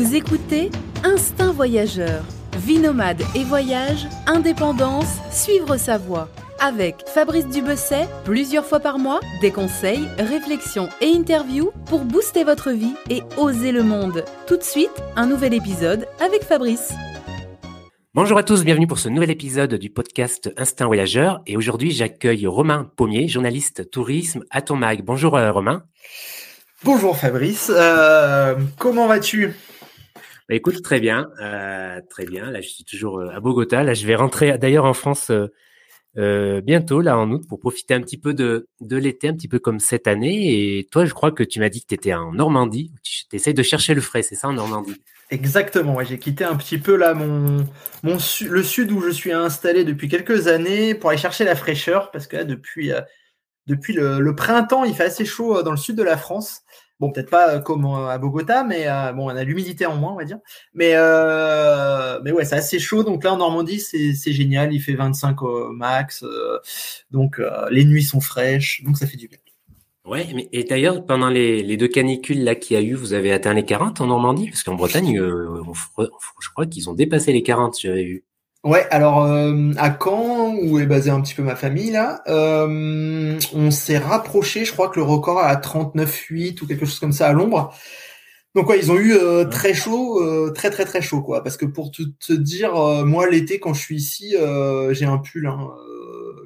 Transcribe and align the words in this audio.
Vous 0.00 0.14
écoutez 0.14 0.70
Instinct 1.04 1.52
Voyageur, 1.52 2.24
vie 2.56 2.78
nomade 2.78 3.20
et 3.34 3.44
voyage, 3.44 4.06
indépendance, 4.26 5.18
suivre 5.30 5.76
sa 5.76 5.98
voie. 5.98 6.30
Avec 6.58 7.06
Fabrice 7.06 7.46
Dubesset, 7.46 8.08
plusieurs 8.24 8.64
fois 8.64 8.80
par 8.80 8.98
mois, 8.98 9.20
des 9.42 9.50
conseils, 9.50 10.08
réflexions 10.18 10.88
et 11.02 11.12
interviews 11.14 11.70
pour 11.84 12.06
booster 12.06 12.44
votre 12.44 12.70
vie 12.70 12.94
et 13.10 13.22
oser 13.36 13.72
le 13.72 13.82
monde. 13.82 14.24
Tout 14.46 14.56
de 14.56 14.62
suite, 14.62 15.02
un 15.16 15.26
nouvel 15.26 15.52
épisode 15.52 16.06
avec 16.18 16.44
Fabrice. 16.44 16.94
Bonjour 18.14 18.38
à 18.38 18.42
tous, 18.42 18.64
bienvenue 18.64 18.86
pour 18.86 19.00
ce 19.00 19.10
nouvel 19.10 19.30
épisode 19.30 19.74
du 19.74 19.90
podcast 19.90 20.50
Instinct 20.56 20.86
Voyageur. 20.86 21.42
Et 21.46 21.58
aujourd'hui, 21.58 21.90
j'accueille 21.90 22.46
Romain 22.46 22.90
Pommier, 22.96 23.28
journaliste 23.28 23.90
tourisme 23.90 24.44
à 24.48 24.62
ton 24.62 24.76
mag. 24.76 25.02
Bonjour 25.04 25.36
euh, 25.36 25.52
Romain. 25.52 25.84
Bonjour 26.84 27.18
Fabrice, 27.18 27.70
euh, 27.74 28.54
comment 28.78 29.06
vas-tu? 29.06 29.54
Bah, 30.50 30.54
Écoute, 30.54 30.82
très 30.82 31.00
bien, 31.00 31.30
euh, 31.40 32.00
très 32.10 32.26
bien. 32.26 32.50
Là, 32.50 32.60
je 32.60 32.68
suis 32.68 32.84
toujours 32.84 33.22
à 33.22 33.40
Bogota. 33.40 33.82
Là, 33.82 33.94
je 33.94 34.06
vais 34.06 34.16
rentrer 34.16 34.58
d'ailleurs 34.58 34.84
en 34.84 34.92
France 34.92 35.32
euh, 36.18 36.60
bientôt, 36.60 37.00
là, 37.00 37.16
en 37.16 37.30
août, 37.30 37.44
pour 37.48 37.60
profiter 37.60 37.94
un 37.94 38.02
petit 38.02 38.18
peu 38.18 38.34
de, 38.34 38.68
de 38.80 38.96
l'été, 38.96 39.28
un 39.28 39.34
petit 39.34 39.48
peu 39.48 39.58
comme 39.58 39.80
cette 39.80 40.06
année. 40.06 40.78
Et 40.78 40.88
toi, 40.90 41.04
je 41.06 41.14
crois 41.14 41.30
que 41.30 41.42
tu 41.44 41.60
m'as 41.60 41.68
dit 41.68 41.80
que 41.80 41.86
tu 41.86 41.94
étais 41.94 42.12
en 42.12 42.32
Normandie. 42.32 42.92
Tu 43.02 43.24
essayes 43.32 43.54
de 43.54 43.62
chercher 43.62 43.94
le 43.94 44.00
frais, 44.00 44.22
c'est 44.22 44.34
ça, 44.34 44.48
en 44.48 44.52
Normandie? 44.52 45.00
Exactement, 45.30 46.02
j'ai 46.02 46.18
quitté 46.18 46.42
un 46.42 46.56
petit 46.56 46.78
peu 46.78 46.96
là 46.96 47.14
mon, 47.14 47.64
mon 48.02 48.18
le 48.48 48.62
sud 48.64 48.90
où 48.90 49.00
je 49.00 49.10
suis 49.10 49.32
installé 49.32 49.84
depuis 49.84 50.08
quelques 50.08 50.48
années 50.48 50.96
pour 50.96 51.10
aller 51.10 51.20
chercher 51.20 51.44
la 51.44 51.54
fraîcheur 51.54 52.10
parce 52.10 52.26
que 52.26 52.36
là 52.36 52.42
depuis 52.42 52.92
euh, 52.92 53.00
depuis 53.68 53.92
le, 53.92 54.18
le, 54.18 54.34
printemps 54.34 54.82
il 54.82 54.92
fait 54.92 55.04
assez 55.04 55.24
chaud 55.24 55.58
euh, 55.58 55.62
dans 55.62 55.70
le 55.70 55.76
sud 55.76 55.94
de 55.94 56.02
la 56.02 56.16
France 56.16 56.62
Bon, 57.00 57.10
peut-être 57.10 57.30
pas 57.30 57.54
euh, 57.54 57.60
comme 57.60 57.86
à 57.86 58.18
Bogota, 58.18 58.62
mais 58.62 58.86
euh, 58.86 59.12
bon, 59.12 59.24
on 59.24 59.28
a 59.34 59.42
l'humidité 59.42 59.86
en 59.86 59.96
moins, 59.96 60.12
on 60.12 60.16
va 60.16 60.24
dire. 60.24 60.38
Mais 60.74 60.92
euh, 60.94 62.20
mais 62.22 62.30
ouais, 62.30 62.44
c'est 62.44 62.56
assez 62.56 62.78
chaud. 62.78 63.02
Donc 63.02 63.24
là, 63.24 63.32
en 63.32 63.38
Normandie, 63.38 63.80
c'est 63.80 64.32
génial. 64.32 64.74
Il 64.74 64.80
fait 64.80 64.94
25 64.94 65.42
au 65.42 65.72
max. 65.72 66.24
donc 67.10 67.40
les 67.70 67.84
nuits 67.84 68.02
sont 68.02 68.20
fraîches, 68.20 68.82
donc 68.84 68.98
ça 68.98 69.06
fait 69.06 69.16
du 69.16 69.28
bien. 69.28 69.38
Ouais, 70.04 70.26
mais 70.34 70.48
et 70.52 70.64
d'ailleurs, 70.64 71.04
pendant 71.06 71.28
les, 71.28 71.62
les, 71.62 71.76
deux 71.76 71.88
canicules 71.88 72.42
là 72.42 72.54
qu'il 72.54 72.74
y 72.76 72.80
a 72.80 72.82
eu, 72.82 72.94
vous 72.94 73.12
avez 73.12 73.32
atteint 73.32 73.54
les 73.54 73.64
40 73.64 74.00
en 74.00 74.06
Normandie? 74.06 74.48
Parce 74.48 74.62
qu'en 74.62 74.74
Bretagne, 74.74 75.14
je 75.16 76.48
crois 76.50 76.66
qu'ils 76.66 76.90
ont 76.90 76.94
dépassé 76.94 77.32
les 77.32 77.42
40, 77.42 77.78
j'avais 77.80 78.04
vu. 78.04 78.24
Ouais, 78.62 78.86
alors 78.90 79.24
euh, 79.24 79.72
à 79.78 79.96
Caen, 79.98 80.54
où 80.54 80.78
est 80.78 80.84
basée 80.86 81.10
un 81.10 81.22
petit 81.22 81.34
peu 81.34 81.42
ma 81.42 81.56
famille 81.56 81.90
là, 81.90 82.22
euh, 82.28 83.38
on 83.54 83.70
s'est 83.70 83.96
rapproché, 83.96 84.66
je 84.66 84.72
crois 84.72 84.90
que 84.90 84.98
le 85.00 85.04
record 85.04 85.38
à 85.38 85.56
39,8 85.56 86.62
ou 86.62 86.66
quelque 86.66 86.84
chose 86.84 86.98
comme 86.98 87.12
ça 87.12 87.28
à 87.28 87.32
l'ombre. 87.32 87.74
Donc 88.54 88.68
ouais, 88.68 88.78
ils 88.78 88.92
ont 88.92 88.98
eu 88.98 89.14
euh, 89.14 89.46
très 89.46 89.74
chaud, 89.74 90.20
très 90.54 90.70
très 90.70 90.84
très 90.84 91.00
chaud 91.02 91.22
quoi. 91.22 91.42
Parce 91.42 91.56
que 91.56 91.66
pour 91.66 91.90
te, 91.90 92.02
te 92.02 92.34
dire, 92.34 92.74
moi 93.06 93.28
l'été 93.30 93.60
quand 93.60 93.72
je 93.74 93.80
suis 93.80 93.96
ici, 93.96 94.36
j'ai 94.90 95.06
un 95.06 95.18
pull 95.18 95.46
hein, 95.46 95.70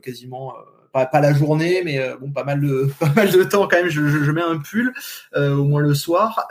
quasiment. 0.03 0.55
Pas, 0.95 1.05
pas, 1.05 1.21
la 1.21 1.35
journée, 1.35 1.83
mais 1.85 2.01
bon, 2.19 2.31
pas 2.31 2.45
mal 2.45 2.63
de 2.63 2.89
pas 2.99 3.13
mal 3.15 3.31
de 3.31 3.45
temps 3.45 3.69
quand 3.69 3.77
même. 3.77 3.91
Je, 3.91 4.07
je, 4.09 4.25
je 4.25 4.31
mets 4.31 4.41
un 4.41 4.59
pull 4.59 4.95
au 5.37 5.65
moins 5.65 5.83
le 5.83 5.93
soir. 5.93 6.47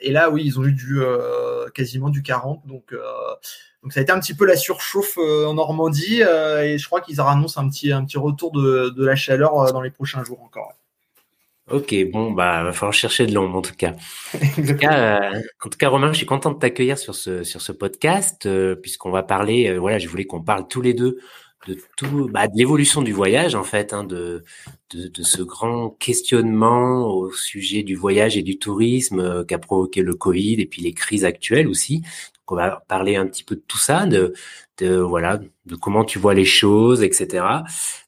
et 0.00 0.12
là, 0.12 0.30
oui, 0.30 0.44
ils 0.46 0.58
ont 0.58 0.64
eu 0.64 0.72
du 0.72 1.02
quasiment 1.74 2.08
du 2.08 2.22
40. 2.22 2.66
Donc 2.66 2.94
donc 3.84 3.92
ça 3.92 4.00
a 4.00 4.02
été 4.02 4.12
un 4.12 4.18
petit 4.18 4.34
peu 4.34 4.46
la 4.46 4.56
surchauffe 4.56 5.18
euh, 5.18 5.44
en 5.44 5.54
Normandie 5.54 6.22
euh, 6.22 6.64
et 6.64 6.78
je 6.78 6.86
crois 6.86 7.02
qu'ils 7.02 7.20
annoncent 7.20 7.60
un 7.60 7.68
petit, 7.68 7.92
un 7.92 8.02
petit 8.02 8.16
retour 8.16 8.50
de, 8.50 8.88
de 8.88 9.04
la 9.04 9.14
chaleur 9.14 9.60
euh, 9.60 9.72
dans 9.72 9.82
les 9.82 9.90
prochains 9.90 10.24
jours 10.24 10.40
encore. 10.42 10.72
Ok, 11.70 11.94
bon, 12.10 12.30
bah, 12.32 12.62
va 12.62 12.72
falloir 12.72 12.94
chercher 12.94 13.26
de 13.26 13.34
l'ombre 13.34 13.58
en 13.58 13.62
tout 13.62 13.74
cas. 13.74 13.92
en, 14.34 14.66
tout 14.66 14.76
cas 14.76 15.30
en 15.64 15.68
tout 15.68 15.78
cas, 15.78 15.88
Romain, 15.90 16.12
je 16.12 16.16
suis 16.16 16.26
content 16.26 16.50
de 16.50 16.58
t'accueillir 16.58 16.96
sur 16.96 17.14
ce 17.14 17.42
sur 17.42 17.60
ce 17.60 17.72
podcast 17.72 18.48
puisqu'on 18.80 19.10
va 19.10 19.22
parler. 19.22 19.78
voilà, 19.78 19.98
je 19.98 20.08
voulais 20.08 20.24
qu'on 20.24 20.42
parle 20.42 20.66
tous 20.66 20.80
les 20.80 20.94
deux 20.94 21.18
de 21.66 21.78
tout, 21.96 22.28
bah, 22.30 22.48
de 22.48 22.56
l'évolution 22.56 23.02
du 23.02 23.12
voyage 23.12 23.54
en 23.54 23.64
fait, 23.64 23.92
hein, 23.92 24.04
de, 24.04 24.44
de, 24.92 25.08
de 25.08 25.22
ce 25.22 25.42
grand 25.42 25.90
questionnement 25.90 27.08
au 27.08 27.32
sujet 27.32 27.82
du 27.82 27.96
voyage 27.96 28.36
et 28.36 28.42
du 28.42 28.58
tourisme 28.58 29.44
qu'a 29.46 29.58
provoqué 29.58 30.02
le 30.02 30.14
Covid 30.14 30.60
et 30.60 30.66
puis 30.66 30.82
les 30.82 30.92
crises 30.92 31.24
actuelles 31.24 31.68
aussi 31.68 32.02
on 32.48 32.56
va 32.56 32.84
parler 32.88 33.16
un 33.16 33.26
petit 33.26 33.44
peu 33.44 33.56
de 33.56 33.62
tout 33.66 33.78
ça, 33.78 34.06
de, 34.06 34.34
de 34.78 34.96
voilà, 34.96 35.40
de 35.66 35.76
comment 35.76 36.04
tu 36.04 36.18
vois 36.18 36.34
les 36.34 36.44
choses, 36.44 37.02
etc. 37.02 37.44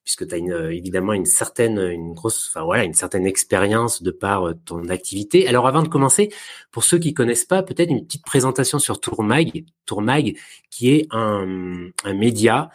Puisque 0.04 0.26
tu 0.28 0.34
as 0.34 0.38
une, 0.38 0.70
évidemment 0.70 1.12
une 1.14 1.24
certaine, 1.24 1.78
une 1.78 2.12
grosse, 2.12 2.48
enfin 2.48 2.64
voilà, 2.64 2.84
une 2.84 2.94
certaine 2.94 3.26
expérience 3.26 4.02
de 4.02 4.10
par 4.10 4.48
euh, 4.48 4.54
ton 4.64 4.88
activité. 4.88 5.48
Alors 5.48 5.66
avant 5.66 5.82
de 5.82 5.88
commencer, 5.88 6.30
pour 6.70 6.84
ceux 6.84 6.98
qui 6.98 7.14
connaissent 7.14 7.44
pas, 7.44 7.62
peut-être 7.62 7.90
une 7.90 8.04
petite 8.04 8.24
présentation 8.24 8.78
sur 8.78 9.00
Tourmag, 9.00 9.64
Tourmag, 9.86 10.36
qui 10.70 10.90
est 10.90 11.06
un, 11.10 11.88
un 12.04 12.14
média, 12.14 12.70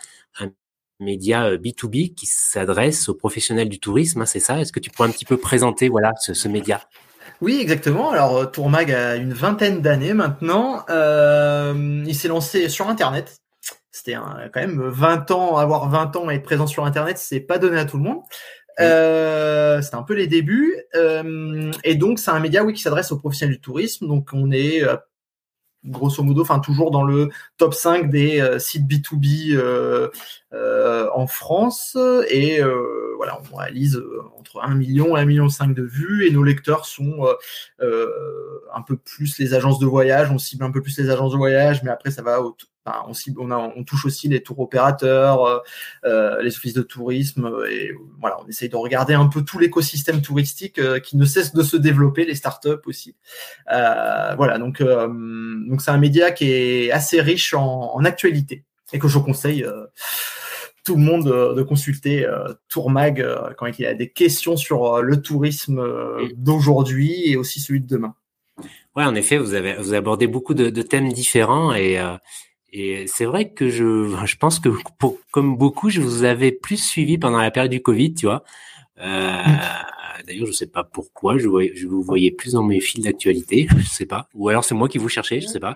média 1.01 1.55
B2B 1.55 2.11
euh, 2.11 2.13
qui 2.15 2.25
s'adresse 2.25 3.09
aux 3.09 3.15
professionnels 3.15 3.69
du 3.69 3.79
tourisme, 3.79 4.21
hein, 4.21 4.25
c'est 4.25 4.39
ça? 4.39 4.59
Est-ce 4.59 4.71
que 4.71 4.79
tu 4.79 4.89
pourrais 4.89 5.09
un 5.09 5.11
petit 5.11 5.25
peu 5.25 5.37
présenter 5.37 5.89
voilà 5.89 6.13
ce, 6.19 6.33
ce 6.33 6.47
média? 6.47 6.81
Oui, 7.41 7.59
exactement. 7.59 8.11
Alors 8.11 8.37
euh, 8.37 8.45
Tourmag 8.45 8.91
a 8.91 9.15
une 9.15 9.33
vingtaine 9.33 9.81
d'années 9.81 10.13
maintenant. 10.13 10.85
Euh, 10.89 12.03
il 12.05 12.15
s'est 12.15 12.27
lancé 12.27 12.69
sur 12.69 12.87
Internet. 12.87 13.37
C'était 13.91 14.13
quand 14.13 14.61
même 14.61 14.81
20 14.81 15.31
ans, 15.31 15.57
avoir 15.57 15.89
20 15.89 16.15
ans 16.15 16.29
et 16.29 16.35
être 16.35 16.43
présent 16.43 16.65
sur 16.65 16.85
Internet, 16.85 17.17
c'est 17.17 17.41
pas 17.41 17.57
donné 17.57 17.77
à 17.77 17.85
tout 17.85 17.97
le 17.97 18.03
monde. 18.03 18.21
Euh, 18.79 19.81
c'était 19.81 19.95
un 19.95 20.03
peu 20.03 20.13
les 20.13 20.27
débuts. 20.27 20.75
Euh, 20.95 21.71
et 21.83 21.95
donc 21.95 22.19
c'est 22.19 22.31
un 22.31 22.39
média 22.39 22.63
oui 22.63 22.73
qui 22.73 22.81
s'adresse 22.81 23.11
aux 23.11 23.17
professionnels 23.17 23.55
du 23.55 23.61
tourisme. 23.61 24.07
Donc 24.07 24.29
on 24.33 24.51
est 24.51 24.81
grosso 25.85 26.23
modo, 26.23 26.41
enfin 26.41 26.59
toujours 26.59 26.91
dans 26.91 27.03
le 27.03 27.29
top 27.57 27.73
5 27.73 28.09
des 28.09 28.39
euh, 28.39 28.59
sites 28.59 28.85
B2B 28.85 29.55
euh, 29.55 30.09
euh, 30.53 31.09
en 31.13 31.27
France. 31.27 31.97
Et 32.29 32.59
voilà, 33.17 33.39
on 33.51 33.55
réalise 33.55 34.01
entre 34.37 34.61
1 34.63 34.75
million 34.75 35.15
et 35.15 35.21
1 35.21 35.25
million 35.25 35.49
5 35.49 35.73
de 35.73 35.83
vues. 35.83 36.27
Et 36.27 36.31
nos 36.31 36.43
lecteurs 36.43 36.85
sont 36.85 37.27
un 37.81 38.81
peu 38.81 38.97
plus 38.97 39.37
les 39.39 39.53
agences 39.53 39.79
de 39.79 39.85
voyage. 39.85 40.31
On 40.31 40.37
cible 40.37 40.63
un 40.63 40.71
peu 40.71 40.81
plus 40.81 40.97
les 40.97 41.09
agences 41.09 41.31
de 41.31 41.37
voyage, 41.37 41.83
mais 41.83 41.91
après 41.91 42.11
ça 42.11 42.21
va 42.21 42.41
au, 42.41 42.55
on, 42.85 43.11
on, 43.37 43.51
a, 43.51 43.57
on, 43.75 43.83
touche 43.83 44.05
aussi 44.05 44.27
les 44.27 44.41
tours 44.41 44.59
opérateurs, 44.59 45.45
euh, 45.45 45.59
euh, 46.05 46.41
les 46.41 46.55
offices 46.55 46.73
de 46.73 46.81
tourisme, 46.81 47.51
et 47.69 47.91
voilà, 48.19 48.37
on 48.43 48.47
essaye 48.47 48.69
de 48.69 48.75
regarder 48.75 49.13
un 49.13 49.27
peu 49.27 49.43
tout 49.43 49.59
l'écosystème 49.59 50.21
touristique 50.21 50.79
euh, 50.79 50.99
qui 50.99 51.17
ne 51.17 51.25
cesse 51.25 51.53
de 51.53 51.63
se 51.63 51.77
développer, 51.77 52.25
les 52.25 52.35
startups 52.35 52.69
aussi. 52.85 53.15
voilà, 53.67 54.57
donc 54.57 54.81
donc 54.81 55.81
c'est 55.81 55.91
un 55.91 55.97
média 55.97 56.31
qui 56.31 56.51
est 56.51 56.91
assez 56.91 57.21
riche 57.21 57.53
en, 57.53 57.93
en 57.93 58.03
actualité 58.05 58.65
et 58.93 58.99
que 58.99 59.07
je 59.07 59.19
conseille 59.19 59.65
tout 60.83 60.95
le 60.95 61.01
monde 61.01 61.55
de 61.55 61.61
consulter 61.61 62.27
Tourmag 62.67 63.25
quand 63.57 63.67
il 63.67 63.81
y 63.81 63.85
a 63.85 63.93
des 63.93 64.09
questions 64.09 64.57
sur 64.57 65.01
le 65.01 65.21
tourisme 65.21 65.83
d'aujourd'hui 66.35 67.29
et 67.29 67.37
aussi 67.37 67.59
celui 67.59 67.81
de 67.81 67.87
demain. 67.87 68.15
Ouais, 68.95 69.05
en 69.05 69.15
effet, 69.15 69.37
vous 69.37 69.53
avez 69.53 69.75
vous 69.75 69.93
abordez 69.93 70.27
beaucoup 70.27 70.53
de, 70.53 70.69
de 70.69 70.81
thèmes 70.81 71.11
différents 71.13 71.73
et 71.73 71.97
et 72.71 73.05
c'est 73.07 73.25
vrai 73.25 73.51
que 73.51 73.69
je, 73.69 74.15
je 74.25 74.37
pense 74.37 74.59
que 74.59 74.69
pour, 74.99 75.17
comme 75.31 75.57
beaucoup, 75.57 75.89
je 75.89 76.01
vous 76.01 76.23
avais 76.23 76.51
plus 76.51 76.77
suivi 76.77 77.17
pendant 77.17 77.39
la 77.39 77.51
période 77.51 77.71
du 77.71 77.81
Covid, 77.81 78.13
tu 78.13 78.25
vois. 78.25 78.43
Euh, 78.99 79.43
D'ailleurs, 80.27 80.45
je 80.45 80.51
sais 80.51 80.67
pas 80.67 80.83
pourquoi, 80.83 81.37
je, 81.37 81.47
voyais, 81.47 81.71
je 81.75 81.87
vous 81.87 82.01
voyais 82.01 82.31
plus 82.31 82.53
dans 82.53 82.63
mes 82.63 82.79
fils 82.79 83.03
d'actualité, 83.03 83.67
je 83.77 83.87
sais 83.87 84.05
pas. 84.05 84.27
Ou 84.33 84.49
alors 84.49 84.63
c'est 84.63 84.75
moi 84.75 84.87
qui 84.87 84.97
vous 84.97 85.09
cherchais, 85.09 85.41
je 85.41 85.47
sais 85.47 85.59
pas. 85.59 85.73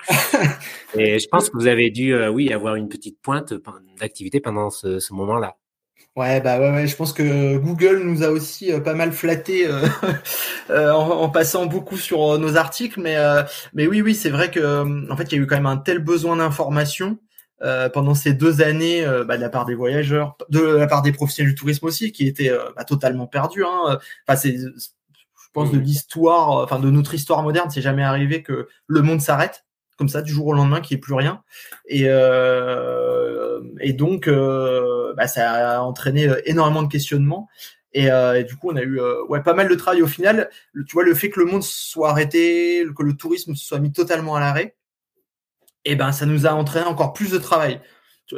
Et 0.98 1.20
je 1.20 1.28
pense 1.28 1.50
que 1.50 1.58
vous 1.58 1.68
avez 1.68 1.90
dû, 1.90 2.14
euh, 2.14 2.30
oui, 2.30 2.52
avoir 2.54 2.76
une 2.76 2.90
petite 2.90 3.20
pointe 3.22 3.54
d'activité 4.00 4.40
pendant 4.40 4.70
ce, 4.70 5.00
ce 5.00 5.14
moment-là. 5.14 5.58
Ouais, 6.16 6.40
bah 6.40 6.60
ouais, 6.60 6.72
ouais, 6.72 6.88
je 6.88 6.96
pense 6.96 7.12
que 7.12 7.58
Google 7.58 8.02
nous 8.06 8.24
a 8.24 8.30
aussi 8.30 8.72
euh, 8.72 8.80
pas 8.80 8.94
mal 8.94 9.12
flatté 9.12 9.68
euh, 9.68 9.86
euh, 10.70 10.94
en, 10.94 11.30
passant 11.30 11.66
beaucoup 11.66 11.98
sur 11.98 12.40
nos 12.40 12.56
articles, 12.56 13.02
mais 13.02 13.18
mais 13.74 13.86
oui, 13.86 14.02
oui, 14.02 14.16
c'est 14.16 14.30
vrai 14.30 14.50
que 14.50 15.10
en 15.12 15.18
fait, 15.18 15.24
il 15.32 15.36
y 15.36 15.40
a 15.40 15.42
eu 15.42 15.48
quand 15.48 15.56
même 15.56 15.66
un 15.66 15.78
tel 15.78 16.00
besoin 16.00 16.38
d'information 16.38 17.20
pendant 17.94 18.14
ces 18.14 18.34
deux 18.34 18.62
années 18.62 19.04
bah, 19.28 19.38
de 19.38 19.42
la 19.42 19.50
part 19.50 19.66
des 19.66 19.76
voyageurs, 19.76 20.38
de 20.50 20.62
la 20.62 20.88
part 20.88 21.02
des 21.02 21.12
professionnels 21.12 21.54
du 21.54 21.60
tourisme 21.60 21.86
aussi, 21.86 22.12
qui 22.12 22.28
étaient 22.28 22.52
bah, 22.76 22.86
totalement 22.86 23.28
perdus. 23.28 23.66
Hein. 23.66 24.00
Enfin, 24.28 24.38
c'est, 24.38 24.58
je 24.58 25.50
pense, 25.54 25.72
de 25.72 25.80
l'histoire, 25.80 26.50
enfin 26.64 26.80
de 26.80 26.90
notre 26.90 27.14
histoire 27.14 27.44
moderne, 27.44 27.70
c'est 27.70 27.82
jamais 27.82 28.04
arrivé 28.04 28.42
que 28.42 28.70
le 28.88 29.02
monde 29.02 29.20
s'arrête 29.20 29.65
comme 29.98 30.10
ça 30.10 30.22
du 30.22 30.32
jour 30.32 30.48
au 30.48 30.54
lendemain, 30.54 30.82
qu'il 30.82 30.96
n'y 30.96 31.00
ait 31.00 31.02
plus 31.02 31.14
rien. 31.14 31.44
Et 31.88 32.06
et 33.82 33.94
donc 33.94 34.30
bah, 35.16 35.28
ça 35.28 35.78
a 35.78 35.82
entraîné 35.82 36.28
euh, 36.28 36.42
énormément 36.46 36.84
de 36.84 36.92
questionnements. 36.92 37.50
Et, 37.94 38.12
euh, 38.12 38.44
du 38.44 38.56
coup, 38.58 38.70
on 38.72 38.76
a 38.76 38.82
eu 38.82 39.00
euh, 39.00 39.24
ouais, 39.28 39.42
pas 39.42 39.54
mal 39.54 39.70
de 39.70 39.76
travail 39.76 40.02
au 40.02 40.08
final. 40.08 40.50
tu 40.88 40.94
vois, 40.94 41.04
le 41.04 41.14
fait 41.16 41.30
que 41.30 41.40
le 41.40 41.46
monde 41.46 41.64
soit 41.64 42.10
arrêté, 42.10 42.86
que 42.96 43.04
le 43.04 43.16
tourisme 43.16 43.56
soit 43.56 43.80
mis 43.80 43.92
totalement 43.92 44.36
à 44.36 44.42
l'arrêt, 44.42 44.76
eh 45.86 45.96
ben, 45.96 46.12
ça 46.12 46.26
nous 46.26 46.46
a 46.46 46.52
entraîné 46.52 46.86
encore 46.86 47.14
plus 47.14 47.32
de 47.32 47.38
travail. 47.38 47.80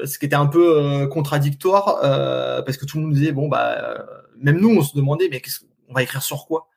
Ce 0.04 0.20
qui 0.20 0.26
était 0.26 0.36
un 0.36 0.48
peu 0.48 0.78
euh, 0.78 1.08
contradictoire, 1.08 2.00
euh, 2.04 2.62
parce 2.62 2.78
que 2.78 2.86
tout 2.86 2.98
le 2.98 3.04
monde 3.06 3.14
disait, 3.14 3.32
bon, 3.32 3.48
bah, 3.48 4.06
même 4.38 4.60
nous, 4.60 4.70
on 4.70 4.82
se 4.82 4.96
demandait, 4.96 5.30
mais 5.32 5.42
qu'on 5.42 5.94
va 5.94 6.04
écrire 6.04 6.22
sur 6.22 6.46
quoi? 6.46 6.68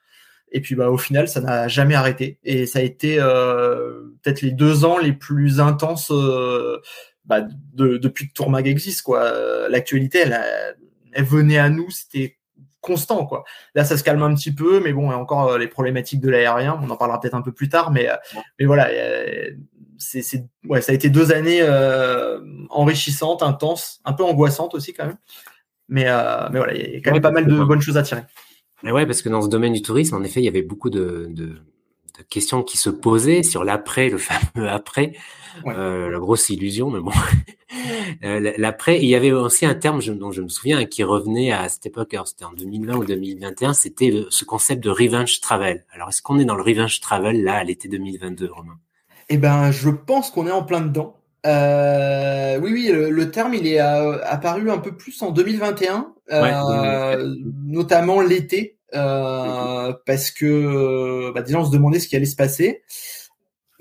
Et 0.52 0.60
puis 0.60 0.74
bah 0.74 0.90
au 0.90 0.98
final, 0.98 1.28
ça 1.28 1.40
n'a 1.40 1.68
jamais 1.68 1.94
arrêté. 1.94 2.38
Et 2.44 2.66
ça 2.66 2.80
a 2.80 2.82
été 2.82 3.16
peut-être 3.16 4.42
les 4.42 4.50
deux 4.52 4.84
ans 4.84 4.98
les 4.98 5.12
plus 5.12 5.60
intenses 5.60 6.12
bah, 7.24 7.42
de, 7.74 7.96
depuis 7.96 8.28
que 8.28 8.32
Tourmag 8.32 8.66
existe. 8.66 9.02
quoi. 9.02 9.32
L'actualité, 9.68 10.20
elle, 10.20 10.40
elle 11.12 11.24
venait 11.24 11.58
à 11.58 11.68
nous, 11.68 11.90
c'était 11.90 12.36
constant 12.80 13.26
quoi. 13.26 13.44
Là 13.74 13.84
ça 13.84 13.98
se 13.98 14.02
calme 14.02 14.22
un 14.22 14.34
petit 14.34 14.54
peu 14.54 14.80
mais 14.82 14.94
bon 14.94 15.10
il 15.10 15.10
y 15.10 15.14
a 15.14 15.18
encore 15.18 15.58
les 15.58 15.68
problématiques 15.68 16.22
de 16.22 16.30
l'aérien, 16.30 16.80
on 16.82 16.88
en 16.88 16.96
parlera 16.96 17.20
peut-être 17.20 17.34
un 17.34 17.42
peu 17.42 17.52
plus 17.52 17.68
tard 17.68 17.90
mais 17.90 18.08
mais 18.58 18.64
voilà 18.64 18.88
c'est 20.00 20.48
ouais, 20.64 20.80
ça 20.80 20.92
a 20.92 20.94
été 20.94 21.10
deux 21.10 21.32
années 21.32 21.60
euh, 21.60 22.40
enrichissantes, 22.70 23.42
intenses, 23.42 24.00
un 24.04 24.12
peu 24.12 24.24
angoissantes 24.24 24.74
aussi 24.74 24.92
quand 24.92 25.06
même. 25.06 25.18
Mais, 25.88 26.04
euh, 26.08 26.48
mais 26.50 26.58
voilà, 26.58 26.74
il 26.74 26.94
y 26.94 26.96
a 26.96 27.00
quand 27.00 27.12
même 27.12 27.22
pas 27.22 27.30
mal 27.30 27.46
de 27.46 27.64
bonnes 27.64 27.82
choses 27.82 27.96
à 27.96 28.02
tirer. 28.02 28.22
Mais 28.82 28.92
ouais, 28.92 29.06
parce 29.06 29.22
que 29.22 29.28
dans 29.28 29.42
ce 29.42 29.48
domaine 29.48 29.72
du 29.72 29.82
tourisme, 29.82 30.16
en 30.16 30.22
effet, 30.22 30.40
il 30.40 30.44
y 30.44 30.48
avait 30.48 30.62
beaucoup 30.62 30.90
de, 30.90 31.26
de, 31.30 31.46
de 31.46 32.24
questions 32.28 32.62
qui 32.62 32.78
se 32.78 32.90
posaient 32.90 33.42
sur 33.42 33.64
l'après, 33.64 34.08
le 34.08 34.18
fameux 34.18 34.68
après, 34.68 35.12
euh, 35.66 36.10
la 36.10 36.18
grosse 36.18 36.48
illusion, 36.50 36.90
mais 36.90 37.00
bon, 37.00 37.12
euh, 38.24 38.52
l'après. 38.56 39.00
Il 39.00 39.08
y 39.08 39.14
avait 39.14 39.32
aussi 39.32 39.66
un 39.66 39.74
terme 39.74 40.00
dont 40.02 40.32
je 40.32 40.42
me 40.42 40.48
souviens 40.48 40.84
qui 40.86 41.02
revenait 41.02 41.52
à 41.52 41.68
cette 41.68 41.86
époque, 41.86 42.16
c'était 42.24 42.44
en 42.44 42.52
2020 42.52 42.96
ou 42.96 43.04
2021, 43.04 43.72
c'était 43.74 44.24
ce 44.30 44.44
concept 44.44 44.82
de 44.82 44.90
revenge 44.90 45.40
travel. 45.40 45.84
Alors, 45.92 46.08
est-ce 46.08 46.22
qu'on 46.22 46.38
est 46.38 46.44
dans 46.44 46.56
le 46.56 46.62
revenge 46.62 47.00
travel 47.00 47.42
là 47.42 47.56
à 47.56 47.64
l'été 47.64 47.88
2022, 47.88 48.50
Romain? 48.50 48.78
Eh 49.28 49.36
ben, 49.36 49.70
je 49.70 49.90
pense 49.90 50.30
qu'on 50.30 50.46
est 50.46 50.52
en 50.52 50.64
plein 50.64 50.80
dedans. 50.80 51.19
Euh, 51.46 52.58
oui, 52.60 52.72
oui, 52.72 52.88
le, 52.92 53.30
terme 53.30 53.54
il 53.54 53.66
est 53.66 53.80
euh, 53.80 54.22
apparu 54.24 54.70
un 54.70 54.78
peu 54.78 54.96
plus 54.96 55.20
en 55.22 55.30
2021, 55.30 56.12
euh, 56.32 57.34
notamment 57.64 58.20
l'été, 58.20 58.78
parce 58.92 60.30
que 60.30 61.32
bah, 61.32 61.42
déjà 61.42 61.58
on 61.58 61.64
se 61.64 61.70
demandait 61.70 62.00
ce 62.00 62.08
qui 62.08 62.16
allait 62.16 62.26
se 62.26 62.36
passer. 62.36 62.82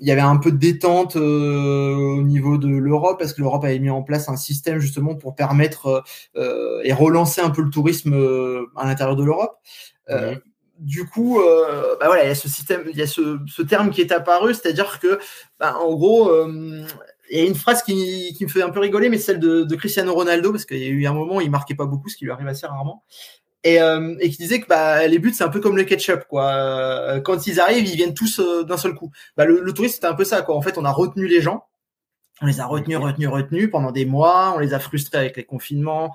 Il 0.02 0.08
y 0.08 0.12
avait 0.12 0.22
un 0.22 0.38
peu 0.38 0.50
de 0.50 0.56
détente 0.56 1.16
au 1.16 2.22
niveau 2.22 2.56
de 2.56 2.68
l'Europe, 2.68 3.18
parce 3.18 3.34
que 3.34 3.42
l'Europe 3.42 3.64
avait 3.64 3.78
mis 3.78 3.90
en 3.90 4.02
place 4.02 4.30
un 4.30 4.36
système 4.36 4.78
justement 4.78 5.14
pour 5.14 5.34
permettre 5.34 6.02
et 6.34 6.92
relancer 6.94 7.42
un 7.42 7.50
peu 7.50 7.60
le 7.60 7.70
tourisme 7.70 8.14
à 8.76 8.86
l'intérieur 8.86 9.16
de 9.16 9.24
l'Europe. 9.24 9.58
Du 10.80 11.04
coup, 11.04 11.38
euh, 11.40 11.94
bah 12.00 12.06
voilà, 12.06 12.24
il 12.24 12.28
y 12.28 12.30
a 12.30 12.34
ce 12.34 12.48
système, 12.48 12.84
il 12.90 12.96
y 12.96 13.02
a 13.02 13.06
ce, 13.06 13.38
ce 13.46 13.60
terme 13.60 13.90
qui 13.90 14.00
est 14.00 14.12
apparu, 14.12 14.54
c'est-à-dire 14.54 14.98
que, 14.98 15.18
bah, 15.58 15.76
en 15.78 15.94
gros, 15.94 16.30
euh, 16.30 16.86
il 17.30 17.38
y 17.38 17.42
a 17.42 17.46
une 17.46 17.54
phrase 17.54 17.82
qui, 17.82 18.34
qui, 18.36 18.44
me 18.44 18.50
fait 18.50 18.62
un 18.62 18.70
peu 18.70 18.80
rigoler, 18.80 19.08
mais 19.08 19.18
celle 19.18 19.38
de, 19.38 19.62
de 19.62 19.76
Cristiano 19.76 20.12
Ronaldo, 20.14 20.50
parce 20.50 20.64
qu'il 20.64 20.78
y 20.78 20.86
a 20.86 20.88
eu 20.88 21.06
un 21.06 21.12
moment 21.12 21.36
où 21.36 21.40
il 21.40 21.50
marquait 21.50 21.74
pas 21.74 21.86
beaucoup, 21.86 22.08
ce 22.08 22.16
qui 22.16 22.24
lui 22.24 22.32
arrive 22.32 22.48
assez 22.48 22.66
rarement, 22.66 23.04
et, 23.62 23.80
euh, 23.80 24.16
et 24.20 24.30
qui 24.30 24.38
disait 24.38 24.60
que 24.60 24.66
bah, 24.66 25.06
les 25.06 25.18
buts 25.18 25.32
c'est 25.34 25.44
un 25.44 25.48
peu 25.48 25.60
comme 25.60 25.76
le 25.76 25.84
ketchup, 25.84 26.24
quoi. 26.28 26.50
Euh, 26.52 27.20
quand 27.20 27.46
ils 27.46 27.60
arrivent, 27.60 27.86
ils 27.86 27.96
viennent 27.96 28.14
tous 28.14 28.40
euh, 28.40 28.64
d'un 28.64 28.76
seul 28.76 28.94
coup. 28.94 29.10
Bah, 29.36 29.44
le, 29.44 29.60
le 29.60 29.72
tourisme 29.72 29.94
c'était 29.94 30.06
un 30.06 30.14
peu 30.14 30.24
ça, 30.24 30.42
quoi. 30.42 30.56
En 30.56 30.62
fait, 30.62 30.78
on 30.78 30.84
a 30.84 30.90
retenu 30.90 31.26
les 31.26 31.40
gens. 31.40 31.66
On 32.42 32.46
les 32.46 32.60
a 32.60 32.66
retenus, 32.66 32.96
retenus, 32.96 33.28
retenus 33.28 33.70
pendant 33.70 33.92
des 33.92 34.06
mois. 34.06 34.54
On 34.56 34.58
les 34.58 34.72
a 34.72 34.78
frustrés 34.78 35.18
avec 35.18 35.36
les 35.36 35.44
confinements, 35.44 36.14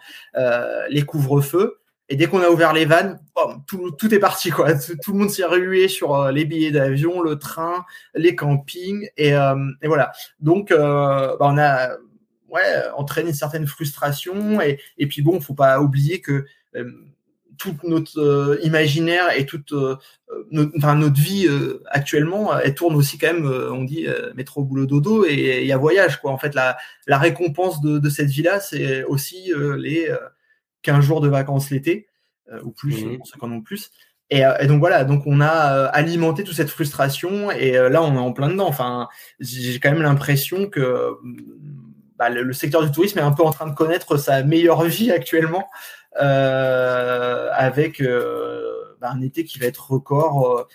les 0.90 1.04
couvre-feux. 1.04 1.78
Et 2.08 2.16
dès 2.16 2.28
qu'on 2.28 2.42
a 2.42 2.50
ouvert 2.50 2.74
les 2.74 2.86
vannes, 2.86 3.20
tout, 3.66 3.92
tout, 3.92 4.14
est 4.14 4.20
parti 4.20 4.52
quoi. 4.52 4.74
Tout, 4.76 5.12
le 5.12 5.18
monde 5.18 5.30
s'est 5.30 5.46
rué 5.46 5.88
sur 5.88 6.16
euh, 6.16 6.32
les 6.32 6.46
billets 6.46 6.72
d'avion, 6.72 7.22
le 7.22 7.38
train, 7.38 7.84
les 8.14 8.36
campings 8.36 9.10
et, 9.18 9.34
euh, 9.34 9.56
et 9.82 9.88
voilà. 9.88 10.12
Donc 10.40 10.72
euh, 10.72 11.36
bah, 11.38 11.48
on 11.52 11.58
a 11.58 11.90
ouais 12.50 12.84
entraîné 12.96 13.30
une 13.30 13.36
certaine 13.36 13.66
frustration 13.66 14.62
et, 14.62 14.80
et 14.98 15.08
puis 15.08 15.24
bon, 15.24 15.42
faut 15.42 15.56
pas 15.56 15.82
oublier 15.82 16.22
que 16.22 16.46
toute 17.58 17.84
notre 17.84 18.60
imaginaire 18.64 19.36
et 19.36 19.46
toute 19.46 19.74
notre, 20.52 20.72
enfin, 20.78 20.96
notre 20.96 21.20
vie 21.20 21.48
actuellement, 21.88 22.58
elle 22.60 22.76
tourne 22.76 22.96
aussi 22.96 23.18
quand 23.18 23.34
même, 23.34 23.46
on 23.46 23.84
dit 23.84 24.08
métro 24.36 24.64
boulot 24.64 24.86
dodo 24.86 25.26
et 25.26 25.62
il 25.62 25.68
y 25.68 25.72
a 25.72 25.78
voyage 25.78 26.22
quoi. 26.22 26.32
En 26.32 26.38
fait, 26.38 26.54
la, 26.54 26.78
la 27.08 27.18
récompense 27.18 27.82
de, 27.82 27.98
de 27.98 28.10
cette 28.10 28.30
vie 28.30 28.44
là, 28.44 28.60
c'est 28.60 29.04
aussi 29.06 29.52
les 29.78 30.14
15 30.86 31.04
jours 31.04 31.20
de 31.20 31.28
vacances 31.28 31.72
l'été, 31.72 32.08
euh, 32.52 32.62
ou 32.64 32.72
plus, 32.72 33.04
mmh. 33.04 33.26
50 33.26 33.52
ou 33.52 33.62
plus. 33.62 33.92
Euh, 34.34 34.58
et, 34.60 34.68
donc 34.68 34.80
voilà, 34.80 35.04
donc 35.04 35.24
on 35.26 35.42
a 35.42 35.74
euh, 35.74 35.90
alimenté 35.92 36.44
toute 36.44 36.56
cette 36.56 36.70
frustration 36.70 37.52
et 37.52 37.74
là 37.74 38.02
on 38.02 38.16
est 38.16 38.20
en 38.20 38.34
plein 38.34 38.50
dedans. 38.50 38.68
Enfin, 38.68 39.08
j'ai 39.40 39.80
quand 39.80 39.92
même 39.92 40.02
l'impression 40.02 40.70
que 40.70 41.18
bah, 42.18 42.30
le, 42.30 42.54
secteur 42.54 42.84
du 42.84 42.92
tourisme 42.92 43.20
est 43.20 43.24
un 43.24 43.32
peu 43.32 43.44
en 43.44 43.52
train 43.52 43.68
de 43.68 43.76
connaître 43.76 44.18
sa 44.18 44.44
meilleure 44.44 44.84
vie 44.84 45.12
actuellement, 45.12 45.70
avec 46.16 48.02
bah, 48.02 49.10
un 49.12 49.22
été 49.22 49.44
qui 49.44 49.60
va 49.60 49.66
être 49.66 49.92
record 49.92 50.68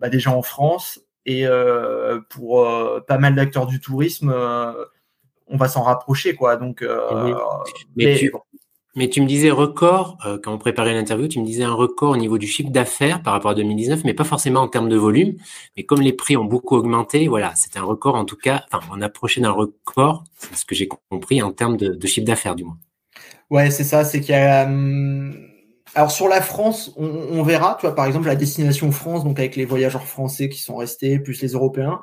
bah, 0.00 0.08
déjà 0.08 0.30
en 0.30 0.42
France 0.42 1.00
et 1.24 1.46
pour 2.28 2.68
pas 3.06 3.18
mal 3.18 3.34
d'acteurs 3.34 3.66
du 3.66 3.80
tourisme, 3.80 4.32
on 5.48 5.56
va 5.56 5.68
s'en 5.68 5.82
rapprocher 5.82 6.34
quoi. 6.34 6.56
Donc, 6.56 6.84
mais, 7.96 8.16
tu, 8.16 8.32
mais 8.94 9.08
tu 9.08 9.22
me 9.22 9.26
disais 9.26 9.50
record, 9.50 10.18
euh, 10.26 10.38
quand 10.42 10.52
on 10.52 10.58
préparait 10.58 10.92
l'interview, 10.92 11.26
tu 11.26 11.40
me 11.40 11.46
disais 11.46 11.64
un 11.64 11.72
record 11.72 12.12
au 12.12 12.16
niveau 12.16 12.36
du 12.36 12.46
chiffre 12.46 12.70
d'affaires 12.70 13.22
par 13.22 13.32
rapport 13.32 13.52
à 13.52 13.54
2019, 13.54 14.04
mais 14.04 14.12
pas 14.12 14.24
forcément 14.24 14.60
en 14.60 14.68
termes 14.68 14.88
de 14.88 14.96
volume. 14.96 15.36
Mais 15.76 15.84
comme 15.84 16.02
les 16.02 16.12
prix 16.12 16.36
ont 16.36 16.44
beaucoup 16.44 16.76
augmenté, 16.76 17.26
voilà, 17.26 17.54
c'était 17.54 17.78
un 17.78 17.84
record 17.84 18.16
en 18.16 18.24
tout 18.24 18.36
cas, 18.36 18.64
enfin, 18.70 18.86
on 18.92 19.00
approchait 19.00 19.40
d'un 19.40 19.50
record, 19.50 20.24
c'est 20.36 20.54
ce 20.54 20.66
que 20.66 20.74
j'ai 20.74 20.88
compris, 21.08 21.40
en 21.40 21.52
termes 21.52 21.78
de, 21.78 22.06
chiffre 22.06 22.26
d'affaires 22.26 22.54
du 22.54 22.64
moins. 22.64 22.76
Ouais, 23.50 23.70
c'est 23.70 23.84
ça, 23.84 24.04
c'est 24.04 24.20
qu'il 24.20 24.34
y 24.34 24.38
a... 24.38 24.64
Hum, 24.64 25.48
alors 25.94 26.10
sur 26.10 26.28
la 26.28 26.40
France, 26.40 26.92
on, 26.96 27.06
on, 27.06 27.42
verra, 27.42 27.76
tu 27.78 27.86
vois, 27.86 27.94
par 27.94 28.06
exemple, 28.06 28.26
la 28.26 28.36
destination 28.36 28.92
France, 28.92 29.24
donc 29.24 29.38
avec 29.38 29.56
les 29.56 29.66
voyageurs 29.66 30.06
français 30.06 30.48
qui 30.48 30.60
sont 30.60 30.76
restés, 30.76 31.18
plus 31.18 31.42
les 31.42 31.48
Européens, 31.48 32.00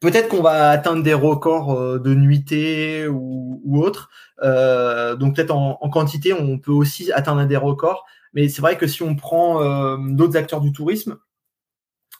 Peut-être 0.00 0.28
qu'on 0.28 0.40
va 0.40 0.70
atteindre 0.70 1.02
des 1.02 1.12
records 1.14 1.72
euh, 1.72 1.98
de 1.98 2.14
nuitées 2.14 3.06
ou, 3.06 3.60
ou 3.64 3.82
autres. 3.82 4.10
Euh, 4.42 5.14
donc 5.14 5.36
peut-être 5.36 5.54
en, 5.54 5.76
quantité, 5.90 6.32
on 6.32 6.58
peut 6.58 6.72
aussi 6.72 7.12
atteindre 7.12 7.44
des 7.44 7.56
records. 7.56 8.06
Mais 8.32 8.48
c'est 8.48 8.62
vrai 8.62 8.78
que 8.78 8.86
si 8.86 9.02
on 9.02 9.14
prend 9.14 9.62
euh, 9.62 9.98
d'autres 9.98 10.36
acteurs 10.36 10.60
du 10.62 10.72
tourisme, 10.72 11.18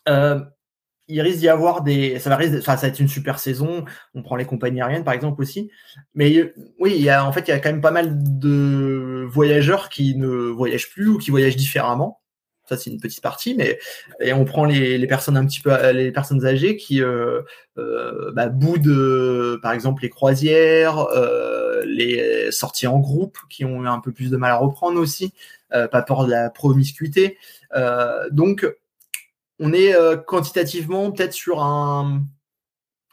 il 0.07 1.21
risque 1.21 1.39
d'y 1.39 1.49
avoir 1.49 1.83
des. 1.83 2.19
Ça 2.19 2.31
va, 2.31 2.37
enfin, 2.37 2.77
ça 2.77 2.83
va 2.83 2.89
être 2.89 3.01
une 3.01 3.09
super 3.09 3.39
saison. 3.39 3.85
On 4.15 4.23
prend 4.23 4.37
les 4.37 4.45
compagnies 4.45 4.81
aériennes 4.81 5.05
par 5.05 5.15
exemple 5.15 5.41
aussi. 5.43 5.71
Mais 6.15 6.53
oui, 6.79 6.95
il 6.97 7.03
y 7.03 7.11
a 7.11 7.25
en 7.27 7.33
fait 7.33 7.49
il 7.49 7.51
y 7.51 7.53
a 7.53 7.59
quand 7.59 7.71
même 7.71 7.81
pas 7.81 7.91
mal 7.91 8.17
de 8.39 9.27
voyageurs 9.29 9.89
qui 9.89 10.17
ne 10.17 10.29
voyagent 10.29 10.91
plus 10.91 11.09
ou 11.09 11.19
qui 11.19 11.31
voyagent 11.31 11.57
différemment 11.57 12.20
ça 12.71 12.77
c'est 12.77 12.91
une 12.91 13.01
petite 13.01 13.21
partie, 13.21 13.55
mais 13.55 13.79
et 14.21 14.33
on 14.33 14.45
prend 14.45 14.65
les, 14.65 15.05
personnes 15.09 15.37
un 15.37 15.45
petit 15.45 15.61
peu 15.61 15.73
les 15.91 16.13
personnes 16.13 16.47
âgées 16.47 16.77
qui 16.77 17.03
euh, 17.03 17.43
euh, 17.79 18.31
bah, 18.33 18.49
boudent 18.49 19.59
par 19.61 19.73
exemple 19.73 20.03
les 20.03 20.09
croisières, 20.09 20.99
euh, 20.99 21.83
les 21.85 22.53
sorties 22.53 22.87
en 22.87 22.99
groupe 23.01 23.39
qui 23.49 23.65
ont 23.65 23.83
eu 23.85 23.89
un 23.89 23.99
peu 23.99 24.13
plus 24.13 24.31
de 24.31 24.37
mal 24.37 24.53
à 24.53 24.57
reprendre 24.57 25.01
aussi, 25.01 25.35
euh, 25.75 25.89
pas 25.89 26.03
peur 26.03 26.27
de 26.27 26.31
la 26.31 26.49
promiscuité. 26.49 27.39
Euh, 27.75 28.29
donc 28.31 28.67
on 29.59 29.73
est 29.73 29.95
euh, 29.95 30.17
quantitativement 30.17 31.11
peut-être 31.11 31.35
sur 31.35 31.63
un, 31.63 32.23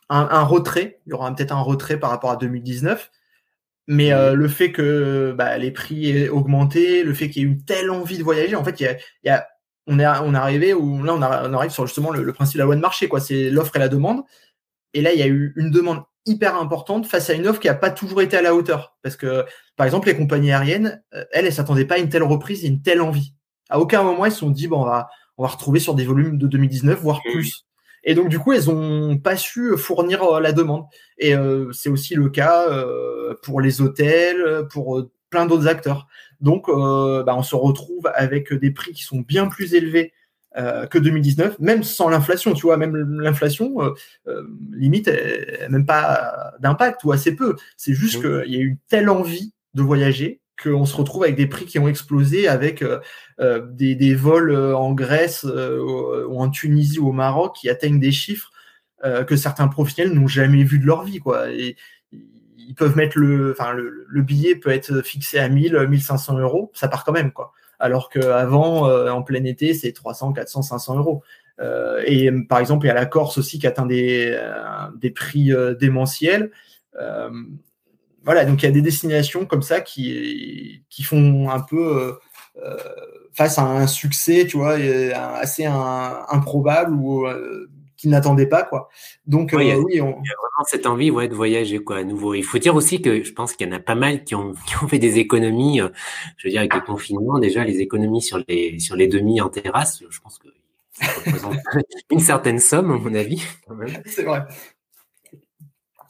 un 0.10 0.44
retrait, 0.44 1.00
il 1.06 1.10
y 1.10 1.14
aura 1.14 1.34
peut-être 1.36 1.52
un 1.52 1.62
retrait 1.62 2.00
par 2.00 2.12
rapport 2.12 2.30
à 2.30 2.38
2019. 2.38 3.12
Mais 3.88 4.12
euh, 4.12 4.34
le 4.34 4.48
fait 4.50 4.72
que 4.72 5.34
bah, 5.38 5.58
les 5.58 5.72
prix 5.72 6.10
aient 6.10 6.30
augmenté, 6.30 7.04
le 7.04 7.14
fait 7.14 7.30
qu'il 7.30 7.42
y 7.42 7.46
ait 7.46 7.48
une 7.48 7.64
telle 7.64 7.90
envie 7.90 8.18
de 8.18 8.24
voyager, 8.24 8.56
en 8.56 8.64
fait, 8.64 8.80
il 8.82 8.84
y 8.84 8.88
a, 8.88 8.98
y 9.24 9.30
a, 9.30 9.48
on 9.88 10.00
est 10.00 10.06
on 10.06 10.34
est 10.34 10.38
arrivé 10.38 10.74
où 10.74 11.02
là 11.04 11.14
on, 11.14 11.22
arrive 11.22 11.72
sur 11.72 11.88
justement 11.88 12.12
le, 12.12 12.34
principe 12.34 12.56
de 12.56 12.60
la 12.60 12.66
loi 12.66 12.76
de 12.76 12.82
marché, 12.82 13.08
quoi. 13.08 13.22
C'est 13.22 13.50
l'offre 13.50 13.76
et 13.78 13.80
la 13.80 13.88
demande. 13.88 14.24
Et 14.94 15.02
là, 15.02 15.14
il 15.14 15.20
y 15.20 15.24
a 15.24 15.28
eu 15.28 15.54
une 15.56 15.72
demande 15.72 16.04
hyper 16.26 16.58
importante 16.58 17.08
face 17.08 17.30
à 17.30 17.34
une 17.34 17.48
offre 17.48 17.62
qui 17.62 17.70
a 17.70 17.76
pas 17.76 17.90
toujours 17.90 18.22
été 18.22 18.36
à 18.36 18.42
la 18.42 18.54
hauteur. 18.54 18.98
Parce 19.02 19.16
que, 19.16 19.46
par 19.78 19.86
exemple, 19.86 20.08
les 20.08 20.18
compagnies 20.18 20.52
aériennes, 20.52 21.02
euh, 21.14 21.24
elles, 21.32 21.46
elles 21.46 21.54
s'attendaient 21.54 21.86
pas 21.86 21.96
à 21.96 22.00
une 22.00 22.10
telle 22.10 22.24
reprise 22.24 22.66
et 22.66 22.68
une 22.68 22.82
telle 22.82 23.02
envie. 23.02 23.34
À 23.70 23.80
aucun 23.80 24.04
moment, 24.04 24.26
elles 24.26 24.32
se 24.34 24.40
sont 24.40 24.50
dit 24.50 24.68
bon, 24.68 24.82
on 24.82 24.86
va 24.86 25.10
on 25.38 25.44
va 25.44 25.50
retrouver 25.50 25.80
sur 25.80 25.94
des 25.94 26.06
volumes 26.06 26.38
de 26.38 26.48
2019, 26.48 27.00
voire 27.00 27.22
plus. 27.22 27.67
Et 28.08 28.16
donc 28.16 28.30
du 28.30 28.40
coup, 28.40 28.54
elles 28.54 28.72
ont 28.72 29.18
pas 29.18 29.36
su 29.36 29.78
fournir 29.78 30.24
euh, 30.24 30.40
la 30.40 30.54
demande. 30.54 30.86
Et 31.20 31.36
euh, 31.36 31.72
c'est 31.74 31.90
aussi 31.90 32.16
le 32.16 32.30
cas 32.30 32.68
euh, 32.70 33.36
pour 33.44 33.60
les 33.60 33.82
hôtels, 33.82 34.66
pour 34.72 35.06
plein 35.30 35.46
d'autres 35.46 35.68
acteurs. 35.68 36.08
Donc, 36.40 36.68
bah, 36.68 37.36
on 37.36 37.44
se 37.44 37.56
retrouve 37.56 38.10
avec 38.14 38.54
des 38.54 38.72
prix 38.72 38.94
qui 38.94 39.04
sont 39.04 39.20
bien 39.20 39.48
plus 39.48 39.74
élevés 39.74 40.14
que 40.56 40.98
2019, 40.98 41.60
même 41.60 41.84
sans 41.84 42.10
l'inflation. 42.10 42.54
Tu 42.54 42.62
vois, 42.62 42.78
même 42.78 42.96
l'inflation, 43.20 43.78
limite, 44.72 45.10
même 45.70 45.86
pas 45.88 46.54
d'impact 46.60 47.04
ou 47.04 47.12
assez 47.12 47.36
peu. 47.36 47.56
C'est 47.76 47.94
juste 47.94 48.22
qu'il 48.22 48.54
y 48.54 48.58
a 48.58 48.60
eu 48.60 48.68
une 48.68 48.78
telle 48.88 49.10
envie 49.10 49.52
de 49.74 49.82
voyager 49.82 50.40
qu'on 50.62 50.86
se 50.86 50.96
retrouve 50.96 51.24
avec 51.24 51.36
des 51.36 51.48
prix 51.48 51.66
qui 51.66 51.80
ont 51.80 51.88
explosé, 51.88 52.48
avec 52.48 52.82
euh, 52.82 53.00
euh, 53.40 53.66
des, 53.70 54.16
vols 54.16 54.52
euh, 54.52 54.76
en 54.76 54.94
Grèce 54.94 55.44
ou 55.44 56.40
en 56.40 56.50
Tunisie 56.50 57.00
ou 57.00 57.10
au 57.10 57.12
Maroc 57.12 57.56
qui 57.60 57.70
atteignent 57.70 58.00
des 58.00 58.12
chiffres 58.12 58.52
que 59.28 59.36
certains 59.36 59.68
professionnels 59.68 60.12
n'ont 60.12 60.28
jamais 60.28 60.64
vu 60.64 60.80
de 60.80 60.86
leur 60.86 61.04
vie, 61.04 61.20
quoi. 61.20 61.52
Et 61.52 61.76
ils 62.12 62.74
peuvent 62.74 62.98
mettre 62.98 63.20
le, 63.20 63.52
enfin 63.52 63.72
le, 63.72 64.06
le, 64.10 64.22
billet 64.24 64.56
peut 64.56 64.72
être 64.72 65.04
fixé 65.04 65.38
à 65.38 65.48
1000, 65.50 65.86
1500 65.88 66.40
euros, 66.40 66.72
ça 66.74 66.88
part 66.88 67.04
quand 67.04 67.12
même, 67.12 67.32
quoi. 67.32 67.54
alors 67.78 68.10
qu'avant, 68.10 68.90
en 68.90 69.22
plein 69.22 69.44
été, 69.44 69.76
c'est 69.76 69.92
300, 69.92 70.34
400, 70.34 70.64
500 70.64 70.98
euros. 70.98 71.24
et 72.08 72.32
par 72.50 72.58
exemple, 72.58 72.88
il 72.88 72.90
y 72.90 72.92
a 72.92 72.96
la 72.96 73.06
Corse 73.06 73.38
aussi 73.38 73.60
qui 73.60 73.68
atteint 73.68 73.86
des 73.86 75.12
prix 75.14 75.52
démentiels. 75.80 76.50
Voilà, 78.28 78.46
donc 78.46 78.62
il 78.62 78.66
y 78.66 78.70
a 78.70 78.72
des 78.72 78.84
destinations 78.84 79.46
comme 79.46 79.64
ça 79.64 79.82
qui, 79.82 80.84
qui 80.90 81.02
font 81.02 81.50
un 81.50 81.62
peu 81.62 82.20
face 83.34 83.58
à 83.58 83.64
un 83.64 83.88
succès, 83.88 84.46
tu 84.48 84.58
vois, 84.58 84.74
assez 84.74 85.66
improbable 85.66 86.94
ou 86.94 87.26
qu'ils 87.98 88.12
n'attendaient 88.12 88.48
pas 88.48 88.64
quoi. 88.64 88.90
Donc 89.26 89.54
euh, 89.54 89.58
oui, 89.58 89.66
il 89.66 89.98
y 89.98 90.00
a 90.00 90.04
vraiment 90.04 90.64
cette 90.66 90.86
envie 90.86 91.12
ouais, 91.12 91.28
de 91.28 91.36
voyager 91.36 91.80
quoi 91.80 91.98
à 91.98 92.04
nouveau. 92.04 92.36
Il 92.36 92.44
faut 92.44 92.60
dire 92.60 92.76
aussi 92.76 93.02
que 93.02 93.24
je 93.24 93.34
pense 93.34 93.54
qu'il 93.54 93.68
y 93.68 93.70
en 93.70 93.76
a 93.76 93.80
pas 93.80 93.96
mal 93.96 94.24
qui 94.24 94.36
ont, 94.36 94.54
qui 94.68 94.76
ont 94.82 94.88
fait 94.88 95.00
des 95.00 95.18
économies. 95.18 95.82
Euh, 95.82 95.90
je 96.38 96.48
veux 96.48 96.52
dire 96.52 96.62
avec 96.62 96.76
le 96.76 96.82
confinement 96.82 97.40
déjà 97.40 97.64
les 97.64 97.80
économies 97.80 98.22
sur 98.22 98.42
les 98.48 98.80
sur 98.80 98.96
les 98.96 99.08
demi 99.08 99.42
en 99.42 99.50
terrasse, 99.50 100.04
je 100.10 100.20
pense 100.20 100.38
que 100.38 100.48
ça 100.94 101.12
représente 101.12 101.58
une 102.12 102.20
certaine 102.20 102.60
somme 102.60 102.92
à 102.92 102.98
mon 102.98 103.14
avis. 103.14 103.44
C'est 104.06 104.24
vrai. 104.24 104.44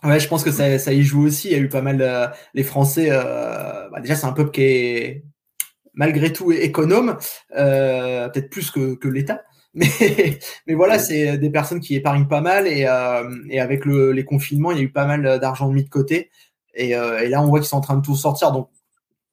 Ouais, 0.04 0.20
je 0.20 0.27
pense 0.27 0.44
que 0.44 0.51
ça, 0.51 0.77
ça 0.80 0.94
y 0.94 1.04
joue 1.04 1.25
aussi. 1.25 1.48
Il 1.50 1.51
y 1.54 1.56
a 1.56 1.60
eu 1.60 1.70
pas 1.70 1.82
mal 1.82 2.01
euh, 2.01 2.27
les 2.54 2.63
Français. 2.63 3.08
Euh, 3.12 3.89
bah 3.89 4.00
déjà, 4.01 4.16
c'est 4.16 4.25
un 4.27 4.34
peuple 4.34 4.51
qui 4.51 4.62
est 4.62 5.24
malgré 5.94 6.32
tout 6.32 6.51
économe, 6.51 7.18
euh, 7.56 8.30
peut-être 8.30 8.50
plus 8.50 8.72
que, 8.72 8.96
que 8.96 9.08
l'État. 9.08 9.44
Mais, 9.77 10.39
mais 10.66 10.74
voilà, 10.74 10.98
c'est 10.98 11.38
des 11.38 11.51
personnes 11.51 11.80
qui 11.80 11.94
épargnent 11.94 12.27
pas 12.27 12.42
mal 12.42 12.66
et, 12.66 12.86
euh, 12.88 13.30
et 13.48 13.60
avec 13.60 13.86
le, 13.86 14.12
les 14.12 14.25
confinements, 14.25 14.72
il 14.72 14.77
y 14.77 14.80
a 14.80 14.84
eu 14.84 14.92
pas 14.92 15.06
mal 15.06 15.39
d'argent 15.39 15.70
mis 15.70 15.84
de 15.84 15.89
côté. 15.89 16.32
Et, 16.74 16.96
euh, 16.96 17.20
et 17.20 17.27
là, 17.30 17.44
on 17.44 17.48
voit 17.48 17.60
qu'ils 17.60 17.68
sont 17.68 17.77
en 17.77 17.82
train 17.82 17.98
de 17.98 18.01
tout 18.01 18.16
sortir. 18.16 18.51
Donc, 18.51 18.70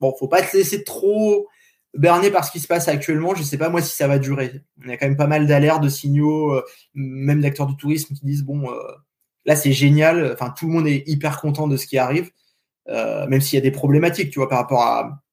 bon, 0.00 0.14
faut 0.18 0.28
pas 0.28 0.42
te 0.42 0.54
laisser 0.54 0.84
trop 0.84 1.48
berner 1.96 2.30
par 2.30 2.44
ce 2.44 2.50
qui 2.50 2.60
se 2.60 2.66
passe 2.66 2.88
actuellement. 2.88 3.34
Je 3.34 3.42
sais 3.42 3.58
pas 3.58 3.68
moi 3.68 3.80
si 3.80 3.94
ça 3.94 4.08
va 4.08 4.18
durer. 4.18 4.62
Il 4.82 4.90
y 4.90 4.92
a 4.92 4.96
quand 4.96 5.06
même 5.06 5.16
pas 5.16 5.26
mal 5.26 5.46
d'alertes, 5.46 5.82
de 5.82 5.88
signaux, 5.88 6.52
euh, 6.52 6.64
même 6.94 7.40
d'acteurs 7.40 7.66
du 7.66 7.76
tourisme 7.76 8.14
qui 8.14 8.24
disent 8.26 8.42
bon, 8.42 8.70
euh, 8.70 8.76
là 9.46 9.56
c'est 9.56 9.72
génial. 9.72 10.32
Enfin, 10.32 10.52
tout 10.56 10.66
le 10.66 10.72
monde 10.72 10.86
est 10.86 11.04
hyper 11.06 11.40
content 11.40 11.68
de 11.68 11.76
ce 11.76 11.86
qui 11.86 11.98
arrive, 11.98 12.30
euh, 12.88 13.26
même 13.26 13.40
s'il 13.40 13.56
y 13.56 13.60
a 13.60 13.62
des 13.62 13.70
problématiques, 13.70 14.30
tu 14.30 14.38
vois, 14.38 14.48
par 14.48 14.58
rapport 14.58 14.82
à 14.82 15.24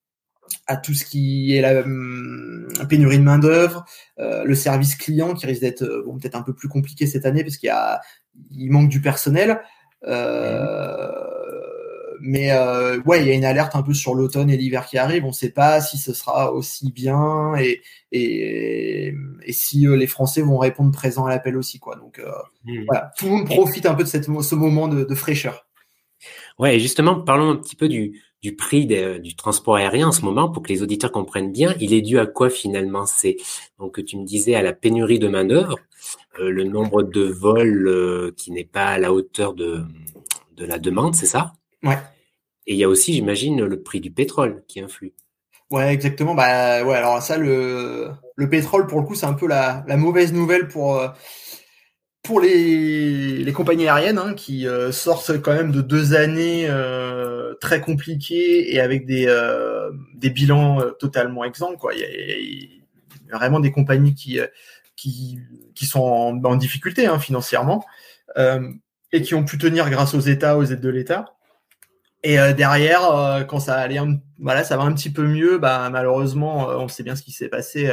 à 0.66 0.76
tout 0.76 0.94
ce 0.94 1.04
qui 1.04 1.56
est 1.56 1.60
la 1.60 1.80
hum, 1.80 2.68
pénurie 2.88 3.18
de 3.18 3.22
main 3.22 3.38
d'œuvre, 3.38 3.84
euh, 4.18 4.44
le 4.44 4.54
service 4.54 4.96
client 4.96 5.34
qui 5.34 5.46
risque 5.46 5.60
d'être 5.62 5.82
euh, 5.82 6.02
bon, 6.04 6.18
peut-être 6.18 6.34
un 6.34 6.42
peu 6.42 6.54
plus 6.54 6.68
compliqué 6.68 7.06
cette 7.06 7.26
année 7.26 7.42
parce 7.42 7.56
qu'il 7.56 7.68
y 7.68 7.70
a 7.70 8.00
il 8.50 8.70
manque 8.70 8.88
du 8.88 9.00
personnel. 9.00 9.60
Euh, 10.06 11.10
mais 12.22 12.52
euh, 12.52 13.00
ouais, 13.04 13.20
il 13.20 13.28
y 13.28 13.30
a 13.30 13.34
une 13.34 13.44
alerte 13.44 13.76
un 13.76 13.82
peu 13.82 13.92
sur 13.92 14.14
l'automne 14.14 14.48
et 14.48 14.56
l'hiver 14.56 14.86
qui 14.86 14.96
arrivent. 14.96 15.24
On 15.24 15.28
ne 15.28 15.32
sait 15.32 15.50
pas 15.52 15.80
si 15.82 15.98
ce 15.98 16.14
sera 16.14 16.52
aussi 16.52 16.90
bien 16.92 17.54
et, 17.56 17.82
et, 18.12 19.14
et 19.44 19.52
si 19.52 19.86
euh, 19.86 19.96
les 19.96 20.06
Français 20.06 20.40
vont 20.40 20.56
répondre 20.56 20.90
présent 20.92 21.26
à 21.26 21.30
l'appel 21.30 21.56
aussi. 21.56 21.78
Quoi. 21.78 21.96
Donc 21.96 22.22
mmh. 22.64 22.84
voilà, 22.86 23.10
tout 23.18 23.26
le 23.26 23.32
monde 23.32 23.46
profite 23.46 23.84
un 23.84 23.94
peu 23.94 24.04
de 24.04 24.08
cette, 24.08 24.24
ce 24.24 24.54
moment 24.54 24.88
de, 24.88 25.04
de 25.04 25.14
fraîcheur. 25.14 25.66
Ouais, 26.58 26.78
justement, 26.78 27.20
parlons 27.20 27.50
un 27.50 27.56
petit 27.56 27.74
peu 27.74 27.88
du, 27.88 28.22
du 28.42 28.54
prix 28.54 28.86
du 28.86 29.34
transport 29.34 29.76
aérien 29.76 30.08
en 30.08 30.12
ce 30.12 30.22
moment 30.22 30.48
pour 30.48 30.62
que 30.62 30.68
les 30.68 30.82
auditeurs 30.82 31.10
comprennent 31.10 31.50
bien. 31.50 31.74
Il 31.80 31.92
est 31.92 32.02
dû 32.02 32.18
à 32.18 32.26
quoi 32.26 32.50
finalement? 32.50 33.06
C'est 33.06 33.36
donc 33.78 34.04
tu 34.04 34.16
me 34.16 34.24
disais 34.24 34.54
à 34.54 34.62
la 34.62 34.72
pénurie 34.72 35.18
de 35.18 35.28
main 35.28 35.44
d'œuvre, 35.44 35.78
euh, 36.38 36.50
le 36.50 36.64
nombre 36.64 37.02
de 37.02 37.24
vols 37.24 37.88
euh, 37.88 38.32
qui 38.36 38.52
n'est 38.52 38.64
pas 38.64 38.86
à 38.86 38.98
la 38.98 39.12
hauteur 39.12 39.54
de 39.54 39.82
de 40.56 40.64
la 40.64 40.78
demande, 40.78 41.14
c'est 41.14 41.26
ça? 41.26 41.54
Ouais. 41.82 41.98
Et 42.66 42.74
il 42.74 42.78
y 42.78 42.84
a 42.84 42.88
aussi, 42.88 43.12
j'imagine, 43.12 43.64
le 43.64 43.82
prix 43.82 44.00
du 44.00 44.10
pétrole 44.10 44.62
qui 44.68 44.80
influe. 44.80 45.14
Ouais, 45.70 45.92
exactement. 45.92 46.34
Bah 46.34 46.84
ouais, 46.84 46.96
alors 46.96 47.20
ça, 47.22 47.38
le, 47.38 48.10
le 48.36 48.48
pétrole, 48.48 48.86
pour 48.86 49.00
le 49.00 49.06
coup, 49.06 49.14
c'est 49.14 49.26
un 49.26 49.32
peu 49.32 49.48
la, 49.48 49.84
la 49.88 49.96
mauvaise 49.96 50.32
nouvelle 50.32 50.68
pour, 50.68 50.98
euh, 50.98 51.08
pour 52.22 52.40
les, 52.40 53.38
les 53.38 53.52
compagnies 53.52 53.88
aériennes 53.88 54.18
hein, 54.18 54.34
qui 54.34 54.68
euh, 54.68 54.92
sortent 54.92 55.40
quand 55.40 55.54
même 55.54 55.72
de 55.72 55.80
deux 55.80 56.14
années 56.14 56.66
euh, 56.68 57.54
très 57.60 57.80
compliquées 57.80 58.72
et 58.72 58.80
avec 58.80 59.06
des, 59.06 59.26
euh, 59.26 59.90
des 60.14 60.30
bilans 60.30 60.80
totalement 61.00 61.42
exempts. 61.44 61.76
Quoi. 61.76 61.94
Il, 61.94 62.00
y 62.00 62.04
a, 62.04 62.08
il 62.08 62.82
y 63.28 63.32
a 63.32 63.38
vraiment 63.38 63.58
des 63.58 63.72
compagnies 63.72 64.14
qui, 64.14 64.38
qui, 64.94 65.38
qui 65.74 65.86
sont 65.86 66.02
en, 66.02 66.44
en 66.44 66.56
difficulté 66.56 67.06
hein, 67.06 67.18
financièrement 67.18 67.84
et 69.14 69.22
qui 69.22 69.34
ont 69.34 69.44
pu 69.44 69.58
tenir 69.58 69.90
grâce 69.90 70.14
aux 70.14 70.20
États, 70.20 70.56
aux 70.56 70.64
aides 70.64 70.80
de 70.80 70.88
l'État. 70.88 71.34
Et 72.24 72.36
derrière, 72.54 73.44
quand 73.48 73.58
ça 73.58 73.74
allait, 73.74 73.98
voilà, 74.38 74.62
ça 74.62 74.76
va 74.76 74.84
un 74.84 74.92
petit 74.92 75.10
peu 75.10 75.26
mieux. 75.26 75.58
Bah, 75.58 75.88
malheureusement, 75.90 76.68
on 76.68 76.86
sait 76.88 77.02
bien 77.02 77.16
ce 77.16 77.22
qui 77.22 77.32
s'est 77.32 77.48
passé 77.48 77.92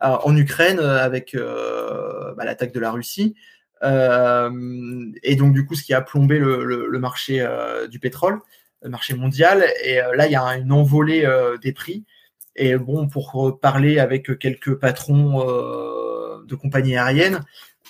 en 0.00 0.36
Ukraine 0.36 0.80
avec 0.80 1.34
bah, 1.34 2.44
l'attaque 2.44 2.72
de 2.72 2.80
la 2.80 2.90
Russie. 2.90 3.34
Euh, 3.82 5.10
et 5.22 5.36
donc 5.36 5.54
du 5.54 5.64
coup, 5.64 5.74
ce 5.74 5.82
qui 5.82 5.94
a 5.94 6.00
plombé 6.00 6.38
le, 6.38 6.64
le, 6.64 6.86
le 6.86 6.98
marché 6.98 7.40
euh, 7.40 7.86
du 7.86 7.98
pétrole, 7.98 8.40
le 8.82 8.90
marché 8.90 9.14
mondial. 9.14 9.64
Et 9.84 10.00
euh, 10.00 10.14
là, 10.14 10.26
il 10.26 10.32
y 10.32 10.36
a 10.36 10.44
une 10.56 10.72
envolée 10.72 11.28
des 11.62 11.72
prix. 11.72 12.04
Et 12.56 12.76
bon, 12.76 13.08
pour 13.08 13.58
parler 13.60 13.98
avec 13.98 14.38
quelques 14.38 14.74
patrons 14.74 15.44
de 16.44 16.54
compagnies 16.54 16.96
aériennes, 16.96 17.40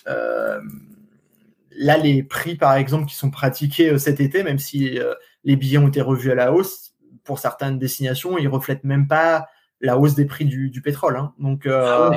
là, 0.06 1.96
les 1.96 2.22
prix, 2.22 2.56
par 2.56 2.74
exemple, 2.74 3.06
qui 3.06 3.16
sont 3.16 3.30
pratiqués 3.30 3.98
cet 3.98 4.20
été, 4.20 4.44
même 4.44 4.58
si 4.58 4.98
les 5.44 5.56
billets 5.56 5.78
ont 5.78 5.88
été 5.88 6.00
revus 6.00 6.30
à 6.30 6.34
la 6.34 6.52
hausse, 6.52 6.94
pour 7.24 7.38
certaines 7.38 7.78
destinations, 7.78 8.38
ils 8.38 8.48
reflètent 8.48 8.84
même 8.84 9.06
pas 9.06 9.46
la 9.80 9.98
hausse 9.98 10.14
des 10.14 10.24
prix 10.26 10.44
du, 10.44 10.70
du 10.70 10.82
pétrole. 10.82 11.16
Hein. 11.16 11.32
Donc, 11.38 11.66
euh, 11.66 12.10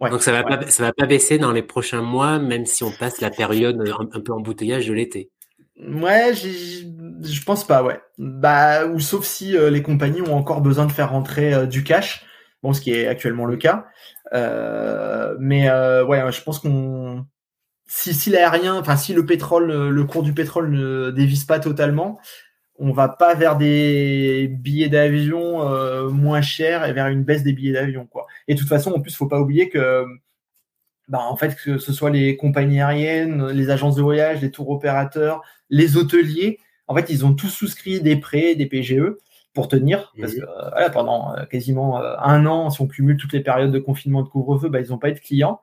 ah 0.00 0.10
donc 0.10 0.22
ça 0.22 0.32
va 0.32 0.42
pas, 0.42 0.66
ça 0.68 0.82
va 0.82 0.92
pas 0.92 1.06
baisser 1.06 1.38
dans 1.38 1.52
les 1.52 1.62
prochains 1.62 2.02
mois, 2.02 2.38
même 2.38 2.66
si 2.66 2.82
on 2.84 2.90
passe 2.90 3.20
la 3.20 3.30
période 3.30 3.82
un, 3.98 4.20
peu 4.20 4.32
embouteillage 4.32 4.86
de 4.86 4.92
l'été. 4.92 5.30
Ouais, 5.76 6.32
je 6.34 7.44
pense 7.44 7.66
pas, 7.66 7.82
ouais. 7.82 8.00
Bah, 8.18 8.86
ou 8.86 9.00
sauf 9.00 9.24
si 9.24 9.56
euh, 9.56 9.70
les 9.70 9.82
compagnies 9.82 10.22
ont 10.22 10.36
encore 10.36 10.60
besoin 10.60 10.86
de 10.86 10.92
faire 10.92 11.10
rentrer 11.10 11.52
euh, 11.52 11.66
du 11.66 11.84
cash, 11.84 12.24
bon, 12.62 12.72
ce 12.72 12.80
qui 12.80 12.92
est 12.92 13.06
actuellement 13.06 13.44
le 13.44 13.56
cas. 13.56 13.86
Euh, 14.32 15.36
mais 15.38 15.70
ouais, 15.70 16.32
je 16.32 16.42
pense 16.42 16.58
qu'on 16.58 17.26
si 17.86 18.14
si 18.14 18.30
l'aérien, 18.30 18.76
enfin 18.76 18.96
si 18.96 19.12
le 19.12 19.26
pétrole, 19.26 19.90
le 19.90 20.04
cours 20.04 20.22
du 20.22 20.32
pétrole 20.32 20.70
ne 20.70 21.10
dévisse 21.10 21.44
pas 21.44 21.60
totalement, 21.60 22.18
on 22.78 22.92
va 22.92 23.08
pas 23.08 23.34
vers 23.34 23.56
des 23.56 24.48
billets 24.48 24.88
d'avion 24.88 25.68
euh, 25.68 26.08
moins 26.08 26.42
chers 26.42 26.84
et 26.84 26.92
vers 26.92 27.06
une 27.08 27.22
baisse 27.22 27.42
des 27.42 27.52
billets 27.52 27.72
d'avion 27.72 28.06
quoi. 28.06 28.26
Et 28.48 28.54
de 28.54 28.58
toute 28.58 28.68
façon 28.68 28.92
en 28.92 29.00
plus 29.00 29.14
faut 29.14 29.28
pas 29.28 29.40
oublier 29.40 29.68
que 29.68 30.04
bah, 31.08 31.20
en 31.20 31.36
fait 31.36 31.54
que 31.56 31.78
ce 31.78 31.92
soit 31.92 32.10
les 32.10 32.36
compagnies 32.36 32.80
aériennes, 32.80 33.48
les 33.48 33.70
agences 33.70 33.96
de 33.96 34.02
voyage, 34.02 34.40
les 34.40 34.50
tours 34.50 34.70
opérateurs, 34.70 35.42
les 35.70 35.96
hôteliers, 35.96 36.58
en 36.88 36.96
fait 36.96 37.10
ils 37.10 37.24
ont 37.24 37.34
tous 37.34 37.50
souscrit 37.50 38.00
des 38.00 38.16
prêts, 38.16 38.54
des 38.56 38.66
PGE 38.66 39.16
pour 39.52 39.68
tenir 39.68 40.12
parce 40.20 40.34
que 40.34 40.40
euh, 40.40 40.70
voilà, 40.72 40.90
pendant 40.90 41.36
euh, 41.36 41.44
quasiment 41.44 41.98
un 42.02 42.44
an 42.46 42.70
si 42.70 42.80
on 42.80 42.88
cumule 42.88 43.16
toutes 43.16 43.32
les 43.32 43.42
périodes 43.42 43.72
de 43.72 43.78
confinement 43.78 44.22
de 44.22 44.28
couvre-feu, 44.28 44.68
bah, 44.68 44.80
ils 44.80 44.90
n'ont 44.90 44.98
pas 44.98 45.10
été 45.10 45.20
clients 45.20 45.60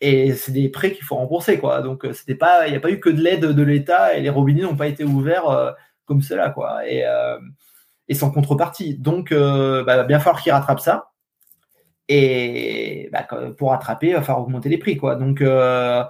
et 0.00 0.34
c'est 0.34 0.52
des 0.52 0.68
prêts 0.68 0.92
qu'il 0.92 1.04
faut 1.04 1.16
rembourser 1.16 1.58
quoi. 1.58 1.82
Donc 1.82 2.06
c'était 2.12 2.36
pas 2.36 2.68
il 2.68 2.70
n'y 2.70 2.76
a 2.76 2.80
pas 2.80 2.90
eu 2.92 3.00
que 3.00 3.10
de 3.10 3.20
l'aide 3.20 3.44
de 3.44 3.62
l'État 3.64 4.14
et 4.14 4.20
les 4.20 4.30
robinets 4.30 4.62
n'ont 4.62 4.76
pas 4.76 4.86
été 4.86 5.02
ouverts 5.02 5.74
comme 6.08 6.22
cela, 6.22 6.50
quoi, 6.50 6.88
et, 6.88 7.04
euh, 7.06 7.38
et 8.08 8.14
sans 8.14 8.30
contrepartie. 8.30 8.98
Donc, 8.98 9.30
euh, 9.30 9.84
bah, 9.84 10.02
bien 10.04 10.18
falloir 10.18 10.42
qu'ils 10.42 10.52
rattrapent 10.52 10.80
ça. 10.80 11.10
Et 12.08 13.10
bah, 13.12 13.28
pour 13.56 13.70
rattraper, 13.70 14.08
il 14.08 14.14
va 14.14 14.22
falloir 14.22 14.42
augmenter 14.44 14.70
les 14.70 14.78
prix, 14.78 14.96
quoi. 14.96 15.14
Donc, 15.14 15.42
euh, 15.42 16.02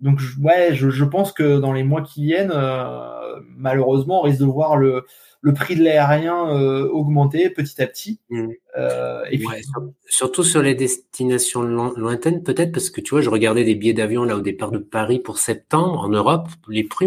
donc 0.00 0.20
ouais, 0.42 0.74
je, 0.74 0.90
je, 0.90 1.04
pense 1.04 1.32
que 1.32 1.58
dans 1.60 1.72
les 1.72 1.84
mois 1.84 2.02
qui 2.02 2.24
viennent, 2.24 2.52
euh, 2.52 3.40
malheureusement, 3.56 4.20
on 4.20 4.22
risque 4.22 4.40
de 4.40 4.46
voir 4.46 4.76
le, 4.76 5.06
le 5.40 5.52
prix 5.54 5.76
de 5.76 5.84
l'aérien 5.84 6.48
euh, 6.48 6.88
augmenter 6.88 7.50
petit 7.50 7.80
à 7.80 7.86
petit. 7.86 8.18
Mmh. 8.30 8.48
Euh, 8.76 9.22
et 9.30 9.38
puis... 9.38 9.46
ouais, 9.46 9.60
surtout 10.06 10.42
sur 10.42 10.62
les 10.62 10.74
destinations 10.74 11.62
lointaines, 11.62 12.42
peut-être, 12.42 12.72
parce 12.72 12.90
que 12.90 13.00
tu 13.00 13.10
vois, 13.10 13.20
je 13.20 13.30
regardais 13.30 13.62
des 13.62 13.76
billets 13.76 13.92
d'avion 13.92 14.24
là 14.24 14.36
au 14.36 14.40
départ 14.40 14.72
de 14.72 14.78
Paris 14.78 15.20
pour 15.20 15.38
septembre 15.38 16.00
en 16.00 16.08
Europe, 16.08 16.48
les 16.68 16.82
prix 16.82 17.06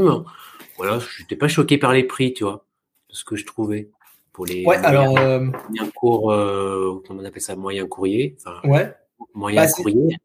voilà, 0.77 0.99
je 0.99 1.21
n'étais 1.21 1.35
pas 1.35 1.47
choqué 1.47 1.77
par 1.77 1.93
les 1.93 2.03
prix, 2.03 2.33
tu 2.33 2.43
vois, 2.43 2.65
de 3.09 3.15
ce 3.15 3.25
que 3.25 3.35
je 3.35 3.45
trouvais 3.45 3.89
pour 4.37 4.45
les 4.45 4.63
ouais, 4.65 4.77
alors, 4.77 5.17
euh... 5.17 5.39
moyens 5.39 5.91
cours, 5.95 6.31
euh, 6.31 7.01
comment 7.07 7.21
on 7.21 7.25
appelle 7.25 7.41
ça, 7.41 7.55
moyen 7.55 7.87
courrier, 7.87 8.37
enfin, 8.39 8.59
ouais. 8.69 8.93
moyen 9.33 9.65
bah, 9.65 9.71
courrier. 9.71 10.17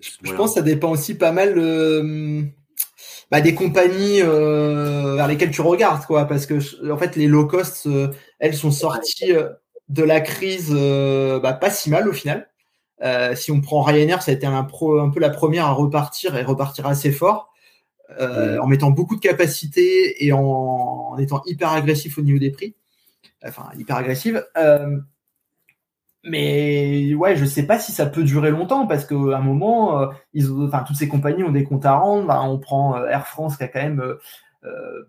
Je 0.00 0.32
pense 0.34 0.50
que 0.50 0.54
ça 0.56 0.62
dépend 0.62 0.90
aussi 0.90 1.14
pas 1.14 1.30
mal 1.30 1.54
euh, 1.56 2.42
bah, 3.30 3.40
des 3.40 3.54
compagnies 3.54 4.20
euh, 4.20 5.14
vers 5.14 5.28
lesquelles 5.28 5.52
tu 5.52 5.60
regardes, 5.60 6.04
quoi, 6.06 6.24
parce 6.24 6.46
que 6.46 6.90
en 6.90 6.98
fait 6.98 7.14
les 7.14 7.28
low 7.28 7.46
cost, 7.46 7.88
elles 8.40 8.54
sont 8.56 8.72
sorties 8.72 9.32
de 9.88 10.02
la 10.02 10.20
crise 10.20 10.72
bah, 10.72 11.52
pas 11.52 11.70
si 11.70 11.88
mal 11.88 12.08
au 12.08 12.12
final. 12.12 12.50
si 13.36 13.52
on 13.52 13.60
prend 13.60 13.82
Ryanair, 13.82 14.22
ça 14.22 14.32
a 14.32 14.34
été 14.34 14.46
un, 14.46 14.64
pro, 14.64 14.98
un 14.98 15.10
peu 15.10 15.20
la 15.20 15.30
première 15.30 15.66
à 15.66 15.72
repartir 15.72 16.36
et 16.36 16.42
repartir 16.42 16.88
assez 16.88 17.12
fort. 17.12 17.51
Euh, 18.20 18.58
en 18.58 18.66
mettant 18.66 18.90
beaucoup 18.90 19.16
de 19.16 19.20
capacité 19.20 20.24
et 20.24 20.32
en, 20.32 21.16
étant 21.18 21.42
hyper 21.46 21.70
agressif 21.70 22.18
au 22.18 22.22
niveau 22.22 22.38
des 22.38 22.50
prix, 22.50 22.74
enfin 23.46 23.70
hyper 23.78 23.96
agressive. 23.96 24.44
Euh, 24.56 24.98
mais 26.24 27.14
ouais, 27.14 27.36
je 27.36 27.44
sais 27.44 27.64
pas 27.66 27.78
si 27.78 27.92
ça 27.92 28.06
peut 28.06 28.22
durer 28.22 28.50
longtemps 28.50 28.86
parce 28.86 29.04
qu'à 29.04 29.14
un 29.14 29.40
moment, 29.40 30.00
euh, 30.00 30.06
ils 30.34 30.52
ont, 30.52 30.66
enfin, 30.66 30.84
toutes 30.86 30.96
ces 30.96 31.08
compagnies 31.08 31.44
ont 31.44 31.52
des 31.52 31.64
comptes 31.64 31.86
à 31.86 31.94
rendre. 31.94 32.26
Bah, 32.26 32.40
on 32.42 32.58
prend 32.58 33.04
Air 33.04 33.26
France 33.26 33.56
qui 33.56 33.64
a 33.64 33.68
quand 33.68 33.82
même 33.82 34.00
euh, 34.64 35.02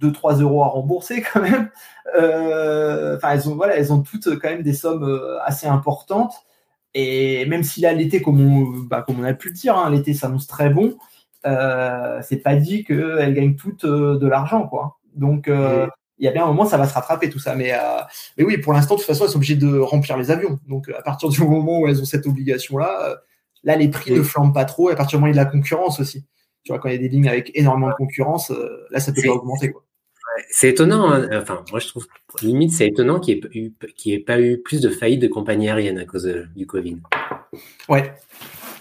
2-3 0.00 0.40
euros 0.40 0.62
à 0.62 0.68
rembourser 0.68 1.22
quand 1.32 1.40
même. 1.40 1.70
Enfin, 2.14 3.30
elles 3.30 3.48
ont 3.48 3.54
voilà, 3.54 3.76
elles 3.76 3.92
ont 3.92 4.02
toutes 4.02 4.38
quand 4.38 4.50
même 4.50 4.62
des 4.62 4.74
sommes 4.74 5.20
assez 5.44 5.66
importantes. 5.66 6.34
Et 6.94 7.46
même 7.46 7.62
si 7.62 7.80
là 7.80 7.92
l'été, 7.92 8.20
comme 8.20 8.40
on, 8.40 8.80
bah, 8.80 9.02
comme 9.06 9.20
on 9.20 9.24
a 9.24 9.34
pu 9.34 9.48
le 9.48 9.54
dire, 9.54 9.76
hein, 9.78 9.90
l'été 9.90 10.12
s'annonce 10.14 10.46
très 10.46 10.70
bon. 10.70 10.96
Euh, 11.46 12.20
c'est 12.22 12.36
pas 12.36 12.54
dit 12.54 12.84
qu'elles 12.84 13.34
gagnent 13.34 13.56
toutes 13.56 13.86
de 13.86 14.26
l'argent, 14.26 14.66
quoi. 14.66 14.98
Donc 15.14 15.48
il 16.22 16.26
y 16.26 16.28
a 16.28 16.30
bien 16.30 16.44
un 16.44 16.46
moment, 16.46 16.64
ça 16.64 16.76
va 16.76 16.86
se 16.86 16.94
rattraper 16.94 17.28
tout 17.28 17.40
ça. 17.40 17.56
Mais, 17.56 17.72
euh, 17.72 18.00
mais 18.38 18.44
oui, 18.44 18.56
pour 18.56 18.72
l'instant, 18.72 18.94
de 18.94 19.00
toute 19.00 19.08
façon, 19.08 19.24
elles 19.24 19.30
sont 19.30 19.38
obligées 19.38 19.56
de 19.56 19.76
remplir 19.78 20.16
les 20.16 20.30
avions. 20.30 20.60
Donc, 20.68 20.88
à 20.88 21.02
partir 21.02 21.28
du 21.28 21.40
moment 21.44 21.80
où 21.80 21.88
elles 21.88 22.00
ont 22.00 22.04
cette 22.04 22.26
obligation-là, 22.26 23.10
euh, 23.10 23.16
là, 23.64 23.74
les 23.74 23.88
prix 23.88 24.12
ne 24.12 24.22
flambent 24.22 24.54
pas 24.54 24.64
trop. 24.64 24.88
Et 24.90 24.92
à 24.92 24.96
partir 24.96 25.18
du 25.18 25.20
moment 25.20 25.32
où 25.32 25.34
il 25.34 25.36
y 25.36 25.40
a 25.40 25.42
de 25.42 25.46
la 25.48 25.50
concurrence 25.50 25.98
aussi. 25.98 26.24
Tu 26.62 26.70
vois, 26.70 26.78
quand 26.78 26.88
il 26.88 26.92
y 26.92 26.94
a 26.94 27.00
des 27.00 27.08
lignes 27.08 27.28
avec 27.28 27.50
énormément 27.56 27.88
de 27.88 27.94
concurrence, 27.94 28.52
euh, 28.52 28.86
là, 28.90 29.00
ça 29.00 29.10
peut 29.12 29.20
pas 29.20 29.32
augmenter. 29.32 29.72
Quoi. 29.72 29.84
C'est 30.48 30.68
étonnant. 30.68 31.10
Hein. 31.10 31.28
Enfin, 31.32 31.64
moi, 31.72 31.80
je 31.80 31.88
trouve 31.88 32.06
limite, 32.40 32.70
c'est 32.70 32.86
étonnant 32.86 33.18
qu'il 33.18 33.40
n'y 33.56 33.74
ait, 34.06 34.14
ait, 34.14 34.20
pas 34.20 34.40
eu 34.40 34.58
plus 34.58 34.80
de 34.80 34.90
faillites 34.90 35.22
de 35.22 35.26
compagnies 35.26 35.70
aériennes 35.70 35.98
à 35.98 36.04
cause 36.04 36.32
du 36.54 36.68
Covid. 36.68 36.98
Ouais, 37.88 38.14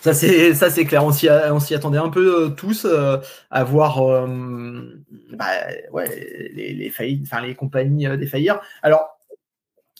ça 0.01 0.15
c'est 0.15 0.53
ça 0.55 0.69
c'est 0.69 0.85
clair. 0.85 1.05
On 1.05 1.11
s'y 1.11 1.29
on 1.29 1.59
s'y 1.59 1.75
attendait 1.75 1.99
un 1.99 2.09
peu 2.09 2.45
euh, 2.45 2.49
tous 2.49 2.85
euh, 2.85 3.17
à 3.51 3.63
voir 3.63 3.99
euh, 4.01 4.99
bah, 5.33 5.45
ouais, 5.91 6.49
les, 6.53 6.73
les 6.73 6.89
faillites, 6.89 7.27
enfin 7.27 7.41
les 7.41 7.55
compagnies 7.55 8.07
défaillir. 8.17 8.59
Alors 8.81 9.19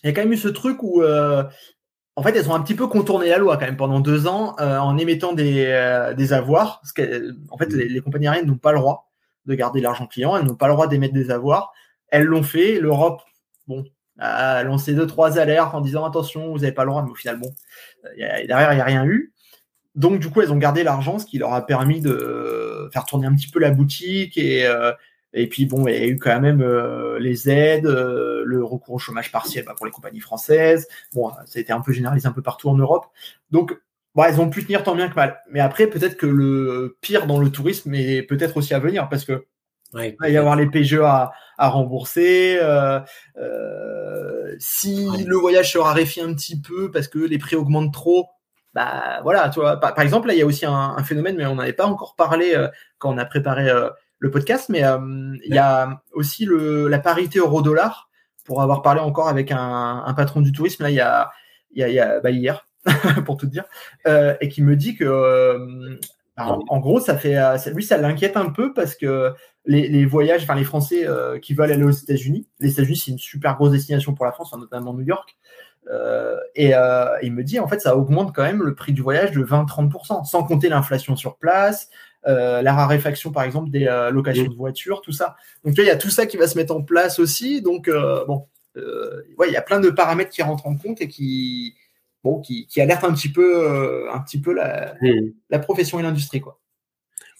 il 0.03 0.07
y 0.07 0.09
a 0.09 0.13
quand 0.13 0.21
même 0.21 0.33
eu 0.33 0.37
ce 0.37 0.47
truc 0.47 0.81
où 0.81 1.03
en 1.03 2.23
fait 2.23 2.35
elles 2.35 2.49
ont 2.49 2.55
un 2.55 2.61
petit 2.61 2.73
peu 2.73 2.87
contourné 2.87 3.29
la 3.29 3.37
loi 3.37 3.57
quand 3.57 3.65
même 3.65 3.77
pendant 3.77 3.99
deux 3.99 4.27
ans 4.27 4.55
en 4.57 4.97
émettant 4.97 5.33
des, 5.33 6.11
des 6.17 6.33
avoirs. 6.33 6.81
En 7.51 7.57
fait 7.57 7.71
les, 7.71 8.01
compagnies 8.01 8.27
aériennes 8.27 8.47
n'ont 8.47 8.57
pas 8.57 8.71
le 8.71 8.79
droit 8.79 9.11
de 9.45 9.53
garder 9.53 9.81
l'argent 9.81 10.07
client, 10.07 10.35
elles 10.35 10.45
n'ont 10.45 10.55
pas 10.55 10.67
le 10.67 10.73
droit 10.73 10.87
d'émettre 10.87 11.13
des 11.13 11.29
avoirs. 11.29 11.71
Elles 12.07 12.25
l'ont 12.25 12.43
fait. 12.43 12.79
L'Europe 12.79 13.21
bon 13.67 13.85
a 14.17 14.63
lancé 14.63 14.93
deux 14.95 15.07
trois 15.07 15.37
alertes 15.37 15.75
en 15.75 15.81
disant 15.81 16.03
attention 16.05 16.51
vous 16.51 16.59
n'avez 16.59 16.73
pas 16.73 16.83
le 16.83 16.89
droit, 16.89 17.03
mais 17.03 17.11
au 17.11 17.15
final 17.15 17.39
bon 17.39 17.53
derrière 18.17 18.73
il 18.73 18.75
n'y 18.75 18.81
a 18.81 18.85
rien 18.85 19.05
eu. 19.05 19.31
Donc, 19.95 20.19
du 20.19 20.29
coup, 20.29 20.41
elles 20.41 20.53
ont 20.53 20.57
gardé 20.57 20.83
l'argent, 20.83 21.19
ce 21.19 21.25
qui 21.25 21.37
leur 21.37 21.53
a 21.53 21.65
permis 21.65 22.01
de 22.01 22.89
faire 22.93 23.05
tourner 23.05 23.27
un 23.27 23.35
petit 23.35 23.49
peu 23.49 23.59
la 23.59 23.71
boutique. 23.71 24.37
Et, 24.37 24.65
euh, 24.65 24.91
et 25.33 25.47
puis, 25.47 25.65
bon, 25.65 25.87
il 25.87 25.93
y 25.93 25.97
a 25.97 26.07
eu 26.07 26.17
quand 26.17 26.39
même 26.39 26.61
euh, 26.61 27.19
les 27.19 27.49
aides, 27.49 27.85
euh, 27.85 28.43
le 28.45 28.63
recours 28.63 28.95
au 28.95 28.99
chômage 28.99 29.31
partiel 29.31 29.65
bah, 29.65 29.73
pour 29.75 29.85
les 29.85 29.91
compagnies 29.91 30.19
françaises. 30.19 30.87
Bon, 31.13 31.29
ça 31.45 31.57
a 31.57 31.59
été 31.59 31.73
un 31.73 31.81
peu 31.81 31.91
généralisé 31.91 32.27
un 32.27 32.31
peu 32.31 32.41
partout 32.41 32.69
en 32.69 32.75
Europe. 32.75 33.05
Donc, 33.51 33.77
bon, 34.15 34.23
elles 34.23 34.39
ont 34.39 34.49
pu 34.49 34.63
tenir 34.63 34.83
tant 34.83 34.95
bien 34.95 35.09
que 35.09 35.15
mal. 35.15 35.41
Mais 35.49 35.59
après, 35.59 35.87
peut-être 35.87 36.17
que 36.17 36.27
le 36.27 36.97
pire 37.01 37.27
dans 37.27 37.39
le 37.39 37.49
tourisme 37.49 37.93
est 37.93 38.23
peut-être 38.23 38.57
aussi 38.57 38.73
à 38.73 38.79
venir 38.79 39.09
parce 39.09 39.25
que 39.25 39.45
il 39.99 40.15
va 40.19 40.29
y 40.29 40.37
avoir 40.37 40.55
les 40.55 40.67
PGE 40.67 41.01
à, 41.01 41.33
à 41.57 41.69
rembourser. 41.69 42.57
Euh, 42.61 42.99
euh, 43.37 44.55
si 44.59 45.07
le 45.25 45.35
voyage 45.35 45.73
se 45.73 45.77
raréfie 45.77 46.21
un 46.21 46.33
petit 46.33 46.59
peu 46.59 46.91
parce 46.91 47.07
que 47.07 47.19
les 47.19 47.37
prix 47.37 47.55
augmentent 47.55 47.93
trop, 47.93 48.29
bah 48.73 49.19
voilà, 49.23 49.49
tu 49.49 49.59
par, 49.59 49.99
exemple, 49.99 50.29
il 50.31 50.37
y 50.37 50.41
a 50.41 50.45
aussi 50.45 50.65
un, 50.65 51.03
phénomène, 51.03 51.35
mais 51.35 51.45
on 51.45 51.55
n'avait 51.55 51.73
pas 51.73 51.85
encore 51.85 52.15
parlé 52.15 52.53
euh, 52.55 52.69
quand 52.99 53.13
on 53.13 53.17
a 53.17 53.25
préparé 53.25 53.69
euh, 53.69 53.89
le 54.19 54.31
podcast, 54.31 54.69
mais 54.69 54.83
euh, 54.83 55.35
il 55.43 55.53
y 55.53 55.57
a 55.57 56.01
aussi 56.13 56.45
le, 56.45 56.87
la 56.87 56.99
parité 56.99 57.39
euro-dollar, 57.39 58.09
pour 58.45 58.61
avoir 58.61 58.81
parlé 58.81 59.01
encore 59.01 59.27
avec 59.27 59.51
un, 59.51 60.13
patron 60.15 60.41
du 60.41 60.51
tourisme, 60.51 60.83
là, 60.83 60.89
il 60.89 60.95
y 60.95 61.01
a, 61.01 61.31
il 61.73 61.85
y 61.85 61.99
a, 61.99 62.19
bah, 62.21 62.31
hier, 62.31 62.65
pour 63.25 63.37
tout 63.37 63.47
dire, 63.47 63.65
et 64.05 64.49
qui 64.49 64.63
me 64.63 64.75
dit 64.75 64.95
que, 64.95 65.99
en, 66.37 66.79
gros, 66.79 66.99
ça 66.99 67.17
fait, 67.17 67.37
lui, 67.71 67.83
ça 67.83 67.97
l'inquiète 67.97 68.37
un 68.37 68.49
peu 68.49 68.73
parce 68.73 68.95
que 68.95 69.33
les, 69.65 70.05
voyages, 70.05 70.43
enfin 70.43 70.55
les 70.55 70.63
Français 70.63 71.07
qui 71.41 71.53
veulent 71.53 71.71
aller 71.71 71.83
aux 71.83 71.91
États-Unis, 71.91 72.47
les 72.59 72.71
États-Unis, 72.71 72.97
c'est 72.97 73.11
une 73.11 73.19
super 73.19 73.55
grosse 73.55 73.71
destination 73.71 74.15
pour 74.15 74.25
la 74.25 74.31
France, 74.31 74.51
notamment 74.57 74.93
New 74.93 75.05
York. 75.05 75.37
Euh, 75.89 76.37
et 76.55 76.75
euh, 76.75 77.17
il 77.21 77.33
me 77.33 77.43
dit, 77.43 77.59
en 77.59 77.67
fait, 77.67 77.79
ça 77.79 77.95
augmente 77.95 78.33
quand 78.33 78.43
même 78.43 78.63
le 78.63 78.75
prix 78.75 78.93
du 78.93 79.01
voyage 79.01 79.31
de 79.31 79.43
20-30%, 79.43 80.25
sans 80.25 80.43
compter 80.43 80.69
l'inflation 80.69 81.15
sur 81.15 81.37
place, 81.37 81.89
euh, 82.27 82.61
la 82.61 82.73
raréfaction, 82.73 83.31
par 83.31 83.43
exemple, 83.43 83.71
des 83.71 83.85
locations 84.11 84.47
de 84.47 84.55
voitures, 84.55 85.01
tout 85.01 85.11
ça. 85.11 85.35
Donc, 85.63 85.75
il 85.77 85.85
y 85.85 85.89
a 85.89 85.95
tout 85.95 86.09
ça 86.09 86.25
qui 86.25 86.37
va 86.37 86.47
se 86.47 86.57
mettre 86.57 86.75
en 86.75 86.83
place 86.83 87.19
aussi. 87.19 87.61
Donc, 87.61 87.89
bon, 88.27 88.47
ouais, 88.75 89.47
il 89.47 89.53
y 89.53 89.57
a 89.57 89.61
plein 89.61 89.79
de 89.79 89.89
paramètres 89.89 90.31
qui 90.31 90.43
rentrent 90.43 90.67
en 90.67 90.75
compte 90.75 91.01
et 91.01 91.07
qui, 91.07 91.75
bon, 92.23 92.39
qui, 92.39 92.67
qui 92.67 92.79
alertent 92.79 93.03
un 93.03 93.13
petit 93.13 93.31
peu, 93.31 94.09
un 94.11 94.19
petit 94.19 94.39
peu 94.39 94.53
la, 94.53 94.93
la 95.49 95.59
profession 95.59 95.99
et 95.99 96.03
l'industrie, 96.03 96.41
quoi. 96.41 96.59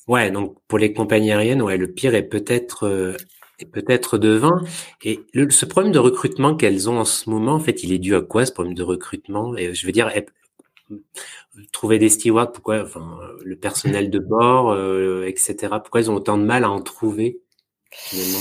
Ouais, 0.08 0.32
donc 0.32 0.58
pour 0.68 0.80
les 0.80 0.94
compagnies 0.94 1.32
aériennes, 1.32 1.62
ouais, 1.62 1.78
le 1.78 1.88
pire 1.88 2.16
est 2.16 2.24
peut-être 2.24 3.16
peut-être 3.66 4.18
de 4.18 4.30
20. 4.30 4.50
Et 5.04 5.20
ce 5.50 5.66
problème 5.66 5.92
de 5.92 6.00
recrutement 6.00 6.56
qu'elles 6.56 6.90
ont 6.90 7.00
en 7.00 7.06
ce 7.06 7.30
moment, 7.30 7.54
en 7.54 7.60
fait, 7.60 7.84
il 7.84 7.92
est 7.94 8.00
dû 8.00 8.16
à 8.16 8.22
quoi 8.22 8.46
ce 8.46 8.52
problème 8.52 8.74
de 8.74 8.84
recrutement? 8.84 9.56
Et 9.58 9.74
je 9.74 9.86
veux 9.86 9.92
dire, 9.92 10.10
trouver 11.72 12.00
des 12.00 12.10
stewards, 12.10 12.52
pourquoi 12.52 12.84
Enfin, 12.84 13.20
le 13.44 13.56
personnel 13.56 14.10
de 14.10 14.20
bord, 14.20 14.72
euh, 14.72 15.26
etc. 15.28 15.56
Pourquoi 15.82 16.02
ils 16.02 16.12
ont 16.12 16.16
autant 16.16 16.38
de 16.38 16.44
mal 16.44 16.64
à 16.64 16.70
en 16.70 16.82
trouver 16.82 17.40
finalement? 17.92 18.40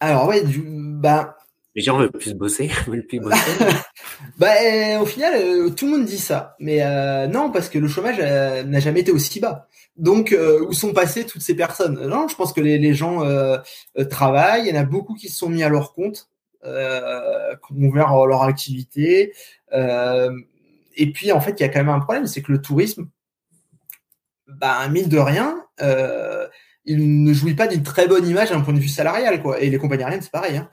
Alors 0.00 0.28
ouais, 0.28 0.42
du, 0.42 0.62
bah. 0.64 1.36
Les 1.74 1.82
gens 1.82 1.98
veulent 1.98 2.12
plus 2.12 2.34
bosser, 2.34 2.70
veulent 2.86 3.06
plus 3.06 3.20
bosser. 3.20 3.64
bah, 4.38 5.00
au 5.00 5.06
final, 5.06 5.34
euh, 5.36 5.70
tout 5.70 5.86
le 5.86 5.92
monde 5.92 6.04
dit 6.04 6.18
ça, 6.18 6.54
mais 6.58 6.82
euh, 6.82 7.26
non, 7.26 7.50
parce 7.50 7.68
que 7.68 7.78
le 7.78 7.88
chômage 7.88 8.18
n'a 8.18 8.80
jamais 8.80 9.00
été 9.00 9.12
aussi 9.12 9.40
bas. 9.40 9.68
Donc, 9.96 10.32
euh, 10.32 10.64
où 10.66 10.72
sont 10.72 10.92
passées 10.92 11.24
toutes 11.24 11.42
ces 11.42 11.54
personnes? 11.54 12.06
Non, 12.06 12.26
je 12.28 12.34
pense 12.34 12.52
que 12.52 12.60
les, 12.60 12.78
les 12.78 12.94
gens 12.94 13.24
euh, 13.24 13.58
euh, 13.98 14.04
travaillent. 14.04 14.66
Il 14.66 14.74
y 14.74 14.78
en 14.78 14.80
a 14.80 14.84
beaucoup 14.84 15.14
qui 15.14 15.28
se 15.28 15.36
sont 15.36 15.48
mis 15.48 15.62
à 15.62 15.68
leur 15.68 15.92
compte, 15.92 16.28
euh, 16.64 17.54
qui 17.56 17.74
ont 17.74 17.88
ouvert 17.88 18.14
leur 18.26 18.42
activité. 18.42 19.32
et 19.72 21.12
puis, 21.12 21.32
en 21.32 21.40
fait, 21.40 21.60
il 21.60 21.62
y 21.62 21.64
a 21.64 21.68
quand 21.68 21.80
même 21.80 21.88
un 21.88 22.00
problème, 22.00 22.26
c'est 22.26 22.42
que 22.42 22.52
le 22.52 22.60
tourisme, 22.60 23.08
bah, 24.46 24.88
mine 24.88 25.08
de 25.08 25.18
rien, 25.18 25.64
il 26.84 27.22
ne 27.24 27.32
jouit 27.32 27.54
pas 27.54 27.68
d'une 27.68 27.82
très 27.82 28.08
bonne 28.08 28.26
image 28.26 28.50
d'un 28.50 28.60
point 28.60 28.74
de 28.74 28.80
vue 28.80 28.88
salarial, 28.88 29.42
quoi. 29.42 29.60
Et 29.60 29.70
les 29.70 29.78
compagnies 29.78 30.02
aériennes, 30.02 30.22
c'est 30.22 30.32
pareil. 30.32 30.56
Hein. 30.56 30.68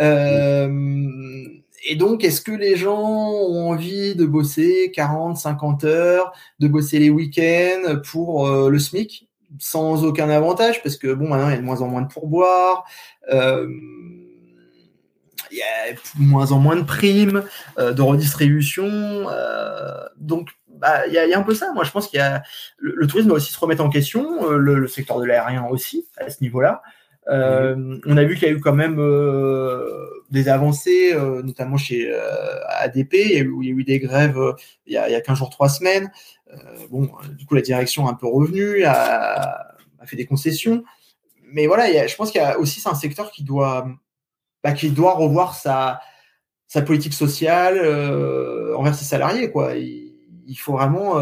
Euh, 0.00 1.44
et 1.82 1.96
donc, 1.96 2.24
est-ce 2.24 2.40
que 2.40 2.52
les 2.52 2.76
gens 2.76 3.00
ont 3.00 3.70
envie 3.70 4.14
de 4.14 4.26
bosser 4.26 4.92
40, 4.94 5.36
50 5.38 5.84
heures, 5.84 6.32
de 6.58 6.68
bosser 6.68 6.98
les 6.98 7.10
week-ends 7.10 8.00
pour 8.10 8.48
euh, 8.48 8.68
le 8.68 8.78
SMIC? 8.78 9.28
Sans 9.58 10.04
aucun 10.04 10.30
avantage 10.30 10.82
Parce 10.82 10.96
que 10.96 11.12
bon, 11.12 11.28
maintenant, 11.28 11.48
il 11.48 11.52
y 11.52 11.54
a 11.54 11.60
de 11.60 11.64
moins 11.64 11.80
en 11.80 11.88
moins 11.88 12.02
de 12.02 12.12
pourboires. 12.12 12.84
Euh, 13.32 13.66
il 15.50 15.58
y 15.58 15.62
a 15.62 15.92
de 15.92 15.98
moins 16.20 16.52
en 16.52 16.58
moins 16.58 16.76
de 16.76 16.84
primes, 16.84 17.42
euh, 17.78 17.92
de 17.92 18.02
redistribution. 18.02 19.26
Donc, 20.18 20.50
bah, 20.68 21.06
il 21.08 21.14
y, 21.14 21.18
a, 21.18 21.38
un 21.38 21.42
peu 21.42 21.54
ça. 21.54 21.72
Moi, 21.72 21.84
je 21.84 21.90
pense 21.90 22.08
qu'il 22.08 22.18
y 22.18 22.22
a 22.22 22.42
le, 22.78 23.06
tourisme 23.06 23.28
doit 23.28 23.38
aussi 23.38 23.52
se 23.52 23.58
remettre 23.58 23.82
en 23.82 23.90
question, 23.90 24.50
le, 24.50 24.74
le, 24.74 24.86
secteur 24.86 25.18
de 25.18 25.24
l'aérien 25.24 25.66
aussi 25.66 26.06
à 26.18 26.30
ce 26.30 26.42
niveau-là. 26.42 26.82
Euh, 27.30 27.98
on 28.06 28.16
a 28.16 28.24
vu 28.24 28.34
qu'il 28.34 28.48
y 28.48 28.50
a 28.50 28.54
eu 28.54 28.60
quand 28.60 28.74
même 28.74 28.98
euh, 28.98 29.86
des 30.30 30.48
avancées, 30.48 31.12
euh, 31.14 31.42
notamment 31.42 31.76
chez 31.76 32.12
ADP, 32.68 33.46
où 33.52 33.62
il 33.62 33.68
y 33.68 33.72
a 33.72 33.74
eu 33.74 33.84
des 33.84 34.00
grèves 34.00 34.38
il 34.86 34.94
y 34.94 34.96
a, 34.96 35.08
il 35.08 35.12
y 35.12 35.14
a 35.14 35.20
15 35.20 35.38
jours, 35.38 35.50
3 35.50 35.68
semaines. 35.68 36.10
bon, 36.90 37.08
du 37.38 37.46
coup, 37.46 37.54
la 37.54 37.62
direction 37.62 38.06
est 38.06 38.10
un 38.10 38.14
peu 38.14 38.26
revenue, 38.26 38.84
a, 38.84 39.76
fait 40.06 40.16
des 40.16 40.26
concessions. 40.26 40.82
Mais 41.52 41.66
voilà, 41.66 42.06
je 42.06 42.16
pense 42.16 42.30
qu'il 42.30 42.40
y 42.40 42.44
a 42.44 42.58
aussi 42.58 42.80
c'est 42.80 42.88
un 42.88 42.94
secteur 42.94 43.30
qui 43.30 43.44
doit, 43.44 43.88
bah, 44.64 44.72
qui 44.72 44.90
doit 44.90 45.14
revoir 45.14 45.54
sa, 45.54 46.00
politique 46.86 47.14
sociale 47.14 47.78
envers 48.76 48.94
ses 48.94 49.04
salariés. 49.04 49.52
Il 50.46 50.56
faut 50.56 50.72
vraiment 50.72 51.14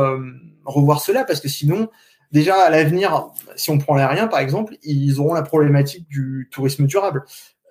revoir 0.65 1.01
cela 1.01 1.25
parce 1.25 1.41
que 1.41 1.49
sinon, 1.49 1.91
déjà 2.33 2.57
à 2.57 2.71
l'avenir, 2.71 3.29
si 3.57 3.71
on 3.71 3.79
prend 3.79 3.95
l'aérien 3.95 4.27
par 4.27 4.41
exemple, 4.41 4.77
ils 4.83 5.21
auront 5.21 5.35
la 5.35 5.43
problématique 5.43 6.09
du 6.09 6.49
tourisme 6.51 6.87
durable. 6.87 7.25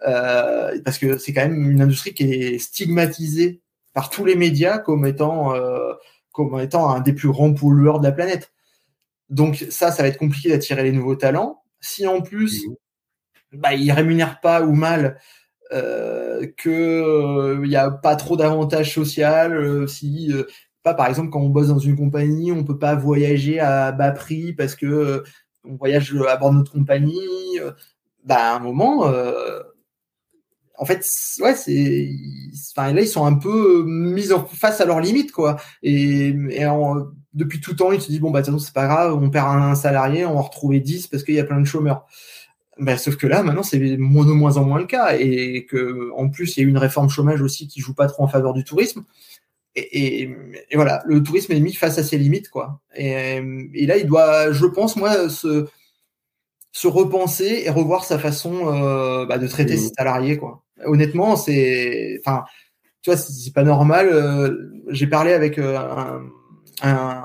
Euh, 0.08 0.80
parce 0.86 1.00
que 1.00 1.18
c'est 1.18 1.34
quand 1.34 1.42
même 1.42 1.72
une 1.72 1.82
industrie 1.82 2.14
qui 2.14 2.24
est 2.32 2.60
stigmatisée 2.60 3.62
par 3.94 4.12
tous 4.12 4.26
les 4.26 4.36
médias 4.36 4.78
comme 4.78 5.08
étant, 5.08 5.56
euh, 5.56 5.94
comme 6.32 6.60
étant 6.60 6.90
un 6.90 7.00
des 7.00 7.14
plus 7.14 7.30
grands 7.30 7.54
pollueurs 7.54 8.00
de 8.00 8.06
la 8.06 8.12
planète. 8.12 8.52
Donc 9.30 9.66
ça, 9.70 9.92
ça 9.92 10.04
va 10.04 10.10
être 10.10 10.20
compliqué 10.20 10.50
d'attirer 10.50 10.84
les 10.84 10.92
nouveaux 10.92 11.16
talents. 11.16 11.64
Si 11.80 12.06
en 12.06 12.22
plus, 12.22 12.68
mmh. 12.68 12.74
bah, 13.54 13.74
ils 13.74 13.92
rémunèrent 13.92 14.40
pas 14.40 14.62
ou 14.62 14.74
mal, 14.74 15.20
euh, 15.74 16.48
que 16.56 16.70
il 16.70 17.64
euh, 17.64 17.68
n'y 17.68 17.76
a 17.76 17.92
pas 17.92 18.16
trop 18.16 18.38
d'avantages 18.38 18.94
sociaux, 18.94 19.26
euh, 19.26 19.88
si 19.88 20.32
euh, 20.88 20.94
par 20.94 21.08
exemple, 21.08 21.30
quand 21.30 21.42
on 21.42 21.50
bosse 21.50 21.68
dans 21.68 21.80
une 21.80 21.96
compagnie, 21.96 22.52
on 22.52 22.64
peut 22.64 22.78
pas 22.78 22.96
voyager 22.96 23.60
à 23.60 23.92
bas 23.92 24.12
prix 24.12 24.54
parce 24.54 24.76
que 24.76 24.86
euh, 24.86 25.24
on 25.64 25.76
voyage 25.76 26.16
à 26.28 26.38
bord 26.38 26.52
de 26.52 26.58
notre 26.58 26.72
compagnie. 26.72 27.60
Euh, 27.60 27.72
bah, 28.24 28.54
à 28.54 28.56
un 28.58 28.60
moment, 28.60 29.08
euh, 29.08 29.60
en 30.78 30.86
fait, 30.86 31.06
ouais, 31.40 31.56
c'est, 31.56 32.10
enfin, 32.76 32.94
là, 32.94 33.02
ils 33.02 33.08
sont 33.08 33.26
un 33.26 33.34
peu 33.36 33.84
mis 33.86 34.32
en 34.32 34.46
face 34.46 34.82
à 34.82 34.86
leurs 34.86 35.00
limites, 35.00 35.32
quoi. 35.32 35.58
Et, 35.82 36.36
depuis 37.34 37.62
tout 37.62 37.76
temps, 37.76 37.92
ils 37.92 38.02
se 38.02 38.08
disent 38.08 38.20
bon 38.20 38.32
bah 38.32 38.42
de 38.42 38.46
toute 38.46 38.56
façon 38.56 38.66
c'est 38.66 38.74
pas 38.74 38.88
grave, 38.88 39.14
on 39.14 39.30
perd 39.30 39.48
un 39.48 39.76
salarié, 39.76 40.26
on 40.26 40.34
va 40.34 40.42
retrouver 40.42 40.80
10 40.80 41.06
parce 41.06 41.24
qu'il 41.24 41.36
y 41.36 41.40
a 41.40 41.44
plein 41.44 41.60
de 41.60 41.66
chômeurs. 41.66 42.08
Bah, 42.80 42.98
sauf 42.98 43.16
que 43.16 43.28
là, 43.28 43.44
maintenant, 43.44 43.64
c'est 43.64 43.80
de 43.80 43.98
moins 43.98 44.58
en 44.58 44.66
moins 44.66 44.80
le 44.80 44.86
cas, 44.86 45.16
et 45.18 45.66
que 45.66 46.12
en 46.16 46.30
plus, 46.30 46.58
il 46.58 46.62
y 46.62 46.64
a 46.64 46.68
eu 46.68 46.70
une 46.70 46.78
réforme 46.78 47.10
chômage 47.10 47.42
aussi 47.42 47.68
qui 47.68 47.80
joue 47.80 47.94
pas 47.94 48.08
trop 48.08 48.24
en 48.24 48.28
faveur 48.28 48.54
du 48.54 48.64
tourisme. 48.64 49.04
Et, 49.80 50.24
et, 50.24 50.76
voilà, 50.76 51.04
le 51.06 51.22
tourisme 51.22 51.52
est 51.52 51.60
mis 51.60 51.74
face 51.74 52.00
à 52.00 52.04
ses 52.04 52.18
limites, 52.18 52.50
quoi. 52.50 52.82
Et, 52.96 53.42
et 53.76 53.86
là, 53.86 53.98
il 53.98 54.08
doit, 54.08 54.52
je 54.52 54.66
pense, 54.66 54.96
moi, 54.96 55.30
se, 55.30 55.68
se 56.72 56.88
repenser 56.88 57.64
et 57.66 57.70
revoir 57.70 58.04
sa 58.04 58.20
façon 58.20 58.68
euh, 58.68 59.26
bah, 59.26 59.38
de 59.38 59.48
traiter 59.48 59.76
mmh. 59.76 59.80
ses 59.80 59.90
salariés, 59.98 60.38
quoi. 60.38 60.64
Honnêtement, 60.86 61.36
c'est, 61.36 62.20
enfin, 62.26 62.44
tu 63.02 63.10
vois, 63.10 63.18
c'est 63.18 63.54
pas 63.54 63.64
normal. 63.64 64.10
Euh, 64.12 64.84
j'ai 64.90 65.08
parlé 65.08 65.34
avec 65.34 65.58
euh, 65.58 65.78
un, 65.78 66.22
un, 66.84 67.24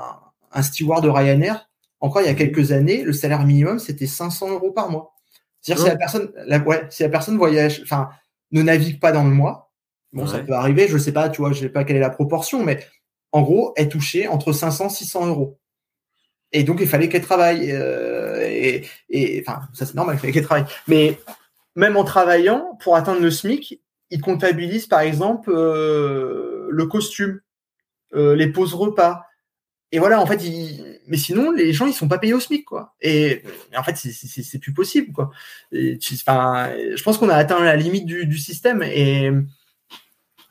un 0.51 0.61
steward 0.61 1.03
de 1.03 1.09
Ryanair. 1.09 1.69
Encore 1.99 2.21
il 2.21 2.25
y 2.25 2.29
a 2.29 2.33
mmh. 2.33 2.37
quelques 2.37 2.71
années, 2.71 3.03
le 3.03 3.13
salaire 3.13 3.45
minimum 3.45 3.79
c'était 3.79 4.07
500 4.07 4.51
euros 4.51 4.71
par 4.71 4.89
mois. 4.89 5.13
C'est-à-dire 5.61 5.83
si 5.85 5.89
la 5.89 5.97
personne, 5.97 6.31
la, 6.47 6.59
ouais, 6.59 6.83
si 6.89 7.03
la 7.03 7.09
personne 7.09 7.37
voyage, 7.37 7.81
enfin, 7.83 8.09
ne 8.51 8.61
navigue 8.61 8.99
pas 8.99 9.11
dans 9.11 9.23
le 9.23 9.29
mois, 9.29 9.71
bon, 10.13 10.27
ça 10.27 10.39
peut 10.39 10.53
arriver, 10.53 10.87
je 10.87 10.97
sais 10.97 11.11
pas, 11.11 11.29
tu 11.29 11.41
vois, 11.41 11.51
je 11.51 11.59
sais 11.59 11.69
pas 11.69 11.83
quelle 11.83 11.97
est 11.97 12.01
la 12.01 12.09
proportion, 12.09 12.63
mais 12.63 12.85
en 13.31 13.41
gros, 13.41 13.73
est 13.75 13.91
touchée 13.91 14.27
entre 14.27 14.53
500 14.53 14.89
600 14.89 15.27
euros. 15.27 15.59
Et 16.51 16.63
donc, 16.63 16.79
il 16.81 16.87
fallait 16.87 17.09
qu'elle 17.09 17.23
travaille. 17.23 17.71
Euh, 17.71 18.41
et, 18.43 18.85
et, 19.09 19.43
enfin, 19.45 19.61
ça 19.73 19.85
c'est 19.85 19.95
normal, 19.95 20.15
il 20.15 20.19
fallait 20.19 20.31
qu'elle 20.31 20.45
travaille. 20.45 20.65
Mais 20.87 21.19
même 21.75 21.97
en 21.97 22.03
travaillant, 22.03 22.77
pour 22.79 22.95
atteindre 22.95 23.21
le 23.21 23.31
SMIC, 23.31 23.81
ils 24.11 24.21
comptabilisent 24.21 24.85
par 24.85 24.99
exemple 24.99 25.51
euh, 25.51 26.67
le 26.69 26.85
costume, 26.85 27.41
euh, 28.13 28.35
les 28.35 28.47
pauses 28.47 28.75
repas, 28.75 29.25
et 29.91 29.99
voilà, 29.99 30.19
en 30.19 30.25
fait, 30.25 30.41
mais 31.05 31.17
sinon, 31.17 31.51
les 31.51 31.71
gens, 31.71 31.85
ils 31.85 31.93
sont 31.93 32.07
pas 32.07 32.17
payés 32.17 32.33
au 32.33 32.39
SMIC, 32.39 32.65
quoi. 32.65 32.95
Et, 32.99 33.43
en 33.77 33.83
fait, 33.83 33.95
c'est 33.95 34.57
plus 34.57 34.73
possible, 34.73 35.13
quoi. 35.13 35.29
enfin, 35.71 36.71
je 36.95 37.03
pense 37.03 37.19
qu'on 37.19 37.29
a 37.29 37.35
atteint 37.35 37.63
la 37.63 37.75
limite 37.75 38.07
du, 38.07 38.25
du 38.25 38.39
système 38.39 38.81
et, 38.81 39.29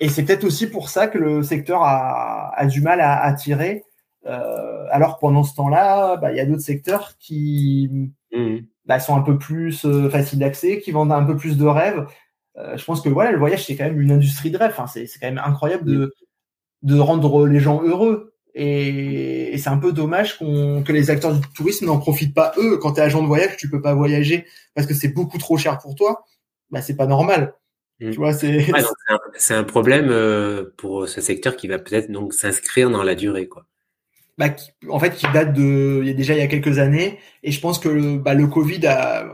et 0.02 0.08
c'est 0.08 0.24
peut-être 0.24 0.42
aussi 0.42 0.66
pour 0.66 0.88
ça 0.88 1.06
que 1.06 1.16
le 1.16 1.44
secteur 1.44 1.84
a, 1.84 2.52
a 2.56 2.66
du 2.66 2.80
mal 2.80 3.00
à 3.00 3.22
attirer. 3.22 3.84
Euh, 4.26 4.84
alors 4.90 5.20
pendant 5.20 5.44
ce 5.44 5.54
temps-là, 5.54 6.16
bah, 6.16 6.32
il 6.32 6.36
y 6.36 6.40
a 6.40 6.44
d'autres 6.44 6.60
secteurs 6.60 7.12
qui 7.20 8.10
mmh. 8.32 8.56
bah, 8.84 8.98
sont 8.98 9.14
un 9.14 9.20
peu 9.22 9.38
plus 9.38 9.84
euh, 9.84 10.10
faciles 10.10 10.40
d'accès, 10.40 10.80
qui 10.80 10.90
vendent 10.90 11.12
un 11.12 11.22
peu 11.22 11.36
plus 11.36 11.56
de 11.56 11.66
rêves. 11.66 12.04
Euh, 12.58 12.76
je 12.76 12.84
pense 12.84 13.00
que 13.00 13.08
voilà, 13.08 13.30
le 13.30 13.38
voyage, 13.38 13.64
c'est 13.64 13.76
quand 13.76 13.84
même 13.84 14.00
une 14.00 14.10
industrie 14.10 14.50
de 14.50 14.58
rêve. 14.58 14.74
C'est 14.88 15.06
quand 15.20 15.28
même 15.28 15.42
incroyable 15.44 15.84
de, 15.84 16.12
de 16.82 16.98
rendre 16.98 17.46
les 17.46 17.60
gens 17.60 17.80
heureux. 17.80 18.34
Et, 18.56 19.56
c'est 19.56 19.70
un 19.70 19.78
peu 19.78 19.92
dommage 19.92 20.36
que 20.40 20.92
les 20.92 21.10
acteurs 21.10 21.32
du 21.32 21.46
tourisme 21.54 21.86
n'en 21.86 22.00
profitent 22.00 22.34
pas 22.34 22.54
eux. 22.58 22.76
Quand 22.78 22.94
tu 22.94 23.00
es 23.00 23.04
agent 23.04 23.22
de 23.22 23.28
voyage, 23.28 23.56
tu 23.56 23.70
peux 23.70 23.80
pas 23.80 23.94
voyager 23.94 24.46
parce 24.74 24.88
que 24.88 24.94
c'est 24.94 25.14
beaucoup 25.14 25.38
trop 25.38 25.56
cher 25.56 25.78
pour 25.78 25.94
toi. 25.94 26.24
Bah 26.70 26.82
c'est 26.82 26.96
pas 26.96 27.06
normal. 27.06 27.54
Tu 28.10 28.16
vois, 28.16 28.32
c'est 29.36 29.54
un, 29.54 29.64
problème 29.64 30.08
euh, 30.10 30.64
pour 30.76 31.08
ce 31.08 31.20
secteur 31.20 31.54
qui 31.54 31.68
va 31.68 31.78
peut-être 31.78 32.10
donc 32.10 32.34
s'inscrire 32.34 32.90
dans 32.90 33.04
la 33.04 33.14
durée, 33.14 33.46
quoi. 33.46 33.66
Bah, 34.38 34.48
en 34.88 34.98
fait, 34.98 35.14
qui 35.14 35.26
date 35.32 35.52
de 35.52 36.00
il 36.02 36.08
y 36.08 36.10
a 36.10 36.14
déjà 36.14 36.34
il 36.34 36.38
y 36.38 36.42
a 36.42 36.48
quelques 36.48 36.78
années. 36.78 37.20
Et 37.44 37.52
je 37.52 37.60
pense 37.60 37.78
que 37.78 37.88
le, 37.88 38.18
bah, 38.18 38.34
le 38.34 38.48
Covid 38.48 38.84
a, 38.86 39.26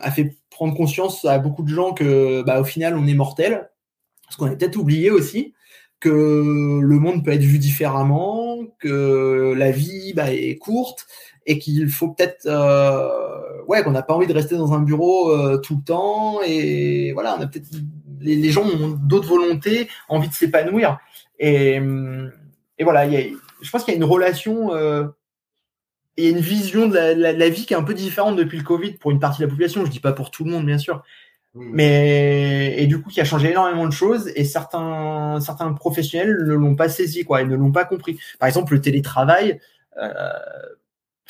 a 0.00 0.10
fait 0.10 0.36
prendre 0.50 0.74
conscience 0.74 1.24
à 1.24 1.38
beaucoup 1.38 1.62
de 1.62 1.68
gens 1.68 1.92
que 1.92 2.42
bah, 2.42 2.60
au 2.60 2.64
final 2.64 2.96
on 2.96 3.06
est 3.06 3.14
mortel. 3.14 3.70
Ce 4.30 4.36
qu'on 4.36 4.46
a 4.46 4.56
peut-être 4.56 4.76
oublié 4.76 5.10
aussi, 5.10 5.54
que 6.00 6.80
le 6.82 6.98
monde 6.98 7.24
peut 7.24 7.30
être 7.30 7.42
vu 7.42 7.58
différemment, 7.58 8.66
que 8.80 9.54
la 9.56 9.70
vie 9.70 10.12
bah, 10.14 10.32
est 10.32 10.56
courte 10.56 11.06
et 11.46 11.58
qu'il 11.58 11.88
faut 11.88 12.08
peut-être 12.08 12.46
euh, 12.46 13.62
ouais 13.66 13.82
qu'on 13.82 13.92
n'a 13.92 14.02
pas 14.02 14.14
envie 14.14 14.26
de 14.26 14.34
rester 14.34 14.56
dans 14.56 14.72
un 14.72 14.80
bureau 14.80 15.30
euh, 15.30 15.58
tout 15.58 15.76
le 15.76 15.82
temps 15.82 16.40
et 16.44 17.12
voilà 17.12 17.36
on 17.38 17.42
a 17.42 17.46
peut-être 17.46 17.68
les, 18.20 18.50
gens 18.50 18.64
ont 18.64 18.90
d'autres 18.90 19.28
volontés 19.28 19.88
envie 20.08 20.28
de 20.28 20.34
s'épanouir. 20.34 20.98
Et, 21.38 21.80
et 22.78 22.84
voilà 22.84 23.06
y 23.06 23.16
a, 23.16 23.20
je 23.60 23.70
pense 23.70 23.84
qu'il 23.84 23.92
y 23.92 23.96
a 23.96 23.98
une 23.98 24.04
relation 24.04 24.74
euh, 24.74 25.06
et 26.16 26.30
une 26.30 26.38
vision 26.38 26.88
de 26.88 26.94
la, 26.94 27.32
la, 27.32 27.48
vie 27.48 27.66
qui 27.66 27.74
est 27.74 27.76
un 27.76 27.82
peu 27.82 27.94
différente 27.94 28.36
depuis 28.36 28.58
le 28.58 28.64
Covid 28.64 28.92
pour 28.92 29.10
une 29.10 29.20
partie 29.20 29.40
de 29.40 29.44
la 29.44 29.50
population. 29.50 29.84
Je 29.84 29.90
dis 29.90 30.00
pas 30.00 30.12
pour 30.12 30.30
tout 30.30 30.44
le 30.44 30.50
monde 30.50 30.66
bien 30.66 30.78
sûr. 30.78 31.02
Mais 31.54 32.74
et 32.76 32.86
du 32.86 33.00
coup, 33.00 33.08
qui 33.08 33.20
a 33.20 33.24
changé 33.24 33.50
énormément 33.50 33.86
de 33.86 33.92
choses 33.92 34.30
et 34.34 34.44
certains 34.44 35.40
certains 35.40 35.72
professionnels 35.72 36.36
ne 36.44 36.52
l'ont 36.52 36.76
pas 36.76 36.90
saisi 36.90 37.24
quoi, 37.24 37.40
ils 37.40 37.48
ne 37.48 37.56
l'ont 37.56 37.72
pas 37.72 37.86
compris. 37.86 38.18
Par 38.38 38.46
exemple, 38.46 38.74
le 38.74 38.80
télétravail, 38.82 39.58
euh, 39.98 40.10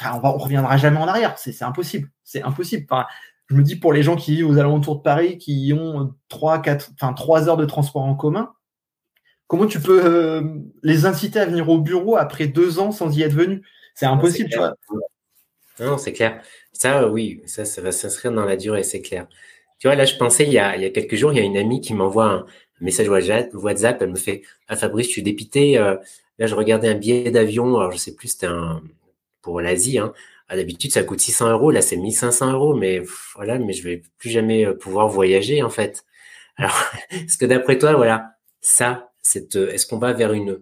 on 0.02 0.18
va 0.20 0.35
on 0.35 0.38
reviendra 0.38 0.76
jamais 0.76 0.98
en 0.98 1.09
arrière, 1.09 1.38
c'est 1.38 1.62
impossible, 1.62 2.11
c'est 2.24 2.42
impossible. 2.42 2.87
Enfin, 2.90 3.06
je 3.48 3.54
me 3.54 3.62
dis 3.62 3.76
pour 3.76 3.92
les 3.92 4.02
gens 4.02 4.16
qui 4.16 4.35
vivent 4.35 4.48
aux 4.48 4.59
alentours 4.59 4.96
de 4.96 5.02
Paris, 5.02 5.38
qui 5.38 5.72
ont 5.72 6.14
trois 6.28 6.61
quatre, 6.61 6.90
enfin 6.94 7.12
trois 7.12 7.48
heures 7.48 7.56
de 7.56 7.64
transport 7.64 8.02
en 8.02 8.14
commun, 8.14 8.52
comment 9.46 9.66
tu 9.66 9.80
peux 9.80 10.04
euh, 10.04 10.42
les 10.82 11.06
inciter 11.06 11.38
à 11.40 11.46
venir 11.46 11.68
au 11.68 11.78
bureau 11.78 12.16
après 12.16 12.46
deux 12.46 12.78
ans 12.78 12.92
sans 12.92 13.16
y 13.16 13.22
être 13.22 13.35
venu? 13.35 13.62
C'est 13.94 14.06
impossible, 14.06 14.50
tu 14.50 14.59
vois. 14.59 14.74
Non, 15.80 15.98
c'est 15.98 16.12
clair. 16.12 16.42
Ça, 16.72 17.09
oui, 17.09 17.42
ça, 17.46 17.64
ça 17.64 17.80
va 17.80 17.92
s'inscrire 17.92 18.32
dans 18.32 18.44
la 18.44 18.56
durée, 18.56 18.82
c'est 18.82 19.00
clair. 19.00 19.26
Tu 19.78 19.88
vois, 19.88 19.94
là, 19.94 20.04
je 20.04 20.16
pensais 20.16 20.44
il 20.44 20.52
y 20.52 20.59
a, 20.59 20.76
il 20.76 20.82
y 20.82 20.87
a 20.87 20.90
quelques 20.90 21.16
jours, 21.16 21.32
il 21.32 21.38
y 21.38 21.40
a 21.40 21.44
une 21.44 21.56
amie 21.56 21.80
qui 21.80 21.94
m'envoie 21.94 22.26
un 22.26 22.46
message 22.80 23.09
WhatsApp. 23.09 24.02
Elle 24.02 24.11
me 24.11 24.16
fait 24.16 24.42
Ah, 24.68 24.76
Fabrice, 24.76 25.06
je 25.06 25.12
suis 25.12 25.22
dépité. 25.22 25.78
Euh, 25.78 25.96
là, 26.38 26.46
je 26.46 26.54
regardais 26.54 26.88
un 26.88 26.94
billet 26.94 27.30
d'avion. 27.30 27.78
Alors, 27.78 27.92
je 27.92 27.98
sais 27.98 28.14
plus, 28.14 28.28
c'était 28.28 28.46
un 28.46 28.82
l'Asie. 29.61 29.98
Hein. 29.98 30.12
À 30.48 30.56
d'habitude, 30.56 30.92
ça 30.92 31.02
coûte 31.02 31.20
600 31.20 31.50
euros. 31.50 31.70
Là, 31.70 31.82
c'est 31.82 31.96
1500 31.96 32.52
euros. 32.52 32.74
Mais 32.74 33.02
voilà, 33.35 33.59
mais 33.59 33.72
je 33.72 33.82
vais 33.82 34.02
plus 34.18 34.30
jamais 34.30 34.66
euh, 34.66 34.74
pouvoir 34.74 35.09
voyager, 35.09 35.62
en 35.62 35.70
fait. 35.70 36.04
Alors, 36.56 36.76
est-ce 37.11 37.37
que 37.38 37.46
d'après 37.46 37.78
toi, 37.78 37.94
voilà, 37.94 38.37
ça, 38.61 39.11
c'est, 39.22 39.56
euh, 39.56 39.70
est-ce 39.72 39.87
qu'on 39.87 39.98
va 39.98 40.12
vers 40.12 40.32
une 40.32 40.61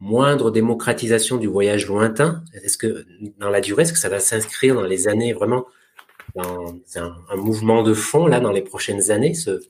moindre 0.00 0.50
démocratisation 0.50 1.36
du 1.36 1.46
voyage 1.46 1.86
lointain? 1.86 2.44
Est-ce 2.62 2.78
que 2.78 3.06
dans 3.38 3.50
la 3.50 3.60
durée, 3.60 3.82
est-ce 3.82 3.92
que 3.92 3.98
ça 3.98 4.08
va 4.08 4.20
s'inscrire 4.20 4.74
dans 4.74 4.82
les 4.82 5.08
années 5.08 5.32
vraiment 5.32 5.66
c'est 6.84 6.98
un, 6.98 7.36
mouvement 7.36 7.82
de 7.82 7.94
fond 7.94 8.26
là 8.26 8.40
dans 8.40 8.52
les 8.52 8.62
prochaines 8.62 9.10
années. 9.10 9.34
Ce, 9.34 9.60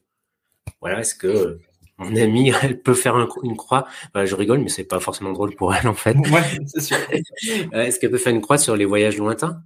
voilà, 0.81 1.01
est-ce 1.01 1.15
que 1.15 1.59
mon 1.99 2.17
amie, 2.17 2.53
elle 2.63 2.81
peut 2.81 2.95
faire 2.95 3.17
une 3.43 3.57
croix 3.57 3.87
Je 4.15 4.35
rigole, 4.35 4.61
mais 4.61 4.69
c'est 4.69 4.85
pas 4.85 5.01
forcément 5.01 5.33
drôle 5.33 5.55
pour 5.55 5.75
elle 5.75 5.89
en 5.89 5.95
fait. 5.95 6.17
Ouais, 6.17 6.43
c'est 6.67 6.81
sûr. 6.81 6.97
Euh, 7.75 7.83
est-ce 7.83 7.99
qu'elle 7.99 8.11
peut 8.11 8.19
faire 8.19 8.35
une 8.35 8.41
croix 8.41 8.59
sur 8.59 8.77
les 8.77 8.85
voyages 8.85 9.19
lointains? 9.19 9.63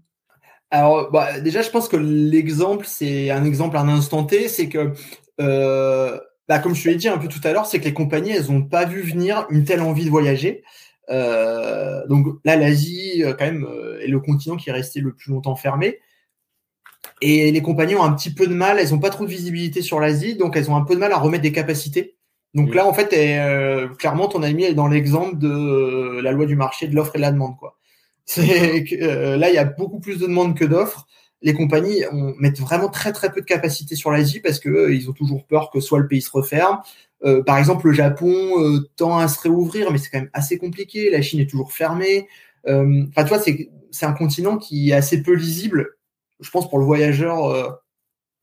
Alors, 0.71 1.11
bah, 1.11 1.41
déjà, 1.41 1.63
je 1.63 1.71
pense 1.71 1.89
que 1.89 1.97
l'exemple, 1.97 2.87
c'est 2.87 3.31
un 3.31 3.45
exemple 3.45 3.77
à 3.77 3.81
un 3.81 3.89
instant 3.89 4.25
T, 4.25 4.49
c'est 4.49 4.69
que 4.69 4.93
euh, 5.41 6.19
bah, 6.49 6.59
comme 6.59 6.75
je 6.75 6.83
te 6.83 6.89
l'ai 6.89 6.97
dit 6.97 7.09
un 7.09 7.19
peu 7.19 7.29
tout 7.29 7.41
à 7.45 7.53
l'heure, 7.53 7.67
c'est 7.67 7.79
que 7.79 7.85
les 7.85 7.95
compagnies, 7.95 8.31
elles 8.31 8.51
n'ont 8.51 8.63
pas 8.63 8.85
vu 8.85 9.03
venir 9.03 9.47
une 9.51 9.65
telle 9.65 9.81
envie 9.81 10.05
de 10.05 10.11
voyager. 10.11 10.63
Euh, 11.11 12.07
donc 12.09 12.27
là, 12.45 12.57
l'Asie, 12.57 13.23
quand 13.39 13.45
même, 13.45 13.67
est 14.01 14.09
le 14.09 14.21
continent 14.21 14.57
qui 14.57 14.71
est 14.71 14.73
resté 14.73 15.01
le 15.01 15.15
plus 15.15 15.33
longtemps 15.33 15.57
fermé. 15.57 16.01
Et 17.21 17.51
les 17.51 17.63
compagnies 17.63 17.97
ont 17.97 18.05
un 18.05 18.13
petit 18.13 18.33
peu 18.33 18.47
de 18.47 18.55
mal, 18.55 18.79
elles 18.79 18.95
ont 18.95 19.01
pas 19.01 19.11
trop 19.11 19.25
de 19.25 19.31
visibilité 19.31 19.83
sur 19.83 20.01
l'Asie, 20.01 20.37
donc 20.37 20.57
elles 20.57 20.71
ont 20.71 20.77
un 20.77 20.85
peu 20.85 20.95
de 20.95 21.01
mal 21.01 21.13
à 21.13 21.19
remettre 21.19 21.43
des 21.43 21.53
capacités. 21.53 22.18
Donc 22.59 22.75
là, 22.75 22.87
en 22.87 22.93
fait, 22.93 23.13
euh, 23.13 23.87
clairement, 23.95 24.27
ton 24.27 24.43
ami 24.43 24.65
est 24.65 24.75
dans 24.75 24.89
l'exemple 24.89 25.39
de 25.39 25.49
euh, 25.49 26.21
la 26.23 26.33
loi 26.33 26.45
du 26.45 26.57
marché 26.57 26.89
de 26.89 26.95
l'offre 26.97 27.15
et 27.15 27.19
de 27.19 27.23
la 27.23 27.31
demande. 27.31 27.57
Quoi. 27.57 27.79
C'est 28.25 28.85
euh, 29.01 29.37
là, 29.37 29.49
il 29.49 29.55
y 29.55 29.59
a 29.59 29.65
beaucoup 29.65 30.01
plus 30.01 30.19
de 30.19 30.27
demandes 30.27 30.59
que 30.59 30.65
d'offres. 30.65 31.07
Les 31.41 31.55
compagnies 31.55 32.03
on, 32.11 32.35
mettent 32.41 32.59
vraiment 32.59 32.89
très 32.89 33.13
très 33.13 33.31
peu 33.31 33.43
de 33.43 33.47
capacité 33.47 33.95
sur 33.95 34.11
l'Asie 34.11 34.41
parce 34.41 34.59
que 34.59 34.91
ils 34.91 35.09
ont 35.09 35.13
toujours 35.13 35.47
peur 35.47 35.71
que 35.71 35.79
soit 35.79 36.01
le 36.01 36.09
pays 36.09 36.21
se 36.21 36.33
referme. 36.33 36.81
par 37.47 37.59
exemple, 37.59 37.87
le 37.87 37.93
Japon 37.93 38.83
tend 38.97 39.19
à 39.19 39.29
se 39.29 39.41
réouvrir, 39.41 39.93
mais 39.93 39.99
c'est 39.99 40.11
quand 40.11 40.19
même 40.19 40.31
assez 40.33 40.59
compliqué. 40.59 41.11
La 41.11 41.23
Chine 41.23 41.39
est 41.39 41.49
toujours 41.49 41.73
fermée. 41.73 42.27
Enfin, 42.67 43.23
tu 43.23 43.29
vois, 43.29 43.39
c'est 43.39 43.71
c'est 43.93 44.07
un 44.07 44.13
continent 44.13 44.59
qui 44.59 44.91
est 44.91 44.95
assez 44.95 45.23
peu 45.23 45.33
lisible 45.33 45.91
je 46.41 46.51
pense, 46.51 46.69
pour 46.69 46.79
le 46.79 46.85
voyageur 46.85 47.81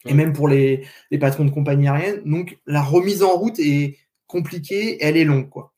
et 0.06 0.14
même 0.14 0.34
pour 0.34 0.48
les, 0.48 0.86
les, 1.12 1.18
patrons 1.18 1.46
de 1.46 1.52
compagnie 1.52 1.88
aérienne. 1.88 2.22
Donc, 2.26 2.58
la 2.66 2.82
remise 2.82 3.24
en 3.24 3.36
route 3.36 3.60
est 3.60 3.98
compliquée, 4.28 5.04
elle 5.04 5.18
est 5.18 5.24
longue, 5.24 5.50
quoi. 5.50 5.74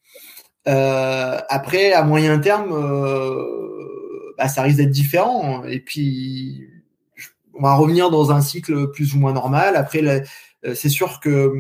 Euh, 0.68 1.40
après, 1.50 1.94
à 1.94 2.04
moyen 2.04 2.40
terme, 2.40 2.72
euh, 2.74 4.34
bah, 4.38 4.48
ça 4.48 4.62
risque 4.64 4.78
d'être 4.78 4.92
différent. 4.92 5.64
Et 5.66 5.80
puis, 5.80 6.68
on 7.54 7.62
va 7.62 7.76
revenir 7.76 8.10
dans 8.10 8.32
un 8.32 8.42
cycle 8.42 8.92
plus 8.92 9.14
ou 9.16 9.20
moins 9.20 9.34
normal. 9.34 9.76
Après, 9.76 10.24
c'est 10.76 10.90
sûr 10.90 11.20
que 11.20 11.54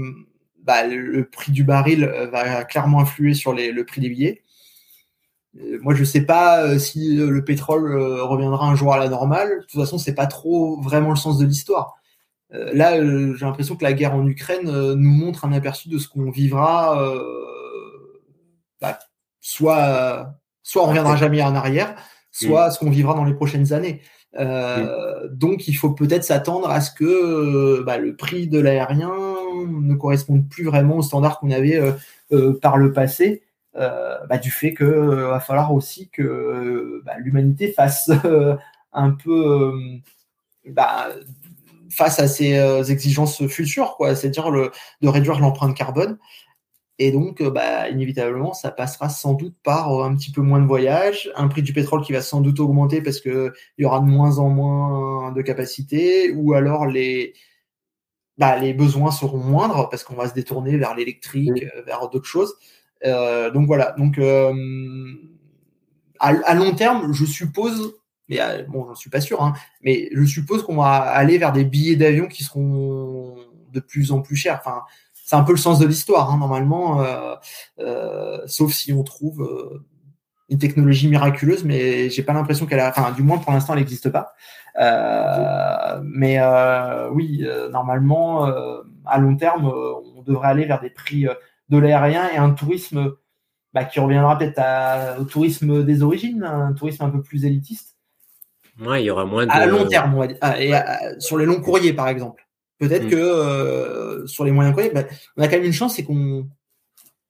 bah, 0.61 0.85
le 0.85 1.29
prix 1.29 1.51
du 1.51 1.63
baril 1.63 2.05
va 2.31 2.63
clairement 2.65 2.99
influer 2.99 3.33
sur 3.33 3.53
le 3.53 3.83
prix 3.83 4.01
des 4.01 4.09
billets. 4.09 4.43
Euh, 5.61 5.79
moi, 5.81 5.93
je 5.93 6.03
sais 6.03 6.21
pas 6.21 6.63
euh, 6.63 6.79
si 6.79 7.15
le 7.15 7.43
pétrole 7.43 7.91
euh, 7.91 8.23
reviendra 8.23 8.67
un 8.67 8.75
jour 8.75 8.93
à 8.93 8.97
la 8.97 9.09
normale. 9.09 9.49
De 9.49 9.65
toute 9.65 9.79
façon, 9.79 9.97
c'est 9.97 10.15
pas 10.15 10.27
trop 10.27 10.79
vraiment 10.81 11.09
le 11.09 11.15
sens 11.15 11.37
de 11.37 11.45
l'histoire. 11.45 11.96
Là, 12.51 12.95
j'ai 12.95 13.45
l'impression 13.45 13.75
que 13.75 13.83
la 13.83 13.93
guerre 13.93 14.15
en 14.15 14.25
Ukraine 14.25 14.69
nous 14.93 15.11
montre 15.11 15.45
un 15.45 15.53
aperçu 15.53 15.89
de 15.89 15.97
ce 15.97 16.07
qu'on 16.07 16.31
vivra, 16.31 17.13
bah, 18.81 18.99
soit, 19.41 20.33
soit 20.63 20.83
on 20.83 20.87
reviendra 20.87 21.15
jamais 21.15 21.41
en 21.41 21.55
arrière, 21.55 21.95
soit 22.31 22.71
ce 22.71 22.79
qu'on 22.79 22.89
vivra 22.89 23.13
dans 23.13 23.25
les 23.25 23.33
prochaines 23.33 23.73
années. 23.73 24.01
Euh, 24.35 25.27
donc, 25.31 25.67
il 25.67 25.73
faut 25.73 25.91
peut-être 25.91 26.23
s'attendre 26.23 26.69
à 26.69 26.81
ce 26.81 26.91
que 26.91 27.05
euh, 27.05 27.83
bah, 27.83 27.97
le 27.97 28.15
prix 28.15 28.47
de 28.47 28.59
l'aérien 28.59 29.11
ne 29.67 29.95
corresponde 29.95 30.47
plus 30.47 30.65
vraiment 30.65 30.97
aux 30.97 31.01
standards 31.01 31.39
qu'on 31.39 31.51
avait 31.51 31.81
euh, 32.31 32.59
par 32.59 32.77
le 32.77 32.91
passé, 32.91 33.43
bah, 33.73 34.37
du 34.41 34.51
fait 34.51 34.73
qu'il 34.73 34.85
va 34.87 35.39
falloir 35.39 35.73
aussi 35.73 36.09
que 36.09 37.01
bah, 37.05 37.13
l'humanité 37.19 37.71
fasse 37.71 38.11
un 38.93 39.11
peu 39.11 39.73
face 41.89 42.19
à 42.19 42.27
ces 42.27 42.55
exigences 42.89 43.45
futures, 43.47 43.95
quoi, 43.97 44.15
c'est-à-dire 44.15 44.51
de 44.51 45.07
réduire 45.07 45.39
l'empreinte 45.39 45.75
carbone. 45.75 46.17
Et 46.99 47.11
donc, 47.11 47.41
euh, 47.41 47.51
bah, 47.51 47.89
inévitablement, 47.89 48.53
ça 48.53 48.71
passera 48.71 49.09
sans 49.09 49.33
doute 49.33 49.55
par 49.63 49.93
euh, 49.93 50.05
un 50.05 50.15
petit 50.15 50.31
peu 50.31 50.41
moins 50.41 50.59
de 50.59 50.65
voyages, 50.65 51.29
un 51.35 51.47
prix 51.47 51.61
du 51.61 51.73
pétrole 51.73 52.01
qui 52.01 52.11
va 52.11 52.21
sans 52.21 52.41
doute 52.41 52.59
augmenter 52.59 53.01
parce 53.01 53.19
qu'il 53.21 53.51
y 53.77 53.85
aura 53.85 53.99
de 53.99 54.05
moins 54.05 54.39
en 54.39 54.49
moins 54.49 55.31
de 55.31 55.41
capacité, 55.43 56.31
ou 56.31 56.53
alors 56.53 56.87
les, 56.87 57.33
bah, 58.37 58.57
les 58.57 58.73
besoins 58.73 59.11
seront 59.11 59.37
moindres 59.37 59.89
parce 59.89 60.03
qu'on 60.03 60.15
va 60.15 60.27
se 60.27 60.33
détourner 60.33 60.77
vers 60.77 60.95
l'électrique, 60.95 61.65
euh, 61.75 61.83
vers 61.83 62.09
d'autres 62.09 62.25
choses. 62.25 62.55
Euh, 63.05 63.51
donc 63.51 63.67
voilà. 63.67 63.93
Donc 63.99 64.19
à, 66.19 66.55
long 66.55 66.73
terme, 66.73 67.13
je 67.13 67.25
suppose, 67.25 67.93
mais 68.29 68.39
bon, 68.67 68.85
j'en 68.85 68.95
suis 68.95 69.09
pas 69.09 69.21
sûr, 69.21 69.41
hein, 69.41 69.53
mais 69.81 70.09
je 70.13 70.23
suppose 70.25 70.63
qu'on 70.63 70.77
va 70.77 70.95
aller 70.95 71.37
vers 71.37 71.51
des 71.53 71.63
billets 71.63 71.95
d'avion 71.95 72.27
qui 72.27 72.43
seront 72.43 73.35
de 73.73 73.79
plus 73.79 74.11
en 74.11 74.21
plus 74.21 74.35
chers. 74.35 74.59
Enfin, 74.59 74.83
c'est 75.27 75.35
un 75.35 75.43
peu 75.43 75.51
le 75.51 75.57
sens 75.57 75.77
de 75.79 75.85
l'histoire, 75.85 76.31
hein, 76.31 76.37
normalement, 76.37 77.01
euh, 77.01 77.35
euh, 77.79 78.39
sauf 78.45 78.71
si 78.71 78.93
on 78.93 79.03
trouve 79.03 79.41
euh, 79.41 79.83
une 80.47 80.57
technologie 80.57 81.09
miraculeuse, 81.09 81.65
mais 81.65 82.09
j'ai 82.09 82.23
pas 82.23 82.31
l'impression 82.31 82.65
qu'elle 82.65 82.79
a, 82.79 82.89
enfin, 82.89 83.11
du 83.11 83.23
moins 83.23 83.37
pour 83.37 83.51
l'instant, 83.51 83.73
elle 83.73 83.79
n'existe 83.79 84.09
pas. 84.09 84.33
mais 86.03 86.39
oui, 87.11 87.45
normalement, 87.71 88.45
à 89.05 89.17
long 89.17 89.35
terme, 89.35 89.65
on 89.65 90.21
devrait 90.21 90.47
aller 90.47 90.65
vers 90.65 90.79
des 90.79 90.89
prix 90.89 91.27
de 91.67 91.77
l'aérien 91.77 92.29
et 92.33 92.37
un 92.37 92.51
tourisme 92.51 93.15
bah, 93.73 93.83
qui 93.83 93.99
reviendra 93.99 94.37
peut-être 94.37 95.19
au 95.19 95.25
tourisme 95.25 95.83
des 95.83 96.03
origines, 96.03 96.45
un 96.45 96.71
tourisme 96.71 97.03
un 97.03 97.09
peu 97.09 97.21
plus 97.21 97.43
élitiste. 97.43 97.96
Ouais, 98.79 99.01
il 99.01 99.05
y 99.05 99.11
aura 99.11 99.25
moins 99.25 99.45
de... 99.45 99.51
À 99.51 99.65
long 99.65 99.87
terme, 99.87 100.15
on 100.15 100.19
va 100.19 100.27
dire. 100.27 100.37
Ah, 100.41 100.61
et 100.61 100.71
sur 101.19 101.37
les 101.37 101.45
longs 101.45 101.61
courriers, 101.61 101.93
par 101.93 102.07
exemple. 102.07 102.47
Peut-être 102.79 103.05
mm. 103.05 103.09
que 103.09 103.15
euh, 103.15 104.27
sur 104.27 104.43
les 104.43 104.51
moyens 104.51 104.75
courriers, 104.75 104.91
bah, 104.91 105.03
on 105.35 105.41
a 105.41 105.47
quand 105.47 105.55
même 105.55 105.65
une 105.65 105.73
chance, 105.73 105.95
c'est 105.95 106.03
qu'on. 106.03 106.47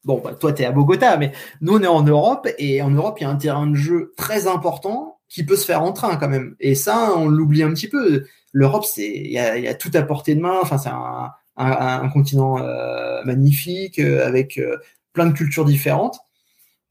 Bon, 0.03 0.21
bah, 0.23 0.35
toi, 0.35 0.53
tu 0.53 0.61
es 0.61 0.65
à 0.65 0.71
Bogota, 0.71 1.17
mais 1.17 1.31
nous, 1.61 1.75
on 1.75 1.81
est 1.81 1.87
en 1.87 2.03
Europe, 2.03 2.47
et 2.57 2.81
en 2.81 2.91
Europe, 2.91 3.17
il 3.19 3.23
y 3.23 3.25
a 3.25 3.29
un 3.29 3.35
terrain 3.35 3.67
de 3.67 3.75
jeu 3.75 4.13
très 4.17 4.47
important 4.47 5.19
qui 5.29 5.45
peut 5.45 5.55
se 5.55 5.65
faire 5.65 5.83
en 5.83 5.93
train 5.93 6.15
quand 6.17 6.29
même. 6.29 6.55
Et 6.59 6.75
ça, 6.75 7.13
on 7.15 7.27
l'oublie 7.27 7.63
un 7.63 7.73
petit 7.73 7.89
peu. 7.89 8.25
L'Europe, 8.53 8.85
c'est 8.85 9.09
il 9.09 9.31
y 9.31 9.39
a, 9.39 9.57
y 9.57 9.67
a, 9.67 9.73
tout 9.73 9.91
à 9.93 10.01
portée 10.01 10.35
de 10.35 10.41
main. 10.41 10.57
Enfin, 10.61 10.77
c'est 10.77 10.89
un, 10.89 11.31
un, 11.57 12.01
un, 12.03 12.09
continent 12.09 12.57
euh, 12.59 13.23
magnifique 13.23 13.99
euh, 13.99 14.25
avec 14.25 14.59
plein 15.13 15.25
de 15.27 15.33
cultures 15.33 15.65
différentes. 15.65 16.19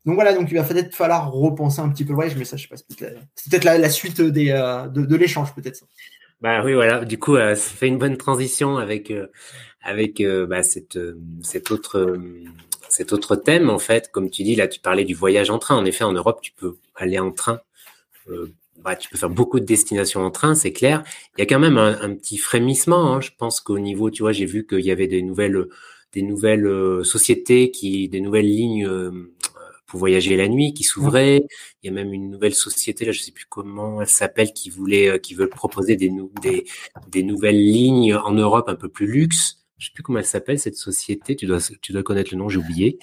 Donc 0.06 0.14
voilà, 0.14 0.32
donc 0.32 0.48
il 0.50 0.54
va 0.56 0.62
peut-être 0.62 0.94
falloir 0.94 1.32
repenser 1.32 1.80
un 1.80 1.88
petit 1.88 2.04
peu 2.04 2.10
le 2.10 2.14
voyage, 2.14 2.36
mais 2.36 2.44
ça, 2.44 2.56
je 2.56 2.62
sais 2.62 2.68
pas, 2.68 2.76
c'est 2.76 3.50
peut-être 3.50 3.64
la, 3.64 3.76
la, 3.76 3.90
suite 3.90 4.20
des, 4.20 4.46
de, 4.92 5.04
de 5.04 5.16
l'échange, 5.16 5.52
peut-être. 5.54 5.82
Bah 6.40 6.62
oui, 6.64 6.74
voilà. 6.74 7.04
Du 7.04 7.18
coup, 7.18 7.36
euh, 7.36 7.54
ça 7.54 7.70
fait 7.70 7.88
une 7.88 7.98
bonne 7.98 8.16
transition 8.16 8.76
avec 8.76 9.10
euh, 9.10 9.28
avec 9.82 10.20
euh, 10.20 10.46
bah, 10.46 10.62
cette 10.62 10.98
cet 11.42 11.70
autre 11.70 12.18
cet 12.88 13.12
autre 13.12 13.36
thème 13.36 13.70
en 13.70 13.78
fait. 13.78 14.10
Comme 14.12 14.30
tu 14.30 14.42
dis, 14.42 14.54
là, 14.54 14.68
tu 14.68 14.80
parlais 14.80 15.04
du 15.04 15.14
voyage 15.14 15.50
en 15.50 15.58
train. 15.58 15.76
En 15.76 15.84
effet, 15.84 16.04
en 16.04 16.12
Europe, 16.12 16.40
tu 16.42 16.52
peux 16.52 16.76
aller 16.94 17.18
en 17.18 17.32
train. 17.32 17.60
bah, 18.84 18.96
tu 18.96 19.08
peux 19.08 19.18
faire 19.18 19.30
beaucoup 19.30 19.60
de 19.60 19.64
destinations 19.64 20.22
en 20.22 20.30
train, 20.30 20.54
c'est 20.54 20.72
clair. 20.72 21.02
Il 21.36 21.40
y 21.40 21.42
a 21.42 21.46
quand 21.46 21.58
même 21.58 21.78
un, 21.78 22.00
un 22.00 22.14
petit 22.14 22.38
frémissement. 22.38 23.14
Hein. 23.14 23.20
Je 23.20 23.30
pense 23.36 23.60
qu'au 23.60 23.78
niveau, 23.78 24.10
tu 24.10 24.22
vois, 24.22 24.32
j'ai 24.32 24.46
vu 24.46 24.66
qu'il 24.66 24.80
y 24.84 24.90
avait 24.90 25.08
des 25.08 25.22
nouvelles 25.22 25.66
des 26.12 26.22
nouvelles 26.22 27.04
sociétés 27.04 27.70
qui 27.70 28.08
des 28.08 28.20
nouvelles 28.20 28.46
lignes 28.46 28.88
pour 29.86 29.98
voyager 30.00 30.36
la 30.36 30.48
nuit 30.48 30.74
qui 30.74 30.84
s'ouvrait. 30.84 31.46
Il 31.82 31.86
y 31.86 31.88
a 31.88 31.92
même 31.92 32.12
une 32.12 32.30
nouvelle 32.30 32.54
société 32.54 33.04
là, 33.04 33.12
je 33.12 33.20
sais 33.20 33.32
plus 33.32 33.46
comment 33.48 34.00
elle 34.00 34.08
s'appelle, 34.08 34.52
qui 34.52 34.70
voulait, 34.70 35.08
euh, 35.08 35.18
qui 35.18 35.34
veut 35.34 35.48
proposer 35.48 35.96
des, 35.96 36.10
des, 36.42 36.66
des 37.08 37.22
nouvelles 37.22 37.64
lignes 37.64 38.14
en 38.14 38.32
Europe 38.32 38.68
un 38.68 38.74
peu 38.76 38.88
plus 38.88 39.06
luxe. 39.06 39.58
Je 39.78 39.86
sais 39.86 39.92
plus 39.94 40.02
comment 40.02 40.18
elle 40.18 40.24
s'appelle 40.24 40.58
cette 40.58 40.76
société. 40.76 41.36
Tu 41.36 41.46
dois, 41.46 41.58
tu 41.82 41.92
dois 41.92 42.02
connaître 42.02 42.30
le 42.32 42.38
nom, 42.38 42.48
j'ai 42.48 42.58
oublié. 42.58 42.98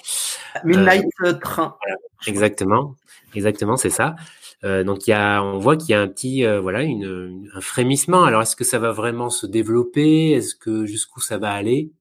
Midnight 0.64 1.06
euh, 1.24 1.34
Train. 1.34 1.78
Exactement, 2.26 2.96
exactement, 3.36 3.78
c'est 3.78 3.90
ça. 3.90 4.16
Euh, 4.64 4.84
donc 4.84 5.08
il 5.08 5.10
y 5.10 5.14
a, 5.14 5.44
on 5.44 5.60
voit 5.60 5.76
qu'il 5.76 5.90
y 5.90 5.94
a 5.94 6.02
un 6.02 6.08
petit, 6.08 6.46
euh, 6.46 6.62
voilà, 6.62 6.84
une, 6.84 7.50
un 7.54 7.62
frémissement. 7.62 8.24
Alors 8.24 8.42
est-ce 8.42 8.56
que 8.56 8.64
ça 8.64 8.80
va 8.80 8.92
vraiment 8.92 9.30
se 9.30 9.46
développer? 9.46 10.32
Est-ce 10.32 10.56
que 10.56 10.86
jusqu'où 10.86 11.20
ça 11.20 11.38
va 11.38 11.52
aller? 11.52 11.92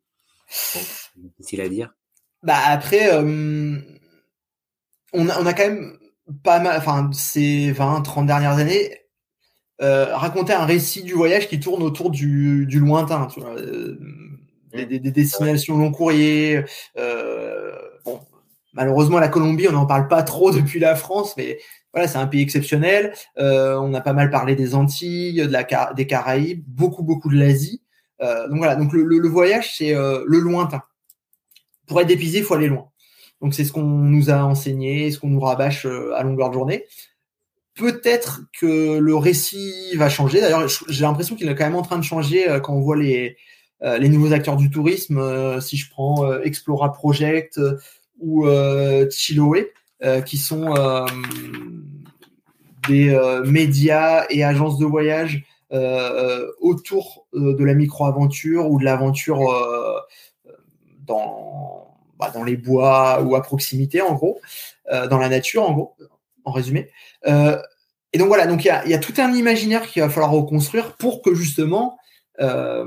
Bon, 0.75 0.81
Difficile 1.17 1.61
à 1.61 1.69
dire. 1.69 1.93
Bah 2.43 2.59
après, 2.67 3.15
euh, 3.15 3.79
on 5.13 5.29
a, 5.29 5.41
on 5.41 5.47
a 5.47 5.53
quand 5.53 5.69
même 5.69 5.99
pas 6.43 6.61
mal, 6.61 6.77
enfin, 6.77 7.11
ces 7.13 7.73
20, 7.73 8.03
30 8.03 8.27
dernières 8.27 8.59
années, 8.59 9.03
euh, 9.81 10.15
raconter 10.17 10.53
un 10.53 10.65
récit 10.65 11.03
du 11.03 11.15
voyage 11.15 11.49
qui 11.49 11.59
tourne 11.61 11.83
autour 11.83 12.11
du, 12.11 12.67
lointain, 12.67 13.29
euh, 13.39 13.99
des, 14.73 14.87
des, 14.87 15.11
destinations 15.11 15.77
long 15.77 15.91
courrier. 15.91 16.65
Euh, 16.97 17.73
bon, 18.05 18.21
malheureusement, 18.73 19.19
la 19.19 19.29
Colombie, 19.29 19.69
on 19.69 19.73
n'en 19.73 19.87
parle 19.87 20.09
pas 20.09 20.23
trop 20.23 20.51
depuis 20.53 20.79
la 20.79 20.95
France, 20.95 21.35
mais 21.37 21.59
voilà, 21.93 22.09
c'est 22.09 22.19
un 22.19 22.27
pays 22.27 22.43
exceptionnel. 22.43 23.13
Euh, 23.39 23.77
on 23.77 23.93
a 23.95 24.01
pas 24.01 24.13
mal 24.13 24.31
parlé 24.31 24.55
des 24.55 24.75
Antilles, 24.75 25.49
des 25.97 26.07
Caraïbes, 26.07 26.65
beaucoup, 26.67 27.03
beaucoup 27.03 27.29
de 27.31 27.37
l'Asie. 27.37 27.83
Donc 28.21 28.59
voilà, 28.59 28.77
donc 28.77 28.93
le, 28.93 29.03
le, 29.03 29.29
voyage, 29.29 29.77
c'est 29.77 29.95
le 29.95 30.39
lointain. 30.39 30.81
Pour 31.89 32.01
être 32.01 32.07
dépisé, 32.07 32.39
il 32.39 32.45
faut 32.45 32.55
aller 32.55 32.69
loin. 32.69 32.92
Donc 33.43 33.55
c'est 33.55 33.65
ce 33.65 33.73
qu'on 33.73 33.83
nous 33.83 34.31
a 34.31 34.45
enseigné, 34.45 35.11
ce 35.11 35.19
qu'on 35.19 35.29
nous 35.29 35.41
rabâche 35.41 35.85
euh, 35.85 36.15
à 36.15 36.23
longueur 36.23 36.49
de 36.49 36.55
journée. 36.55 36.85
Peut-être 37.75 38.43
que 38.59 38.99
le 38.99 39.17
récit 39.17 39.97
va 39.97 40.09
changer. 40.09 40.41
D'ailleurs, 40.41 40.69
j'ai 40.89 41.03
l'impression 41.03 41.35
qu'il 41.35 41.49
est 41.49 41.55
quand 41.55 41.65
même 41.65 41.75
en 41.75 41.83
train 41.83 41.99
de 41.99 42.05
changer 42.05 42.49
euh, 42.49 42.61
quand 42.61 42.75
on 42.75 42.81
voit 42.81 42.97
les, 42.97 43.37
euh, 43.83 43.99
les 43.99 44.09
nouveaux 44.09 44.33
acteurs 44.33 44.57
du 44.57 44.71
tourisme. 44.71 45.61
Si 45.61 45.77
je 45.77 45.91
prends 45.91 46.33
Explora 46.43 46.93
Project 46.93 47.61
ou 48.21 48.47
Chiloé, 49.11 49.73
qui 50.25 50.39
sont 50.39 50.75
des 52.89 53.41
médias 53.45 54.27
et 54.31 54.45
agences 54.45 54.79
de 54.79 54.87
voyage 54.87 55.45
autour 56.61 57.27
de 57.33 57.65
la 57.65 57.75
micro-aventure 57.75 58.71
ou 58.71 58.79
de 58.79 58.85
l'aventure 58.85 59.41
dans 61.07 61.92
bah, 62.23 62.31
dans 62.33 62.45
les 62.45 62.57
bois 62.57 63.21
ou 63.23 63.35
à 63.35 63.43
proximité, 63.43 64.01
en 64.01 64.15
gros, 64.15 64.41
euh, 64.93 65.09
dans 65.09 65.19
la 65.19 65.29
nature, 65.29 65.69
en 65.69 65.73
gros, 65.73 65.97
en 66.45 66.53
résumé. 66.53 66.89
Euh, 67.27 67.59
et 68.13 68.19
donc 68.19 68.29
voilà, 68.29 68.47
donc 68.47 68.65
il 68.65 68.69
y 68.69 68.95
a, 68.95 68.99
tout 68.99 69.15
un 69.19 69.33
imaginaire 69.33 69.83
qu'il 69.89 70.03
va 70.03 70.09
falloir 70.09 70.31
reconstruire 70.31 70.97
pour 70.97 71.21
que 71.23 71.35
justement 71.35 71.99
euh, 72.41 72.85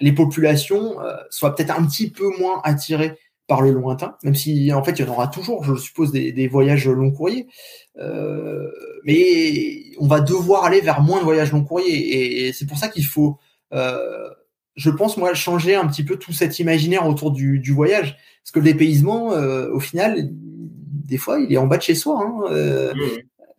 les 0.00 0.12
populations 0.12 0.96
soient 1.30 1.54
peut-être 1.54 1.78
un 1.78 1.84
petit 1.84 2.10
peu 2.10 2.28
moins 2.38 2.60
attirées 2.64 3.18
par 3.46 3.60
le 3.60 3.70
lointain, 3.70 4.16
même 4.24 4.34
si 4.34 4.72
en 4.72 4.82
fait 4.82 4.92
il 4.92 5.04
y 5.04 5.08
en 5.08 5.12
aura 5.12 5.28
toujours, 5.28 5.62
je 5.62 5.74
suppose, 5.76 6.10
des, 6.10 6.48
voyages 6.48 6.88
long 6.88 7.12
courrier. 7.12 7.46
Mais 9.04 9.82
on 10.00 10.06
va 10.06 10.20
devoir 10.20 10.64
aller 10.64 10.80
vers 10.80 11.02
moins 11.02 11.20
de 11.20 11.24
voyages 11.24 11.52
long 11.52 11.64
courrier, 11.64 12.46
et, 12.46 12.52
c'est 12.52 12.66
pour 12.66 12.78
ça 12.78 12.88
qu'il 12.88 13.04
faut, 13.04 13.38
je 14.76 14.90
pense 14.90 15.16
moi, 15.16 15.34
changer 15.34 15.74
un 15.74 15.86
petit 15.86 16.04
peu 16.04 16.16
tout 16.16 16.32
cet 16.32 16.58
imaginaire 16.58 17.06
autour 17.06 17.30
du, 17.30 17.58
du 17.58 17.72
voyage. 17.72 18.16
Parce 18.42 18.52
que 18.52 18.58
le 18.58 18.64
dépaysement, 18.64 19.32
euh, 19.32 19.70
au 19.72 19.80
final, 19.80 20.30
des 20.30 21.18
fois, 21.18 21.38
il 21.40 21.52
est 21.52 21.58
en 21.58 21.66
bas 21.66 21.76
de 21.76 21.82
chez 21.82 21.94
soi. 21.94 22.20
Hein. 22.24 22.50
Euh, 22.50 22.94
mmh. 22.94 22.98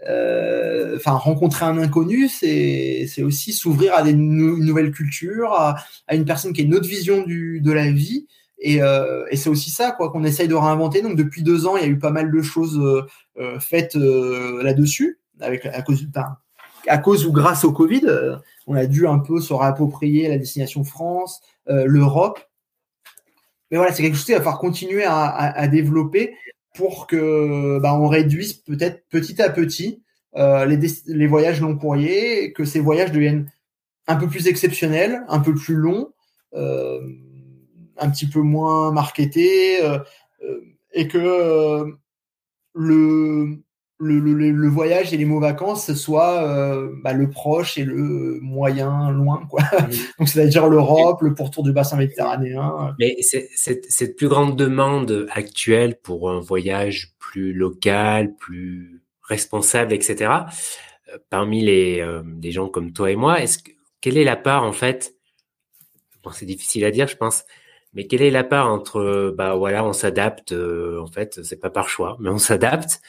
euh, 0.10 0.96
enfin, 0.98 1.12
rencontrer 1.12 1.66
un 1.66 1.78
inconnu, 1.78 2.28
c'est 2.28 3.06
c'est 3.08 3.24
aussi 3.24 3.54
s'ouvrir 3.54 3.94
à 3.94 4.04
des 4.04 4.12
une 4.12 4.60
nouvelle 4.60 4.92
culture, 4.92 5.54
à, 5.54 5.76
à, 6.08 6.16
une 6.16 6.26
personne 6.26 6.52
qui 6.52 6.62
a 6.62 6.64
une 6.66 6.76
autre 6.76 6.88
vision 6.88 7.24
du, 7.24 7.62
de 7.62 7.72
la 7.72 7.92
vie. 7.92 8.28
Et, 8.60 8.82
euh, 8.82 9.26
et 9.30 9.36
c'est 9.36 9.50
aussi 9.50 9.72
ça 9.72 9.92
quoi 9.92 10.10
qu'on 10.10 10.24
essaye 10.24 10.48
de 10.48 10.56
réinventer. 10.56 11.02
Donc 11.02 11.16
depuis 11.16 11.44
deux 11.44 11.66
ans, 11.68 11.78
il 11.78 11.84
y 11.84 11.86
a 11.86 11.90
eu 11.90 12.00
pas 12.00 12.12
mal 12.12 12.32
de 12.32 12.42
choses 12.42 12.80
euh, 13.38 13.60
faites 13.60 13.96
là-dessus, 13.96 15.20
avec 15.40 15.66
à 15.66 15.82
cause, 15.82 16.04
ben, 16.06 16.38
à 16.88 16.98
cause 16.98 17.26
ou 17.26 17.32
grâce 17.32 17.64
au 17.64 17.72
Covid, 17.72 18.06
on 18.68 18.76
a 18.76 18.86
dû 18.86 19.08
un 19.08 19.20
peu 19.20 19.42
se 19.42 19.54
réapproprier 19.54 20.28
la 20.28 20.38
destination 20.38 20.84
France, 20.84 21.42
l'Europe, 21.68 22.40
mais 23.72 23.78
voilà, 23.78 23.92
c'est 23.92 24.04
quelque 24.04 24.16
chose 24.16 24.26
qu'il 24.26 24.36
va 24.36 24.42
falloir 24.42 24.60
continuer 24.60 25.04
à, 25.04 25.24
à, 25.26 25.60
à 25.60 25.68
développer 25.68 26.36
pour 26.76 27.08
que 27.08 27.80
bah, 27.80 27.96
on 27.96 28.08
réduise 28.08 28.54
peut-être 28.54 29.04
petit 29.10 29.42
à 29.42 29.50
petit 29.50 30.04
euh, 30.36 30.66
les, 30.66 30.78
les 31.08 31.28
voyages 31.28 31.62
long 31.62 31.78
courriers, 31.78 32.54
que 32.54 32.66
ces 32.66 32.80
voyages 32.80 33.12
deviennent 33.12 33.52
un 34.08 34.16
peu 34.16 34.28
plus 34.28 34.48
exceptionnel, 34.48 35.24
un 35.28 35.40
peu 35.40 35.54
plus 35.54 35.76
long, 35.76 36.12
un 36.54 38.10
petit 38.10 38.28
peu 38.28 38.42
moins 38.42 38.92
marketé, 38.92 39.80
et 40.94 41.08
que 41.08 41.94
le, 42.74 43.63
le, 44.00 44.20
le, 44.20 44.68
voyage 44.68 45.14
et 45.14 45.18
les 45.18 45.26
mots 45.26 45.40
vacances 45.40 45.94
soit 45.94 46.44
euh, 46.44 46.92
bah, 47.04 47.14
le 47.14 47.30
proche 47.30 47.78
et 47.78 47.84
le 47.84 48.40
moyen 48.42 49.12
loin 49.12 49.46
quoi. 49.50 49.64
Donc 50.20 50.28
c'est-à-dire 50.28 50.68
l'Europe 50.68 51.22
le 51.22 51.34
pourtour 51.34 51.64
du 51.64 51.72
bassin 51.72 51.98
méditerranéen. 51.98 52.96
Mais 53.00 53.18
cette 53.22 54.16
plus 54.16 54.28
grande 54.28 54.58
demande 54.58 55.28
actuelle 55.32 56.00
pour 56.02 56.30
un 56.30 56.40
voyage 56.40 57.14
plus 57.20 57.54
local 57.54 58.36
plus 58.36 59.02
responsable 59.22 59.94
etc 59.94 60.32
euh, 61.12 61.18
parmi 61.30 61.64
les, 61.64 62.02
euh, 62.02 62.24
les 62.42 62.52
gens 62.52 62.68
comme 62.68 62.92
toi 62.92 63.12
et 63.12 63.16
moi 63.16 63.42
est-ce 63.42 63.60
que, 63.60 63.72
quelle 64.02 64.18
est 64.18 64.24
la 64.24 64.36
part 64.36 64.64
en 64.64 64.74
fait 64.74 65.16
bon, 66.24 66.32
c'est 66.32 66.46
difficile 66.46 66.84
à 66.84 66.92
dire 66.92 67.08
je 67.08 67.16
pense 67.16 67.46
mais 67.94 68.08
quelle 68.08 68.22
est 68.22 68.32
la 68.32 68.44
part 68.44 68.70
entre 68.70 69.34
bah 69.38 69.56
voilà 69.56 69.86
on 69.86 69.94
s'adapte 69.94 70.54
en 70.54 71.08
fait 71.08 71.40
c'est 71.44 71.60
pas 71.60 71.70
par 71.70 71.90
choix 71.90 72.18
mais 72.20 72.30
on 72.30 72.38
s'adapte 72.38 73.02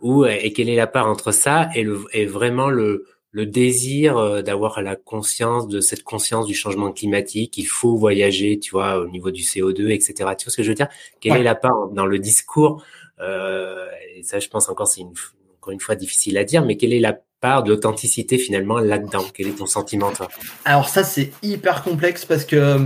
ou 0.00 0.24
et 0.24 0.52
quelle 0.52 0.68
est 0.68 0.76
la 0.76 0.86
part 0.86 1.08
entre 1.08 1.32
ça 1.32 1.70
et, 1.74 1.82
le, 1.82 2.04
et 2.12 2.24
vraiment 2.26 2.68
le, 2.68 3.04
le 3.30 3.46
désir 3.46 4.16
euh, 4.16 4.42
d'avoir 4.42 4.80
la 4.82 4.96
conscience 4.96 5.68
de 5.68 5.80
cette 5.80 6.02
conscience 6.02 6.46
du 6.46 6.54
changement 6.54 6.92
climatique, 6.92 7.58
il 7.58 7.66
faut 7.66 7.96
voyager, 7.96 8.58
tu 8.58 8.70
vois, 8.70 8.98
au 8.98 9.08
niveau 9.08 9.30
du 9.30 9.42
CO2, 9.42 9.90
etc. 9.90 10.14
Tu 10.36 10.44
vois 10.44 10.50
ce 10.50 10.56
que 10.56 10.62
je 10.62 10.68
veux 10.68 10.74
dire? 10.74 10.88
Quelle 11.20 11.36
est 11.36 11.42
la 11.42 11.54
part 11.54 11.88
dans 11.88 12.06
le 12.06 12.18
discours? 12.18 12.82
Euh, 13.20 13.86
Et 14.16 14.22
ça, 14.22 14.38
je 14.38 14.48
pense 14.48 14.68
encore, 14.68 14.88
c'est 14.88 15.02
une, 15.02 15.12
encore 15.60 15.72
une 15.72 15.80
fois 15.80 15.94
difficile 15.94 16.38
à 16.38 16.44
dire, 16.44 16.64
mais 16.64 16.76
quelle 16.76 16.92
est 16.92 17.00
la 17.00 17.18
part 17.40 17.62
de 17.62 17.70
l'authenticité 17.70 18.38
finalement 18.38 18.78
là-dedans? 18.78 19.24
Quel 19.34 19.48
est 19.48 19.58
ton 19.58 19.66
sentiment, 19.66 20.10
toi? 20.10 20.28
Alors 20.64 20.88
ça, 20.88 21.04
c'est 21.04 21.30
hyper 21.42 21.82
complexe 21.82 22.24
parce 22.24 22.44
que 22.44 22.78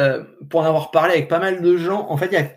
euh, 0.00 0.24
pour 0.48 0.60
en 0.60 0.64
avoir 0.64 0.90
parlé 0.90 1.12
avec 1.14 1.28
pas 1.28 1.38
mal 1.38 1.62
de 1.62 1.76
gens, 1.76 2.06
en 2.08 2.16
fait, 2.16 2.26
il 2.26 2.32
y 2.32 2.36
a, 2.36 2.50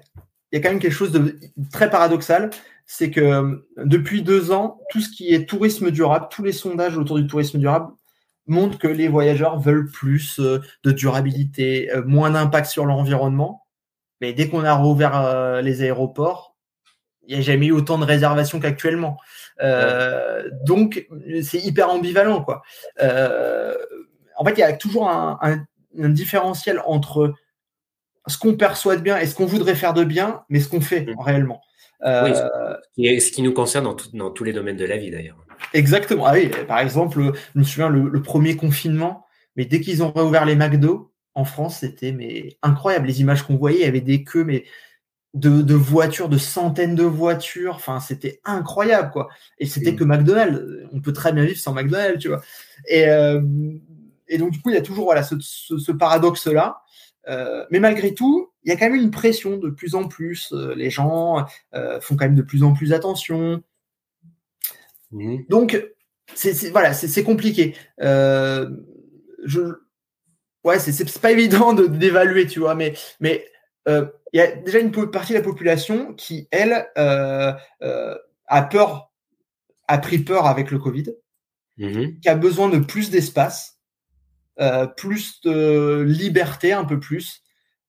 y 0.51 0.57
a 0.57 0.61
quand 0.61 0.69
même 0.69 0.79
quelque 0.79 0.91
chose 0.91 1.11
de 1.11 1.39
très 1.71 1.89
paradoxal 1.89 2.49
c'est 2.85 3.11
que 3.11 3.21
euh, 3.21 3.67
depuis 3.77 4.21
deux 4.21 4.51
ans, 4.51 4.79
tout 4.89 5.01
ce 5.01 5.09
qui 5.09 5.33
est 5.33 5.47
tourisme 5.47 5.91
durable, 5.91 6.27
tous 6.29 6.43
les 6.43 6.51
sondages 6.51 6.97
autour 6.97 7.17
du 7.17 7.27
tourisme 7.27 7.59
durable 7.59 7.91
montrent 8.45 8.77
que 8.77 8.87
les 8.87 9.07
voyageurs 9.07 9.59
veulent 9.59 9.89
plus 9.89 10.39
euh, 10.39 10.59
de 10.83 10.91
durabilité, 10.91 11.91
euh, 11.91 12.03
moins 12.05 12.31
d'impact 12.31 12.67
sur 12.67 12.85
l'environnement. 12.85 13.65
Mais 14.21 14.33
dès 14.33 14.49
qu'on 14.49 14.63
a 14.63 14.73
rouvert 14.73 15.61
les 15.61 15.81
aéroports, 15.81 16.55
il 17.27 17.35
n'y 17.35 17.41
a 17.41 17.43
jamais 17.43 17.65
eu 17.65 17.71
autant 17.73 17.97
de 17.97 18.05
réservations 18.05 18.61
qu'actuellement. 18.61 19.17
donc, 20.65 21.05
c'est 21.41 21.59
hyper 21.59 21.89
ambivalent. 21.89 22.41
Quoi. 22.41 22.61
en 23.01 24.45
fait, 24.45 24.53
il 24.53 24.59
y 24.59 24.63
a 24.63 24.71
toujours 24.71 25.09
un, 25.09 25.65
différentiel 25.93 26.81
entre 26.85 27.33
ce 28.27 28.37
qu'on 28.37 28.55
perçoit 28.55 28.95
de 28.95 29.01
bien 29.01 29.17
et 29.17 29.25
ce 29.25 29.35
qu'on 29.35 29.45
voudrait 29.45 29.75
faire 29.75 29.93
de 29.93 30.03
bien, 30.03 30.43
mais 30.49 30.59
ce 30.59 30.69
qu'on 30.69 30.81
fait 30.81 31.01
mmh. 31.01 31.19
réellement. 31.19 31.61
Euh, 32.05 32.33
ce 32.97 33.31
qui 33.31 33.41
nous 33.41 33.53
concerne 33.53 33.85
dans, 33.85 33.95
dans, 34.13 34.31
tous 34.31 34.43
les 34.43 34.53
domaines 34.53 34.75
de 34.75 34.85
la 34.85 34.97
vie 34.97 35.11
d'ailleurs. 35.11 35.37
Exactement. 35.73 36.25
Ah 36.25 36.33
oui, 36.33 36.51
par 36.67 36.79
exemple, 36.79 37.21
je 37.53 37.59
me 37.59 37.63
souviens 37.63 37.89
le, 37.89 38.21
premier 38.21 38.55
confinement, 38.55 39.25
mais 39.55 39.65
dès 39.65 39.79
qu'ils 39.79 40.03
ont 40.03 40.11
réouvert 40.11 40.45
les 40.45 40.55
McDo 40.55 41.11
en 41.35 41.45
France, 41.45 41.79
c'était 41.79 42.11
mais 42.11 42.57
incroyable. 42.61 43.07
Les 43.07 43.21
images 43.21 43.43
qu'on 43.43 43.55
voyait, 43.55 43.79
il 43.79 43.83
y 43.83 43.87
avait 43.87 44.01
des 44.01 44.23
queues, 44.23 44.43
mais 44.43 44.65
de, 45.33 45.73
voitures, 45.73 46.29
de 46.29 46.37
centaines 46.37 46.95
de 46.95 47.03
voitures. 47.03 47.75
Enfin, 47.75 47.99
c'était 47.99 48.39
incroyable, 48.45 49.11
quoi. 49.11 49.29
Et 49.57 49.65
c'était 49.65 49.93
mm. 49.93 49.95
que 49.95 50.03
McDonald's. 50.03 50.61
On 50.91 50.99
peut 50.99 51.13
très 51.13 51.31
bien 51.31 51.45
vivre 51.45 51.59
sans 51.59 51.73
McDonald's, 51.73 52.19
tu 52.19 52.27
vois. 52.27 52.41
Et, 52.87 53.07
euh, 53.07 53.41
et 54.33 54.39
donc, 54.39 54.49
du 54.49 54.59
coup, 54.59 54.71
il 54.71 54.75
y 54.75 54.79
a 54.79 54.81
toujours 54.81 55.05
voilà, 55.05 55.21
ce, 55.21 55.35
ce 55.39 55.91
paradoxe-là. 55.91 56.81
Euh, 57.29 57.65
mais 57.69 57.79
malgré 57.79 58.15
tout, 58.15 58.51
il 58.63 58.69
y 58.69 58.73
a 58.73 58.77
quand 58.77 58.89
même 58.89 58.99
une 58.99 59.11
pression 59.11 59.57
de 59.57 59.69
plus 59.69 59.93
en 59.93 60.07
plus. 60.07 60.51
Euh, 60.53 60.73
les 60.75 60.89
gens 60.89 61.45
euh, 61.75 62.01
font 62.01 62.15
quand 62.15 62.25
même 62.25 62.35
de 62.35 62.41
plus 62.41 62.63
en 62.63 62.73
plus 62.73 62.93
attention. 62.93 63.63
Mmh. 65.11 65.43
Donc, 65.49 65.81
c'est 66.33 66.71
voilà, 66.71 66.93
c'est 66.93 67.23
compliqué. 67.23 67.75
je, 67.99 69.61
ouais, 70.63 70.79
c'est 70.79 71.21
pas 71.21 71.31
évident 71.31 71.73
d'évaluer, 71.73 72.47
tu 72.47 72.59
vois, 72.59 72.73
mais 72.73 72.93
mais 73.19 73.45
il 73.87 74.09
y 74.33 74.39
a 74.39 74.51
déjà 74.55 74.79
une 74.79 74.91
partie 75.11 75.33
de 75.33 75.37
la 75.37 75.43
population 75.43 76.15
qui, 76.15 76.47
elle, 76.49 76.87
a 76.95 78.61
peur, 78.71 79.11
a 79.87 79.97
pris 79.99 80.17
peur 80.19 80.47
avec 80.47 80.71
le 80.71 80.79
Covid, 80.79 81.13
mmh. 81.77 82.19
qui 82.19 82.29
a 82.29 82.35
besoin 82.35 82.69
de 82.69 82.79
plus 82.79 83.11
d'espace 83.11 83.72
plus 84.97 85.41
de 85.41 86.01
liberté, 86.07 86.73
un 86.73 86.85
peu 86.85 86.99
plus. 86.99 87.41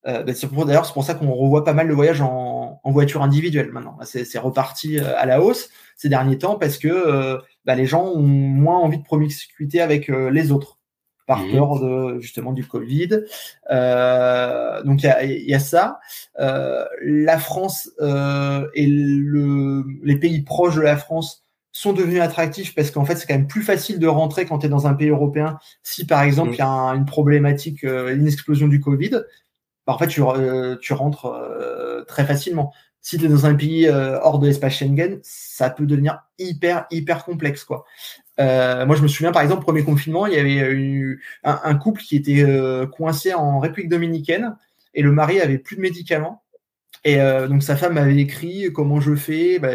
Euh, 0.07 0.23
bah, 0.23 0.33
d'ailleurs, 0.67 0.85
c'est 0.85 0.93
pour 0.93 1.05
ça 1.05 1.15
qu'on 1.15 1.33
revoit 1.33 1.65
pas 1.65 1.73
mal 1.73 1.87
le 1.87 1.95
voyage 1.95 2.21
en, 2.21 2.81
en 2.83 2.91
voiture 2.91 3.23
individuelle 3.23 3.73
maintenant. 3.73 3.99
C'est 4.03 4.39
reparti 4.39 4.99
euh, 4.99 5.19
à 5.19 5.25
la 5.25 5.41
hausse 5.41 5.71
ces 5.97 6.09
derniers 6.09 6.39
temps 6.39 6.57
parce 6.57 6.77
que 6.77 7.39
bah, 7.65 7.75
les 7.75 7.87
gens 7.87 8.05
ont 8.05 8.23
moins 8.23 8.79
envie 8.79 8.99
de 8.99 9.05
promiscuité 9.05 9.81
avec 9.81 10.09
les 10.09 10.53
autres 10.53 10.79
par 11.27 11.41
mmh. 11.41 11.53
peur 11.53 11.81
de 11.81 12.21
justement 12.21 12.53
du 12.53 12.67
Covid. 12.67 13.21
Euh, 13.71 14.83
donc 14.83 15.03
il 15.03 15.07
y 15.07 15.09
a, 15.09 15.25
y 15.25 15.55
a, 15.55 15.59
ça. 15.59 16.01
Euh, 16.39 16.85
la 17.03 17.39
France 17.39 17.91
euh, 18.01 18.69
et 18.75 18.87
le, 18.87 19.85
les 20.03 20.17
pays 20.17 20.43
proches 20.43 20.77
de 20.77 20.83
la 20.83 20.97
France 20.97 21.44
sont 21.75 21.93
devenus 21.93 22.21
attractifs 22.21 22.75
parce 22.75 22.91
qu'en 22.91 23.05
fait, 23.05 23.17
c'est 23.17 23.27
quand 23.27 23.35
même 23.35 23.49
plus 23.49 23.63
facile 23.63 23.99
de 23.99 24.07
rentrer 24.07 24.47
quand 24.47 24.61
tu 24.61 24.67
es 24.67 24.69
dans 24.69 24.87
un 24.87 24.95
pays 24.95 25.09
européen. 25.09 25.59
Si 25.83 26.07
par 26.07 26.23
exemple, 26.23 26.51
mm. 26.51 26.55
il 26.55 26.59
y 26.59 26.63
a 26.63 26.69
une 26.95 27.05
problématique, 27.05 27.85
euh, 27.85 28.15
une 28.15 28.27
explosion 28.27 28.69
du 28.69 28.81
Covid, 28.81 29.11
bah, 29.87 29.93
en 29.93 29.99
fait, 29.99 30.07
tu, 30.07 30.23
euh, 30.23 30.77
tu 30.81 30.93
rentres 30.93 31.27
euh, 31.27 32.05
très 32.05 32.25
facilement. 32.25 32.73
Si 33.01 33.19
tu 33.19 33.27
es 33.27 33.29
dans 33.29 33.45
un 33.45 33.55
pays 33.55 33.87
hors 33.91 34.39
de 34.39 34.47
l'espace 34.47 34.75
Schengen, 34.75 35.19
ça 35.23 35.69
peut 35.69 35.85
devenir 35.85 36.23
hyper, 36.39 36.87
hyper 36.91 37.25
complexe. 37.27 37.65
quoi. 37.65 37.85
moi, 38.39 38.97
je 38.97 39.03
me 39.03 39.09
souviens, 39.09 39.31
par 39.31 39.43
exemple, 39.43 39.63
premier 39.63 39.85
confinement, 39.85 40.27
il 40.27 40.33
y 40.33 40.39
avait 40.39 40.73
eu 40.73 41.23
un, 41.43 41.61
un 41.65 41.75
couple 41.75 42.01
qui 42.01 42.17
était 42.17 42.43
coincé 42.97 43.35
en 43.35 43.59
République 43.59 43.91
dominicaine 43.91 44.57
et 44.95 45.03
le 45.03 45.13
mari 45.13 45.39
avait 45.39 45.59
plus 45.59 45.77
de 45.77 45.83
médicaments. 45.83 46.44
Et 47.05 47.21
euh, 47.21 47.49
donc 47.49 47.63
sa 47.63 47.77
femme 47.77 47.95
m'avait 47.95 48.17
écrit 48.17 48.73
comment 48.73 49.01
je 49.01 49.15
fais. 49.15 49.59
Bah, 49.59 49.71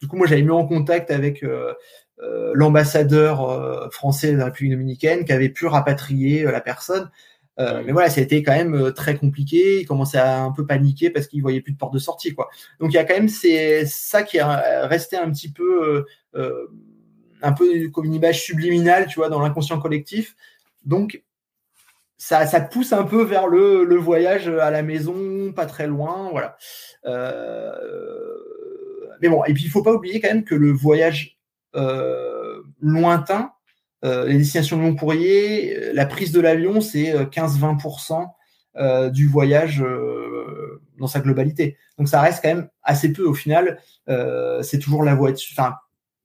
du 0.00 0.08
coup, 0.08 0.16
moi, 0.16 0.26
j'avais 0.26 0.42
mis 0.42 0.50
en 0.50 0.66
contact 0.66 1.10
avec 1.10 1.42
euh, 1.44 1.74
euh, 2.20 2.52
l'ambassadeur 2.54 3.92
français 3.92 4.32
de 4.32 4.38
la 4.38 4.46
République 4.46 4.72
dominicaine 4.72 5.24
qui 5.24 5.32
avait 5.32 5.50
pu 5.50 5.66
rapatrier 5.66 6.44
la 6.44 6.60
personne. 6.60 7.10
mais 7.58 7.92
voilà, 7.92 8.08
ça 8.10 8.20
a 8.20 8.24
été 8.24 8.42
quand 8.42 8.54
même 8.54 8.92
très 8.94 9.16
compliqué. 9.16 9.80
Il 9.80 9.86
commençait 9.86 10.18
à 10.18 10.42
un 10.42 10.52
peu 10.52 10.66
paniquer 10.66 11.10
parce 11.10 11.26
qu'il 11.26 11.42
voyait 11.42 11.60
plus 11.60 11.72
de 11.72 11.78
porte 11.78 11.92
de 11.92 11.98
sortie, 11.98 12.34
quoi. 12.34 12.48
Donc 12.80 12.92
il 12.92 12.94
y 12.94 12.98
a 12.98 13.04
quand 13.04 13.14
même 13.14 13.28
c'est 13.28 13.84
ça 13.86 14.22
qui 14.22 14.38
est 14.38 14.42
resté 14.42 15.16
un 15.16 15.30
petit 15.30 15.52
peu, 15.52 16.06
un 16.34 17.52
peu 17.52 17.88
comme 17.90 18.06
une 18.06 18.14
image 18.14 18.42
subliminale, 18.42 19.06
tu 19.08 19.16
vois, 19.16 19.28
dans 19.28 19.40
l'inconscient 19.40 19.78
collectif. 19.78 20.34
Donc 20.86 21.22
ça, 22.22 22.60
pousse 22.60 22.92
un 22.92 23.02
peu 23.02 23.24
vers 23.24 23.48
le, 23.48 23.96
voyage 23.96 24.48
à 24.48 24.70
la 24.70 24.82
maison, 24.82 25.52
pas 25.52 25.66
très 25.66 25.86
loin, 25.86 26.28
voilà. 26.30 26.56
Euh, 27.04 27.72
mais 29.20 29.28
bon, 29.28 29.44
et 29.44 29.52
puis 29.52 29.64
il 29.64 29.70
faut 29.70 29.82
pas 29.82 29.92
oublier 29.92 30.20
quand 30.20 30.28
même 30.28 30.44
que 30.44 30.54
le 30.54 30.70
voyage 30.70 31.38
euh, 31.74 32.62
lointain, 32.80 33.52
euh, 34.04 34.26
les 34.26 34.38
destinations 34.38 34.76
de 34.76 34.82
long 34.82 34.94
courrier, 34.94 35.92
la 35.92 36.06
prise 36.06 36.32
de 36.32 36.40
l'avion, 36.40 36.80
c'est 36.80 37.12
15-20% 37.12 38.26
euh, 38.76 39.10
du 39.10 39.26
voyage 39.26 39.84
dans 40.98 41.08
sa 41.08 41.20
globalité. 41.20 41.76
Donc 41.98 42.08
ça 42.08 42.20
reste 42.20 42.40
quand 42.42 42.54
même 42.54 42.68
assez 42.84 43.12
peu 43.12 43.24
au 43.24 43.34
final. 43.34 43.80
c'est 44.62 44.78
toujours 44.78 45.02
la 45.02 45.16
voiture, 45.16 45.48
enfin 45.56 45.74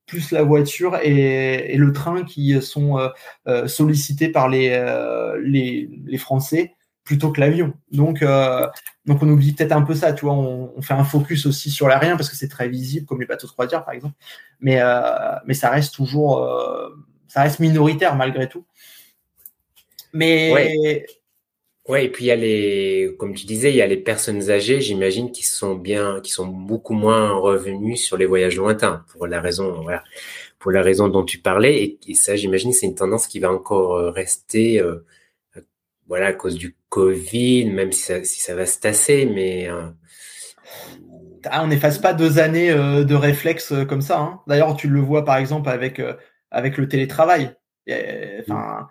plus 0.08 0.32
la 0.32 0.42
voiture 0.42 0.98
et, 1.04 1.76
le 1.78 1.94
train 1.94 2.24
qui 2.24 2.60
sont 2.62 2.98
euh, 2.98 3.10
euh, 3.48 3.68
sollicités 3.68 4.30
par 4.30 4.50
les, 4.50 4.70
euh, 4.72 5.40
les, 5.44 5.90
les, 6.06 6.18
Français 6.18 6.74
plutôt 7.04 7.32
que 7.32 7.40
l'avion. 7.40 7.74
Donc, 7.92 8.24
donc 9.06 9.24
on 9.24 9.30
oublie 9.30 9.54
peut-être 9.54 9.74
un 9.74 9.82
peu 9.82 9.94
ça, 9.94 10.14
tu 10.14 10.26
vois. 10.26 10.34
On, 10.34 10.82
fait 10.82 10.94
un 10.94 11.04
focus 11.04 11.46
aussi 11.46 11.70
sur 11.70 11.88
l'aérien 11.88 12.18
parce 12.18 12.30
que 12.30 12.36
c'est 12.36 12.48
très 12.50 12.68
visible, 12.68 13.06
comme 13.06 13.22
les 13.22 13.28
bateaux 13.28 13.48
de 13.48 13.52
croisière 13.52 13.86
par 13.86 13.94
exemple. 13.94 14.16
Mais, 14.60 14.82
mais 15.46 15.54
ça 15.54 15.70
reste 15.70 15.94
toujours, 15.94 16.46
ça 17.28 17.44
reste 17.44 17.60
minoritaire 17.60 18.16
malgré 18.16 18.50
tout. 18.50 18.66
Mais 20.12 21.06
et 21.96 22.10
puis 22.10 22.26
il 22.26 22.28
y 22.28 22.32
a 22.32 22.36
les, 22.36 23.16
comme 23.18 23.34
tu 23.34 23.46
disais, 23.46 23.72
il 23.72 23.78
y 23.78 23.82
a 23.82 23.88
les 23.88 23.98
personnes 23.98 24.50
âgées, 24.50 24.82
j'imagine, 24.82 25.32
qui 25.32 25.44
sont 25.44 25.76
bien, 25.76 26.20
qui 26.22 26.32
sont 26.32 26.46
beaucoup 26.46 26.94
moins 26.94 27.32
revenues 27.32 27.96
sur 27.96 28.18
les 28.18 28.26
voyages 28.26 28.58
lointains 28.58 29.06
pour 29.14 29.26
la 29.26 29.40
raison, 29.40 29.82
voilà, 29.84 30.04
pour 30.60 30.72
la 30.72 30.82
raison 30.82 31.08
dont 31.08 31.24
tu 31.24 31.38
parlais. 31.40 31.98
Et, 32.08 32.14
ça, 32.16 32.36
j'imagine, 32.36 32.74
c'est 32.74 32.88
une 32.88 32.96
tendance 32.96 33.28
qui 33.28 33.40
va 33.40 33.52
encore 33.52 33.96
euh, 33.96 34.12
rester, 34.12 34.82
euh, 34.82 35.06
voilà, 36.08 36.28
à 36.28 36.34
cause 36.34 36.56
du 36.56 36.76
Covid, 36.90 37.66
même 37.72 37.94
si 37.94 38.02
ça, 38.02 38.24
si 38.24 38.42
ça 38.42 38.54
va 38.54 38.66
se 38.66 38.80
tasser, 38.80 39.26
mais. 39.26 39.70
Euh, 39.70 39.88
ah, 41.46 41.64
on 41.64 41.68
n'efface 41.68 42.00
pas 42.00 42.14
deux 42.14 42.40
années 42.40 42.74
de 42.74 43.16
réflexes 43.16 43.74
comme 43.88 44.02
ça. 44.02 44.20
Hein. 44.20 44.42
D'ailleurs, 44.48 44.76
tu 44.76 44.90
le 44.90 45.00
vois 45.00 45.24
par 45.24 45.38
exemple 45.38 45.70
avec 45.70 46.02
avec 46.52 46.78
le 46.78 46.90
télétravail. 46.90 47.56
Enfin, 48.42 48.88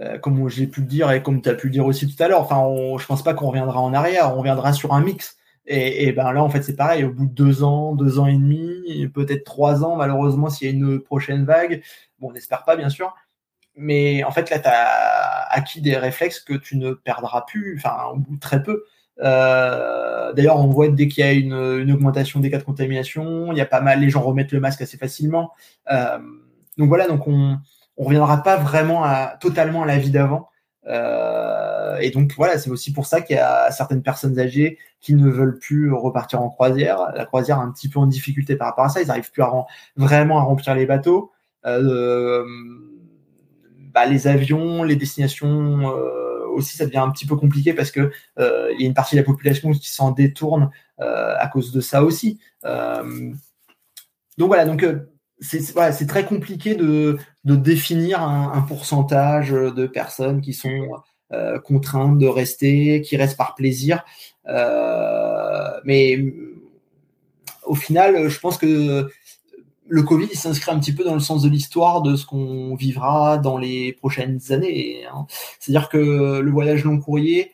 euh, 0.00 0.18
comme 0.18 0.48
j'ai 0.48 0.66
pu 0.66 0.80
le 0.80 0.86
dire 0.86 1.10
et 1.10 1.22
comme 1.22 1.42
tu 1.42 1.48
as 1.48 1.54
pu 1.54 1.68
le 1.68 1.72
dire 1.72 1.86
aussi 1.86 2.06
tout 2.06 2.22
à 2.22 2.28
l'heure, 2.28 2.40
enfin, 2.40 2.62
je 2.98 3.06
pense 3.06 3.22
pas 3.22 3.34
qu'on 3.34 3.48
reviendra 3.48 3.80
en 3.80 3.94
arrière, 3.94 4.32
on 4.34 4.38
reviendra 4.38 4.72
sur 4.72 4.92
un 4.94 5.00
mix. 5.02 5.36
Et, 5.66 6.06
et 6.06 6.12
ben 6.12 6.32
là, 6.32 6.42
en 6.42 6.48
fait, 6.48 6.62
c'est 6.62 6.76
pareil. 6.76 7.04
Au 7.04 7.12
bout 7.12 7.26
de 7.26 7.32
deux 7.32 7.62
ans, 7.62 7.94
deux 7.94 8.18
ans 8.18 8.26
et 8.26 8.34
demi, 8.34 9.06
peut-être 9.14 9.44
trois 9.44 9.84
ans, 9.84 9.96
malheureusement, 9.96 10.50
s'il 10.50 10.68
y 10.68 10.70
a 10.70 10.74
une 10.74 11.00
prochaine 11.00 11.44
vague, 11.44 11.82
bon, 12.18 12.30
on 12.30 12.32
n'espère 12.32 12.64
pas, 12.64 12.76
bien 12.76 12.88
sûr. 12.88 13.14
Mais 13.76 14.24
en 14.24 14.30
fait, 14.32 14.50
là, 14.50 14.58
tu 14.58 14.68
as 14.68 15.46
acquis 15.50 15.80
des 15.80 15.96
réflexes 15.96 16.40
que 16.40 16.54
tu 16.54 16.76
ne 16.76 16.92
perdras 16.92 17.42
plus, 17.42 17.76
enfin, 17.78 18.06
au 18.12 18.16
bout 18.16 18.34
de 18.34 18.40
très 18.40 18.62
peu. 18.62 18.84
Euh, 19.20 20.32
D'ailleurs, 20.32 20.58
on 20.58 20.68
voit 20.68 20.88
dès 20.88 21.08
qu'il 21.08 21.24
y 21.24 21.26
a 21.26 21.32
une, 21.32 21.52
une, 21.52 21.92
augmentation 21.92 22.40
des 22.40 22.50
cas 22.50 22.58
de 22.58 22.62
contamination, 22.62 23.52
il 23.52 23.58
y 23.58 23.60
a 23.60 23.66
pas 23.66 23.80
mal, 23.80 24.00
les 24.00 24.10
gens 24.10 24.22
remettent 24.22 24.52
le 24.52 24.60
masque 24.60 24.80
assez 24.82 24.96
facilement. 24.96 25.52
Euh, 25.90 26.18
donc 26.78 26.88
voilà, 26.88 27.08
donc 27.08 27.26
on, 27.26 27.58
on 27.96 28.04
reviendra 28.04 28.42
pas 28.42 28.56
vraiment 28.56 29.04
à, 29.04 29.36
totalement 29.40 29.82
à 29.82 29.86
la 29.86 29.98
vie 29.98 30.10
d'avant. 30.10 30.48
Euh, 30.86 31.98
et 31.98 32.10
donc 32.10 32.32
voilà, 32.36 32.58
c'est 32.58 32.70
aussi 32.70 32.92
pour 32.92 33.06
ça 33.06 33.20
qu'il 33.20 33.36
y 33.36 33.38
a 33.38 33.70
certaines 33.70 34.02
personnes 34.02 34.38
âgées 34.38 34.78
qui 35.00 35.14
ne 35.14 35.28
veulent 35.28 35.58
plus 35.58 35.92
repartir 35.92 36.40
en 36.40 36.50
croisière. 36.50 37.12
La 37.14 37.26
croisière 37.26 37.58
est 37.58 37.62
un 37.62 37.70
petit 37.70 37.88
peu 37.88 37.98
en 37.98 38.06
difficulté 38.06 38.56
par 38.56 38.68
rapport 38.68 38.84
à 38.84 38.88
ça. 38.88 39.02
Ils 39.02 39.08
n'arrivent 39.08 39.30
plus 39.30 39.42
à 39.42 39.52
vraiment 39.96 40.38
à 40.38 40.42
remplir 40.42 40.74
les 40.74 40.86
bateaux. 40.86 41.32
Euh, 41.66 42.44
bah, 43.92 44.06
les 44.06 44.26
avions, 44.26 44.82
les 44.82 44.96
destinations 44.96 45.94
euh, 45.94 46.46
aussi, 46.54 46.76
ça 46.76 46.86
devient 46.86 46.98
un 46.98 47.10
petit 47.10 47.26
peu 47.26 47.36
compliqué 47.36 47.74
parce 47.74 47.90
que 47.90 48.10
il 48.38 48.80
y 48.80 48.84
a 48.84 48.86
une 48.86 48.94
partie 48.94 49.16
de 49.16 49.20
la 49.20 49.26
population 49.26 49.72
qui 49.72 49.90
s'en 49.90 50.10
détourne 50.12 50.70
à 50.98 51.46
cause 51.48 51.72
de 51.72 51.80
ça 51.80 52.02
aussi. 52.02 52.40
donc 52.64 54.48
voilà, 54.48 54.64
donc 54.64 54.84
c'est 55.40 56.06
très 56.06 56.24
compliqué 56.26 56.74
de, 56.74 57.18
définir 57.44 58.22
un, 58.22 58.60
pourcentage 58.62 59.50
de 59.50 59.86
personnes 59.86 60.40
qui 60.40 60.52
sont 60.52 60.88
euh, 61.32 61.58
contraintes 61.58 62.18
de 62.18 62.26
rester, 62.26 63.00
qui 63.02 63.16
restent 63.16 63.36
par 63.36 63.54
plaisir. 63.54 64.04
Euh, 64.48 65.70
mais 65.84 66.18
au 67.64 67.74
final, 67.74 68.28
je 68.28 68.38
pense 68.40 68.58
que 68.58 69.08
le 69.86 70.02
Covid 70.02 70.34
s'inscrit 70.34 70.72
un 70.72 70.78
petit 70.78 70.94
peu 70.94 71.04
dans 71.04 71.14
le 71.14 71.20
sens 71.20 71.42
de 71.42 71.48
l'histoire 71.48 72.02
de 72.02 72.16
ce 72.16 72.26
qu'on 72.26 72.74
vivra 72.74 73.38
dans 73.38 73.58
les 73.58 73.92
prochaines 73.92 74.40
années. 74.50 75.04
Hein. 75.06 75.26
C'est-à-dire 75.58 75.88
que 75.88 76.40
le 76.40 76.50
voyage 76.50 76.84
long 76.84 76.98
courrier 77.00 77.52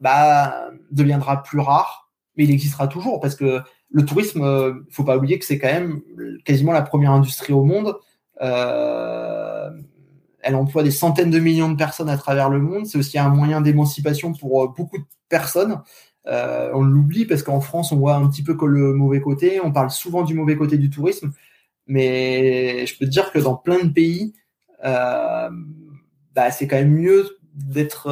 bah, 0.00 0.70
deviendra 0.90 1.42
plus 1.42 1.60
rare, 1.60 2.10
mais 2.36 2.44
il 2.44 2.50
existera 2.50 2.88
toujours 2.88 3.20
parce 3.20 3.36
que 3.36 3.60
le 3.92 4.04
tourisme, 4.04 4.40
il 4.40 4.44
euh, 4.44 4.74
faut 4.90 5.04
pas 5.04 5.16
oublier 5.16 5.38
que 5.38 5.44
c'est 5.44 5.58
quand 5.58 5.72
même 5.72 6.00
quasiment 6.44 6.72
la 6.72 6.82
première 6.82 7.12
industrie 7.12 7.52
au 7.52 7.64
monde. 7.64 7.94
Euh, 8.40 9.70
elle 10.40 10.56
emploie 10.56 10.82
des 10.82 10.90
centaines 10.90 11.30
de 11.30 11.38
millions 11.38 11.70
de 11.70 11.76
personnes 11.76 12.08
à 12.08 12.16
travers 12.16 12.48
le 12.48 12.58
monde. 12.58 12.86
C'est 12.86 12.98
aussi 12.98 13.18
un 13.18 13.28
moyen 13.28 13.60
d'émancipation 13.60 14.32
pour 14.32 14.64
euh, 14.64 14.68
beaucoup 14.76 14.98
de 14.98 15.04
personnes. 15.28 15.80
on 16.26 16.82
l'oublie 16.82 17.26
parce 17.26 17.42
qu'en 17.42 17.60
France, 17.60 17.92
on 17.92 17.96
voit 17.96 18.14
un 18.14 18.26
petit 18.28 18.42
peu 18.42 18.56
que 18.56 18.64
le 18.64 18.94
mauvais 18.94 19.20
côté. 19.20 19.60
On 19.62 19.72
parle 19.72 19.90
souvent 19.90 20.22
du 20.22 20.34
mauvais 20.34 20.56
côté 20.56 20.78
du 20.78 20.88
tourisme, 20.88 21.32
mais 21.86 22.86
je 22.86 22.98
peux 22.98 23.04
te 23.04 23.10
dire 23.10 23.30
que 23.30 23.38
dans 23.38 23.56
plein 23.56 23.84
de 23.84 23.90
pays, 23.90 24.34
bah, 24.82 25.50
c'est 26.50 26.66
quand 26.66 26.76
même 26.76 26.94
mieux 26.94 27.38
d'être 27.54 28.08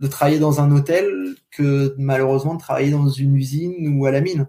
de 0.00 0.06
travailler 0.06 0.38
dans 0.38 0.60
un 0.60 0.70
hôtel 0.70 1.34
que 1.50 1.94
malheureusement 1.98 2.54
de 2.54 2.60
travailler 2.60 2.90
dans 2.90 3.08
une 3.08 3.34
usine 3.36 3.98
ou 3.98 4.06
à 4.06 4.10
la 4.10 4.20
mine. 4.20 4.46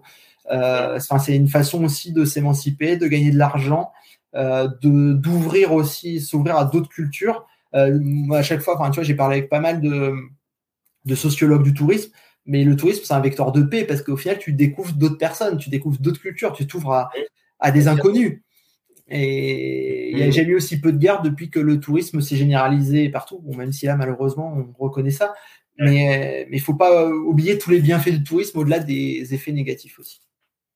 Euh, 0.50 0.98
c'est 0.98 1.36
une 1.36 1.48
façon 1.48 1.84
aussi 1.84 2.12
de 2.12 2.24
s'émanciper, 2.24 2.96
de 2.96 3.06
gagner 3.06 3.30
de 3.30 3.38
l'argent, 3.38 3.92
euh, 4.34 4.68
de 4.82 5.12
d'ouvrir 5.12 5.72
aussi, 5.72 6.20
s'ouvrir 6.20 6.56
à 6.56 6.64
d'autres 6.64 6.88
cultures. 6.88 7.46
Euh, 7.74 7.98
à 8.32 8.42
chaque 8.42 8.60
fois, 8.60 8.78
enfin, 8.78 8.90
tu 8.90 8.96
vois, 8.96 9.04
j'ai 9.04 9.14
parlé 9.14 9.38
avec 9.38 9.50
pas 9.50 9.60
mal 9.60 9.80
de, 9.80 10.14
de 11.04 11.14
sociologues 11.14 11.62
du 11.62 11.74
tourisme, 11.74 12.10
mais 12.46 12.64
le 12.64 12.76
tourisme 12.76 13.02
c'est 13.04 13.14
un 13.14 13.20
vecteur 13.20 13.52
de 13.52 13.62
paix 13.62 13.84
parce 13.84 14.02
qu'au 14.02 14.16
final, 14.16 14.38
tu 14.38 14.52
découvres 14.52 14.94
d'autres 14.94 15.18
personnes, 15.18 15.58
tu 15.58 15.70
découvres 15.70 15.98
d'autres 16.00 16.20
cultures, 16.20 16.52
tu 16.52 16.66
t'ouvres 16.66 16.92
à, 16.92 17.10
à 17.60 17.70
des 17.70 17.88
inconnus. 17.88 18.42
Et 19.10 20.10
il 20.12 20.22
a 20.22 20.30
jamais 20.30 20.50
eu 20.50 20.56
aussi 20.56 20.80
peu 20.80 20.92
de 20.92 20.98
guerres 20.98 21.22
depuis 21.22 21.50
que 21.50 21.60
le 21.60 21.80
tourisme 21.80 22.20
s'est 22.20 22.36
généralisé 22.36 23.08
partout. 23.08 23.40
Bon, 23.42 23.56
même 23.56 23.72
si 23.72 23.86
là, 23.86 23.96
malheureusement, 23.96 24.54
on 24.56 24.82
reconnaît 24.82 25.10
ça. 25.10 25.34
Mais 25.78 26.46
il 26.50 26.56
ne 26.56 26.60
faut 26.60 26.74
pas 26.74 27.08
oublier 27.08 27.56
tous 27.56 27.70
les 27.70 27.80
bienfaits 27.80 28.10
du 28.10 28.24
tourisme 28.24 28.58
au-delà 28.58 28.80
des 28.80 29.32
effets 29.32 29.52
négatifs 29.52 29.98
aussi. 29.98 30.20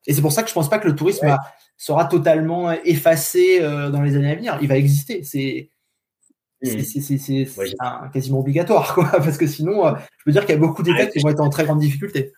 Et 0.06 0.14
c'est 0.14 0.22
pour 0.22 0.32
ça 0.32 0.42
que 0.42 0.48
je 0.48 0.54
pense 0.54 0.70
pas 0.70 0.78
que 0.78 0.88
le 0.88 0.94
tourisme 0.96 1.36
sera 1.76 2.04
totalement 2.04 2.70
effacé 2.84 3.60
euh, 3.60 3.90
dans 3.90 4.02
les 4.02 4.16
années 4.16 4.30
à 4.30 4.34
venir. 4.34 4.58
Il 4.62 4.68
va 4.68 4.76
exister. 4.76 5.22
C'est 5.22 5.70
mmh. 6.62 8.10
quasiment 8.12 8.40
obligatoire, 8.40 8.94
quoi, 8.94 9.10
parce 9.10 9.36
que 9.36 9.46
sinon, 9.46 9.86
euh, 9.86 9.92
je 10.18 10.24
peux 10.24 10.32
dire 10.32 10.42
qu'il 10.42 10.54
y 10.54 10.58
a 10.58 10.60
beaucoup 10.60 10.82
d'États 10.82 11.06
qui 11.06 11.20
vont 11.20 11.28
être 11.28 11.40
en 11.40 11.50
très 11.50 11.64
grande 11.64 11.80
difficulté. 11.80 12.32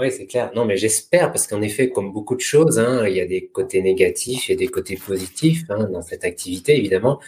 Oui, 0.00 0.10
c'est 0.10 0.26
clair. 0.26 0.50
Non, 0.54 0.64
mais 0.64 0.78
j'espère, 0.78 1.30
parce 1.30 1.46
qu'en 1.46 1.60
effet, 1.60 1.90
comme 1.90 2.10
beaucoup 2.10 2.34
de 2.34 2.40
choses, 2.40 2.78
hein, 2.78 3.06
il 3.06 3.14
y 3.14 3.20
a 3.20 3.26
des 3.26 3.48
côtés 3.48 3.82
négatifs 3.82 4.48
et 4.48 4.56
des 4.56 4.68
côtés 4.68 4.96
positifs 4.96 5.64
hein, 5.68 5.90
dans 5.92 6.00
cette 6.00 6.24
activité, 6.24 6.74
évidemment. 6.74 7.20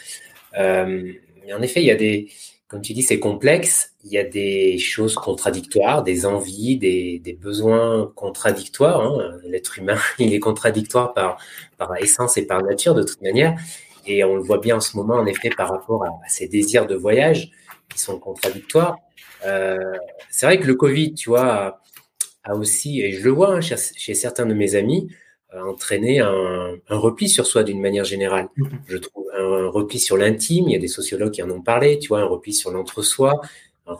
Euh, 0.59 1.13
mais 1.45 1.53
en 1.53 1.61
effet, 1.61 1.83
il 1.83 1.87
y 1.87 1.91
a 1.91 1.97
des, 1.97 2.29
comme 2.69 2.81
tu 2.81 2.95
dis, 2.95 3.03
c'est 3.03 3.19
complexe. 3.19 3.93
Il 4.05 4.11
y 4.11 4.17
a 4.17 4.25
des 4.25 4.79
choses 4.79 5.17
contradictoires, 5.17 6.03
des 6.03 6.25
envies, 6.25 6.79
des, 6.79 7.19
des 7.19 7.35
besoins 7.35 8.11
contradictoires. 8.17 9.03
Hein. 9.03 9.39
L'être 9.45 9.79
humain, 9.79 9.99
il 10.19 10.33
est 10.33 10.41
contradictoire 10.41 11.13
par, 11.13 11.37
par 11.77 11.95
essence 11.99 12.39
et 12.39 12.47
par 12.47 12.63
nature, 12.63 12.95
de 12.95 13.03
toute 13.03 13.21
manière. 13.21 13.55
Et 14.07 14.25
on 14.25 14.35
le 14.35 14.43
voit 14.43 14.59
bien 14.59 14.77
en 14.77 14.81
ce 14.81 14.97
moment, 14.97 15.17
en 15.17 15.27
effet, 15.27 15.51
par 15.51 15.69
rapport 15.69 16.05
à, 16.05 16.09
à 16.09 16.29
ces 16.29 16.49
désirs 16.49 16.87
de 16.87 16.95
voyage 16.95 17.51
qui 17.91 17.99
sont 18.01 18.19
contradictoires. 18.19 18.97
Euh, 19.45 19.77
c'est 20.31 20.47
vrai 20.47 20.59
que 20.59 20.67
le 20.67 20.75
Covid, 20.75 21.13
tu 21.13 21.29
vois, 21.29 21.82
a 22.45 22.55
aussi, 22.55 23.01
et 23.01 23.13
je 23.13 23.25
le 23.25 23.31
vois 23.31 23.55
hein, 23.55 23.61
chez, 23.61 24.15
certains 24.15 24.47
de 24.47 24.55
mes 24.55 24.75
amis, 24.75 25.09
euh, 25.55 25.63
entraîné 25.63 26.21
un, 26.21 26.75
un, 26.89 26.97
repli 26.97 27.29
sur 27.29 27.47
soi 27.47 27.63
d'une 27.63 27.81
manière 27.81 28.05
générale. 28.05 28.49
Mm-hmm. 28.57 28.79
Je 28.87 28.97
trouve 28.99 29.27
un, 29.37 29.69
repli 29.69 29.99
sur 29.99 30.17
l'intime, 30.17 30.69
il 30.69 30.73
y 30.73 30.77
a 30.77 30.81
des 30.81 30.89
sociologues 30.89 31.33
qui 31.33 31.43
en 31.43 31.51
ont 31.51 31.63
parlé, 31.63 31.99
tu 31.99 32.09
vois, 32.09 32.21
un 32.21 32.27
repli 32.27 32.53
sur 32.53 32.71
l'entre-soi, 32.71 33.41
un, 33.87 33.97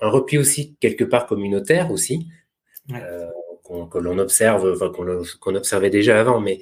un, 0.00 0.08
repli 0.08 0.38
aussi 0.38 0.74
quelque 0.80 1.04
part 1.04 1.26
communautaire 1.26 1.90
aussi, 1.90 2.26
euh, 2.92 3.26
que 3.90 3.98
l'on 3.98 4.18
observe, 4.18 4.72
enfin, 4.74 4.90
qu'on 5.40 5.54
observait 5.54 5.90
déjà 5.90 6.20
avant, 6.20 6.40
mais 6.40 6.60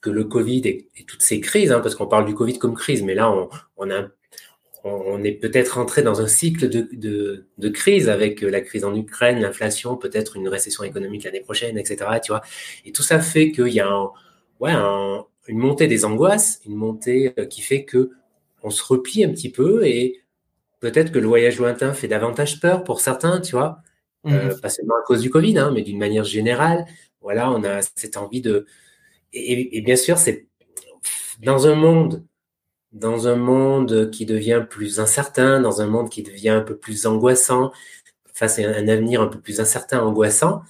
que 0.00 0.10
le 0.10 0.24
Covid 0.24 0.62
et, 0.66 0.88
toutes 1.06 1.22
ces 1.22 1.40
crises, 1.40 1.72
hein, 1.72 1.80
parce 1.80 1.94
qu'on 1.94 2.06
parle 2.06 2.26
du 2.26 2.34
Covid 2.34 2.58
comme 2.58 2.74
crise, 2.74 3.02
mais 3.02 3.14
là 3.14 3.30
on, 3.30 3.48
on 3.76 3.90
a 3.90 4.08
on 4.84 5.24
est 5.24 5.32
peut-être 5.32 5.78
entré 5.78 6.02
dans 6.02 6.20
un 6.20 6.26
cycle 6.26 6.68
de, 6.68 7.46
de, 7.56 7.68
crise 7.70 8.10
avec 8.10 8.42
la 8.42 8.60
crise 8.60 8.84
en 8.84 8.94
Ukraine, 8.94 9.40
l'inflation, 9.40 9.96
peut-être 9.96 10.36
une 10.36 10.46
récession 10.46 10.84
économique 10.84 11.24
l'année 11.24 11.40
prochaine, 11.40 11.78
etc. 11.78 12.10
Tu 12.22 12.32
vois 12.32 12.42
Et 12.84 12.92
tout 12.92 13.02
ça 13.02 13.20
fait 13.20 13.50
qu'il 13.50 13.68
y 13.68 13.80
a 13.80 13.90
ouais, 14.60 14.72
une 14.72 15.58
montée 15.58 15.86
des 15.86 16.04
angoisses, 16.04 16.60
une 16.66 16.74
montée 16.74 17.32
euh, 17.38 17.46
qui 17.46 17.62
fait 17.62 17.84
que 17.84 18.10
on 18.62 18.70
se 18.70 18.84
replie 18.84 19.24
un 19.24 19.30
petit 19.30 19.50
peu 19.50 19.86
et 19.86 20.22
peut-être 20.80 21.12
que 21.12 21.18
le 21.18 21.28
voyage 21.28 21.58
lointain 21.58 21.94
fait 21.94 22.08
davantage 22.08 22.60
peur 22.60 22.84
pour 22.84 23.00
certains, 23.00 23.40
tu 23.40 23.52
vois, 23.52 23.78
euh, 24.26 24.54
mmh. 24.54 24.60
pas 24.60 24.68
seulement 24.68 24.96
à 24.96 25.02
cause 25.06 25.22
du 25.22 25.30
Covid, 25.30 25.58
hein, 25.58 25.70
mais 25.74 25.82
d'une 25.82 25.98
manière 25.98 26.24
générale. 26.24 26.84
Voilà, 27.22 27.50
on 27.50 27.64
a 27.64 27.80
cette 27.94 28.18
envie 28.18 28.42
de 28.42 28.66
et 29.32 29.80
bien 29.80 29.96
sûr, 29.96 30.16
c'est 30.16 30.46
dans 31.42 31.66
un 31.66 31.74
monde 31.74 32.22
dans 32.94 33.28
un 33.28 33.36
monde 33.36 34.10
qui 34.10 34.24
devient 34.24 34.64
plus 34.68 35.00
incertain, 35.00 35.60
dans 35.60 35.82
un 35.82 35.86
monde 35.86 36.08
qui 36.08 36.22
devient 36.22 36.50
un 36.50 36.60
peu 36.62 36.76
plus 36.76 37.06
angoissant, 37.06 37.72
face 38.32 38.58
à 38.58 38.62
un 38.62 38.88
avenir 38.88 39.20
un 39.20 39.26
peu 39.26 39.40
plus 39.40 39.60
incertain, 39.60 40.00
angoissant, 40.00 40.62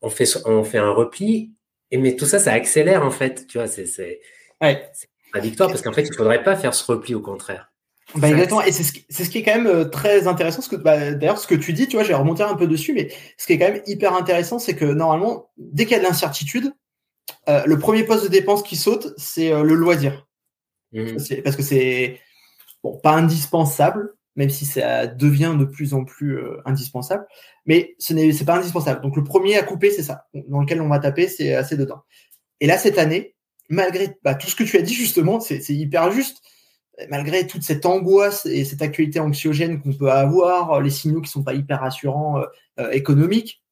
on 0.00 0.08
fait, 0.08 0.28
on 0.46 0.64
fait 0.64 0.78
un 0.78 0.90
repli. 0.90 1.52
Et 1.90 1.98
mais 1.98 2.16
tout 2.16 2.26
ça, 2.26 2.38
ça 2.38 2.52
accélère 2.52 3.04
en 3.04 3.10
fait. 3.10 3.46
Tu 3.46 3.58
vois, 3.58 3.66
c'est 3.66 3.86
c'est 3.86 4.20
ouais. 4.60 4.90
contradictoire 5.26 5.68
parce 5.68 5.82
qu'en 5.82 5.92
fait, 5.92 6.02
il 6.02 6.14
faudrait 6.14 6.42
pas 6.42 6.56
faire 6.56 6.74
ce 6.74 6.84
repli 6.90 7.14
au 7.14 7.20
contraire. 7.20 7.72
Bah 8.14 8.30
exactement, 8.30 8.62
et 8.62 8.70
c'est 8.70 8.84
ce, 8.84 8.92
qui, 8.92 9.04
ce 9.10 9.28
qui 9.28 9.38
est 9.38 9.42
quand 9.42 9.56
même 9.56 9.66
euh, 9.66 9.84
très 9.84 10.28
intéressant, 10.28 10.62
ce 10.62 10.68
que 10.68 10.76
bah, 10.76 11.12
d'ailleurs 11.12 11.38
ce 11.38 11.48
que 11.48 11.56
tu 11.56 11.72
dis, 11.72 11.88
tu 11.88 11.96
vois, 11.96 12.04
j'ai 12.04 12.14
remonté 12.14 12.44
un 12.44 12.54
peu 12.54 12.68
dessus, 12.68 12.92
mais 12.92 13.10
ce 13.36 13.46
qui 13.46 13.54
est 13.54 13.58
quand 13.58 13.66
même 13.66 13.82
hyper 13.84 14.14
intéressant, 14.14 14.60
c'est 14.60 14.76
que 14.76 14.84
normalement, 14.84 15.50
dès 15.58 15.86
qu'il 15.86 15.96
y 15.96 15.96
a 15.96 16.02
de 16.02 16.04
l'incertitude, 16.04 16.72
euh, 17.48 17.62
le 17.66 17.78
premier 17.78 18.04
poste 18.04 18.22
de 18.22 18.28
dépense 18.28 18.62
qui 18.62 18.76
saute, 18.76 19.12
c'est 19.16 19.52
euh, 19.52 19.64
le 19.64 19.74
loisir. 19.74 20.25
Mhm. 20.92 21.16
Parce 21.44 21.56
que 21.56 21.62
c'est 21.62 22.20
bon, 22.82 22.98
pas 22.98 23.12
indispensable, 23.12 24.14
même 24.36 24.50
si 24.50 24.66
ça 24.66 25.06
devient 25.06 25.56
de 25.58 25.64
plus 25.64 25.94
en 25.94 26.04
plus 26.04 26.38
euh, 26.38 26.60
indispensable, 26.64 27.26
mais 27.64 27.94
ce 27.98 28.14
n'est 28.14 28.32
pas 28.44 28.56
indispensable. 28.56 29.00
Donc 29.00 29.16
le 29.16 29.24
premier 29.24 29.56
à 29.56 29.62
couper, 29.62 29.90
c'est 29.90 30.02
ça, 30.02 30.26
dans 30.48 30.60
lequel 30.60 30.80
on 30.80 30.88
va 30.88 30.98
taper, 30.98 31.28
c'est 31.28 31.54
assez 31.54 31.76
dedans. 31.76 32.02
Et 32.60 32.66
là, 32.66 32.78
cette 32.78 32.98
année, 32.98 33.34
malgré 33.68 34.16
bah, 34.22 34.34
tout 34.34 34.48
ce 34.48 34.56
que 34.56 34.64
tu 34.64 34.76
as 34.76 34.82
dit 34.82 34.94
justement, 34.94 35.40
c'est 35.40 35.68
hyper 35.70 36.10
juste. 36.10 36.42
Malgré 37.10 37.46
toute 37.46 37.62
cette 37.62 37.84
angoisse 37.84 38.46
et 38.46 38.64
cette 38.64 38.80
actualité 38.80 39.20
anxiogène 39.20 39.82
qu'on 39.82 39.92
peut 39.92 40.10
avoir, 40.10 40.80
les 40.80 40.88
signaux 40.88 41.20
qui 41.20 41.30
sont 41.30 41.42
pas 41.42 41.52
hyper 41.52 41.80
rassurants 41.80 42.38
euh, 42.38 42.46
euh, 42.80 42.90
économiques, 42.90 43.62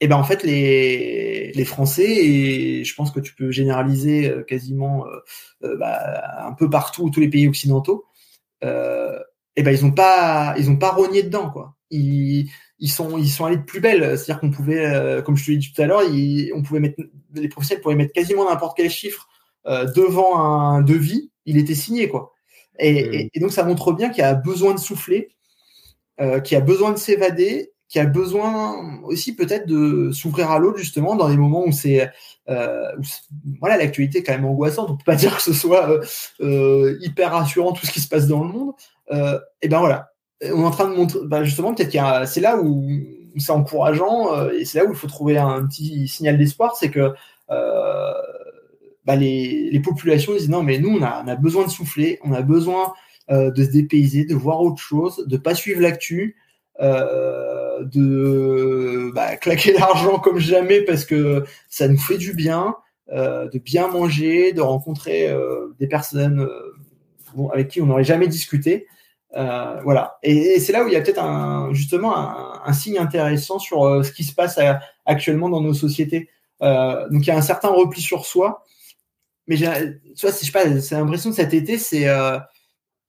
et 0.00 0.08
ben 0.08 0.16
en 0.16 0.24
fait 0.24 0.42
les 0.42 1.52
les 1.52 1.64
Français 1.64 2.06
et 2.08 2.84
je 2.84 2.94
pense 2.94 3.10
que 3.10 3.20
tu 3.20 3.34
peux 3.34 3.50
généraliser 3.50 4.28
euh, 4.28 4.42
quasiment 4.42 5.06
euh, 5.06 5.18
euh, 5.64 5.76
bah, 5.76 6.46
un 6.46 6.52
peu 6.52 6.70
partout 6.70 7.10
tous 7.10 7.20
les 7.20 7.28
pays 7.28 7.48
occidentaux 7.48 8.06
euh, 8.64 9.18
et 9.56 9.62
ben 9.62 9.72
ils 9.72 9.84
ont 9.84 9.92
pas 9.92 10.54
ils 10.58 10.70
ont 10.70 10.76
pas 10.76 10.90
rogné 10.90 11.22
dedans 11.22 11.50
quoi. 11.50 11.74
Ils 11.90 12.50
ils 12.78 12.90
sont 12.90 13.18
ils 13.18 13.28
sont 13.30 13.44
allés 13.44 13.56
de 13.56 13.62
plus 13.62 13.80
belle. 13.80 14.16
C'est-à-dire 14.16 14.40
qu'on 14.40 14.50
pouvait 14.50 15.22
comme 15.24 15.36
je 15.36 15.46
te 15.46 15.50
l'ai 15.50 15.56
dit 15.56 15.72
tout 15.72 15.82
à 15.82 15.86
l'heure 15.86 16.02
on 16.54 16.62
pouvait 16.62 16.80
mettre 16.80 17.02
les 17.34 17.48
professionnels 17.48 17.82
pouvaient 17.82 17.96
mettre 17.96 18.12
quasiment 18.12 18.48
n'importe 18.48 18.76
quel 18.76 18.90
chiffre 18.90 19.28
devant 19.66 20.38
un 20.38 20.82
devis. 20.82 21.32
Il 21.44 21.56
était 21.58 21.74
signé 21.74 22.08
quoi. 22.08 22.32
Et, 22.78 22.92
mmh. 22.92 23.14
et, 23.14 23.30
et 23.34 23.40
donc 23.40 23.52
ça 23.52 23.64
montre 23.64 23.92
bien 23.92 24.10
qu'il 24.10 24.20
y 24.20 24.26
a 24.26 24.34
besoin 24.34 24.74
de 24.74 24.78
souffler 24.78 25.30
euh, 26.20 26.40
qu'il 26.40 26.56
a 26.56 26.60
besoin 26.60 26.90
de 26.90 26.98
s'évader 26.98 27.70
qui 27.88 27.98
a 27.98 28.04
besoin 28.04 29.00
aussi 29.04 29.34
peut-être 29.34 29.66
de 29.66 30.10
s'ouvrir 30.12 30.50
à 30.50 30.58
l'autre 30.58 30.76
justement 30.76 31.16
dans 31.16 31.28
des 31.28 31.38
moments 31.38 31.64
où 31.66 31.72
c'est 31.72 32.10
euh, 32.48 32.92
voilà 33.60 33.76
l'actualité 33.78 34.18
est 34.18 34.22
quand 34.22 34.32
même 34.32 34.44
angoissante. 34.44 34.90
On 34.90 34.96
peut 34.96 35.04
pas 35.04 35.14
dire 35.16 35.36
que 35.36 35.42
ce 35.42 35.52
soit 35.52 35.90
euh, 35.90 36.02
euh, 36.40 36.98
hyper 37.00 37.32
rassurant 37.32 37.72
tout 37.72 37.86
ce 37.86 37.92
qui 37.92 38.00
se 38.00 38.08
passe 38.08 38.26
dans 38.26 38.42
le 38.42 38.52
monde. 38.52 38.72
Et 39.62 39.68
ben 39.68 39.78
voilà. 39.78 40.12
On 40.42 40.62
est 40.62 40.66
en 40.66 40.70
train 40.70 40.88
de 40.88 40.94
montrer 40.94 41.18
bah 41.24 41.42
justement 41.42 41.74
peut-être 41.74 41.88
qu'il 41.88 42.02
c'est 42.26 42.40
là 42.40 42.60
où, 42.60 42.86
c'est 43.38 43.50
encourageant 43.50 44.48
et 44.50 44.64
c'est 44.64 44.78
là 44.78 44.84
où 44.84 44.90
il 44.90 44.96
faut 44.96 45.06
trouver 45.06 45.38
un 45.38 45.66
petit 45.66 46.08
signal 46.08 46.38
d'espoir 46.38 46.76
c'est 46.76 46.90
que 46.90 47.12
bah 47.48 49.16
les, 49.16 49.70
les 49.70 49.80
populations 49.80 50.32
disent 50.34 50.48
non 50.48 50.62
mais 50.62 50.78
nous 50.78 50.90
on 50.90 51.02
a, 51.02 51.36
besoin 51.36 51.64
de 51.64 51.70
souffler 51.70 52.20
on 52.22 52.32
a 52.32 52.42
besoin 52.42 52.92
de 53.30 53.64
se 53.64 53.70
dépayser 53.70 54.24
de 54.24 54.34
voir 54.34 54.60
autre 54.60 54.80
chose 54.80 55.24
de 55.26 55.36
pas 55.36 55.54
suivre 55.54 55.80
l'actu 55.80 56.36
de 57.82 59.10
bah, 59.14 59.36
claquer 59.36 59.72
l'argent 59.72 60.18
comme 60.18 60.38
jamais 60.38 60.82
parce 60.82 61.04
que 61.04 61.44
ça 61.68 61.88
nous 61.88 61.98
fait 61.98 62.18
du 62.18 62.34
bien, 62.34 62.76
euh, 63.10 63.48
de 63.48 63.58
bien 63.58 63.88
manger, 63.88 64.52
de 64.52 64.60
rencontrer 64.60 65.28
euh, 65.30 65.74
des 65.78 65.86
personnes 65.86 66.40
euh, 66.40 67.48
avec 67.52 67.68
qui 67.68 67.80
on 67.80 67.86
n'aurait 67.86 68.04
jamais 68.04 68.28
discuté. 68.28 68.86
Euh, 69.34 69.80
voilà. 69.82 70.18
Et, 70.22 70.60
c'est 70.60 70.72
là 70.72 70.84
où 70.84 70.88
il 70.88 70.92
y 70.92 70.96
a 70.96 71.00
peut-être 71.00 71.22
un, 71.22 71.72
justement 71.72 72.14
un, 72.16 72.72
signe 72.72 72.98
intéressant 72.98 73.58
sur 73.58 74.04
ce 74.04 74.12
qui 74.12 74.24
se 74.24 74.34
passe 74.34 74.58
actuellement 75.06 75.48
dans 75.48 75.60
nos 75.60 75.74
sociétés. 75.74 76.28
donc 76.60 77.22
il 77.22 77.26
y 77.26 77.30
a 77.30 77.36
un 77.36 77.42
certain 77.42 77.68
repli 77.68 78.00
sur 78.00 78.24
soi, 78.26 78.64
mais 79.46 79.56
tu 79.56 79.64
vois, 79.64 79.74
je 80.22 80.26
sais 80.28 80.50
pas, 80.50 80.80
c'est 80.80 80.94
l'impression 80.94 81.30
de 81.30 81.34
cet 81.34 81.54
été, 81.54 81.78
c'est 81.78 82.06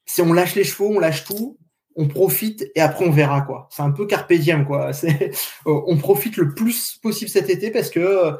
c'est 0.06 0.24
on 0.24 0.34
lâche 0.34 0.56
les 0.56 0.64
chevaux, 0.64 0.90
on 0.90 1.00
lâche 1.00 1.24
tout, 1.24 1.58
on 1.96 2.08
profite 2.08 2.70
et 2.76 2.82
après 2.82 3.06
on 3.06 3.12
verra 3.12 3.42
quoi. 3.42 3.68
C'est 3.72 3.82
un 3.82 3.92
peu 3.92 4.06
carpe 4.06 4.34
quoi. 4.66 4.94
C'est 4.94 5.32
euh, 5.68 5.82
on 5.88 5.98
profite 5.98 6.38
le 6.38 6.54
plus 6.54 6.98
possible 7.02 7.30
cet 7.30 7.50
été 7.50 7.72
parce 7.72 7.90
que 7.90 8.00
euh, 8.00 8.32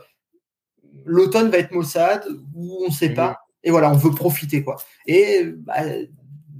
l'automne 1.06 1.50
va 1.50 1.58
être 1.58 1.72
maussade 1.72 2.26
ou 2.56 2.86
on 2.88 2.92
sait 2.92 3.14
pas. 3.14 3.40
Et 3.64 3.72
voilà, 3.72 3.92
on 3.92 3.98
veut 3.98 4.12
profiter 4.12 4.64
quoi. 4.64 4.78
Et 5.06 5.44
bah, 5.46 5.76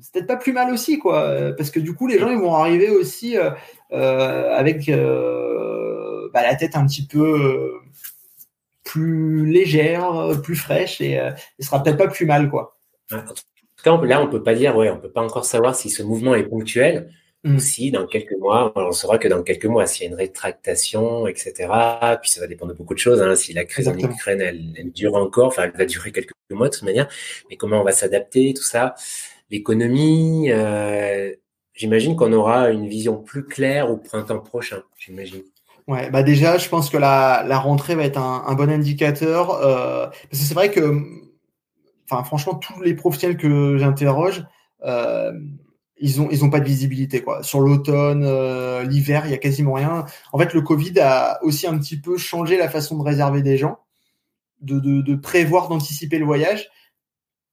c'est 0.02 0.14
peut-être 0.14 0.28
pas 0.28 0.38
plus 0.38 0.54
mal 0.54 0.72
aussi 0.74 0.98
quoi, 0.98 1.54
parce 1.58 1.72
que 1.72 1.80
du 1.80 1.94
coup 1.94 2.08
les 2.08 2.20
gens 2.20 2.30
ils 2.30 2.38
vont 2.38 2.56
arriver 2.56 2.90
aussi 2.90 3.38
euh, 3.38 4.56
avec 4.56 4.90
bah, 4.90 6.42
la 6.42 6.56
tête 6.56 6.76
un 6.76 6.86
petit 6.86 7.06
peu 7.06 7.74
plus 8.84 9.46
légère, 9.46 10.32
plus 10.42 10.56
fraîche 10.56 11.02
et, 11.02 11.20
ce 11.60 11.66
sera 11.66 11.84
peut-être 11.84 11.98
pas 11.98 12.08
plus 12.08 12.26
mal 12.26 12.50
quoi 12.50 12.78
là, 13.86 14.22
on 14.22 14.28
peut 14.28 14.44
pas 14.44 14.56
dire, 14.56 14.76
ouais, 14.76 14.90
on 14.90 14.98
peut 14.98 15.12
pas 15.12 15.22
encore 15.22 15.46
savoir 15.46 15.76
si 15.76 15.90
ce 15.90 16.04
mouvement 16.04 16.36
est 16.36 16.44
ponctuel 16.44 17.10
ou 17.46 17.52
mm. 17.52 17.60
si 17.60 17.92
dans 17.92 18.06
quelques 18.06 18.38
mois, 18.38 18.74
on 18.76 18.92
saura 18.92 19.18
que 19.18 19.28
dans 19.28 19.44
quelques 19.44 19.66
mois, 19.66 19.86
s'il 19.86 20.04
y 20.04 20.08
a 20.08 20.10
une 20.10 20.18
rétractation, 20.18 21.28
etc. 21.28 21.54
Puis 22.22 22.32
ça 22.32 22.42
va 22.42 22.48
dépendre 22.48 22.74
de 22.74 22.78
beaucoup 22.78 22.94
de 22.94 23.00
choses. 23.00 23.22
Hein. 23.22 23.36
Si 23.36 23.54
la 23.54 23.66
crise 23.66 23.88
en 23.88 23.98
Ukraine, 23.98 24.42
elle, 24.42 24.92
dure 24.92 25.16
encore, 25.16 25.48
enfin, 25.48 25.64
elle 25.64 25.78
va 25.78 25.86
durer 25.86 26.12
quelques 26.12 26.34
mois 26.52 26.68
de 26.68 26.74
toute 26.74 26.84
manière. 26.84 27.08
Mais 27.50 27.56
comment 27.56 27.82
on 27.82 27.84
va 27.84 27.92
s'adapter, 27.92 28.54
tout 28.54 28.64
ça, 28.64 28.96
l'économie. 29.50 30.52
Euh, 30.52 31.34
j'imagine 31.74 32.16
qu'on 32.16 32.34
aura 32.34 32.72
une 32.72 32.88
vision 32.88 33.18
plus 33.18 33.46
claire 33.46 33.90
au 33.90 33.98
printemps 33.98 34.40
prochain. 34.40 34.82
J'imagine. 34.98 35.44
Ouais, 35.88 36.10
bah 36.12 36.22
déjà, 36.22 36.58
je 36.58 36.70
pense 36.70 36.90
que 36.90 36.98
la, 36.98 37.44
la 37.48 37.58
rentrée 37.58 37.96
va 37.96 38.04
être 38.04 38.20
un, 38.20 38.44
un 38.46 38.54
bon 38.54 38.70
indicateur 38.70 39.52
euh, 39.56 40.06
parce 40.08 40.44
que 40.44 40.48
c'est 40.48 40.54
vrai 40.54 40.70
que 40.70 41.02
enfin 42.10 42.24
franchement 42.24 42.56
tous 42.56 42.82
les 42.82 42.94
professionnels 42.94 43.38
que 43.38 43.78
j'interroge 43.78 44.46
euh, 44.86 45.32
ils 46.00 46.22
ont 46.22 46.30
ils 46.32 46.46
ont 46.46 46.50
pas 46.50 46.60
de 46.60 46.66
visibilité 46.66 47.22
quoi. 47.22 47.44
Sur 47.44 47.60
l'automne 47.60 48.24
euh, 48.26 48.84
l'hiver 48.84 49.24
il 49.26 49.32
y 49.32 49.34
a 49.34 49.38
quasiment 49.38 49.74
rien. 49.74 50.06
En 50.32 50.40
fait 50.40 50.54
le 50.54 50.62
covid 50.62 50.98
a 51.00 51.44
aussi 51.44 51.68
un 51.68 51.78
petit 51.78 52.00
peu 52.00 52.18
changé 52.18 52.58
la 52.58 52.70
façon 52.70 52.98
de 52.98 53.04
réserver 53.04 53.42
des 53.42 53.58
gens 53.58 53.80
de, 54.62 54.80
de, 54.80 55.02
de 55.02 55.16
prévoir 55.16 55.68
d'anticiper 55.68 56.18
le 56.18 56.26
voyage. 56.26 56.70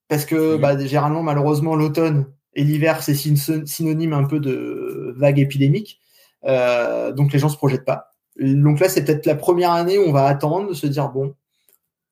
Parce 0.08 0.24
que 0.24 0.56
bah, 0.56 0.78
généralement 0.78 1.22
malheureusement 1.22 1.74
l'automne 1.74 2.26
et 2.54 2.62
l'hiver 2.62 3.02
c'est 3.02 3.14
synonyme 3.14 4.12
un 4.12 4.24
peu 4.24 4.38
de 4.38 5.14
vague 5.16 5.40
épidémique. 5.40 6.00
Euh, 6.44 7.12
donc 7.12 7.32
les 7.32 7.40
gens 7.40 7.48
se 7.48 7.56
projettent 7.56 7.84
pas. 7.84 8.12
Donc 8.38 8.78
là 8.78 8.88
c'est 8.88 9.04
peut-être 9.04 9.26
la 9.26 9.34
première 9.34 9.72
année 9.72 9.98
où 9.98 10.02
on 10.02 10.12
va 10.12 10.26
attendre 10.26 10.68
de 10.68 10.74
se 10.74 10.86
dire 10.86 11.08
bon 11.08 11.34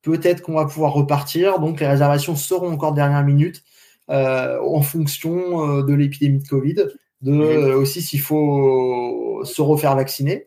peut-être 0.05 0.43
qu'on 0.43 0.55
va 0.55 0.67
pouvoir 0.67 0.93
repartir. 0.93 1.59
Donc 1.59 1.81
les 1.81 1.87
réservations 1.87 2.37
seront 2.37 2.71
encore 2.71 2.93
dernière 2.93 3.25
minute 3.25 3.65
euh, 4.11 4.61
en 4.61 4.83
fonction 4.83 5.79
euh, 5.79 5.83
de 5.83 5.95
l'épidémie 5.95 6.41
de 6.41 6.47
Covid, 6.47 6.77
de 7.23 7.33
euh, 7.33 7.77
aussi 7.77 8.03
s'il 8.03 8.21
faut 8.21 9.41
se 9.45 9.63
refaire 9.63 9.97
vacciner. 9.97 10.45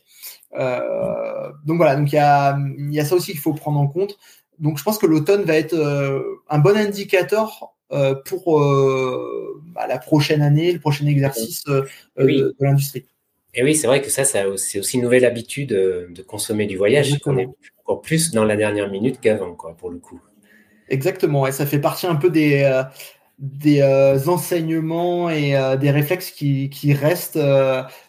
donc 0.53 1.77
voilà, 1.77 1.95
donc 1.95 2.11
il 2.11 2.15
y 2.15 2.19
a, 2.19 2.57
y 2.89 2.99
a 2.99 3.05
ça 3.05 3.15
aussi 3.15 3.31
qu'il 3.31 3.41
faut 3.41 3.53
prendre 3.53 3.79
en 3.79 3.87
compte. 3.87 4.17
Donc 4.59 4.77
je 4.77 4.83
pense 4.83 4.97
que 4.97 5.05
l'automne 5.05 5.43
va 5.43 5.55
être 5.55 5.75
un 6.49 6.59
bon 6.59 6.77
indicateur 6.77 7.73
pour 8.25 8.59
bah, 9.73 9.87
la 9.87 9.97
prochaine 9.97 10.41
année, 10.41 10.71
le 10.71 10.79
prochain 10.79 11.05
exercice 11.07 11.63
de, 11.65 12.55
l'industrie. 12.59 13.05
Et 13.57 13.63
oui, 13.63 13.75
c'est 13.75 13.87
vrai 13.87 14.01
que 14.01 14.11
ça, 14.11 14.23
ça 14.23 14.43
c'est 14.55 14.79
aussi 14.79 14.97
une 14.97 15.03
nouvelle 15.03 15.25
habitude 15.25 15.69
de 15.69 16.21
consommer 16.21 16.67
du 16.67 16.77
voyage. 16.77 17.17
qu'on 17.19 17.37
est 17.39 17.49
encore 17.83 18.01
plus 18.01 18.31
dans 18.31 18.45
la 18.45 18.55
dernière 18.55 18.89
minute 18.89 19.19
qu'avant, 19.19 19.55
quoi, 19.55 19.75
pour 19.75 19.89
le 19.89 19.97
coup. 19.97 20.21
Exactement, 20.89 21.47
et 21.47 21.51
ça 21.51 21.65
fait 21.65 21.79
partie 21.79 22.05
un 22.05 22.15
peu 22.15 22.29
des, 22.29 22.61
euh, 22.61 22.83
des 23.39 23.81
euh, 23.81 24.27
enseignements 24.27 25.31
et 25.31 25.55
euh, 25.57 25.75
des 25.75 25.89
réflexes 25.89 26.29
qui, 26.29 26.69
qui 26.69 26.93
restent 26.93 27.39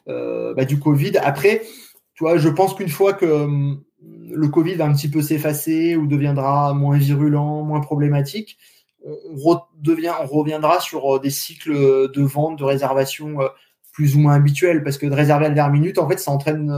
bah, 0.06 0.64
du 0.66 0.78
Covid. 0.78 1.16
Après, 1.16 1.62
tu 2.14 2.24
vois, 2.24 2.36
je 2.36 2.50
pense 2.50 2.74
qu'une 2.74 2.90
fois 2.90 3.14
que 3.14 3.24
hum, 3.24 3.82
le 4.02 4.48
Covid 4.48 4.74
va 4.74 4.84
un 4.84 4.92
petit 4.92 5.10
peu 5.10 5.22
s'effacer 5.22 5.96
ou 5.96 6.06
deviendra 6.06 6.74
moins 6.74 6.98
virulent, 6.98 7.62
moins 7.62 7.80
problématique, 7.80 8.58
on, 9.02 9.36
redevient, 9.36 10.12
on 10.20 10.26
reviendra 10.26 10.80
sur 10.80 11.20
des 11.20 11.30
cycles 11.30 11.72
de 12.12 12.22
vente, 12.22 12.58
de 12.58 12.64
réservation 12.64 13.38
plus 13.98 14.14
ou 14.14 14.20
moins 14.20 14.34
habituels, 14.34 14.84
parce 14.84 14.96
que 14.96 15.06
de 15.06 15.12
réserver 15.12 15.46
à 15.46 15.48
la 15.48 15.54
dernière 15.56 15.72
minute, 15.72 15.98
en 15.98 16.08
fait, 16.08 16.18
ça 16.18 16.30
entraîne 16.30 16.70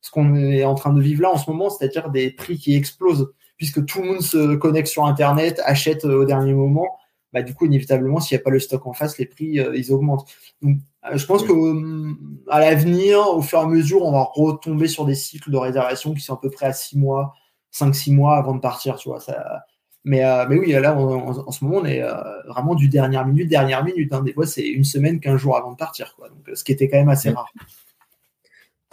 ce 0.00 0.10
qu'on 0.10 0.34
est 0.34 0.64
en 0.64 0.74
train 0.74 0.94
de 0.94 1.00
vivre 1.02 1.20
là 1.20 1.30
en 1.30 1.36
ce 1.36 1.50
moment, 1.50 1.68
c'est-à-dire 1.68 2.08
des 2.08 2.30
prix 2.30 2.56
qui 2.56 2.74
explosent, 2.74 3.32
puisque 3.58 3.84
tout 3.84 4.00
le 4.00 4.08
monde 4.08 4.22
se 4.22 4.56
connecte 4.56 4.88
sur 4.88 5.04
Internet, 5.04 5.60
achète 5.64 6.06
euh, 6.06 6.22
au 6.22 6.24
dernier 6.24 6.54
moment. 6.54 6.88
Bah, 7.34 7.42
du 7.42 7.54
coup, 7.54 7.66
inévitablement, 7.66 8.18
s'il 8.18 8.36
n'y 8.36 8.40
a 8.40 8.44
pas 8.44 8.50
le 8.50 8.58
stock 8.58 8.86
en 8.86 8.94
face, 8.94 9.18
les 9.18 9.26
prix, 9.26 9.60
euh, 9.60 9.76
ils 9.76 9.92
augmentent. 9.92 10.26
Donc, 10.62 10.78
euh, 11.04 11.18
je 11.18 11.26
pense 11.26 11.42
que 11.44 12.50
à 12.50 12.60
l'avenir, 12.60 13.20
au 13.28 13.42
fur 13.42 13.58
et 13.58 13.62
à 13.62 13.66
mesure, 13.66 14.02
on 14.02 14.12
va 14.12 14.28
retomber 14.32 14.88
sur 14.88 15.04
des 15.04 15.14
cycles 15.14 15.50
de 15.50 15.58
réservation 15.58 16.14
qui 16.14 16.20
sont 16.20 16.34
à 16.34 16.40
peu 16.40 16.48
près 16.48 16.66
à 16.66 16.72
6 16.72 16.96
mois, 16.96 17.34
5-6 17.70 18.14
mois 18.14 18.36
avant 18.36 18.54
de 18.54 18.60
partir, 18.60 18.96
tu 18.96 19.08
vois. 19.10 19.20
Ça... 19.20 19.64
Mais, 20.04 20.22
mais 20.48 20.56
oui, 20.56 20.72
là, 20.72 20.96
en, 20.96 21.50
ce 21.52 21.64
moment, 21.64 21.78
on 21.78 21.84
est 21.84 22.02
vraiment 22.48 22.74
du 22.74 22.88
dernière 22.88 23.24
minute, 23.24 23.48
dernière 23.48 23.84
minute. 23.84 24.12
Hein. 24.12 24.22
Des 24.22 24.32
fois, 24.32 24.46
c'est 24.46 24.66
une 24.66 24.84
semaine, 24.84 25.20
15 25.20 25.36
jours 25.36 25.56
avant 25.56 25.72
de 25.72 25.76
partir, 25.76 26.14
quoi. 26.16 26.28
Donc, 26.28 26.56
ce 26.56 26.64
qui 26.64 26.72
était 26.72 26.88
quand 26.88 26.98
même 26.98 27.08
assez 27.08 27.30
rare. 27.30 27.52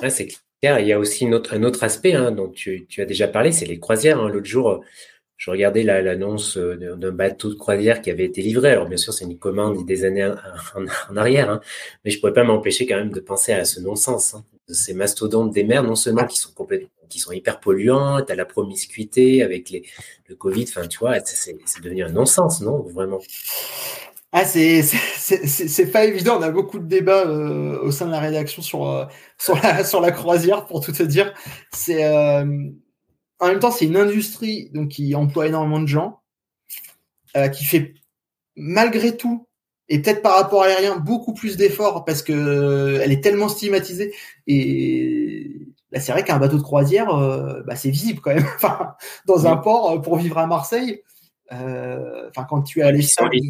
Ouais, 0.02 0.12
c'est 0.12 0.28
il 0.62 0.88
y 0.88 0.94
a 0.94 1.00
aussi 1.00 1.26
un 1.26 1.64
autre 1.64 1.84
aspect 1.84 2.14
hein, 2.14 2.32
dont 2.32 2.50
tu, 2.50 2.88
as 2.98 3.06
déjà 3.06 3.28
parlé, 3.28 3.52
c'est 3.52 3.66
les 3.66 3.80
croisières. 3.80 4.20
Hein. 4.20 4.30
L'autre 4.30 4.46
jour, 4.46 4.84
je 5.38 5.52
regardais 5.52 5.84
l'annonce 5.84 6.58
euh, 6.58 6.96
d'un 6.98 7.12
bateau 7.12 7.50
de 7.50 7.56
croisière 7.56 8.02
qui 8.02 8.12
avait 8.12 8.26
été 8.26 8.42
livré. 8.42 8.72
Alors 8.72 8.88
bien 8.88 8.98
sûr, 8.98 9.14
c'est 9.14 9.26
une 9.26 9.38
commande 9.40 9.86
des 9.86 10.04
années 10.04 10.30
en, 10.76 11.16
arrière, 11.16 11.62
mais 12.04 12.12
je 12.12 12.20
pourrais 12.20 12.34
pas 12.34 12.44
m'empêcher 12.44 12.86
quand 12.86 12.98
même 12.98 13.12
de 13.12 13.22
penser 13.22 13.54
à 13.54 13.64
ce 13.64 13.80
non-sens 13.80 14.36
ces 14.74 14.94
mastodontes 14.94 15.52
des 15.52 15.64
mers, 15.64 15.84
non 15.84 15.96
seulement 15.96 16.26
qui 16.26 16.38
sont 16.38 16.52
complètement, 16.54 16.90
qui 17.10 17.20
sont 17.20 17.32
hyper 17.32 17.60
polluants, 17.60 18.18
à 18.18 18.36
la 18.36 18.46
promiscuité 18.46 19.44
avec 19.44 19.70
les, 19.70 19.84
le 20.28 20.36
Covid. 20.36 20.66
Enfin, 20.70 20.88
tu 20.88 21.00
vois, 21.00 21.20
c'est 21.26 21.58
devenu 21.82 22.04
un 22.04 22.10
non-sens, 22.10 22.62
non 22.62 22.82
Vraiment? 22.84 23.20
Ah, 24.32 24.46
c'est 24.46 24.84
c'est 24.84 25.92
pas 25.92 26.06
évident. 26.06 26.38
On 26.38 26.44
a 26.44 26.52
beaucoup 26.52 26.78
de 26.78 26.86
débats 26.86 27.26
euh, 27.26 27.80
au 27.82 27.92
sein 27.92 28.06
de 28.06 28.12
la 28.12 28.20
rédaction 28.20 28.62
sur 28.62 28.88
euh, 28.88 29.06
sur 29.40 29.56
la 29.56 29.84
sur 29.86 30.02
la 30.02 30.12
croisière 30.12 30.68
pour 30.68 30.82
tout 30.82 30.92
te 30.92 31.02
dire. 31.04 31.34
C'est 31.74 32.06
euh, 32.06 32.46
en 33.40 33.48
même 33.48 33.60
temps 33.60 33.72
c'est 33.72 33.86
une 33.86 33.98
industrie 33.98 34.70
donc 34.72 34.90
qui 34.90 35.16
emploie 35.16 35.48
énormément 35.48 35.80
de 35.80 35.88
gens, 35.88 36.22
qui 37.54 37.66
fait 37.66 37.96
malgré 38.56 39.18
tout 39.18 39.49
et 39.90 40.02
peut-être 40.02 40.22
par 40.22 40.36
rapport 40.36 40.64
à 40.64 40.68
l'aérien 40.68 40.98
beaucoup 40.98 41.34
plus 41.34 41.58
d'efforts 41.58 42.06
parce 42.06 42.22
que 42.22 43.00
elle 43.02 43.12
est 43.12 43.24
tellement 43.24 43.50
stigmatisée 43.50 44.14
et 44.48 45.52
là 45.92 46.00
c'est 46.00 46.12
vrai 46.12 46.24
qu'un 46.24 46.38
bateau 46.38 46.58
de 46.58 46.62
croisière, 46.62 47.08
bah, 47.66 47.76
c'est 47.76 47.90
visible 47.90 48.22
quand 48.22 48.34
même. 48.34 48.46
enfin, 48.56 48.94
dans 49.26 49.48
un 49.48 49.58
port 49.58 50.02
pour 50.02 50.18
vivre 50.18 50.38
à 50.38 50.46
Marseille, 50.46 51.02
enfin 51.52 52.46
quand 52.48 52.62
tu 52.62 52.80
es 52.80 52.84
à 52.84 52.92
l'échelle, 52.92 53.28
et, 53.34 53.42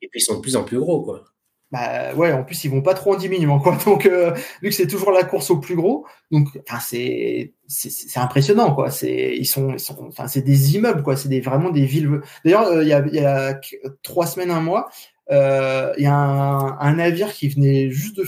puis 0.00 0.10
ils 0.14 0.20
sont 0.20 0.36
de 0.36 0.40
plus 0.40 0.56
en 0.56 0.64
plus 0.64 0.78
gros 0.78 1.02
quoi. 1.02 1.24
Bah 1.72 2.14
ouais, 2.14 2.32
en 2.32 2.44
plus 2.44 2.62
ils 2.62 2.70
vont 2.70 2.82
pas 2.82 2.94
trop 2.94 3.14
en 3.14 3.16
diminuant 3.16 3.58
quoi. 3.58 3.76
Donc 3.86 4.06
vu 4.06 4.68
que 4.68 4.74
c'est 4.74 4.86
toujours 4.86 5.10
la 5.10 5.24
course 5.24 5.50
au 5.50 5.56
plus 5.58 5.74
gros, 5.74 6.06
donc 6.30 6.48
enfin 6.68 6.78
c'est 6.78 7.54
c'est 7.66 8.20
impressionnant 8.20 8.74
quoi. 8.74 8.90
C'est 8.90 9.34
ils 9.36 9.46
sont 9.46 9.72
ils 9.72 9.80
sont 9.80 9.96
enfin 10.06 10.28
c'est 10.28 10.42
des 10.42 10.76
immeubles 10.76 11.02
quoi. 11.02 11.16
C'est 11.16 11.30
des 11.30 11.40
vraiment 11.40 11.70
des 11.70 11.86
villes. 11.86 12.20
D'ailleurs 12.44 12.82
il 12.82 12.88
y 12.88 12.92
a 12.92 13.04
y 13.08 13.18
a 13.18 13.58
trois 14.02 14.26
semaines 14.26 14.52
un 14.52 14.60
mois, 14.60 14.88
euh, 14.88 15.15
il 15.30 16.02
y 16.02 16.06
a 16.06 16.14
un, 16.14 16.94
navire 16.94 17.32
qui 17.32 17.48
venait 17.48 17.90
juste 17.90 18.20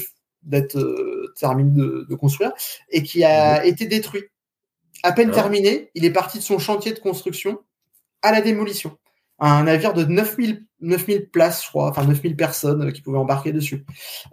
d'être 0.49 0.79
euh, 0.79 1.33
terminé 1.39 1.71
de, 1.71 2.15
construire 2.15 2.53
et 2.91 3.03
qui 3.03 3.25
a 3.25 3.65
été 3.65 3.87
détruit. 3.87 4.25
À 5.03 5.13
peine 5.13 5.31
ah. 5.33 5.35
terminé, 5.35 5.91
il 5.95 6.05
est 6.05 6.11
parti 6.11 6.39
de 6.39 6.43
son 6.43 6.59
chantier 6.59 6.93
de 6.93 6.99
construction 6.99 7.61
à 8.23 8.33
la 8.33 8.41
démolition. 8.41 8.97
Un 9.39 9.65
navire 9.65 9.95
de 9.95 10.05
9000, 10.05 10.67
9000 10.81 11.31
places, 11.31 11.65
je 11.65 11.69
crois, 11.69 11.89
enfin 11.89 12.05
9000 12.05 12.35
personnes 12.35 12.93
qui 12.93 13.03
pouvaient 13.03 13.19
embarquer 13.19 13.53
dessus. 13.53 13.85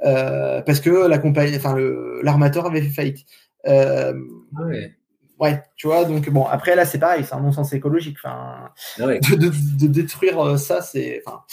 Euh, 0.03 0.61
parce 0.63 0.80
que 0.80 0.89
la 0.89 1.20
compagnie, 1.20 1.55
enfin 1.55 1.76
l'armateur 2.24 2.66
avait 2.66 2.82
fait 2.82 2.89
faillite. 2.89 3.20
Euh, 3.68 4.13
ah 4.57 4.63
ouais. 4.63 4.95
ouais. 5.39 5.63
tu 5.76 5.86
vois, 5.88 6.05
donc 6.05 6.28
bon, 6.30 6.45
après 6.45 6.76
là 6.76 6.86
c'est 6.86 6.97
pareil, 6.97 7.24
c'est 7.24 7.36
un 7.36 7.41
non-sens 7.41 7.72
écologique. 7.74 8.18
Enfin, 8.24 8.72
ah 8.99 9.05
de, 9.05 9.36
de, 9.36 9.51
de, 9.80 9.88
détruire 9.88 10.57
ça, 10.57 10.82
c'est, 10.82 11.22
enfin, 11.24 11.43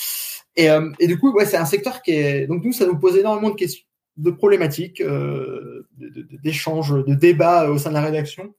et, 0.56 0.70
euh, 0.70 0.90
et 0.98 1.06
du 1.06 1.18
coup, 1.18 1.32
ouais, 1.32 1.46
c'est 1.46 1.56
un 1.56 1.64
secteur 1.64 2.02
qui 2.02 2.12
est. 2.12 2.46
Donc, 2.46 2.64
nous, 2.64 2.72
ça 2.72 2.86
nous 2.86 2.98
pose 2.98 3.16
énormément 3.16 3.50
de 3.50 3.56
questions, 3.56 3.84
de 4.16 4.30
problématiques, 4.30 5.00
euh, 5.00 5.86
d'échanges, 6.42 6.92
de, 7.06 7.14
débats 7.14 7.70
au 7.70 7.78
sein 7.78 7.90
de 7.90 7.94
la 7.94 8.02
rédaction 8.02 8.54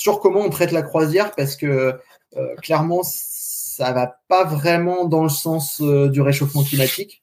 sur 0.00 0.20
comment 0.20 0.40
on 0.40 0.48
traite 0.48 0.72
la 0.72 0.80
croisière 0.80 1.34
parce 1.34 1.56
que 1.56 1.94
euh, 2.36 2.56
clairement, 2.62 3.02
ça 3.02 3.92
va 3.92 4.18
pas 4.28 4.44
vraiment 4.44 5.04
dans 5.04 5.22
le 5.22 5.28
sens 5.28 5.82
euh, 5.82 6.08
du 6.08 6.22
réchauffement 6.22 6.62
climatique. 6.62 7.22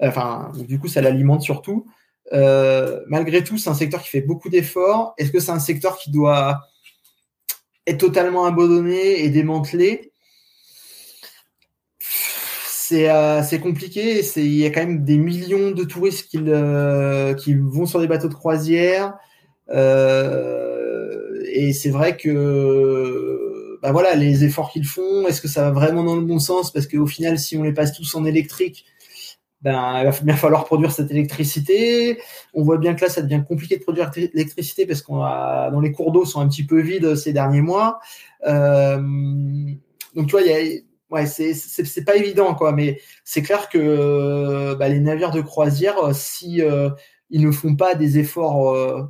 Enfin, 0.00 0.50
du 0.56 0.80
coup, 0.80 0.88
ça 0.88 1.00
l'alimente 1.00 1.42
surtout. 1.42 1.86
Euh, 2.32 3.00
malgré 3.06 3.44
tout, 3.44 3.56
c'est 3.56 3.70
un 3.70 3.74
secteur 3.74 4.02
qui 4.02 4.08
fait 4.08 4.20
beaucoup 4.20 4.48
d'efforts. 4.48 5.14
Est-ce 5.16 5.30
que 5.30 5.38
c'est 5.38 5.52
un 5.52 5.60
secteur 5.60 5.96
qui 5.96 6.10
doit 6.10 6.60
être 7.86 7.98
totalement 7.98 8.46
abandonné 8.46 9.22
et 9.22 9.28
démantelé? 9.28 10.12
Euh, 12.92 13.42
c'est 13.42 13.60
compliqué. 13.60 14.22
Il 14.36 14.54
y 14.54 14.64
a 14.64 14.70
quand 14.70 14.80
même 14.80 15.04
des 15.04 15.18
millions 15.18 15.70
de 15.70 15.84
touristes 15.84 16.28
qui, 16.28 16.38
vont 16.38 17.86
sur 17.86 18.00
des 18.00 18.06
bateaux 18.06 18.28
de 18.28 18.34
croisière. 18.34 19.14
Euh, 19.70 21.42
et 21.52 21.72
c'est 21.72 21.90
vrai 21.90 22.16
que 22.16 23.78
bah 23.82 23.92
voilà, 23.92 24.14
les 24.14 24.44
efforts 24.44 24.70
qu'ils 24.70 24.86
font, 24.86 25.26
est-ce 25.28 25.40
que 25.40 25.48
ça 25.48 25.62
va 25.62 25.70
vraiment 25.70 26.02
dans 26.02 26.16
le 26.16 26.22
bon 26.22 26.38
sens? 26.38 26.72
Parce 26.72 26.86
qu'au 26.86 27.06
final, 27.06 27.38
si 27.38 27.56
on 27.56 27.62
les 27.62 27.72
passe 27.72 27.92
tous 27.92 28.14
en 28.14 28.24
électrique, 28.24 28.84
ben, 29.62 30.00
il 30.00 30.04
va 30.10 30.16
bien 30.22 30.36
falloir 30.36 30.64
produire 30.64 30.92
cette 30.92 31.10
électricité. 31.10 32.18
On 32.54 32.62
voit 32.62 32.78
bien 32.78 32.94
que 32.94 33.02
là, 33.02 33.08
ça 33.08 33.22
devient 33.22 33.42
compliqué 33.46 33.76
de 33.76 33.82
produire 33.82 34.10
l'électricité 34.16 34.86
parce 34.86 35.02
qu'on 35.02 35.22
a, 35.22 35.70
dans 35.70 35.80
les 35.80 35.92
cours 35.92 36.12
d'eau 36.12 36.24
sont 36.24 36.40
un 36.40 36.48
petit 36.48 36.64
peu 36.64 36.80
vides 36.80 37.16
ces 37.16 37.32
derniers 37.32 37.60
mois. 37.60 38.00
Euh, 38.46 38.98
donc, 40.14 40.28
tu 40.28 40.36
ouais, 41.10 41.26
c'est 41.26 41.54
c'est 41.54 42.04
pas 42.04 42.16
évident 42.16 42.54
quoi, 42.54 42.72
mais 42.72 43.00
c'est 43.24 43.42
clair 43.42 43.68
que 43.68 44.74
bah, 44.74 44.88
les 44.88 45.00
navires 45.00 45.30
de 45.30 45.40
croisière, 45.40 45.98
euh, 45.98 46.12
si 46.14 46.62
euh, 46.62 46.90
ils 47.30 47.44
ne 47.44 47.50
font 47.50 47.76
pas 47.76 47.94
des 47.94 48.18
efforts 48.18 48.70
euh, 48.70 49.02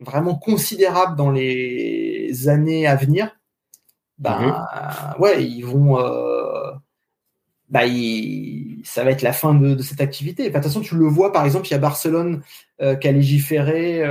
vraiment 0.00 0.34
considérables 0.36 1.16
dans 1.16 1.30
les 1.30 2.48
années 2.48 2.86
à 2.86 2.96
venir, 2.96 3.36
bah 4.18 5.14
mhm. 5.16 5.22
ouais, 5.22 5.44
ils 5.44 5.62
vont, 5.62 5.96
bah 7.68 7.82
ça 8.84 9.04
va 9.04 9.10
être 9.10 9.22
la 9.22 9.32
fin 9.32 9.54
de, 9.54 9.74
de 9.74 9.82
cette 9.82 10.00
activité. 10.00 10.48
de 10.48 10.54
toute 10.54 10.62
façon, 10.62 10.80
tu 10.80 10.96
le 10.96 11.06
vois 11.06 11.32
par 11.32 11.44
exemple, 11.44 11.68
il 11.68 11.70
y 11.70 11.74
a 11.74 11.78
Barcelone 11.78 12.42
qui 12.78 13.08
a 13.08 13.12
légiféré 13.12 14.02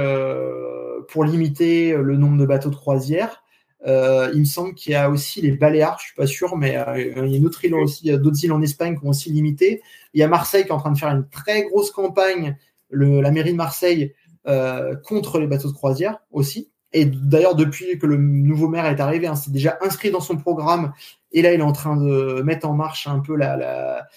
pour 1.09 1.25
limiter 1.25 1.93
le 1.93 2.15
nombre 2.15 2.37
de 2.37 2.45
bateaux 2.45 2.69
de 2.69 2.75
croisière. 2.75 3.43
Euh, 3.85 4.31
il 4.33 4.39
me 4.39 4.45
semble 4.45 4.73
qu'il 4.73 4.93
y 4.93 4.95
a 4.95 5.09
aussi 5.09 5.41
les 5.41 5.51
Baléares, 5.51 5.97
je 5.99 6.05
suis 6.05 6.15
pas 6.15 6.25
sûr, 6.25 6.57
mais 6.57 6.77
euh, 6.77 7.25
il 7.25 7.31
y 7.31 7.35
a 7.35 7.37
une 7.37 7.45
autre 7.45 7.63
île 7.63 7.75
aussi, 7.75 8.09
d'autres 8.17 8.43
îles 8.43 8.51
en 8.51 8.61
Espagne 8.61 8.97
qui 8.97 9.05
ont 9.05 9.09
aussi 9.09 9.29
limité. 9.31 9.81
Il 10.13 10.19
y 10.19 10.23
a 10.23 10.27
Marseille 10.27 10.63
qui 10.63 10.69
est 10.69 10.73
en 10.73 10.79
train 10.79 10.91
de 10.91 10.97
faire 10.97 11.09
une 11.09 11.27
très 11.29 11.63
grosse 11.63 11.91
campagne, 11.91 12.57
la 12.89 13.31
mairie 13.31 13.51
de 13.51 13.57
Marseille, 13.57 14.13
euh, 14.47 14.95
contre 14.95 15.39
les 15.39 15.47
bateaux 15.47 15.67
de 15.67 15.73
croisière 15.73 16.19
aussi. 16.31 16.71
Et 16.93 17.05
d'ailleurs, 17.05 17.55
depuis 17.55 17.99
que 17.99 18.07
le 18.07 18.17
nouveau 18.17 18.69
maire 18.69 18.85
est 18.85 18.99
arrivé, 18.99 19.27
hein, 19.27 19.35
c'est 19.35 19.51
déjà 19.51 19.77
inscrit 19.81 20.09
dans 20.09 20.21
son 20.21 20.37
programme. 20.37 20.93
Et 21.31 21.41
là, 21.41 21.53
il 21.53 21.59
est 21.59 21.63
en 21.63 21.73
train 21.73 21.97
de 21.97 22.41
mettre 22.41 22.67
en 22.67 22.73
marche 22.73 23.07
un 23.07 23.19
peu 23.19 23.35
la, 23.35 24.07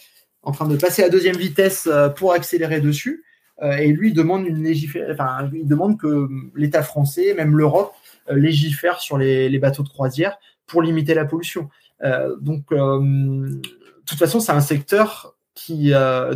en 0.43 0.53
train 0.53 0.69
de 0.69 0.77
passer 0.77 1.03
à 1.03 1.09
deuxième 1.09 1.37
vitesse 1.37 1.89
pour 2.17 2.33
accélérer 2.33 2.81
dessus. 2.81 3.25
Et 3.61 3.89
lui, 3.89 4.11
il 4.11 4.15
demande 4.15 4.47
une 4.47 4.67
enfin, 5.11 5.51
il 5.53 5.67
demande 5.67 5.99
que 5.99 6.29
l'État 6.55 6.83
français, 6.83 7.35
même 7.35 7.57
l'Europe, 7.57 7.93
légifère 8.29 9.01
sur 9.01 9.19
les, 9.19 9.59
bateaux 9.59 9.83
de 9.83 9.89
croisière 9.89 10.39
pour 10.67 10.83
limiter 10.83 11.15
la 11.15 11.25
pollution. 11.25 11.69
Euh, 12.03 12.37
donc, 12.41 12.65
euh, 12.73 12.99
de 13.49 13.61
toute 14.07 14.19
façon, 14.19 14.41
c'est 14.41 14.53
un 14.53 14.61
secteur 14.61 15.37
qui 15.55 15.93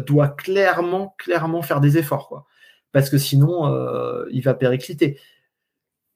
doit 0.07 0.28
clairement, 0.28 1.14
clairement 1.18 1.62
faire 1.62 1.80
des 1.80 1.97
efforts, 1.97 2.28
quoi. 2.28 2.47
Parce 2.93 3.11
que 3.11 3.18
sinon, 3.18 3.72
il 4.30 4.43
va 4.43 4.55
péricliter. 4.55 5.18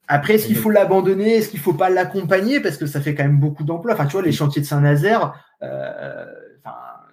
Après, 0.08 0.34
est-ce 0.34 0.46
qu'il 0.46 0.56
faut 0.56 0.70
l'abandonner? 0.70 1.36
Est-ce 1.36 1.48
qu'il 1.48 1.60
faut 1.60 1.74
pas 1.74 1.90
l'accompagner? 1.90 2.60
Parce 2.60 2.76
que 2.76 2.86
ça 2.86 3.00
fait 3.00 3.14
quand 3.14 3.24
même 3.24 3.40
beaucoup 3.40 3.64
d'emplois. 3.64 3.94
Enfin, 3.94 4.06
tu 4.06 4.12
vois, 4.12 4.22
les 4.22 4.32
chantiers 4.32 4.62
de 4.62 4.66
Saint-Nazaire, 4.66 5.32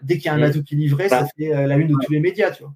dès 0.01 0.17
qu'il 0.17 0.25
y 0.25 0.29
a 0.29 0.33
un 0.33 0.39
bateau 0.39 0.61
qui 0.63 0.75
est 0.75 0.77
livré, 0.77 1.07
ça 1.07 1.21
bah, 1.21 1.27
fait 1.37 1.67
la 1.67 1.75
une 1.77 1.87
de 1.87 1.95
tous 2.03 2.11
les 2.11 2.19
médias, 2.19 2.51
tu 2.51 2.63
vois. 2.63 2.73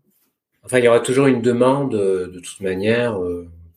Enfin, 0.63 0.79
il 0.79 0.85
y 0.85 0.87
aura 0.87 0.99
toujours 0.99 1.27
une 1.27 1.41
demande, 1.41 1.91
de 1.91 2.39
toute 2.39 2.61
manière, 2.61 3.19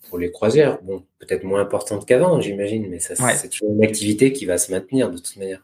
pour 0.08 0.18
les 0.18 0.30
croisières. 0.30 0.78
Bon, 0.82 1.04
peut-être 1.18 1.44
moins 1.44 1.60
importante 1.60 2.06
qu'avant, 2.06 2.40
j'imagine, 2.40 2.88
mais 2.88 3.00
ça, 3.00 3.14
c'est 3.34 3.48
toujours 3.48 3.72
une 3.72 3.84
activité 3.84 4.32
qui 4.32 4.46
va 4.46 4.58
se 4.58 4.70
maintenir 4.72 5.10
de 5.10 5.18
toute 5.18 5.36
manière. 5.36 5.62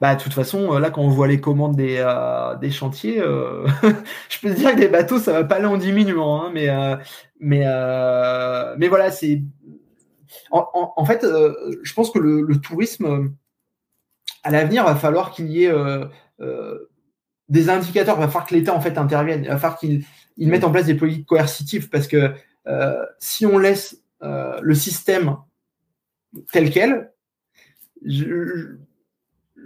Bah, 0.00 0.14
de 0.14 0.22
toute 0.22 0.32
façon, 0.32 0.74
euh, 0.74 0.80
là, 0.80 0.90
quand 0.90 1.02
on 1.02 1.08
voit 1.08 1.26
les 1.26 1.40
commandes 1.40 1.76
des, 1.76 1.96
euh, 1.98 2.56
des 2.56 2.70
chantiers, 2.70 3.20
euh, 3.20 3.66
je 4.28 4.40
peux 4.40 4.50
te 4.50 4.58
dire 4.58 4.74
que 4.74 4.80
des 4.80 4.88
bateaux, 4.88 5.18
ça 5.18 5.32
va 5.32 5.44
pas 5.44 5.56
aller 5.56 5.66
en 5.66 5.78
diminuant, 5.78 6.42
hein, 6.42 6.50
mais, 6.52 6.68
mais, 7.40 7.64
mais 8.78 8.88
voilà, 8.88 9.10
c'est. 9.10 9.42
En, 10.50 11.04
fait, 11.04 11.24
je 11.82 11.92
pense 11.94 12.10
que 12.10 12.18
le, 12.18 12.60
tourisme, 12.60 13.32
à 14.42 14.50
l'avenir, 14.50 14.84
va 14.84 14.94
falloir 14.94 15.30
qu'il 15.30 15.48
y 15.48 15.64
ait 15.64 15.72
des 17.48 17.70
indicateurs, 17.70 18.16
il 18.16 18.20
va 18.20 18.26
falloir 18.26 18.46
que 18.46 18.54
l'État 18.54 18.74
en 18.74 18.80
fait 18.80 18.98
intervienne, 18.98 19.44
il 19.44 19.48
va 19.48 19.58
falloir 19.58 19.78
qu'il 19.78 20.04
mette 20.36 20.64
en 20.64 20.70
place 20.70 20.86
des 20.86 20.94
politiques 20.94 21.26
coercitives 21.26 21.88
parce 21.88 22.08
que 22.08 22.32
si 23.18 23.46
on 23.46 23.58
laisse 23.58 24.02
euh, 24.22 24.58
le 24.62 24.74
système 24.74 25.36
tel 26.50 26.70
quel, 26.70 27.12
je, 28.04 28.76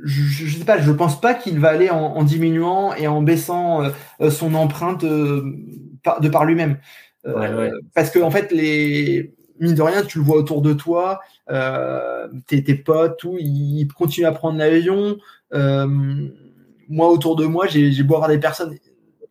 je, 0.03 0.59
sais 0.59 0.65
pas, 0.65 0.79
je 0.79 0.91
pense 0.91 1.21
pas 1.21 1.35
qu'il 1.35 1.61
va 1.61 1.69
aller 1.69 1.89
en, 1.91 2.23
diminuant 2.25 2.95
et 2.95 3.07
en 3.07 3.23
baissant 3.23 3.83
euh, 3.83 3.91
euh, 4.21 4.31
son 4.31 4.55
empreinte 4.55 5.05
de 5.05 6.29
par 6.29 6.45
lui-même. 6.45 6.79
Parce 7.95 8.11
que 8.11 8.19
en 8.19 8.31
fait, 8.31 8.51
les 8.51 9.35
mine 9.61 9.75
de 9.75 9.83
rien, 9.83 10.03
tu 10.03 10.19
le 10.19 10.25
vois 10.25 10.37
autour 10.37 10.63
de 10.63 10.73
toi, 10.73 11.21
tes, 12.47 12.65
tes, 12.65 12.75
potes, 12.75 13.19
tout, 13.19 13.37
ils 13.39 13.87
continuent 13.89 14.27
à 14.27 14.33
prendre 14.33 14.59
l'avion. 14.59 15.17
moi, 15.53 17.09
autour 17.09 17.37
de 17.37 17.47
moi, 17.47 17.67
j'ai 17.69 18.03
beau 18.03 18.15
avoir 18.15 18.31
des 18.31 18.41
personnes. 18.41 18.77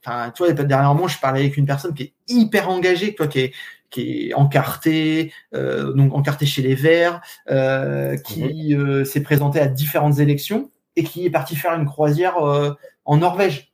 Enfin, 0.06 0.32
tu 0.32 0.44
vois, 0.44 0.54
dernièrement, 0.54 1.08
je 1.08 1.20
parlais 1.20 1.42
avec 1.42 1.58
une 1.58 1.66
personne 1.66 1.94
qui 1.94 2.04
est 2.04 2.14
hyper 2.28 2.70
engagée, 2.70 3.16
toi, 3.16 3.28
qui 3.28 3.40
est, 3.40 3.54
qui 3.90 4.30
est 4.30 4.34
encarté, 4.34 5.34
euh, 5.54 5.94
donc 5.94 6.14
encarté 6.14 6.46
chez 6.46 6.62
les 6.62 6.76
Verts, 6.76 7.22
euh, 7.50 8.18
qui 8.18 8.76
mhm. 8.76 8.82
euh, 8.82 9.06
s'est 9.06 9.24
présenté 9.24 9.60
à 9.60 9.68
différentes 9.68 10.20
élections 10.20 10.72
et 10.96 11.04
qui 11.04 11.26
est 11.26 11.30
parti 11.30 11.56
faire 11.56 11.74
une 11.74 11.86
croisière 11.86 12.38
euh, 12.38 12.72
en 13.06 13.18
Norvège. 13.18 13.74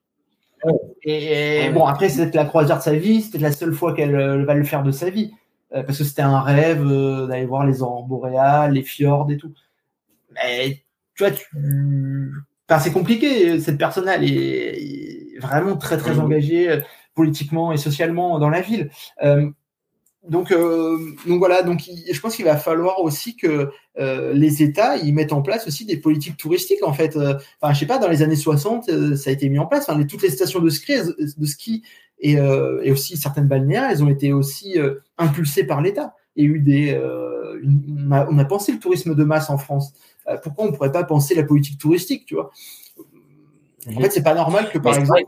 Et, 1.04 1.70
bon, 1.70 1.86
après, 1.86 2.10
c'était 2.10 2.38
la 2.38 2.46
croisière 2.46 2.80
de 2.80 2.84
sa 2.84 2.96
vie, 2.96 3.22
c'était 3.22 3.38
la 3.38 3.52
seule 3.52 3.74
fois 3.74 3.94
qu'elle 3.94 4.46
va 4.46 4.54
le 4.56 4.64
faire 4.64 4.82
de 4.82 4.90
sa 4.90 5.12
vie, 5.12 5.32
parce 5.70 6.00
que 6.00 6.04
c'était 6.04 6.24
un 6.24 6.40
rêve 6.40 6.84
d'aller 7.28 7.46
voir 7.46 7.68
les 7.68 7.84
aurores 7.84 8.08
boréales, 8.08 8.72
les 8.72 8.82
fjords 8.82 9.30
et 9.30 9.38
tout. 9.38 9.54
Mais 10.34 10.82
tu 11.14 11.24
vois, 11.24 11.32
tu... 11.32 11.46
Enfin, 12.68 12.80
c'est 12.80 12.92
compliqué. 12.92 13.60
Cette 13.60 13.78
personne-là, 13.78 14.16
elle 14.16 14.24
est 14.24 15.25
vraiment 15.40 15.78
très 15.78 15.98
très 15.98 16.20
engagée 16.20 16.82
politiquement 17.14 17.72
et 17.72 17.78
socialement 17.78 18.40
dans 18.40 18.50
la 18.50 18.62
ville. 18.62 18.90
Euh, 19.24 19.50
donc, 20.28 20.52
euh, 20.52 20.98
donc 21.28 21.38
voilà, 21.38 21.62
donc 21.62 21.82
je 22.12 22.20
pense 22.20 22.36
qu'il 22.36 22.46
va 22.46 22.58
falloir 22.58 23.00
aussi 23.02 23.36
que 23.36 23.70
euh, 24.00 24.34
les 24.34 24.64
États 24.64 24.98
ils 24.98 25.14
mettent 25.14 25.34
en 25.34 25.44
place 25.44 25.68
aussi 25.68 25.86
des 25.86 25.98
politiques 25.98 26.38
touristiques 26.38 26.84
en 26.84 26.94
fait. 26.94 27.16
Euh, 27.16 27.36
enfin, 27.62 27.74
je 27.74 27.80
sais 27.80 27.86
pas, 27.86 28.00
dans 28.00 28.10
les 28.10 28.24
années 28.24 28.36
60, 28.36 28.90
euh, 28.90 29.16
ça 29.16 29.30
a 29.30 29.34
été 29.34 29.50
mis 29.50 29.60
en 29.60 29.68
place. 29.68 29.88
Enfin, 29.88 30.04
toutes 30.04 30.24
les 30.24 30.32
stations 30.32 30.60
de 30.60 30.70
ski, 30.70 30.94
de 31.18 31.46
ski 31.46 31.84
et, 32.20 32.34
et 32.34 32.92
aussi 32.92 33.18
certaines 33.18 33.48
balnéaires, 33.48 33.90
elles 33.92 34.04
ont 34.04 34.10
été 34.10 34.32
aussi 34.34 34.78
impulsées 35.18 35.66
par 35.66 35.82
l'État 35.82 36.16
ait 36.38 36.44
eu 36.44 36.60
des. 36.60 36.98
on, 36.98 38.12
a, 38.12 38.28
on, 38.30 38.38
a, 38.38 38.46
pensé 38.46 38.72
le 38.72 38.80
tourisme 38.80 39.16
de 39.16 39.24
masse 39.24 39.50
en 39.50 39.58
France. 39.58 39.94
pourquoi 40.42 40.66
on 40.66 40.72
ne 40.72 40.76
pourrait 40.76 40.94
pas 40.94 41.04
penser 41.04 41.36
la 41.36 41.44
politique 41.44 41.78
touristique, 41.78 42.26
tu 42.26 42.36
vois? 42.36 42.52
En 43.88 44.02
fait, 44.02 44.12
c'est 44.12 44.24
pas 44.24 44.34
normal 44.34 44.70
que, 44.72 44.80
par 44.80 44.98
exemple. 44.98 45.24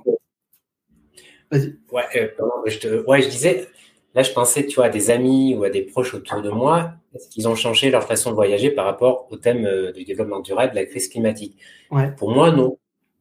Vas-y. 1.51 1.78
Ouais, 1.91 2.34
je 2.66 2.80
te... 2.80 3.05
ouais, 3.05 3.22
je 3.22 3.30
disais, 3.30 3.68
Là, 4.18 4.24
je 4.24 4.32
pensais, 4.32 4.66
tu 4.66 4.78
vois, 4.78 4.86
à 4.86 4.89
des 4.89 5.12
amis 5.12 5.53
ou 5.53 5.64
à 5.64 5.70
des 5.70 5.84
proches 5.84 6.16
autour 6.16 6.41
de 6.41 6.49
moi, 6.49 6.93
est-ce 7.14 7.30
qu'ils 7.30 7.47
ont 7.47 7.53
changé 7.53 7.91
leur 7.91 8.03
façon 8.03 8.32
de 8.32 8.36
voyager 8.36 8.72
par 8.72 8.86
rapport 8.86 9.28
au 9.30 9.38
thème 9.38 9.64
euh, 9.68 9.91
du 9.91 10.05
développement 10.05 10.39
durable, 10.39 10.72
de 10.72 10.76
la 10.76 10.86
crise 10.86 11.08
climatique? 11.08 11.55
Pour 12.18 12.32
moi, 12.32 12.49
non. 12.49 12.80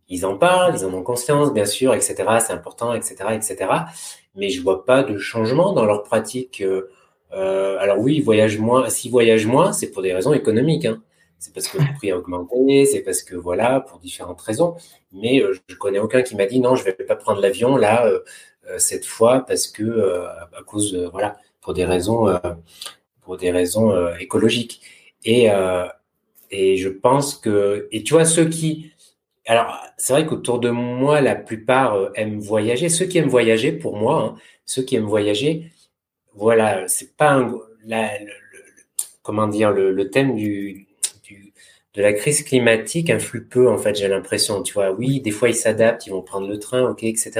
Ils 0.08 0.24
en 0.24 0.38
parlent, 0.38 0.74
ils 0.74 0.86
en 0.86 0.94
ont 0.94 1.02
conscience, 1.02 1.52
bien 1.52 1.66
sûr, 1.66 1.92
etc. 1.92 2.14
C'est 2.40 2.54
important, 2.54 2.94
etc., 2.94 3.14
etc. 3.32 3.56
Mais 4.36 4.48
je 4.48 4.62
vois 4.62 4.86
pas 4.86 5.02
de 5.02 5.18
changement 5.18 5.74
dans 5.74 5.84
leur 5.84 6.02
pratique. 6.02 6.62
Euh, 6.62 6.88
euh, 7.32 7.76
alors 7.78 7.98
oui, 7.98 8.16
ils 8.16 8.24
voyagent 8.24 8.58
moins. 8.58 8.88
S'ils 8.88 9.10
voyagent 9.10 9.46
moins, 9.46 9.74
c'est 9.74 9.90
pour 9.90 10.00
des 10.00 10.14
raisons 10.14 10.32
économiques. 10.32 10.86
Hein. 10.86 11.02
C'est 11.38 11.52
parce 11.52 11.68
que 11.68 11.76
le 11.76 11.92
prix 11.94 12.10
a 12.10 12.16
augmenté, 12.16 12.86
c'est 12.86 13.02
parce 13.02 13.22
que 13.22 13.36
voilà, 13.36 13.80
pour 13.80 13.98
différentes 13.98 14.40
raisons. 14.40 14.76
Mais 15.16 15.42
je 15.68 15.74
connais 15.76 15.98
aucun 15.98 16.22
qui 16.22 16.36
m'a 16.36 16.46
dit 16.46 16.60
non, 16.60 16.76
je 16.76 16.84
vais 16.84 16.92
pas 16.92 17.16
prendre 17.16 17.40
l'avion 17.40 17.76
là. 17.76 18.06
Euh, 18.70 18.78
cette 18.78 19.04
fois 19.04 19.44
parce 19.46 19.68
que 19.68 19.82
euh, 19.82 20.28
à 20.28 20.62
cause 20.64 20.92
de, 20.92 21.06
voilà 21.06 21.36
pour 21.60 21.72
des 21.74 21.84
raisons 21.84 22.28
euh, 22.28 22.38
pour 23.20 23.36
des 23.36 23.50
raisons 23.50 23.92
écologiques 24.18 24.80
et 25.24 25.48
et 26.50 26.76
je 26.76 26.88
pense 26.88 27.36
que 27.36 27.88
et 27.90 28.02
tu 28.02 28.14
vois 28.14 28.24
ceux 28.24 28.48
qui 28.48 28.92
alors 29.46 29.76
c'est 29.98 30.12
vrai 30.12 30.26
qu'autour 30.26 30.60
de 30.60 30.70
moi 30.70 31.20
la 31.20 31.34
plupart 31.34 32.10
aiment 32.14 32.38
voyager 32.38 32.88
ceux 32.88 33.06
qui 33.06 33.18
aiment 33.18 33.28
voyager 33.28 33.72
pour 33.72 33.96
moi 33.96 34.22
hein, 34.22 34.40
ceux 34.64 34.82
qui 34.82 34.96
aiment 34.96 35.06
voyager 35.06 35.72
voilà 36.34 36.86
c'est 36.86 37.16
pas 37.16 37.32
un, 37.32 37.52
la, 37.84 38.10
comment 39.22 39.48
dire 39.48 39.72
le 39.72 40.10
thème 40.10 40.36
du 40.36 40.85
de 41.96 42.02
la 42.02 42.12
crise 42.12 42.42
climatique 42.42 43.08
influe 43.08 43.46
peu, 43.46 43.70
en 43.70 43.78
fait, 43.78 43.96
j'ai 43.96 44.06
l'impression. 44.06 44.62
Tu 44.62 44.74
vois, 44.74 44.92
oui, 44.92 45.20
des 45.20 45.30
fois, 45.30 45.48
ils 45.48 45.54
s'adaptent, 45.54 46.06
ils 46.06 46.10
vont 46.10 46.22
prendre 46.22 46.46
le 46.46 46.58
train, 46.58 46.82
ok, 46.88 47.02
etc. 47.02 47.32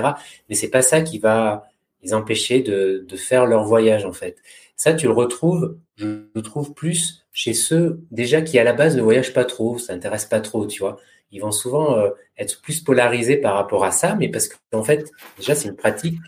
Mais 0.49 0.55
c'est 0.55 0.71
pas 0.71 0.83
ça 0.83 1.03
qui 1.03 1.19
va 1.19 1.69
les 2.03 2.15
empêcher 2.15 2.61
de, 2.63 3.05
faire 3.17 3.47
leur 3.47 3.65
voyage, 3.65 4.07
en 4.07 4.13
fait. 4.13 4.39
Ça, 4.75 4.95
tu 4.95 5.07
le 5.07 5.13
retrouves, 5.13 5.77
je 5.97 6.23
le 6.35 6.43
trouve 6.43 6.73
plus 6.73 7.27
chez 7.33 7.53
ceux, 7.53 8.01
déjà, 8.11 8.41
qui 8.41 8.59
à 8.59 8.65
la 8.65 8.73
base 8.73 8.97
ne 8.97 9.03
voyagent 9.03 9.35
pas 9.35 9.45
trop, 9.45 9.79
ça 9.79 9.93
intéresse 9.93 10.25
pas 10.25 10.41
trop, 10.41 10.67
tu 10.67 10.81
vois. 10.81 10.99
Ils 11.33 11.41
vont 11.41 11.53
souvent 11.53 11.99
euh, 11.99 12.11
être 12.39 12.63
plus 12.63 12.81
polarisés 12.81 13.37
par 13.37 13.55
rapport 13.55 13.85
à 13.85 13.91
ça, 13.91 14.15
mais 14.15 14.31
parce 14.31 14.49
qu'en 14.49 14.85
fait, 14.85 15.11
déjà, 15.37 15.55
c'est 15.55 15.69
une 15.69 15.77
pratique 15.77 16.19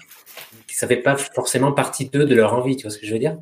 qui 0.67 0.75
ça 0.75 0.87
fait 0.87 0.97
pas 0.99 1.17
forcément 1.17 1.73
partie 1.73 2.11
d'eux, 2.11 2.27
de 2.27 2.35
leur 2.35 2.53
envie, 2.53 2.77
tu 2.77 2.83
vois 2.83 2.91
ce 2.91 2.99
que 2.99 3.07
je 3.07 3.13
veux 3.13 3.19
dire? 3.19 3.39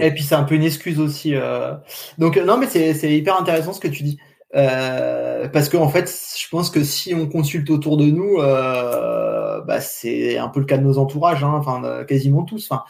Et 0.00 0.10
puis 0.12 0.22
c'est 0.22 0.34
un 0.34 0.44
peu 0.44 0.54
une 0.54 0.64
excuse 0.64 1.00
aussi. 1.00 1.34
Euh. 1.34 1.74
Donc 2.18 2.36
non, 2.36 2.58
mais 2.58 2.66
c'est 2.66 3.12
hyper 3.12 3.40
intéressant 3.40 3.72
ce 3.72 3.80
que 3.80 3.88
tu 3.88 4.02
dis. 4.02 4.18
Euh, 4.54 5.48
parce 5.48 5.68
qu'en 5.68 5.82
en 5.82 5.88
fait, 5.88 6.08
je 6.08 6.48
pense 6.48 6.70
que 6.70 6.82
si 6.82 7.14
on 7.14 7.26
consulte 7.28 7.68
autour 7.70 7.96
de 7.96 8.06
nous, 8.06 8.38
euh, 8.38 9.60
bah, 9.62 9.80
c'est 9.80 10.38
un 10.38 10.48
peu 10.48 10.60
le 10.60 10.66
cas 10.66 10.78
de 10.78 10.84
nos 10.84 10.98
entourages, 10.98 11.44
hein, 11.44 11.52
enfin 11.54 12.04
quasiment 12.04 12.44
tous. 12.44 12.68
Enfin, 12.70 12.84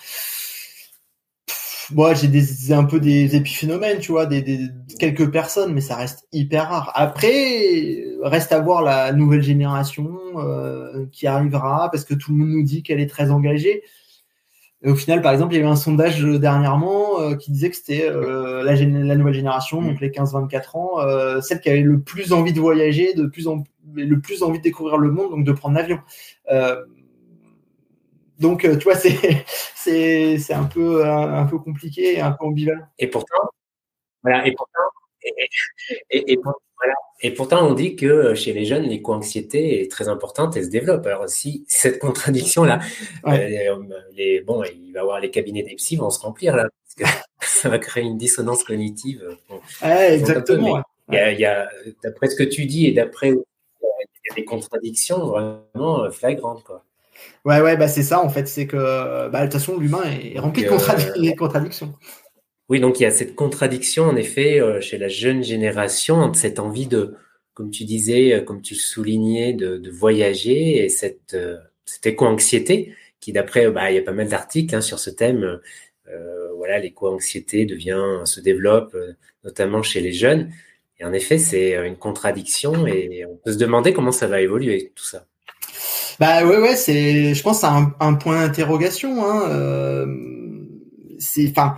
moi 1.93 2.15
j'ai 2.15 2.29
des 2.29 2.73
un 2.73 2.85
peu 2.85 3.01
des 3.01 3.37
épiphénomènes, 3.37 3.99
tu 3.99 4.13
vois, 4.13 4.27
des, 4.27 4.43
des, 4.43 4.61
quelques 4.99 5.31
personnes, 5.31 5.73
mais 5.73 5.81
ça 5.81 5.97
reste 5.97 6.27
hyper 6.33 6.69
rare. 6.69 6.93
Après, 6.95 8.05
reste 8.23 8.53
à 8.53 8.61
voir 8.61 8.83
la 8.83 9.13
nouvelle 9.13 9.43
génération 9.43 10.11
qui 11.13 11.27
arrivera, 11.27 11.91
parce 11.91 12.05
que 12.05 12.15
tout 12.15 12.33
le 12.33 12.39
monde 12.39 12.51
nous 12.51 12.63
dit 12.63 12.83
qu'elle 12.83 13.01
est 13.01 13.11
très 13.11 13.31
engagée. 13.31 13.83
Et 14.83 14.91
au 14.91 14.95
final, 14.95 15.23
par 15.23 15.33
exemple, 15.33 15.55
il 15.55 15.59
y 15.59 15.61
a 15.61 15.65
eu 15.65 15.69
un 15.69 15.77
sondage 15.77 16.23
euh, 16.25 16.39
dernièrement 16.39 17.21
euh, 17.21 17.35
qui 17.35 17.51
disait 17.51 17.71
que 17.71 17.77
c'était 17.77 18.09
euh, 18.09 18.63
la, 18.63 18.75
la, 18.75 19.17
nouvelle 19.17 19.35
génération, 19.35 19.81
donc 19.81 20.01
les 20.01 20.11
15-24 20.11 20.77
ans, 20.77 21.41
celle 21.41 21.61
qui 21.61 21.71
avait 21.71 21.81
le 21.81 22.01
plus 22.01 22.33
envie 22.33 22.53
de 22.53 22.61
voyager, 22.61 23.15
de 23.15 23.27
plus 23.27 23.49
en, 23.49 23.65
le 23.95 24.21
plus 24.21 24.43
envie 24.43 24.59
de 24.59 24.63
découvrir 24.63 24.99
le 24.99 25.11
monde, 25.11 25.31
donc 25.31 25.45
de 25.45 25.53
prendre 25.53 25.77
l'avion. 25.77 25.99
donc, 28.39 28.63
tu 28.63 28.85
vois, 28.85 28.95
c'est 29.75 30.53
un 30.53 30.65
peu 30.65 31.07
un, 31.07 31.47
peu 31.47 31.59
compliqué, 31.59 32.21
un 32.21 32.33
peu 32.33 32.45
ambivalent. 32.45 32.87
Et 32.99 33.07
pourtant, 33.07 33.51
voilà, 34.23 34.47
et 34.47 34.53
pourtant, 34.53 34.83
et, 36.11 36.33
et, 36.33 36.39
voilà. 36.79 36.95
Et 37.23 37.31
pourtant, 37.33 37.67
on 37.67 37.75
dit 37.75 37.97
que 37.97 38.07
euh, 38.07 38.35
chez 38.35 38.53
les 38.53 38.65
jeunes, 38.65 38.85
l'éco-anxiété 38.85 39.83
est 39.83 39.91
très 39.91 40.09
importante 40.09 40.57
et 40.57 40.65
se 40.65 40.69
développe. 40.69 41.07
Alors, 41.07 41.29
si 41.29 41.65
cette 41.67 41.99
contradiction-là, 41.99 42.81
euh, 43.27 43.77
les, 44.13 44.41
bon, 44.43 44.63
il 44.65 44.93
va 44.93 44.99
y 44.99 45.03
avoir 45.03 45.21
les 45.21 45.31
cabinets 45.31 45.63
des 45.63 45.75
psys 45.77 45.97
vont 45.97 46.11
se 46.11 46.21
remplir 46.21 46.57
là, 46.57 46.69
parce 46.99 47.13
que 47.13 47.19
ça 47.41 47.69
va 47.69 47.79
créer 47.79 48.05
une 48.05 48.19
dissonance 48.19 48.65
cognitive. 48.65 49.23
exactement. 49.83 50.83
Il 51.11 51.39
y 51.39 51.45
a, 51.45 51.69
d'après 52.03 52.29
ce 52.29 52.37
que 52.37 52.43
tu 52.43 52.67
dis 52.67 52.87
et 52.87 52.93
d'après 52.93 53.29
il 53.29 53.37
y 53.37 54.33
a 54.33 54.35
des 54.35 54.45
contradictions 54.45 55.25
vraiment 55.27 56.03
euh, 56.03 56.11
flagrantes, 56.11 56.65
quoi. 56.65 56.83
Ouais, 57.47 57.63
ouais, 57.63 57.79
bah 57.79 57.89
c'est 57.89 58.03
ça 58.03 58.23
en 58.23 58.29
fait, 58.29 58.47
c'est 58.47 58.67
que 58.67 59.29
bah, 59.31 59.41
de 59.41 59.45
toute 59.45 59.55
façon 59.55 59.79
l'humain 59.79 60.03
est 60.05 60.39
rempli 60.39 60.65
de 60.65 60.69
contradictions. 61.37 61.95
Oui, 62.69 62.81
donc 62.81 62.99
il 62.99 63.05
y 63.05 63.07
a 63.07 63.11
cette 63.11 63.35
contradiction, 63.35 64.05
en 64.05 64.17
effet, 64.17 64.61
euh, 64.61 64.81
chez 64.81 64.99
la 64.99 65.09
jeune 65.09 65.45
génération, 65.45 66.17
entre 66.17 66.39
cette 66.39 66.59
envie 66.59 66.87
de, 66.87 67.15
comme 67.55 67.71
tu 67.71 67.85
disais, 67.85 68.35
euh, 68.35 68.41
comme 68.43 68.61
tu 68.61 68.75
soulignais, 68.75 69.53
de, 69.53 69.79
de 69.79 69.91
voyager 69.91 70.85
et 70.85 70.89
cette, 70.89 71.35
euh, 71.35 71.57
cette 71.85 72.07
éco-anxiété, 72.07 72.95
qui 73.21 73.33
d'après, 73.33 73.71
bah, 73.71 73.91
il 73.91 73.95
y 73.95 73.99
a 73.99 74.03
pas 74.03 74.13
mal 74.13 74.29
d'articles 74.29 74.75
hein, 74.75 74.81
sur 74.81 74.99
ce 74.99 75.11
thème. 75.11 75.61
Euh, 76.09 76.53
voilà, 76.57 76.79
l'éco-anxiété 76.79 77.67
devient, 77.67 78.23
se 78.25 78.41
développe, 78.41 78.97
notamment 79.45 79.83
chez 79.83 80.01
les 80.01 80.13
jeunes. 80.13 80.51
Et 80.99 81.05
en 81.05 81.13
effet, 81.13 81.39
c'est 81.39 81.75
une 81.87 81.97
contradiction 81.97 82.87
et 82.87 83.25
on 83.27 83.37
peut 83.37 83.53
se 83.53 83.59
demander 83.59 83.93
comment 83.93 84.13
ça 84.13 84.27
va 84.27 84.41
évoluer, 84.41 84.93
tout 84.95 85.05
ça. 85.05 85.27
Bah 86.19 86.47
ouais, 86.47 86.59
ouais, 86.59 86.77
c'est, 86.77 87.35
je 87.35 87.43
pense, 87.43 87.61
c'est 87.61 87.67
un, 87.67 87.95
un, 88.01 88.15
point 88.15 88.47
d'interrogation. 88.47 89.25
Hein. 89.25 89.51
Euh, 89.51 90.07
c'est, 91.19 91.51
enfin, 91.51 91.77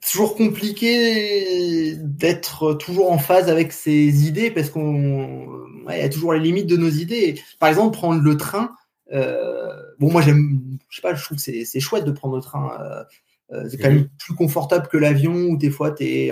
toujours 0.00 0.34
compliqué 0.34 1.94
d'être 1.96 2.74
toujours 2.74 3.12
en 3.12 3.18
phase 3.18 3.48
avec 3.48 3.72
ses 3.72 4.26
idées 4.26 4.50
parce 4.50 4.70
qu'on 4.70 5.64
y 5.88 6.00
a 6.00 6.08
toujours 6.08 6.32
les 6.32 6.40
limites 6.40 6.66
de 6.66 6.76
nos 6.76 6.88
idées. 6.88 7.40
Par 7.58 7.68
exemple, 7.68 7.96
prendre 7.96 8.22
le 8.22 8.36
train. 8.36 8.72
Euh, 9.12 9.72
bon, 9.98 10.10
moi 10.10 10.22
j'aime, 10.22 10.60
je 10.88 10.96
sais 10.96 11.02
pas, 11.02 11.14
je 11.14 11.24
trouve 11.24 11.36
que 11.36 11.42
c'est, 11.42 11.80
chouette 11.80 12.04
de 12.04 12.12
prendre 12.12 12.36
le 12.36 12.42
train. 12.42 12.70
Euh, 12.80 13.04
euh 13.52 13.68
c'est 13.68 13.76
quand 13.76 13.90
même 13.90 14.08
plus 14.18 14.34
confortable 14.34 14.88
que 14.88 14.96
l'avion 14.96 15.34
où 15.34 15.56
des 15.56 15.70
fois 15.70 15.90
t'es, 15.90 16.30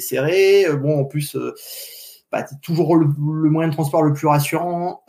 serré. 0.00 0.66
Bon, 0.76 1.00
en 1.00 1.04
plus, 1.04 1.36
bah, 2.30 2.42
t'es 2.42 2.56
toujours 2.62 2.96
le, 2.96 3.06
moyen 3.06 3.68
de 3.68 3.74
transport 3.74 4.02
le 4.02 4.12
plus 4.12 4.26
rassurant. 4.26 5.02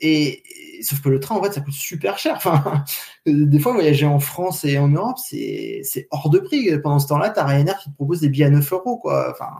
Et 0.00 0.42
sauf 0.82 1.00
que 1.02 1.08
le 1.08 1.20
train, 1.20 1.36
en 1.36 1.42
fait, 1.42 1.52
ça 1.52 1.60
coûte 1.60 1.74
super 1.74 2.18
cher. 2.18 2.34
Enfin, 2.36 2.84
des 3.26 3.58
fois, 3.58 3.72
voyager 3.72 4.06
en 4.06 4.18
France 4.18 4.64
et 4.64 4.78
en 4.78 4.88
Europe, 4.88 5.18
c'est, 5.18 5.82
hors 6.10 6.30
de 6.30 6.38
prix. 6.38 6.70
Pendant 6.82 6.98
ce 6.98 7.08
temps-là, 7.08 7.30
t'as 7.30 7.44
Ryanair 7.44 7.78
qui 7.78 7.90
te 7.90 7.94
propose 7.94 8.20
des 8.20 8.28
billets 8.28 8.46
à 8.46 8.50
9 8.50 8.72
euros, 8.72 8.96
quoi. 8.98 9.30
Enfin, 9.30 9.50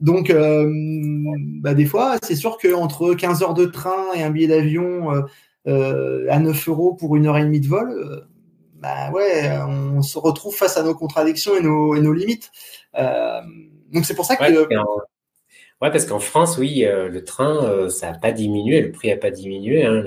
donc, 0.00 0.30
euh, 0.30 0.70
bah, 1.60 1.74
des 1.74 1.86
fois, 1.86 2.16
c'est 2.22 2.36
sûr 2.36 2.58
qu'entre 2.58 3.14
15 3.14 3.42
heures 3.42 3.54
de 3.54 3.66
train 3.66 4.12
et 4.14 4.22
un 4.22 4.30
billet 4.30 4.46
d'avion 4.46 5.12
euh, 5.12 5.22
euh, 5.66 6.26
à 6.30 6.38
9 6.38 6.68
euros 6.68 6.94
pour 6.94 7.16
une 7.16 7.26
heure 7.26 7.36
et 7.36 7.44
demie 7.44 7.60
de 7.60 7.66
vol, 7.66 8.26
bah 8.74 9.10
ouais, 9.10 9.50
on 9.66 10.02
se 10.02 10.18
retrouve 10.18 10.54
face 10.54 10.76
à 10.76 10.84
nos 10.84 10.94
contradictions 10.94 11.56
et 11.56 11.62
nos, 11.62 12.12
limites. 12.12 12.52
donc, 12.94 14.04
c'est 14.04 14.14
pour 14.14 14.24
ça 14.24 14.36
que. 14.36 14.68
Parce 15.80 16.06
qu'en 16.06 16.18
France, 16.18 16.58
oui, 16.58 16.84
euh, 16.84 17.08
le 17.08 17.24
train, 17.24 17.64
euh, 17.64 17.88
ça 17.88 18.10
n'a 18.10 18.18
pas 18.18 18.32
diminué, 18.32 18.80
le 18.80 18.90
prix 18.90 19.08
n'a 19.08 19.16
pas 19.16 19.30
diminué. 19.30 19.84
Hein, 19.84 20.04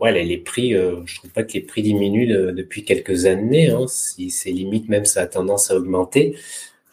ouais, 0.00 0.24
les, 0.24 0.38
prix, 0.38 0.74
euh, 0.74 1.00
je 1.06 1.16
trouve 1.16 1.30
pas 1.30 1.42
que 1.42 1.52
les 1.54 1.60
prix 1.60 1.82
diminuent 1.82 2.52
depuis 2.52 2.84
quelques 2.84 3.26
années. 3.26 3.70
Hein, 3.70 3.86
si 3.88 4.30
c'est 4.30 4.52
limite, 4.52 4.88
même 4.88 5.04
ça 5.04 5.22
a 5.22 5.26
tendance 5.26 5.70
à 5.70 5.76
augmenter. 5.76 6.36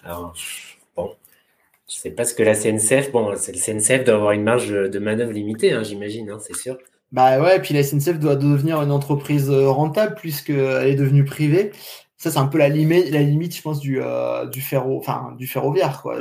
Alors, 0.03 0.33
bon, 0.95 1.11
je 1.87 1.95
sais 1.95 2.11
pas 2.11 2.25
ce 2.25 2.33
que 2.33 2.41
la 2.41 2.55
CNCF, 2.55 3.11
bon, 3.11 3.29
le 3.29 3.37
CNCF 3.37 4.05
doit 4.05 4.15
avoir 4.15 4.31
une 4.31 4.43
marge 4.43 4.69
de 4.69 4.99
manœuvre 4.99 5.31
limitée, 5.31 5.71
hein, 5.71 5.83
j'imagine, 5.83 6.35
c'est 6.39 6.55
sûr. 6.55 6.77
Bah 7.11 7.41
ouais, 7.41 7.57
et 7.57 7.59
puis 7.59 7.73
la 7.73 7.83
SNCF 7.83 8.19
doit 8.19 8.35
devenir 8.35 8.81
une 8.81 8.91
entreprise 8.91 9.49
rentable 9.49 10.15
puisqu'elle 10.15 10.87
est 10.87 10.95
devenue 10.95 11.25
privée 11.25 11.71
ça 12.19 12.29
c'est 12.29 12.37
un 12.37 12.47
peu 12.47 12.57
la 12.57 12.67
limite 12.67 13.11
la 13.11 13.21
limite 13.21 13.55
je 13.55 13.61
pense 13.61 13.79
du 13.79 14.01
euh, 14.01 14.45
du 14.45 14.59
ferro 14.59 14.97
enfin 14.99 15.33
du 15.37 15.47
ferroviaire 15.47 16.01
quoi. 16.01 16.17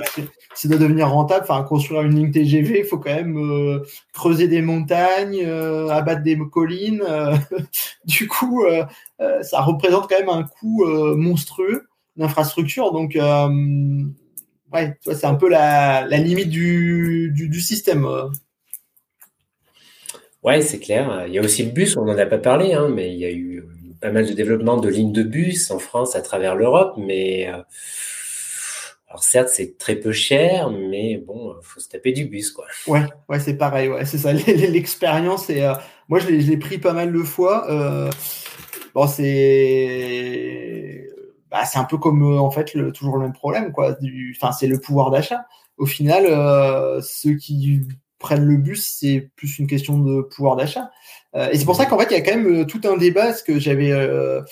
C'est 0.54 0.68
de 0.68 0.76
devenir 0.76 1.08
rentable. 1.10 1.42
Enfin 1.42 1.64
construire 1.64 2.02
une 2.02 2.14
ligne 2.14 2.30
TGV 2.30 2.80
il 2.80 2.84
faut 2.84 2.98
quand 2.98 3.12
même 3.12 3.36
euh, 3.36 3.84
creuser 4.12 4.46
des 4.46 4.62
montagnes 4.62 5.42
euh, 5.44 5.88
abattre 5.88 6.22
des 6.22 6.38
collines 6.52 7.02
du 8.04 8.28
coup 8.28 8.64
ça 9.42 9.60
représente 9.62 10.08
quand 10.08 10.18
même 10.20 10.28
un 10.28 10.44
coût 10.44 10.84
monstrueux 11.16 11.88
d'infrastructure. 12.16 12.92
Donc 12.92 13.18
ouais 14.72 14.98
c'est 15.02 15.24
un 15.24 15.34
peu 15.34 15.48
la, 15.48 16.06
la 16.06 16.18
limite 16.18 16.48
du, 16.48 17.32
du, 17.34 17.48
du 17.48 17.60
système 17.60 18.06
ouais 20.44 20.62
c'est 20.62 20.78
clair. 20.78 21.24
Il 21.26 21.32
y 21.32 21.38
a 21.40 21.42
aussi 21.42 21.64
le 21.64 21.72
bus 21.72 21.96
on 21.96 22.04
n'en 22.04 22.16
a 22.16 22.26
pas 22.26 22.38
parlé 22.38 22.72
hein, 22.72 22.88
mais 22.88 23.12
il 23.12 23.18
y 23.18 23.24
a 23.24 23.32
eu 23.32 23.64
pas 24.00 24.10
mal 24.10 24.26
de 24.26 24.32
développement 24.32 24.78
de 24.78 24.88
lignes 24.88 25.12
de 25.12 25.22
bus 25.22 25.70
en 25.70 25.78
France 25.78 26.16
à 26.16 26.22
travers 26.22 26.54
l'Europe, 26.54 26.94
mais 26.96 27.48
euh, 27.48 27.62
alors 29.08 29.22
certes 29.22 29.48
c'est 29.48 29.78
très 29.78 29.96
peu 29.96 30.12
cher, 30.12 30.70
mais 30.70 31.18
bon, 31.18 31.54
faut 31.62 31.80
se 31.80 31.88
taper 31.88 32.12
du 32.12 32.26
bus 32.26 32.50
quoi. 32.50 32.66
Ouais, 32.86 33.04
ouais, 33.28 33.40
c'est 33.40 33.56
pareil, 33.56 33.88
ouais, 33.88 34.04
c'est 34.04 34.18
ça. 34.18 34.32
L'expérience 34.32 35.50
et 35.50 35.70
moi 36.08 36.18
je 36.18 36.28
l'ai 36.28 36.56
pris 36.56 36.78
pas 36.78 36.92
mal 36.92 37.12
de 37.12 37.22
fois. 37.22 38.10
bon, 38.94 39.06
c'est 39.06 41.08
bah, 41.50 41.64
c'est 41.64 41.78
un 41.78 41.84
peu 41.84 41.96
comme 41.96 42.38
en 42.38 42.50
fait 42.50 42.74
le, 42.74 42.92
toujours 42.92 43.16
le 43.16 43.22
même 43.22 43.32
problème 43.32 43.72
quoi. 43.72 43.96
Enfin, 44.36 44.52
c'est 44.52 44.66
le 44.66 44.78
pouvoir 44.78 45.10
d'achat. 45.10 45.46
Au 45.78 45.86
final, 45.86 46.26
ceux 47.02 47.34
qui 47.34 47.86
prennent 48.18 48.44
le 48.44 48.56
bus, 48.56 48.96
c'est 48.98 49.30
plus 49.36 49.58
une 49.58 49.66
question 49.66 49.98
de 49.98 50.22
pouvoir 50.22 50.56
d'achat. 50.56 50.90
Euh, 51.34 51.48
et 51.50 51.58
c'est 51.58 51.64
pour 51.64 51.76
ça 51.76 51.86
qu'en 51.86 51.98
fait, 51.98 52.08
il 52.10 52.14
y 52.14 52.16
a 52.16 52.20
quand 52.20 52.36
même 52.36 52.60
euh, 52.60 52.64
tout 52.64 52.80
un 52.84 52.96
débat, 52.96 53.26
parce 53.26 53.42
que 53.42 53.58
j'avais 53.58 53.92
euh, 53.92 54.42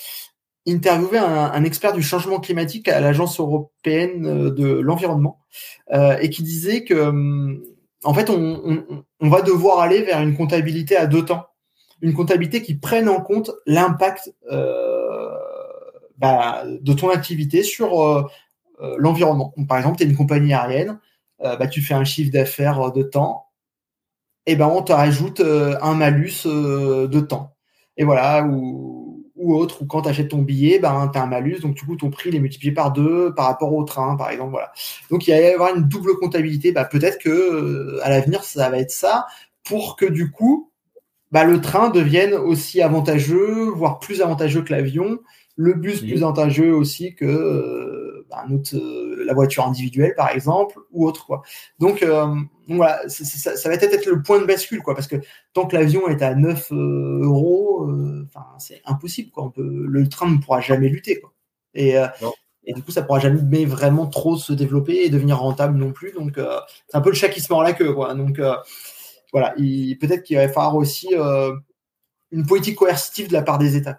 interviewé 0.67 1.17
un, 1.17 1.63
expert 1.63 1.93
du 1.93 2.01
changement 2.01 2.39
climatique 2.39 2.87
à 2.87 2.99
l'Agence 2.99 3.39
européenne 3.39 4.49
de 4.49 4.67
l'environnement, 4.79 5.39
et 5.93 6.29
qui 6.29 6.43
disait 6.43 6.83
que, 6.83 7.13
en 8.03 8.13
fait, 8.13 8.29
on, 8.29 8.83
va 9.21 9.41
devoir 9.41 9.79
aller 9.79 10.01
vers 10.01 10.21
une 10.21 10.35
comptabilité 10.35 10.97
à 10.97 11.07
deux 11.07 11.23
temps, 11.23 11.45
une 12.01 12.13
comptabilité 12.13 12.61
qui 12.61 12.75
prenne 12.75 13.07
en 13.07 13.21
compte 13.21 13.51
l'impact 13.65 14.33
bah, 16.17 16.65
de 16.65 16.93
ton 16.93 17.11
activité 17.11 17.63
sur 17.63 18.29
l'environnement. 18.97 19.53
Par 19.69 19.77
exemple, 19.77 19.99
tu 19.99 20.03
es 20.03 20.07
une 20.07 20.17
compagnie 20.17 20.53
aérienne, 20.53 20.99
bah, 21.39 21.67
tu 21.67 21.81
fais 21.81 21.93
un 21.93 22.03
chiffre 22.03 22.33
d'affaires 22.33 22.91
de 22.91 23.03
temps, 23.03 23.46
eh 24.47 24.55
ben 24.55 24.67
on 24.67 24.81
te 24.81 24.93
rajoute 24.93 25.41
euh, 25.41 25.75
un 25.81 25.93
malus 25.93 26.45
euh, 26.45 27.07
de 27.07 27.19
temps. 27.19 27.53
Et 27.97 28.05
voilà, 28.05 28.45
ou, 28.45 29.25
ou 29.35 29.55
autre, 29.55 29.81
ou 29.81 29.85
quand 29.85 30.03
tu 30.03 30.09
achètes 30.09 30.29
ton 30.29 30.41
billet, 30.41 30.79
ben, 30.79 31.09
tu 31.11 31.19
as 31.19 31.23
un 31.23 31.27
malus, 31.27 31.59
donc 31.59 31.75
du 31.75 31.83
coup 31.85 31.97
ton 31.97 32.09
prix 32.09 32.33
est 32.35 32.39
multiplié 32.39 32.73
par 32.73 32.93
deux 32.93 33.33
par 33.35 33.45
rapport 33.47 33.73
au 33.73 33.83
train, 33.83 34.15
par 34.15 34.29
exemple. 34.29 34.51
Voilà. 34.51 34.71
Donc 35.11 35.27
il 35.27 35.31
va 35.31 35.37
y 35.41 35.47
avoir 35.47 35.75
une 35.75 35.83
double 35.83 36.15
comptabilité. 36.15 36.71
Bah, 36.71 36.85
peut-être 36.85 37.19
que 37.19 37.29
euh, 37.29 37.99
à 38.03 38.09
l'avenir, 38.09 38.43
ça 38.43 38.69
va 38.69 38.79
être 38.79 38.91
ça, 38.91 39.25
pour 39.65 39.97
que 39.97 40.05
du 40.05 40.31
coup, 40.31 40.71
bah, 41.31 41.43
le 41.43 41.59
train 41.59 41.89
devienne 41.89 42.33
aussi 42.33 42.81
avantageux, 42.81 43.69
voire 43.75 43.99
plus 43.99 44.21
avantageux 44.21 44.61
que 44.61 44.71
l'avion, 44.71 45.19
le 45.57 45.73
bus 45.73 46.01
plus 46.01 46.23
avantageux 46.23 46.73
aussi 46.73 47.15
que 47.15 48.25
bah, 48.29 48.45
la 49.25 49.33
voiture 49.33 49.65
individuelle, 49.65 50.13
par 50.15 50.29
exemple, 50.29 50.79
ou 50.91 51.05
autre. 51.05 51.25
Quoi. 51.25 51.41
Donc, 51.79 52.05
donc 52.67 52.77
voilà, 52.77 53.07
ça, 53.07 53.69
va 53.69 53.77
peut-être 53.77 53.93
être 53.93 54.05
le 54.05 54.21
point 54.21 54.39
de 54.41 54.45
bascule, 54.45 54.81
quoi, 54.81 54.93
parce 54.93 55.07
que 55.07 55.15
tant 55.53 55.67
que 55.67 55.77
l'avion 55.77 56.09
est 56.09 56.21
à 56.21 56.35
9 56.35 56.71
euh, 56.73 57.21
euros, 57.23 57.87
euh, 57.87 58.27
c'est 58.59 58.81
impossible, 58.85 59.31
quoi. 59.31 59.45
On 59.45 59.51
peut, 59.51 59.85
le 59.87 60.09
train 60.09 60.29
ne 60.29 60.37
pourra 60.37 60.59
jamais 60.59 60.89
lutter, 60.89 61.21
quoi. 61.21 61.33
Et, 61.73 61.97
euh, 61.97 62.07
et 62.65 62.73
du 62.73 62.83
coup, 62.83 62.91
ça 62.91 63.03
pourra 63.03 63.19
jamais 63.19 63.63
vraiment 63.63 64.07
trop 64.07 64.35
se 64.35 64.51
développer 64.51 65.05
et 65.05 65.09
devenir 65.09 65.39
rentable 65.39 65.77
non 65.77 65.93
plus. 65.93 66.11
Donc, 66.11 66.33
c'est 66.87 66.97
un 66.97 67.01
peu 67.01 67.09
le 67.09 67.15
chat 67.15 67.29
qui 67.29 67.39
se 67.39 67.51
mord 67.51 67.63
la 67.63 67.71
queue, 67.71 67.93
quoi. 67.93 68.13
Donc, 68.13 68.41
voilà, 69.31 69.51
peut-être 69.55 70.23
qu'il 70.23 70.35
va 70.35 70.49
falloir 70.49 70.75
aussi 70.75 71.07
une 72.31 72.45
politique 72.45 72.75
coercitive 72.75 73.29
de 73.29 73.33
la 73.33 73.43
part 73.43 73.59
des 73.59 73.77
États. 73.77 73.97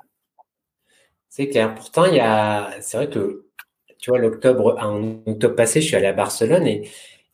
C'est 1.31 1.49
clair. 1.49 1.75
Pourtant, 1.75 2.05
il 2.05 2.17
y 2.17 2.21
a, 2.21 2.71
c'est 2.83 2.99
vrai 2.99 3.09
que, 3.09 3.47
tu 3.99 4.11
vois, 4.11 4.19
l'octobre, 4.19 4.77
en 4.79 5.23
octobre 5.27 5.55
passé, 5.55 5.81
je 5.81 5.87
suis 5.87 5.97
allé 5.97 6.07
à 6.07 6.13
Barcelone 6.13 6.67
et 6.67 6.91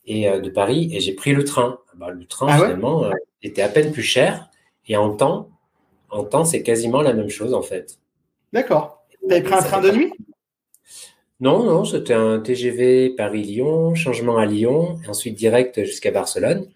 et 0.07 0.29
euh, 0.29 0.41
de 0.41 0.51
Paris 0.51 0.91
et 0.93 1.01
j'ai 1.01 1.15
pris 1.15 1.33
le 1.33 1.45
train. 1.45 1.79
Bah, 1.97 2.11
le 2.11 2.25
train 2.27 2.47
ah 2.51 2.57
finalement 2.59 3.05
euh, 3.05 3.13
était 3.43 3.63
à 3.63 3.69
peine 3.69 3.93
plus 3.93 4.03
cher 4.03 4.51
et 4.89 4.97
en 4.97 5.15
temps, 5.15 5.51
en 6.11 6.25
temps 6.25 6.45
c'est 6.45 6.63
quasiment 6.63 7.03
la 7.03 7.13
même 7.13 7.31
chose 7.31 7.55
en 7.55 7.63
fait. 7.63 7.99
D'accord. 8.53 9.05
Tu 9.27 9.33
avais 9.33 9.43
pris 9.43 9.55
un 9.55 9.63
train 9.63 9.81
de 9.81 9.91
nuit? 9.91 10.13
Non, 11.41 11.65
non, 11.65 11.85
c'était 11.85 12.15
un 12.15 12.39
TGV 12.39 13.11
Paris-Lyon, 13.11 13.95
changement 13.95 14.39
à 14.39 14.47
Lyon, 14.47 14.99
et 15.05 15.09
ensuite 15.09 15.35
direct 15.35 15.85
jusqu'à 15.85 16.13
Barcelone. 16.13 16.69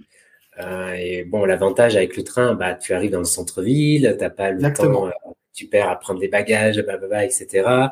Euh, 0.60 0.92
et 0.94 1.24
bon, 1.24 1.44
l'avantage 1.44 1.96
avec 1.96 2.16
le 2.16 2.24
train, 2.24 2.54
bah, 2.54 2.74
tu 2.74 2.92
arrives 2.92 3.12
dans 3.12 3.20
le 3.20 3.24
centre-ville, 3.24 4.16
t'as 4.18 4.30
pas 4.30 4.50
le 4.50 4.72
temps, 4.72 5.06
euh, 5.06 5.10
tu 5.54 5.66
perds 5.66 5.88
à 5.88 5.96
prendre 5.96 6.18
des 6.18 6.28
bagages, 6.28 6.82
bah, 6.84 6.96
bah, 6.96 7.24
etc. 7.24 7.88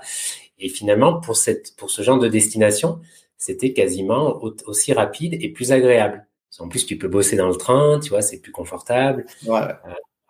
Et 0.59 0.69
finalement, 0.69 1.21
pour 1.21 1.37
cette, 1.37 1.77
pour 1.77 1.91
ce 1.91 2.03
genre 2.03 2.19
de 2.19 2.29
destination, 2.29 3.01
c'était 3.39 3.73
quasiment 3.73 4.41
aussi 4.67 4.93
rapide 4.93 5.35
et 5.41 5.49
plus 5.51 5.73
agréable. 5.73 6.27
En 6.59 6.69
plus, 6.69 6.87
tu 6.87 6.97
peux 6.97 7.09
bosser 7.09 7.37
dans 7.37 7.49
le 7.49 7.57
train, 7.57 8.01
tu 8.01 8.11
vois, 8.11 8.23
c'est 8.23 8.39
plus 8.39 8.53
confortable. 8.53 9.27
Ouais. 9.47 9.61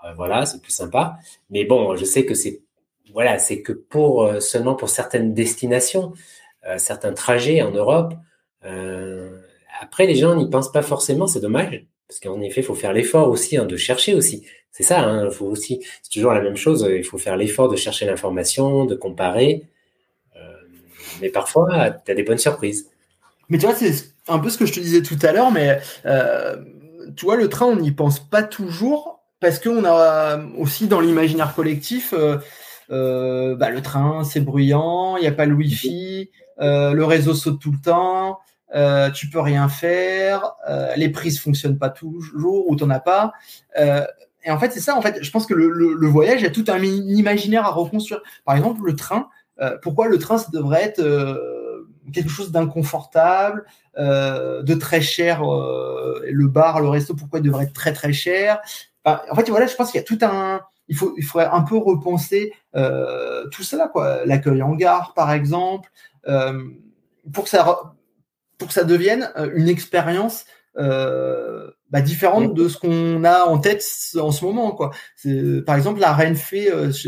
Euh, 0.07 0.13
voilà, 0.15 0.47
c'est 0.47 0.61
plus 0.61 0.73
sympa. 0.73 1.19
Mais 1.51 1.65
bon, 1.65 1.97
je 1.97 2.05
sais 2.05 2.25
que 2.25 2.35
c'est 2.35 2.63
voilà, 3.13 3.39
c'est 3.39 3.63
que 3.63 3.73
pour 3.73 4.25
euh, 4.25 4.41
seulement 4.41 4.75
pour 4.75 4.91
certaines 4.91 5.33
destinations, 5.35 6.13
euh, 6.67 6.79
certains 6.79 7.13
trajets 7.13 7.63
en 7.63 7.71
Europe. 7.71 8.15
après, 9.81 10.07
les 10.07 10.17
gens 10.17 10.35
n'y 10.35 10.49
pensent 10.51 10.73
pas 10.73 10.83
forcément, 10.83 11.27
c'est 11.27 11.41
dommage, 11.41 11.87
parce 12.09 12.19
qu'en 12.21 12.41
effet, 12.41 12.63
il 12.63 12.65
faut 12.65 12.75
faire 12.75 12.93
l'effort 12.93 13.29
aussi 13.29 13.57
hein, 13.57 13.67
de 13.67 13.77
chercher 13.77 14.15
aussi. 14.15 14.47
C'est 14.73 14.83
ça, 14.83 15.01
hein, 15.01 15.31
faut 15.31 15.47
aussi, 15.47 15.81
c'est 16.03 16.11
toujours 16.11 16.33
la 16.33 16.41
même 16.41 16.57
chose. 16.57 16.87
Il 16.91 17.05
faut 17.05 17.19
faire 17.19 17.37
l'effort 17.37 17.69
de 17.69 17.77
chercher 17.77 18.07
l'information, 18.07 18.85
de 18.85 18.95
comparer. 18.95 19.63
mais 21.21 21.31
parfois, 21.31 21.91
tu 22.05 22.11
as 22.11 22.15
des 22.15 22.23
bonnes 22.25 22.39
surprises. 22.39 22.91
Mais 23.49 23.59
tu 23.59 23.67
vois, 23.67 23.75
c'est 23.75 23.93
un 24.29 24.39
peu 24.39 24.51
ce 24.51 24.59
que 24.59 24.67
je 24.67 24.73
te 24.73 24.81
disais 24.81 25.03
tout 25.03 25.19
à 25.23 25.33
l'heure, 25.33 25.51
mais 25.51 25.81
euh, 26.05 26.57
tu 27.17 27.27
vois, 27.27 27.37
le 27.37 27.49
train, 27.49 27.67
on 27.67 27.77
n'y 27.77 27.93
pense 27.93 28.21
pas 28.21 28.43
toujours 28.43 29.23
parce 29.41 29.59
qu'on 29.59 29.85
a 29.85 30.39
aussi 30.57 30.89
dans 30.89 31.01
l'imaginaire 31.01 31.55
collectif, 31.55 32.15
euh, 32.17 32.39
euh, 32.91 33.55
bah, 33.55 33.71
le 33.71 33.83
train, 33.83 34.25
c'est 34.25 34.41
bruyant, 34.41 35.17
il 35.17 35.21
n'y 35.21 35.27
a 35.27 35.33
pas 35.33 35.47
le 35.47 35.55
Wi-Fi, 35.55 36.31
le 36.59 37.03
réseau 37.03 37.35
saute 37.35 37.61
tout 37.61 37.73
le 37.73 37.79
temps, 37.79 38.39
tu 39.15 39.29
peux 39.29 39.41
rien 39.41 39.69
faire, 39.69 40.55
les 40.97 41.11
prises 41.11 41.39
fonctionnent 41.39 41.79
pas 41.79 41.91
toujours 41.91 42.69
ou 42.69 42.77
t'en 42.77 42.91
as 42.91 43.01
pas. 43.01 43.33
et 43.77 44.51
en 44.51 44.59
fait, 44.59 44.73
c'est 44.73 44.81
ça. 44.81 44.97
En 44.97 45.03
fait, 45.03 45.23
je 45.23 45.31
pense 45.31 45.47
que 45.47 45.55
le, 45.55 45.69
le, 45.69 46.09
voyage, 46.09 46.41
il 46.41 46.45
y 46.45 46.47
a 46.47 46.51
tout 46.51 46.65
un 46.69 46.83
imaginaire 46.83 47.67
à 47.67 47.71
reconstruire. 47.71 48.23
Par 48.45 48.57
exemple, 48.57 48.81
le 48.85 48.97
train. 48.97 49.29
pourquoi 49.83 50.09
le 50.09 50.19
train, 50.19 50.39
ça 50.39 50.49
devrait 50.51 50.83
être 50.83 51.03
quelque 52.13 52.31
chose 52.31 52.53
d'inconfortable, 52.53 53.65
euh, 53.99 54.63
de 54.63 54.75
très 54.75 55.01
cher. 55.01 55.43
Euh, 55.43 56.21
le 56.31 56.49
bar, 56.49 56.81
le 56.81 56.89
resto, 56.89 57.15
pourquoi 57.15 57.41
il 57.41 57.43
devrait 57.43 57.65
être 57.65 57.73
très 57.73 57.93
très 57.93 58.13
cher? 58.13 58.61
En 59.05 59.35
fait, 59.35 59.49
voilà, 59.49 59.67
je 59.67 59.75
pense 59.75 59.91
qu'il 59.91 60.01
y 60.01 60.05
a 60.05 60.07
tout 60.07 60.19
un. 60.23 60.61
Il 60.89 60.97
faut, 60.97 61.15
il 61.17 61.25
faudrait 61.25 61.49
un 61.51 61.63
peu 61.63 61.77
repenser 61.77 62.53
euh, 62.75 63.47
tout 63.49 63.63
cela, 63.63 63.89
quoi. 63.89 64.25
L'accueil 64.25 64.63
en 64.63 64.75
gare, 64.75 65.15
par 65.15 65.33
exemple, 65.33 65.91
pour 67.33 67.45
que 67.45 67.51
ça, 67.51 67.95
pour 68.59 68.69
que 68.69 68.75
ça 68.75 68.85
devienne 68.85 69.31
une 69.55 69.69
expérience 69.69 70.45
bah, 70.77 72.01
différente 72.01 72.55
de 72.55 72.69
ce 72.69 72.79
qu'on 72.79 73.25
a 73.25 73.45
en 73.45 73.59
tête 73.59 73.85
en 74.21 74.33
ce 74.33 74.45
moment 74.45 74.73
quoi. 74.73 74.91
Par 75.65 75.77
exemple 75.77 76.01
la 76.01 76.13
Renfe, 76.13 76.53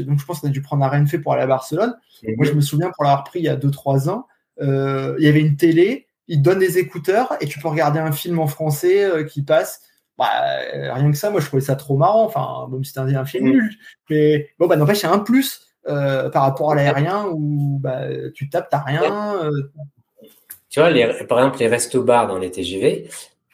donc 0.07 0.21
je 0.21 0.25
pense 0.25 0.41
qu'on 0.41 0.49
a 0.49 0.51
dû 0.51 0.63
prendre 0.63 0.83
la 0.83 0.89
Renfe 0.89 1.17
pour 1.21 1.33
aller 1.33 1.43
à 1.43 1.47
Barcelone. 1.47 1.97
Moi 2.37 2.47
je 2.47 2.53
me 2.53 2.61
souviens 2.61 2.91
pour 2.95 3.05
l'avoir 3.05 3.25
pris 3.25 3.41
il 3.41 3.45
y 3.45 3.49
a 3.49 3.57
2-3 3.57 4.09
ans, 4.09 4.27
euh, 4.61 5.15
il 5.19 5.25
y 5.25 5.29
avait 5.29 5.41
une 5.41 5.57
télé, 5.57 6.07
il 6.27 6.39
te 6.39 6.43
donne 6.43 6.59
des 6.59 6.79
écouteurs 6.79 7.37
et 7.41 7.47
tu 7.47 7.59
peux 7.59 7.69
regarder 7.69 7.99
un 7.99 8.13
film 8.13 8.39
en 8.39 8.47
français 8.47 9.05
euh, 9.05 9.25
qui 9.25 9.43
passe. 9.43 9.83
Bah, 10.17 10.29
rien 10.73 11.11
que 11.11 11.17
ça, 11.17 11.31
moi 11.31 11.41
je 11.41 11.47
trouvais 11.47 11.63
ça 11.63 11.77
trop 11.77 11.97
marrant. 11.97 12.25
Enfin, 12.25 12.67
bon, 12.69 12.83
c'était 12.83 13.01
un, 13.01 13.25
film 13.25 13.47
mm. 13.47 13.51
nul. 13.51 13.71
Mais 14.11 14.51
bon, 14.59 14.67
bah 14.67 14.77
n'empêche, 14.77 15.05
a 15.05 15.13
un 15.13 15.21
plus 15.21 15.69
euh, 15.87 16.29
par 16.29 16.43
rapport 16.43 16.73
à 16.73 16.75
l'aérien 16.75 17.27
où 17.33 17.79
bah, 17.81 18.03
tu 18.35 18.49
tapes, 18.49 18.69
t'as 18.71 18.83
rien. 18.83 19.51
Tu 20.71 20.81
vois, 20.81 20.91
les, 20.91 21.25
par 21.25 21.39
exemple, 21.39 21.61
les 21.61 21.69
restos-bars 21.69 22.27
dans 22.27 22.39
les 22.39 22.51
TGV, 22.51 23.09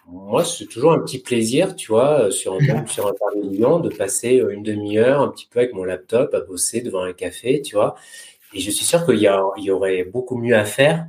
moi, 0.06 0.44
c'est 0.44 0.66
toujours 0.66 0.92
un 0.92 0.98
petit 0.98 1.20
plaisir, 1.20 1.76
tu 1.76 1.88
vois, 1.92 2.30
sur 2.30 2.54
un, 2.54 2.86
sur 2.86 3.06
un 3.06 3.80
de 3.80 3.88
passer 3.88 4.42
une 4.50 4.62
demi-heure 4.62 5.20
un 5.20 5.28
petit 5.28 5.46
peu 5.50 5.60
avec 5.60 5.72
mon 5.74 5.84
laptop 5.84 6.34
à 6.34 6.40
bosser 6.40 6.80
devant 6.80 7.02
un 7.02 7.12
café, 7.12 7.62
tu 7.62 7.76
vois. 7.76 7.94
Et 8.54 8.60
je 8.60 8.70
suis 8.70 8.84
sûr 8.84 9.04
qu'il 9.04 9.18
y, 9.18 9.28
y, 9.62 9.70
aurait 9.70 10.04
beaucoup 10.04 10.38
mieux 10.38 10.56
à 10.56 10.64
faire, 10.64 11.06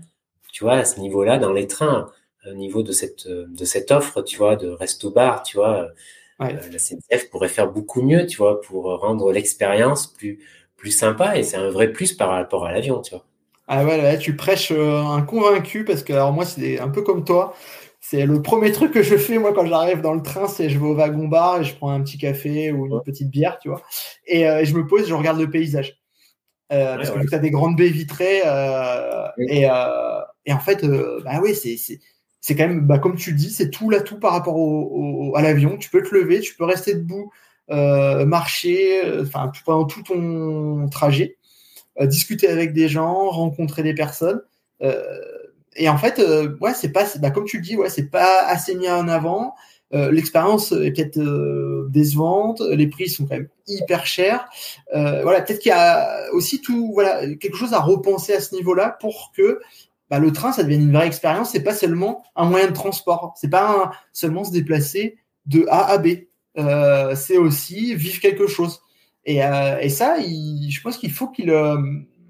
tu 0.52 0.64
vois, 0.64 0.74
à 0.74 0.86
ce 0.86 1.00
niveau-là, 1.00 1.38
dans 1.38 1.54
les 1.54 1.68
trains, 1.68 2.12
au 2.46 2.54
niveau 2.54 2.84
de 2.84 2.92
cette, 2.92 3.28
de 3.28 3.66
cette 3.66 3.92
offre, 3.92 4.22
tu 4.22 4.38
vois, 4.38 4.56
de 4.56 4.70
resto-bar, 4.70 5.44
tu 5.44 5.58
vois. 5.58 5.84
Euh, 5.84 5.90
la 6.40 6.80
CNCF 6.80 7.30
pourrait 7.30 7.50
faire 7.50 7.72
beaucoup 7.72 8.02
mieux, 8.02 8.26
tu 8.26 8.38
vois, 8.38 8.60
pour 8.62 9.00
rendre 9.00 9.32
l'expérience 9.32 10.08
plus, 10.08 10.40
plus 10.76 10.92
sympa 10.92 11.38
et 11.38 11.44
c'est 11.44 11.58
un 11.58 11.70
vrai 11.70 11.92
plus 11.92 12.14
par 12.14 12.30
rapport 12.30 12.66
à 12.66 12.72
l'avion, 12.72 13.02
tu 13.02 13.12
vois. 13.12 13.26
Ah 13.68 13.84
ouais, 13.84 13.98
là, 14.00 14.18
tu 14.18 14.36
prêches 14.36 14.72
euh, 14.72 15.02
un 15.02 15.24
convaincu 15.24 15.86
parce 15.86 16.04
que, 16.04 16.14
alors 16.14 16.32
moi, 16.32 16.46
c'est 16.46 16.80
un 16.80 16.90
peu 16.90 17.02
comme 17.02 17.24
toi. 17.24 17.56
C'est 18.00 18.26
le 18.28 18.42
premier 18.42 18.72
truc 18.72 18.92
que 18.92 19.02
je 19.02 19.18
fais, 19.18 19.40
moi, 19.40 19.54
quand 19.54 19.66
j'arrive 19.66 20.02
dans 20.02 20.14
le 20.14 20.22
train, 20.22 20.48
c'est 20.48 20.70
je 20.70 20.78
vais 20.78 20.86
au 20.86 20.94
wagon 20.94 21.28
bar 21.28 21.62
et 21.62 21.64
je 21.64 21.76
prends 21.76 21.90
un 21.90 22.02
petit 22.02 22.20
café 22.20 22.72
ou 22.72 22.86
une 22.86 23.02
petite 23.02 23.32
bière, 23.32 23.58
tu 23.60 23.70
vois. 23.70 23.82
Et 24.28 24.48
euh, 24.48 24.64
je 24.64 24.76
me 24.76 24.86
pose, 24.86 25.08
je 25.08 25.14
regarde 25.16 25.40
le 25.40 25.50
paysage. 25.50 25.98
Euh, 26.72 26.96
parce 26.96 27.12
que 27.12 27.28
tu 27.28 27.36
as 27.36 27.40
des 27.40 27.52
grandes 27.52 27.76
baies 27.76 27.90
vitrées 27.90 28.42
euh, 28.44 29.28
et, 29.38 29.70
euh, 29.70 30.22
et, 30.48 30.54
en 30.54 30.58
fait 30.58 30.84
bah 31.24 31.40
oui 31.40 31.54
c'est 31.54 31.78
c'est 32.42 32.56
quand 32.56 32.68
même 32.68 32.88
bah, 32.88 32.98
comme 32.98 33.16
tu 33.18 33.34
dis 33.34 33.52
c'est 33.52 33.70
tout 33.70 33.92
là 33.92 34.02
tout 34.02 34.20
par 34.20 34.32
rapport 34.32 34.56
au, 34.58 35.32
à 35.36 35.44
l'avion 35.44 35.78
tu 35.78 35.92
peux 35.92 36.02
te 36.02 36.16
lever 36.16 36.40
tu 36.40 36.56
peux 36.56 36.66
rester 36.66 36.96
debout 36.96 37.32
marcher, 37.70 39.04
enfin 39.22 39.52
pendant 39.64 39.86
tout 39.86 40.02
ton 40.02 40.90
trajet, 40.90 41.38
discuter 42.02 42.48
avec 42.48 42.74
des 42.74 42.90
gens, 42.90 43.30
rencontrer 43.30 43.84
des 43.84 43.94
personnes. 43.94 44.42
et 45.76 45.90
en 45.90 45.98
fait, 45.98 46.22
ouais, 46.62 46.74
c'est 46.74 46.92
pas, 46.92 47.06
bah, 47.20 47.32
comme 47.32 47.46
tu 47.46 47.58
le 47.58 47.64
dis, 47.64 47.76
ouais, 47.76 47.90
c'est 47.90 48.10
pas 48.12 48.46
assez 48.46 48.76
mis 48.76 48.88
en 48.88 49.08
avant. 49.08 49.56
Euh, 49.94 50.12
l'expérience 50.12 50.72
est 50.72 50.92
peut-être 50.92 51.20
euh, 51.20 51.88
décevante, 51.90 52.62
les 52.62 52.88
prix 52.88 53.08
sont 53.08 53.26
quand 53.26 53.36
même 53.36 53.50
hyper 53.68 54.06
chers. 54.06 54.48
Euh, 54.96 55.22
voilà, 55.24 55.42
peut-être 55.42 55.60
qu'il 55.60 55.70
y 55.70 55.74
a 55.74 56.32
aussi 56.34 56.62
tout, 56.62 56.92
voilà, 56.94 57.34
quelque 57.36 57.56
chose 57.56 57.74
à 57.74 57.80
repenser 57.80 58.34
à 58.34 58.42
ce 58.42 58.56
niveau-là 58.56 58.98
pour 59.00 59.32
que 59.36 59.60
bah, 60.10 60.20
le 60.20 60.32
train, 60.32 60.52
ça 60.52 60.64
devienne 60.64 60.82
une 60.82 60.94
vraie 60.94 61.08
expérience. 61.08 61.52
C'est 61.52 61.64
pas 61.64 61.74
seulement 61.74 62.24
un 62.36 62.46
moyen 62.46 62.68
de 62.68 62.74
transport. 62.74 63.34
C'est 63.40 63.50
pas 63.50 63.92
seulement 64.12 64.44
se 64.44 64.52
déplacer 64.52 65.18
de 65.46 65.66
A 65.70 65.86
à 65.86 65.98
B. 65.98 66.08
c'est 67.16 67.38
aussi 67.38 67.96
vivre 67.96 68.20
quelque 68.20 68.48
chose. 68.48 68.82
Et, 69.26 69.38
et 69.38 69.90
ça, 69.90 70.18
je 70.20 70.82
pense 70.82 70.98
qu'il 70.98 71.12
faut 71.12 71.28
qu'il 71.28 71.52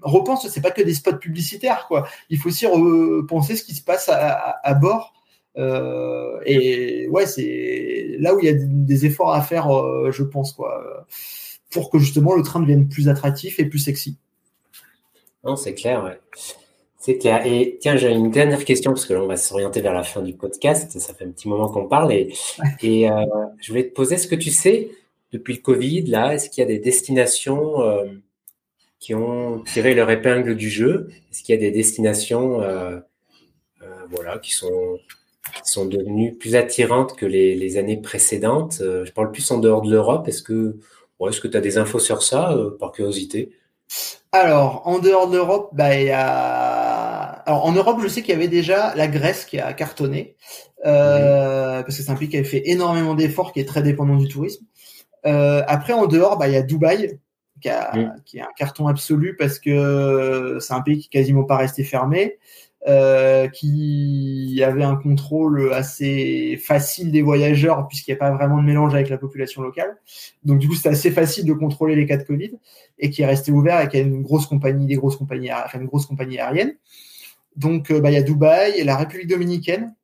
repense. 0.00 0.48
C'est 0.48 0.62
pas 0.62 0.70
que 0.70 0.82
des 0.82 0.94
spots 0.94 1.18
publicitaires, 1.18 1.86
quoi. 1.86 2.08
Il 2.30 2.38
faut 2.38 2.48
aussi 2.48 2.66
repenser 2.66 3.56
ce 3.56 3.64
qui 3.64 3.74
se 3.74 3.82
passe 3.82 4.08
à, 4.08 4.58
à 4.62 4.74
bord 4.74 5.15
euh, 5.58 6.38
et 6.44 7.08
ouais, 7.08 7.26
c'est 7.26 8.16
là 8.18 8.34
où 8.34 8.40
il 8.40 8.46
y 8.46 8.48
a 8.48 8.54
des 8.54 9.06
efforts 9.06 9.32
à 9.32 9.40
faire, 9.40 9.70
euh, 9.70 10.10
je 10.10 10.22
pense, 10.22 10.52
quoi, 10.52 11.06
pour 11.70 11.90
que 11.90 11.98
justement 11.98 12.34
le 12.34 12.42
train 12.42 12.60
devienne 12.60 12.88
plus 12.88 13.08
attractif 13.08 13.58
et 13.58 13.64
plus 13.64 13.78
sexy. 13.78 14.18
Non, 15.44 15.56
c'est 15.56 15.74
clair, 15.74 16.04
ouais. 16.04 16.18
C'est 16.98 17.18
clair. 17.18 17.46
Et 17.46 17.78
tiens, 17.80 17.96
j'ai 17.96 18.10
une 18.10 18.30
dernière 18.30 18.64
question 18.64 18.92
parce 18.92 19.06
que 19.06 19.14
là, 19.14 19.22
on 19.22 19.28
va 19.28 19.36
s'orienter 19.36 19.80
vers 19.80 19.94
la 19.94 20.02
fin 20.02 20.22
du 20.22 20.34
podcast. 20.34 20.98
Ça 20.98 21.14
fait 21.14 21.24
un 21.24 21.30
petit 21.30 21.48
moment 21.48 21.68
qu'on 21.68 21.86
parle 21.86 22.12
et, 22.12 22.34
et 22.82 23.08
euh, 23.08 23.24
je 23.60 23.68
voulais 23.68 23.88
te 23.88 23.94
poser 23.94 24.18
ce 24.18 24.26
que 24.26 24.34
tu 24.34 24.50
sais 24.50 24.90
depuis 25.32 25.54
le 25.54 25.60
Covid. 25.60 26.02
Là, 26.02 26.34
est-ce 26.34 26.50
qu'il 26.50 26.62
y 26.62 26.64
a 26.64 26.68
des 26.68 26.78
destinations 26.78 27.76
qui 28.98 29.14
ont 29.14 29.60
tiré 29.60 29.94
leur 29.94 30.10
épingle 30.10 30.56
du 30.56 30.68
jeu? 30.68 31.08
Est-ce 31.30 31.42
qu'il 31.42 31.54
y 31.54 31.58
a 31.58 31.60
des 31.60 31.70
destinations, 31.70 32.60
voilà, 34.10 34.38
qui 34.38 34.52
sont 34.52 34.98
sont 35.64 35.86
devenues 35.86 36.34
plus 36.34 36.56
attirantes 36.56 37.16
que 37.16 37.26
les, 37.26 37.76
années 37.76 37.96
précédentes. 37.96 38.78
Euh, 38.80 39.04
je 39.04 39.12
parle 39.12 39.30
plus 39.30 39.50
en 39.50 39.58
dehors 39.58 39.82
de 39.82 39.90
l'Europe. 39.90 40.28
Est-ce 40.28 40.42
que 40.42 40.78
est-ce 41.28 41.40
que 41.40 41.48
tu 41.48 41.56
as 41.56 41.60
des 41.60 41.78
infos 41.78 41.98
sur 41.98 42.22
ça, 42.22 42.52
euh, 42.52 42.76
par 42.78 42.92
curiosité? 42.92 43.50
Alors, 44.32 44.82
en 44.86 44.98
dehors 44.98 45.28
de 45.28 45.36
l'Europe, 45.36 45.70
bah, 45.72 45.98
y 45.98 46.10
a... 46.10 47.42
en 47.46 47.72
Europe, 47.72 48.00
je 48.02 48.08
sais 48.08 48.20
qu'il 48.20 48.34
y 48.34 48.36
avait 48.36 48.48
déjà 48.48 48.94
la 48.96 49.08
Grèce 49.08 49.46
qui 49.46 49.58
a 49.58 49.72
cartonné, 49.72 50.36
euh, 50.84 51.82
parce 51.82 51.96
que 51.96 52.02
c'est 52.02 52.10
un 52.10 52.16
pays 52.16 52.28
qui 52.28 52.36
avait 52.36 52.44
fait 52.44 52.68
énormément 52.68 53.14
d'efforts, 53.14 53.54
qui 53.54 53.60
est 53.60 53.64
très 53.64 53.82
dépendant 53.82 54.16
du 54.16 54.28
tourisme. 54.28 54.66
après, 55.24 55.94
en 55.94 56.06
dehors, 56.06 56.36
bah, 56.36 56.48
il 56.48 56.54
y 56.54 56.56
a 56.56 56.62
Dubaï, 56.62 57.18
qui, 57.62 57.70
a, 57.70 58.14
qui 58.26 58.36
est 58.36 58.42
un 58.42 58.52
carton 58.56 58.86
absolu 58.86 59.36
parce 59.36 59.58
que 59.58 60.58
c'est 60.60 60.74
un 60.74 60.82
pays 60.82 60.98
qui 60.98 61.06
est 61.06 61.20
quasiment 61.20 61.44
pas 61.44 61.56
resté 61.56 61.82
fermé. 61.82 62.36
Euh, 62.88 63.48
qui 63.48 64.62
avait 64.64 64.84
un 64.84 64.94
contrôle 64.94 65.72
assez 65.72 66.56
facile 66.64 67.10
des 67.10 67.20
voyageurs 67.20 67.88
puisqu'il 67.88 68.12
n'y 68.12 68.16
a 68.16 68.18
pas 68.20 68.30
vraiment 68.30 68.58
de 68.58 68.62
mélange 68.62 68.94
avec 68.94 69.08
la 69.08 69.18
population 69.18 69.60
locale. 69.60 69.96
Donc 70.44 70.60
du 70.60 70.68
coup, 70.68 70.76
c'est 70.76 70.90
assez 70.90 71.10
facile 71.10 71.46
de 71.46 71.52
contrôler 71.52 71.96
les 71.96 72.06
cas 72.06 72.16
de 72.16 72.22
Covid 72.22 72.52
et 73.00 73.10
qui 73.10 73.22
est 73.22 73.26
resté 73.26 73.50
ouvert 73.50 73.80
et 73.80 73.88
qui 73.88 73.96
a 73.96 74.00
une 74.00 74.22
grosse 74.22 74.46
compagnie, 74.46 74.86
des 74.86 74.94
grosses 74.94 75.16
compagnies, 75.16 75.52
enfin 75.52 75.80
une 75.80 75.86
grosse 75.86 76.06
compagnie 76.06 76.38
aérienne. 76.38 76.74
Donc 77.56 77.90
euh, 77.90 78.00
bah, 78.00 78.12
il 78.12 78.14
y 78.14 78.18
a 78.18 78.22
Dubaï 78.22 78.78
et 78.78 78.84
la 78.84 78.96
République 78.96 79.30
dominicaine 79.30 79.96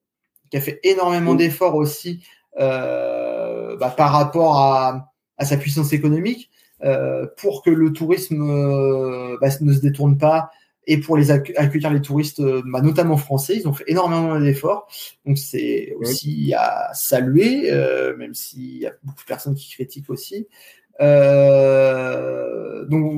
qui 0.51 0.57
a 0.57 0.61
fait 0.61 0.80
énormément 0.83 1.37
d'efforts 1.37 1.76
aussi 1.76 2.24
euh, 2.59 3.76
bah, 3.76 3.95
par 3.97 4.11
rapport 4.11 4.59
à, 4.59 5.12
à, 5.39 5.45
sa 5.45 5.57
puissance 5.57 5.93
économique 5.93 6.51
euh, 6.83 7.28
pour 7.37 7.62
que 7.62 7.70
le 7.70 7.93
tourisme 7.93 9.39
bah, 9.41 9.51
ne 9.61 9.72
se 9.72 9.80
détourne 9.80 10.18
pas 10.18 10.51
et 10.87 10.99
pour 10.99 11.16
les 11.16 11.30
accueillir 11.30 11.93
les 11.93 12.01
touristes, 12.01 12.41
euh, 12.41 12.62
bah, 12.66 12.80
notamment 12.80 13.16
français, 13.16 13.57
ils 13.57 13.68
ont 13.68 13.72
fait 13.72 13.85
énormément 13.87 14.39
d'efforts. 14.39 14.89
Donc 15.26 15.39
c'est 15.39 15.95
aussi 16.01 16.53
à 16.57 16.91
saluer, 16.95 17.70
euh, 17.70 18.16
même 18.16 18.35
s'il 18.35 18.78
y 18.78 18.87
a 18.87 18.93
beaucoup 19.03 19.22
de 19.22 19.26
personnes 19.26 19.55
qui 19.55 19.70
critiquent 19.70 20.11
aussi. 20.11 20.49
Euh, 21.01 22.85
donc 22.87 23.12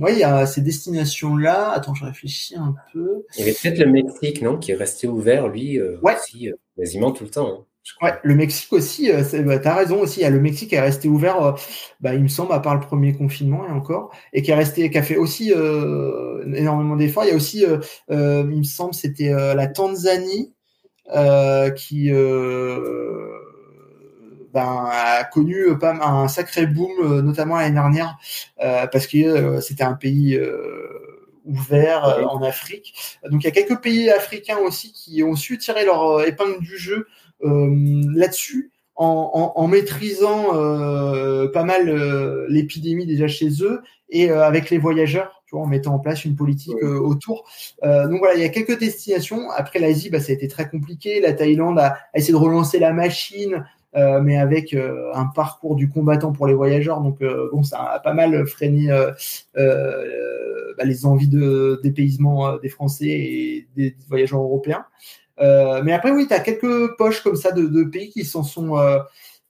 oui, 0.00 0.12
il 0.12 0.18
y 0.18 0.24
a 0.24 0.46
ces 0.46 0.62
destinations-là. 0.62 1.70
Attends, 1.70 1.94
je 1.94 2.04
réfléchis 2.04 2.56
un 2.56 2.74
peu. 2.92 3.24
Il 3.36 3.40
y 3.40 3.42
avait 3.42 3.52
peut-être 3.52 3.78
le 3.78 3.86
Mexique, 3.86 4.42
non, 4.42 4.58
qui 4.58 4.72
est 4.72 4.76
resté 4.76 5.06
ouvert, 5.06 5.48
lui, 5.48 5.78
euh, 5.78 5.98
ouais. 6.02 6.16
aussi, 6.16 6.50
quasiment 6.76 7.12
tout 7.12 7.24
le 7.24 7.30
temps. 7.30 7.60
Hein. 7.60 7.64
Ouais, 8.02 8.14
le 8.22 8.34
Mexique 8.34 8.72
aussi, 8.72 9.10
euh, 9.10 9.22
bah, 9.42 9.58
tu 9.58 9.68
as 9.68 9.74
raison 9.74 10.00
aussi. 10.00 10.22
Le 10.24 10.40
Mexique 10.40 10.72
est 10.72 10.80
resté 10.80 11.08
ouvert, 11.08 11.42
euh, 11.42 11.52
bah, 12.00 12.14
il 12.14 12.22
me 12.22 12.28
semble, 12.28 12.52
à 12.52 12.60
part 12.60 12.74
le 12.74 12.80
premier 12.80 13.14
confinement 13.14 13.66
et 13.66 13.70
encore, 13.70 14.10
et 14.32 14.42
qui 14.42 14.50
est 14.50 14.54
resté, 14.54 14.90
qui 14.90 14.98
a 14.98 15.02
fait 15.02 15.16
aussi 15.16 15.52
euh, 15.54 16.42
énormément 16.54 16.96
d'efforts. 16.96 17.24
Il 17.24 17.30
y 17.30 17.32
a 17.32 17.36
aussi, 17.36 17.64
euh, 17.64 17.78
il 18.50 18.58
me 18.58 18.62
semble, 18.64 18.94
c'était 18.94 19.30
la 19.30 19.66
Tanzanie 19.66 20.54
qui 21.76 22.10
ben, 24.52 24.86
a 24.90 25.24
connu 25.24 25.78
pas 25.78 25.92
un 25.94 26.28
sacré 26.28 26.66
boom, 26.66 27.20
notamment 27.20 27.56
l'année 27.56 27.74
dernière, 27.74 28.18
parce 28.58 29.06
que 29.06 29.60
c'était 29.60 29.84
un 29.84 29.94
pays 29.94 30.38
ouvert 31.44 32.28
en 32.30 32.42
Afrique. 32.42 32.94
Donc 33.28 33.42
il 33.42 33.44
y 33.44 33.48
a 33.48 33.52
quelques 33.52 33.80
pays 33.80 34.10
africains 34.10 34.58
aussi 34.58 34.92
qui 34.92 35.22
ont 35.24 35.34
su 35.34 35.58
tirer 35.58 35.84
leur 35.84 36.22
épingle 36.22 36.60
du 36.60 36.78
jeu 36.78 37.06
euh, 37.06 37.19
là-dessus, 37.42 38.70
en, 39.00 39.52
en, 39.56 39.66
maîtrisant 39.66 40.54
euh, 40.54 41.48
pas 41.48 41.64
mal 41.64 41.88
euh, 41.88 42.44
l'épidémie 42.50 43.06
déjà 43.06 43.28
chez 43.28 43.48
eux 43.62 43.80
et 44.10 44.28
avec 44.28 44.68
les 44.68 44.76
voyageurs, 44.76 45.42
tu 45.46 45.54
vois, 45.54 45.64
en 45.64 45.66
mettant 45.66 45.94
en 45.94 45.98
place 45.98 46.26
une 46.26 46.36
politique 46.36 46.82
autour. 46.82 47.48
donc 47.82 48.18
voilà, 48.18 48.34
il 48.34 48.40
y 48.40 48.44
a 48.44 48.50
quelques 48.50 48.78
destinations. 48.78 49.50
Après 49.52 49.78
l'Asie, 49.78 50.10
bah, 50.10 50.20
ça 50.20 50.32
a 50.32 50.34
été 50.34 50.48
très 50.48 50.68
compliqué. 50.68 51.20
La 51.20 51.32
Thaïlande 51.32 51.78
a, 51.78 51.96
essayé 52.14 52.32
de 52.32 52.38
relancer 52.38 52.78
la 52.78 52.92
machine, 52.92 53.64
euh, 53.96 54.20
mais 54.20 54.36
avec 54.36 54.74
euh, 54.74 55.12
un 55.14 55.26
parcours 55.26 55.76
du 55.76 55.88
combattant 55.88 56.32
pour 56.32 56.46
les 56.46 56.54
voyageurs. 56.54 57.00
Donc 57.00 57.20
bon, 57.52 57.62
ça 57.62 57.84
a 57.84 58.00
pas 58.00 58.12
mal 58.12 58.46
freiné 58.46 58.88
bah, 59.54 60.84
les 60.84 61.06
envies 61.06 61.28
de 61.28 61.80
dépaysement 61.82 62.58
des 62.58 62.68
Français 62.68 63.08
et 63.08 63.68
des 63.76 63.96
voyageurs 64.08 64.40
européens. 64.40 64.84
Euh, 65.40 65.82
mais 65.82 65.92
après, 65.92 66.10
oui, 66.10 66.26
tu 66.26 66.34
as 66.34 66.40
quelques 66.40 66.96
poches 66.96 67.22
comme 67.22 67.36
ça 67.36 67.52
de, 67.52 67.84
pays 67.84 68.10
qui 68.10 68.24
s'en 68.24 68.42
sont 68.42 68.78
euh, 68.78 68.98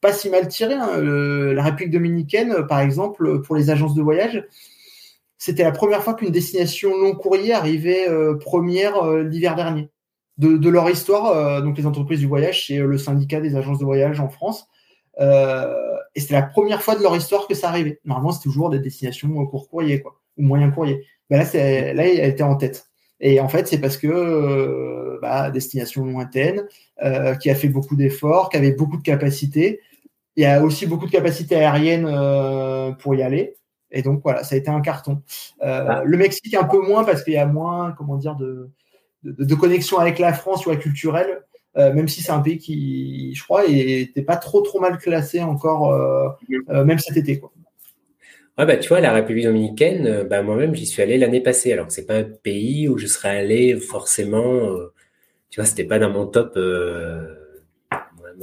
pas 0.01 0.12
si 0.12 0.30
mal 0.30 0.49
tirés. 0.49 0.74
Hein. 0.74 1.01
la 1.01 1.62
République 1.62 1.93
dominicaine, 1.93 2.66
par 2.66 2.80
exemple, 2.80 3.43
pour 3.43 3.57
les 3.57 3.70
agences 3.70 3.95
de 3.95 4.03
voyage, 4.03 4.45
c'était 5.38 5.64
la 5.64 5.72
première 5.72 6.03
fois 6.03 6.14
qu'une 6.14 6.30
destination 6.30 6.97
long 6.97 7.14
courrier 7.14 7.53
arrivait 7.53 8.09
euh, 8.09 8.36
première 8.36 9.05
l'hiver 9.12 9.57
dernier. 9.57 9.91
De, 10.38 10.70
leur 10.70 10.88
histoire, 10.88 11.62
donc 11.62 11.76
les 11.76 11.84
entreprises 11.84 12.20
du 12.20 12.26
voyage, 12.26 12.66
c'est 12.66 12.78
le 12.78 12.97
syndicat 12.97 13.43
des 13.43 13.57
agences 13.57 13.78
de 13.78 13.84
voyage 13.84 14.20
en 14.20 14.30
France. 14.30 14.68
et 15.20 16.20
c'était 16.20 16.32
la 16.32 16.43
première 16.43 16.80
fois 16.82 16.95
de 16.95 17.03
leur 17.03 17.14
histoire 17.14 17.47
que 17.47 17.55
ça 17.55 17.68
arrivait. 17.68 18.01
Normalement, 18.07 18.32
c'est 18.32 18.43
toujours 18.43 18.70
des 18.70 18.78
destinations 18.78 19.28
court 19.45 19.68
courrier, 19.68 20.01
quoi, 20.01 20.18
ou 20.38 20.43
moyen 20.45 20.70
courrier. 20.70 21.05
Ben 21.28 21.36
là, 21.36 21.45
là, 21.45 22.07
elle 22.07 22.30
était 22.30 22.43
en 22.43 22.57
tête. 22.57 22.89
Et 23.20 23.40
en 23.40 23.48
fait, 23.48 23.68
c'est 23.68 23.78
parce 23.78 23.96
que 23.96 24.08
euh, 24.08 25.18
bah, 25.20 25.50
destination 25.50 26.04
lointaine, 26.04 26.66
euh, 27.02 27.34
qui 27.34 27.50
a 27.50 27.54
fait 27.54 27.68
beaucoup 27.68 27.96
d'efforts, 27.96 28.48
qui 28.48 28.56
avait 28.56 28.72
beaucoup 28.72 28.96
de 28.96 29.02
capacités. 29.02 29.80
Il 30.36 30.42
y 30.42 30.46
a 30.46 30.62
aussi 30.62 30.86
beaucoup 30.86 31.06
de 31.06 31.10
capacités 31.10 31.56
aériennes 31.56 32.06
euh, 32.08 32.92
pour 32.92 33.14
y 33.14 33.22
aller. 33.22 33.56
Et 33.90 34.02
donc 34.02 34.22
voilà, 34.22 34.44
ça 34.44 34.54
a 34.54 34.58
été 34.58 34.70
un 34.70 34.80
carton. 34.80 35.22
Ah. 35.60 36.02
Le 36.04 36.16
Mexique 36.16 36.54
un 36.54 36.64
peu 36.64 36.80
moins 36.80 37.04
parce 37.04 37.24
qu'il 37.24 37.34
y 37.34 37.38
a 37.38 37.46
moins, 37.46 37.92
comment 37.92 38.16
dire, 38.16 38.36
de, 38.36 38.70
de, 39.24 39.44
de 39.44 39.54
connexion 39.54 39.98
avec 39.98 40.18
la 40.18 40.32
France 40.32 40.64
ou 40.64 40.70
la 40.70 40.76
culturelle. 40.76 41.42
même 41.74 42.06
si 42.06 42.22
c'est 42.22 42.30
un 42.30 42.40
pays 42.40 42.58
qui, 42.58 43.34
je 43.34 43.42
crois, 43.42 43.66
n'était 43.66 44.22
pas 44.22 44.36
trop 44.36 44.60
trop 44.60 44.78
mal 44.80 44.96
classé 44.98 45.40
encore, 45.40 45.92
même 46.68 47.00
cet 47.00 47.16
été. 47.16 47.40
Quoi. 47.40 47.50
Ouais, 48.59 48.66
bah, 48.66 48.76
tu 48.76 48.88
vois, 48.88 49.01
la 49.01 49.12
République 49.12 49.44
dominicaine, 49.44 50.07
euh, 50.07 50.24
bah, 50.24 50.42
moi-même, 50.42 50.74
j'y 50.74 50.86
suis 50.86 51.03
allé 51.03 51.16
l'année 51.18 51.40
passée. 51.40 51.72
Alors 51.72 51.86
que 51.86 51.92
c'est 51.92 52.07
pas 52.07 52.16
un 52.16 52.24
pays 52.24 52.88
où 52.88 52.98
je 52.98 53.07
serais 53.07 53.38
allé 53.38 53.76
forcément, 53.76 54.42
euh, 54.42 54.92
tu 55.51 55.61
vois, 55.61 55.66
c'était 55.66 55.84
pas 55.84 55.98
dans 55.98 56.11
mon 56.11 56.26
top, 56.26 56.55
euh, 56.57 57.34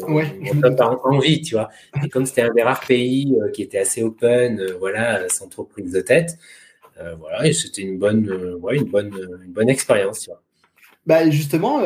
ouais, 0.08 0.40
mon 0.42 0.62
top 0.62 1.00
envie, 1.04 1.42
tu 1.42 1.56
vois. 1.56 1.70
Et 2.04 2.10
comme 2.10 2.26
c'était 2.26 2.42
un 2.44 2.54
des 2.54 2.64
rares 2.64 2.82
pays 2.86 3.36
qui 3.54 3.62
était 3.64 3.80
assez 3.80 4.04
open, 4.04 4.66
voilà, 4.80 5.28
sans 5.30 5.48
trop 5.50 5.66
prise 5.66 5.92
de 5.92 6.02
tête, 6.02 6.38
voilà, 7.20 7.48
et 7.48 7.54
c'était 7.54 7.84
une 7.84 8.00
bonne, 8.00 8.30
ouais, 8.62 8.78
une 8.78 8.86
bonne, 8.86 9.14
une 9.46 9.52
bonne 9.52 9.70
expérience, 9.70 10.22
tu 10.22 10.32
vois. 10.32 10.42
Bah 11.06 11.30
justement, 11.30 11.82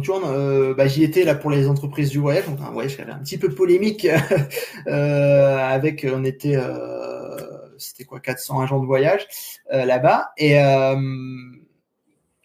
tu 0.00 0.10
vois, 0.10 0.74
bah, 0.74 0.86
j'y 0.86 1.04
étais 1.04 1.24
là 1.24 1.34
pour 1.34 1.50
les 1.50 1.68
entreprises 1.68 2.10
du 2.10 2.18
voyage, 2.18 2.46
donc 2.46 2.58
un 2.60 2.70
voyage 2.70 2.98
un 3.00 3.18
petit 3.18 3.38
peu 3.38 3.50
polémique 3.50 4.06
avec, 4.86 6.06
on 6.10 6.24
était 6.24 6.56
c'était 7.86 8.04
quoi 8.04 8.20
400 8.20 8.60
agents 8.60 8.80
de 8.80 8.86
voyage 8.86 9.26
euh, 9.72 9.84
là-bas 9.84 10.30
et 10.36 10.60
euh, 10.60 10.96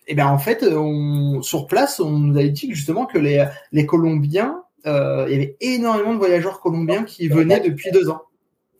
et 0.08 0.16
ben 0.16 0.28
en 0.28 0.38
fait 0.38 0.64
on, 0.64 1.42
sur 1.42 1.68
place 1.68 2.00
on 2.00 2.12
nous 2.12 2.38
avait 2.38 2.50
dit 2.50 2.74
justement 2.74 3.06
que 3.06 3.18
les 3.18 3.46
les 3.72 3.86
Colombiens 3.86 4.64
euh, 4.86 5.26
il 5.28 5.34
y 5.34 5.36
avait 5.36 5.58
énormément 5.62 6.14
de 6.14 6.20
voyageurs 6.20 6.60
colombiens 6.60 7.04
qui 7.04 7.28
venaient 7.28 7.60
depuis 7.60 7.92
deux 7.92 8.10
ans 8.10 8.22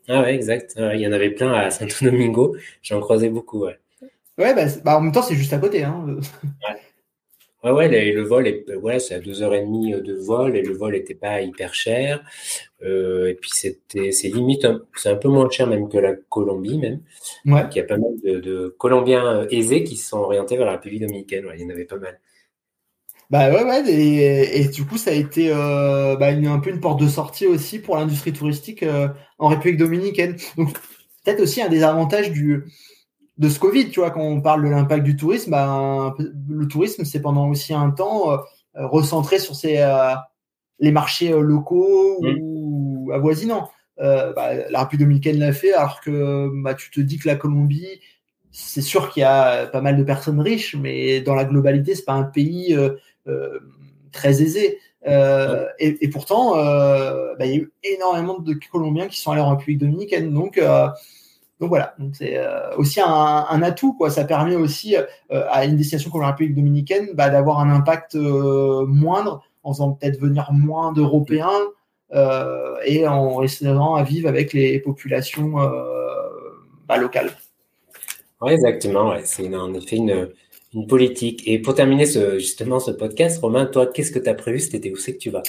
Ah 0.08 0.22
ouais, 0.22 0.34
exact. 0.34 0.74
il 0.76 1.00
y 1.00 1.06
en 1.06 1.12
avait 1.12 1.30
plein 1.30 1.52
à 1.52 1.70
Santo 1.70 1.94
Domingo. 2.02 2.56
J'en 2.82 3.00
croisais 3.00 3.28
beaucoup, 3.28 3.60
ouais. 3.66 3.78
Ouais, 4.36 4.54
bah, 4.54 4.64
bah, 4.82 4.98
en 4.98 5.00
même 5.00 5.12
temps, 5.12 5.22
c'est 5.22 5.36
juste 5.36 5.52
à 5.52 5.58
côté. 5.58 5.84
Hein. 5.84 6.04
Ouais. 6.06 6.80
Ouais, 7.62 7.70
ouais, 7.70 8.12
le, 8.12 8.22
vol, 8.22 8.48
est, 8.48 8.74
ouais, 8.74 8.98
c'est 8.98 9.14
à 9.14 9.20
deux 9.20 9.42
heures 9.42 9.54
et 9.54 9.60
demie 9.60 9.92
de 9.92 10.14
vol 10.14 10.56
et 10.56 10.62
le 10.62 10.74
vol 10.74 10.94
n'était 10.94 11.14
pas 11.14 11.40
hyper 11.40 11.74
cher. 11.74 12.24
Euh, 12.82 13.28
et 13.28 13.34
puis 13.34 13.50
c'était, 13.52 14.10
c'est 14.10 14.28
limite, 14.28 14.66
c'est 14.96 15.10
un 15.10 15.16
peu 15.16 15.28
moins 15.28 15.48
cher 15.48 15.68
même 15.68 15.88
que 15.88 15.98
la 15.98 16.14
Colombie 16.14 16.78
même. 16.78 17.00
Ouais. 17.46 17.62
il 17.70 17.76
y 17.76 17.80
a 17.80 17.84
pas 17.84 17.98
mal 17.98 18.10
de, 18.24 18.74
Colombiens 18.78 19.26
euh, 19.26 19.46
aisés 19.50 19.84
qui 19.84 19.96
se 19.96 20.08
sont 20.08 20.18
orientés 20.18 20.56
vers 20.56 20.66
la 20.66 20.72
République 20.72 21.02
dominicaine. 21.02 21.46
Ouais, 21.46 21.54
il 21.56 21.62
y 21.62 21.64
en 21.64 21.70
avait 21.70 21.84
pas 21.84 21.98
mal. 21.98 22.18
Bah 23.32 23.50
ouais, 23.50 23.64
ouais, 23.64 23.82
et, 23.90 24.68
du 24.68 24.84
coup, 24.84 24.98
ça 24.98 25.10
a 25.10 25.14
été 25.14 25.50
euh, 25.50 26.16
bah, 26.16 26.28
un 26.28 26.58
peu 26.58 26.68
une 26.68 26.80
porte 26.80 27.00
de 27.00 27.08
sortie 27.08 27.46
aussi 27.46 27.78
pour 27.78 27.96
l'industrie 27.96 28.34
touristique 28.34 28.82
euh, 28.82 29.08
en 29.38 29.48
République 29.48 29.78
dominicaine. 29.78 30.36
Donc, 30.58 30.74
peut-être 31.24 31.40
aussi 31.40 31.62
un 31.62 31.70
des 31.70 31.82
avantages 31.82 32.30
du, 32.30 32.64
de 33.38 33.48
ce 33.48 33.58
Covid, 33.58 33.90
tu 33.90 34.00
vois, 34.00 34.10
quand 34.10 34.22
on 34.22 34.40
parle 34.40 34.64
de 34.64 34.68
l'impact 34.68 35.04
du 35.04 35.16
tourisme, 35.16 35.50
bah, 35.50 36.14
le 36.48 36.68
tourisme, 36.68 37.04
c'est 37.04 37.20
pendant 37.20 37.48
aussi 37.48 37.74
un 37.74 37.90
temps 37.90 38.32
euh, 38.32 38.36
recentré 38.74 39.38
sur 39.38 39.54
ces, 39.54 39.84
les 40.78 40.92
marchés 40.92 41.30
locaux 41.30 42.18
mmh. 42.22 42.36
ou 42.40 43.10
avoisinants. 43.12 43.70
Bah, 43.98 44.54
la 44.70 44.80
République 44.80 45.00
dominicaine 45.00 45.38
l'a 45.38 45.52
fait, 45.52 45.72
alors 45.72 46.00
que 46.00 46.50
bah, 46.62 46.74
tu 46.74 46.90
te 46.90 47.00
dis 47.00 47.18
que 47.18 47.28
la 47.28 47.36
Colombie, 47.36 48.00
c'est 48.50 48.82
sûr 48.82 49.10
qu'il 49.10 49.20
y 49.20 49.24
a 49.24 49.66
pas 49.66 49.80
mal 49.80 49.96
de 49.96 50.02
personnes 50.02 50.40
riches, 50.40 50.74
mais 50.74 51.20
dans 51.20 51.34
la 51.34 51.44
globalité, 51.44 51.94
c'est 51.94 52.04
pas 52.04 52.12
un 52.12 52.24
pays 52.24 52.76
euh, 53.28 53.60
très 54.10 54.42
aisé. 54.42 54.78
Euh, 55.06 55.66
et, 55.78 56.08
pourtant, 56.10 56.58
euh, 56.58 57.34
bah, 57.38 57.46
il 57.46 57.50
y 57.50 57.54
a 57.54 57.58
eu 57.58 57.72
énormément 57.82 58.38
de 58.38 58.54
Colombiens 58.70 59.08
qui 59.08 59.20
sont 59.20 59.32
allés 59.32 59.40
en 59.40 59.56
République 59.56 59.78
dominicaine. 59.78 60.32
Donc, 60.32 60.60
donc 61.62 61.68
voilà, 61.68 61.94
c'est 62.12 62.36
aussi 62.76 63.00
un, 63.00 63.62
atout. 63.62 63.94
Quoi. 63.94 64.10
Ça 64.10 64.24
permet 64.24 64.56
aussi 64.56 64.96
à 65.30 65.64
une 65.64 65.76
destination 65.76 66.10
comme 66.10 66.22
la 66.22 66.26
République 66.32 66.56
dominicaine 66.56 67.10
bah, 67.14 67.30
d'avoir 67.30 67.60
un 67.60 67.70
impact 67.70 68.16
moindre 68.16 69.44
en 69.62 69.72
faisant 69.72 69.92
peut-être 69.92 70.18
venir 70.18 70.48
moins 70.50 70.92
d'Européens 70.92 71.68
et 72.84 73.06
en 73.06 73.36
restant 73.36 73.94
à 73.94 74.02
vivre 74.02 74.28
avec 74.28 74.52
les 74.52 74.80
populations 74.80 75.52
bah, 76.88 76.96
locales. 76.96 77.30
Oui, 78.40 78.54
exactement. 78.54 79.14
C'est 79.22 79.54
en 79.54 79.72
effet 79.74 79.96
une, 79.96 80.30
une 80.74 80.86
politique. 80.88 81.46
Et 81.46 81.60
pour 81.60 81.74
terminer 81.74 82.06
ce, 82.06 82.40
justement 82.40 82.80
ce 82.80 82.90
podcast, 82.90 83.40
Romain, 83.40 83.66
toi, 83.66 83.86
qu'est-ce 83.86 84.10
que 84.10 84.18
tu 84.18 84.28
as 84.28 84.34
prévu 84.34 84.58
cet 84.58 84.74
été? 84.74 84.90
Où 84.90 84.96
c'est 84.96 85.12
que 85.12 85.18
tu 85.18 85.30
vas? 85.30 85.44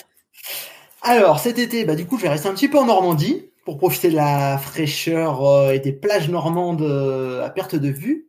Alors, 1.02 1.40
cet 1.40 1.60
été, 1.60 1.86
bah, 1.86 1.96
du 1.96 2.06
coup, 2.06 2.18
je 2.18 2.24
vais 2.24 2.30
rester 2.30 2.48
un 2.48 2.54
petit 2.54 2.68
peu 2.68 2.78
en 2.78 2.86
Normandie 2.86 3.50
pour 3.66 3.78
profiter 3.78 4.10
de 4.10 4.16
la 4.16 4.58
fraîcheur 4.58 5.46
euh, 5.46 5.72
et 5.72 5.80
des 5.80 5.94
plages 5.94 6.30
normandes 6.30 6.82
euh, 6.82 7.46
à 7.46 7.50
perte 7.50 7.76
de 7.76 7.90
vue. 7.90 8.28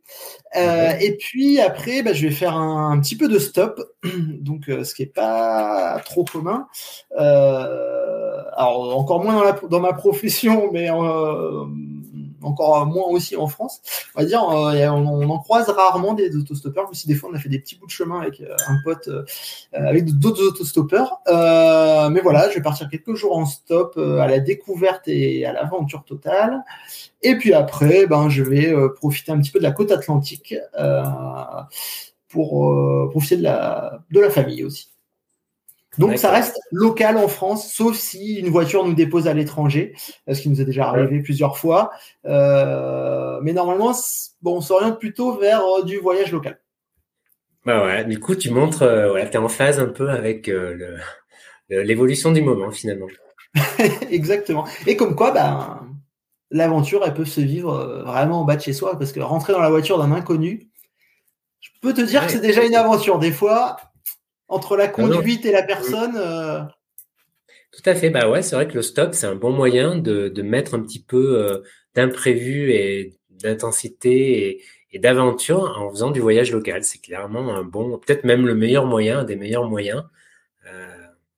Euh, 0.55 0.91
et 1.01 1.17
puis 1.17 1.59
après, 1.59 2.01
bah, 2.01 2.13
je 2.13 2.27
vais 2.27 2.33
faire 2.33 2.55
un, 2.55 2.97
petit 3.01 3.17
peu 3.17 3.27
de 3.27 3.37
stop, 3.37 3.81
donc 4.39 4.65
ce 4.67 4.95
qui 4.95 5.03
est 5.03 5.13
pas 5.13 6.01
trop 6.05 6.23
commun. 6.23 6.67
alors 7.17 8.97
encore 8.97 9.21
moins 9.21 9.33
dans, 9.33 9.43
la, 9.43 9.59
dans 9.69 9.81
ma 9.81 9.91
profession, 9.91 10.69
mais 10.71 10.89
encore 12.45 12.85
moins 12.85 13.07
aussi 13.07 13.35
en 13.35 13.47
France. 13.47 13.81
On 14.15 14.21
va 14.21 14.25
dire, 14.25 14.43
euh, 14.43 14.87
on, 14.89 15.29
en 15.29 15.39
croise 15.39 15.69
rarement 15.69 16.13
des 16.13 16.35
autostoppeurs, 16.35 16.85
mais 16.89 16.95
si 16.95 17.07
des 17.07 17.15
fois 17.15 17.29
on 17.31 17.35
a 17.35 17.39
fait 17.39 17.49
des 17.49 17.59
petits 17.59 17.75
bouts 17.75 17.87
de 17.87 17.91
chemin 17.91 18.21
avec 18.21 18.41
euh, 18.41 18.55
un 18.67 18.77
pote, 18.83 19.07
euh, 19.07 19.23
avec 19.73 20.05
d'autres 20.17 20.43
autostoppeurs. 20.43 21.21
mais 21.27 22.21
voilà, 22.21 22.49
je 22.49 22.55
vais 22.55 22.61
partir 22.61 22.89
quelques 22.89 23.15
jours 23.15 23.37
en 23.37 23.45
stop 23.45 23.97
à 23.97 24.27
la 24.27 24.39
découverte 24.39 25.07
et 25.07 25.45
à 25.45 25.53
l'aventure 25.53 26.03
totale. 26.03 26.63
Et 27.21 27.37
puis 27.37 27.53
après, 27.53 28.05
ben, 28.05 28.29
je 28.29 28.43
vais 28.43 28.73
profiter 28.95 29.31
un 29.31 29.39
petit 29.39 29.51
peu 29.51 29.59
de 29.59 29.63
la 29.63 29.71
côte 29.71 29.91
atlantique 29.91 30.55
pour 32.29 33.09
profiter 33.09 33.37
de 33.37 33.43
la, 33.43 33.99
de 34.11 34.19
la 34.19 34.29
famille 34.29 34.63
aussi. 34.63 34.94
Donc 35.97 36.17
ça 36.17 36.31
reste 36.31 36.59
local 36.71 37.17
en 37.17 37.27
France, 37.27 37.71
sauf 37.71 37.95
si 37.95 38.35
une 38.35 38.49
voiture 38.49 38.85
nous 38.85 38.93
dépose 38.93 39.27
à 39.27 39.33
l'étranger, 39.33 39.93
ce 40.31 40.39
qui 40.39 40.49
nous 40.49 40.61
est 40.61 40.65
déjà 40.65 40.87
arrivé 40.87 41.21
plusieurs 41.21 41.57
fois. 41.57 41.91
Euh, 42.25 43.39
mais 43.41 43.53
normalement, 43.53 43.93
bon, 44.41 44.57
on 44.57 44.61
s'oriente 44.61 44.99
plutôt 44.99 45.37
vers 45.37 45.61
euh, 45.61 45.83
du 45.83 45.97
voyage 45.97 46.31
local. 46.31 46.59
Bah 47.65 47.83
ouais, 47.83 48.05
du 48.05 48.19
coup, 48.19 48.35
tu 48.35 48.51
montres, 48.51 48.83
euh, 48.83 49.13
ouais, 49.13 49.29
tu 49.29 49.35
es 49.35 49.39
en 49.39 49.49
phase 49.49 49.79
un 49.79 49.87
peu 49.87 50.09
avec 50.09 50.51
l'évolution 51.69 52.31
du 52.31 52.41
moment 52.41 52.71
finalement. 52.71 53.07
Exactement. 54.11 54.65
Et 54.85 54.97
comme 54.97 55.15
quoi, 55.15 55.31
bah, 55.31 55.81
l'aventure, 56.51 57.03
elle 57.05 57.13
peut 57.13 57.25
se 57.25 57.41
vivre 57.41 58.03
vraiment 58.05 58.41
en 58.41 58.43
bas 58.43 58.57
de 58.57 58.61
chez 58.61 58.73
soi, 58.73 58.99
parce 58.99 59.11
que 59.11 59.19
rentrer 59.19 59.53
dans 59.53 59.61
la 59.61 59.69
voiture 59.69 59.97
d'un 59.97 60.11
inconnu, 60.11 60.69
je 61.61 61.69
peux 61.81 61.93
te 61.93 62.01
dire 62.01 62.25
que 62.25 62.31
c'est 62.31 62.41
déjà 62.41 62.63
une 62.63 62.75
aventure. 62.75 63.17
Des 63.17 63.31
fois, 63.31 63.77
entre 64.47 64.77
la 64.77 64.87
conduite 64.87 65.45
et 65.45 65.51
la 65.51 65.63
personne. 65.63 66.15
Euh, 66.17 66.61
Tout 67.71 67.83
à 67.85 67.95
fait. 67.95 68.09
Bah 68.09 68.29
ouais, 68.29 68.41
c'est 68.41 68.55
vrai 68.55 68.67
que 68.67 68.73
le 68.75 68.81
stop, 68.81 69.13
c'est 69.13 69.27
un 69.27 69.35
bon 69.35 69.51
moyen 69.51 69.97
de, 69.97 70.29
de 70.29 70.41
mettre 70.41 70.75
un 70.75 70.81
petit 70.81 71.03
peu 71.03 71.39
euh, 71.39 71.63
d'imprévu 71.93 72.71
et 72.71 73.17
d'intensité 73.29 74.61
et, 74.91 74.99
d'aventure 74.99 75.77
en 75.77 75.89
faisant 75.89 76.09
du 76.09 76.21
voyage 76.21 76.53
local. 76.53 76.83
C'est 76.85 77.01
clairement 77.01 77.53
un 77.53 77.63
bon, 77.65 77.97
peut-être 77.97 78.23
même 78.23 78.47
le 78.47 78.55
meilleur 78.55 78.85
moyen, 78.85 79.19
un 79.19 79.23
des 79.25 79.35
meilleurs 79.35 79.67
moyens, 79.67 80.03
euh, 80.71 80.87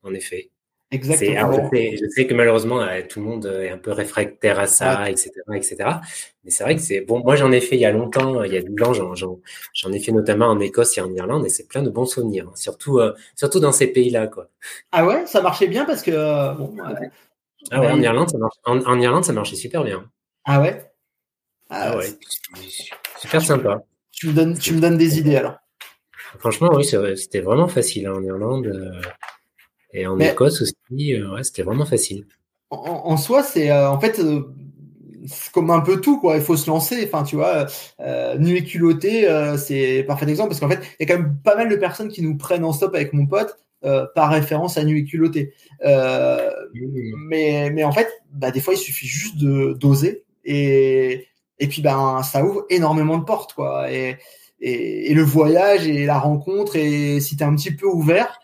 en 0.04 0.14
effet. 0.14 0.52
Exactement. 0.90 1.70
je 1.72 2.10
sais 2.10 2.28
que 2.28 2.34
malheureusement, 2.34 2.82
euh, 2.82 3.02
tout 3.08 3.20
le 3.20 3.26
monde 3.26 3.46
est 3.46 3.70
un 3.70 3.78
peu 3.78 3.92
réfractaire 3.92 4.58
à 4.58 4.68
ça, 4.68 5.10
etc., 5.10 5.32
etc. 5.54 5.76
Mais 6.46 6.52
c'est 6.52 6.64
vrai 6.64 6.76
que 6.76 6.82
c'est 6.82 7.02
bon. 7.02 7.20
Moi, 7.20 7.36
j'en 7.36 7.52
ai 7.52 7.60
fait 7.60 7.76
il 7.76 7.82
y 7.82 7.86
a 7.86 7.92
longtemps, 7.92 8.42
il 8.44 8.54
y 8.54 8.58
a 8.58 8.62
10 8.62 8.84
ans, 8.84 9.14
j'en 9.74 9.92
ai 9.92 10.00
fait 10.00 10.14
notamment 10.14 10.48
en 10.48 10.60
Écosse 10.62 10.98
et 10.98 11.02
en 11.02 11.14
Irlande, 11.14 11.46
et 11.46 11.50
c'est 11.50 11.68
plein 11.68 11.84
de 11.84 11.90
bons 11.90 12.06
souvenirs, 12.06 12.48
hein. 12.48 12.56
surtout, 12.56 13.00
euh, 13.00 13.14
surtout 13.36 13.60
dans 13.60 13.74
ces 13.74 13.88
pays-là, 13.88 14.28
quoi. 14.28 14.50
Ah 14.94 15.06
ouais, 15.06 15.26
ça 15.26 15.42
marchait 15.42 15.68
bien 15.68 15.84
parce 15.84 16.02
que 16.02 16.12
euh, 16.12 16.54
bon. 16.54 16.74
ah 17.72 17.82
ouais, 17.82 17.92
en 17.92 18.02
Irlande, 18.02 18.30
ça 18.30 18.38
marche, 18.38 18.56
en, 18.64 19.00
Irlande, 19.02 19.26
ça 19.26 19.34
marchait 19.34 19.58
super 19.58 19.84
bien. 19.84 20.10
Ah 20.46 20.62
ouais? 20.62 20.90
Ah, 21.70 21.92
ah 21.92 21.98
ouais, 21.98 22.08
super 23.20 23.42
sympa. 23.42 23.84
Tu 24.12 24.28
me 24.28 24.34
donnes, 24.34 24.58
tu 24.58 24.74
me 24.74 24.80
donnes 24.80 24.98
des 24.98 25.20
idées 25.20 25.36
alors. 25.36 25.58
Franchement, 26.40 26.70
oui, 26.74 26.86
c'était 26.86 27.42
vraiment 27.42 27.68
facile 27.68 28.08
hein, 28.08 28.14
en 28.16 28.24
Irlande. 28.24 28.72
Et 29.94 30.06
en 30.08 30.20
Écosse 30.20 30.62
aussi, 30.62 31.14
euh, 31.14 31.42
c'était 31.44 31.64
vraiment 31.64 31.86
facile. 31.86 32.26
En, 32.70 33.16
soi, 33.16 33.44
c'est 33.44 33.72
euh, 33.72 33.90
en 33.90 34.00
fait 34.00 34.20
euh, 34.20 34.42
comme 35.54 35.72
un 35.72 35.80
peu 35.80 36.02
tout, 36.02 36.20
quoi. 36.20 36.36
Il 36.36 36.42
faut 36.42 36.58
se 36.58 36.70
lancer. 36.70 37.02
Enfin, 37.06 37.24
tu 37.24 37.36
vois, 37.38 37.68
nu 38.38 38.58
et 38.58 38.64
culotté, 38.64 39.28
c'est 39.58 40.04
parfait 40.04 40.30
exemple 40.30 40.50
parce 40.50 40.60
qu'en 40.60 40.70
fait, 40.70 40.82
il 41.00 41.08
y 41.08 41.12
a 41.12 41.16
quand 41.16 41.22
même 41.22 41.38
pas 41.44 41.56
mal 41.56 41.70
de 41.70 41.76
personnes 41.76 42.10
qui 42.10 42.22
nous 42.22 42.38
prennent 42.38 42.66
en 42.66 42.74
stop 42.74 42.94
avec 42.96 43.14
mon 43.14 43.26
pote 43.26 43.58
par 44.16 44.32
référence 44.32 44.78
à 44.78 44.84
nu 44.84 45.00
et 45.00 45.06
culotté. 45.06 45.54
mais, 45.84 47.70
mais 47.72 47.84
en 47.84 47.92
fait, 47.92 48.10
bah, 48.32 48.52
des 48.52 48.60
fois, 48.60 48.74
il 48.74 48.78
suffit 48.78 49.08
juste 49.08 49.38
de 49.38 49.74
d'oser 49.74 50.24
et 50.44 51.28
et 51.60 51.68
puis 51.68 51.82
ben 51.82 52.22
ça 52.24 52.44
ouvre 52.44 52.66
énormément 52.70 53.18
de 53.18 53.24
portes, 53.24 53.54
quoi. 53.54 53.92
Et, 53.92 54.18
et, 54.60 55.12
et 55.12 55.14
le 55.14 55.24
voyage 55.24 55.88
et 55.88 56.06
la 56.06 56.20
rencontre 56.20 56.76
et 56.76 57.20
si 57.20 57.36
tu 57.36 57.44
es 57.44 57.46
un 57.46 57.56
petit 57.56 57.72
peu 57.72 57.88
ouvert, 57.88 58.40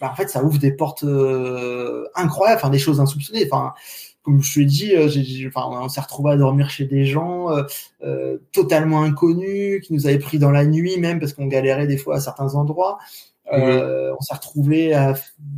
bah, 0.00 0.10
en 0.12 0.14
fait, 0.14 0.28
ça 0.28 0.44
ouvre 0.44 0.58
des 0.58 0.72
portes 0.72 1.04
euh, 1.04 2.06
incroyables, 2.14 2.60
enfin 2.60 2.70
des 2.70 2.78
choses 2.78 3.00
insoupçonnées. 3.00 3.44
Enfin, 3.50 3.74
comme 4.22 4.42
je 4.42 4.54
te 4.54 4.60
l'ai 4.60 4.66
dit, 4.66 4.94
euh, 4.94 5.08
enfin, 5.48 5.68
on 5.70 5.88
s'est 5.88 6.00
retrouvé 6.00 6.32
à 6.32 6.36
dormir 6.36 6.70
chez 6.70 6.84
des 6.84 7.04
gens 7.04 7.48
euh, 8.02 8.38
totalement 8.52 9.02
inconnus, 9.02 9.80
qui 9.82 9.94
nous 9.94 10.06
avaient 10.06 10.18
pris 10.18 10.38
dans 10.38 10.50
la 10.50 10.64
nuit 10.64 10.98
même 10.98 11.18
parce 11.18 11.32
qu'on 11.32 11.46
galérait 11.46 11.86
des 11.86 11.96
fois 11.96 12.16
à 12.16 12.20
certains 12.20 12.54
endroits. 12.54 12.98
Mhm. 13.50 14.12
on 14.18 14.20
s'est 14.20 14.34
retrouvé 14.34 14.92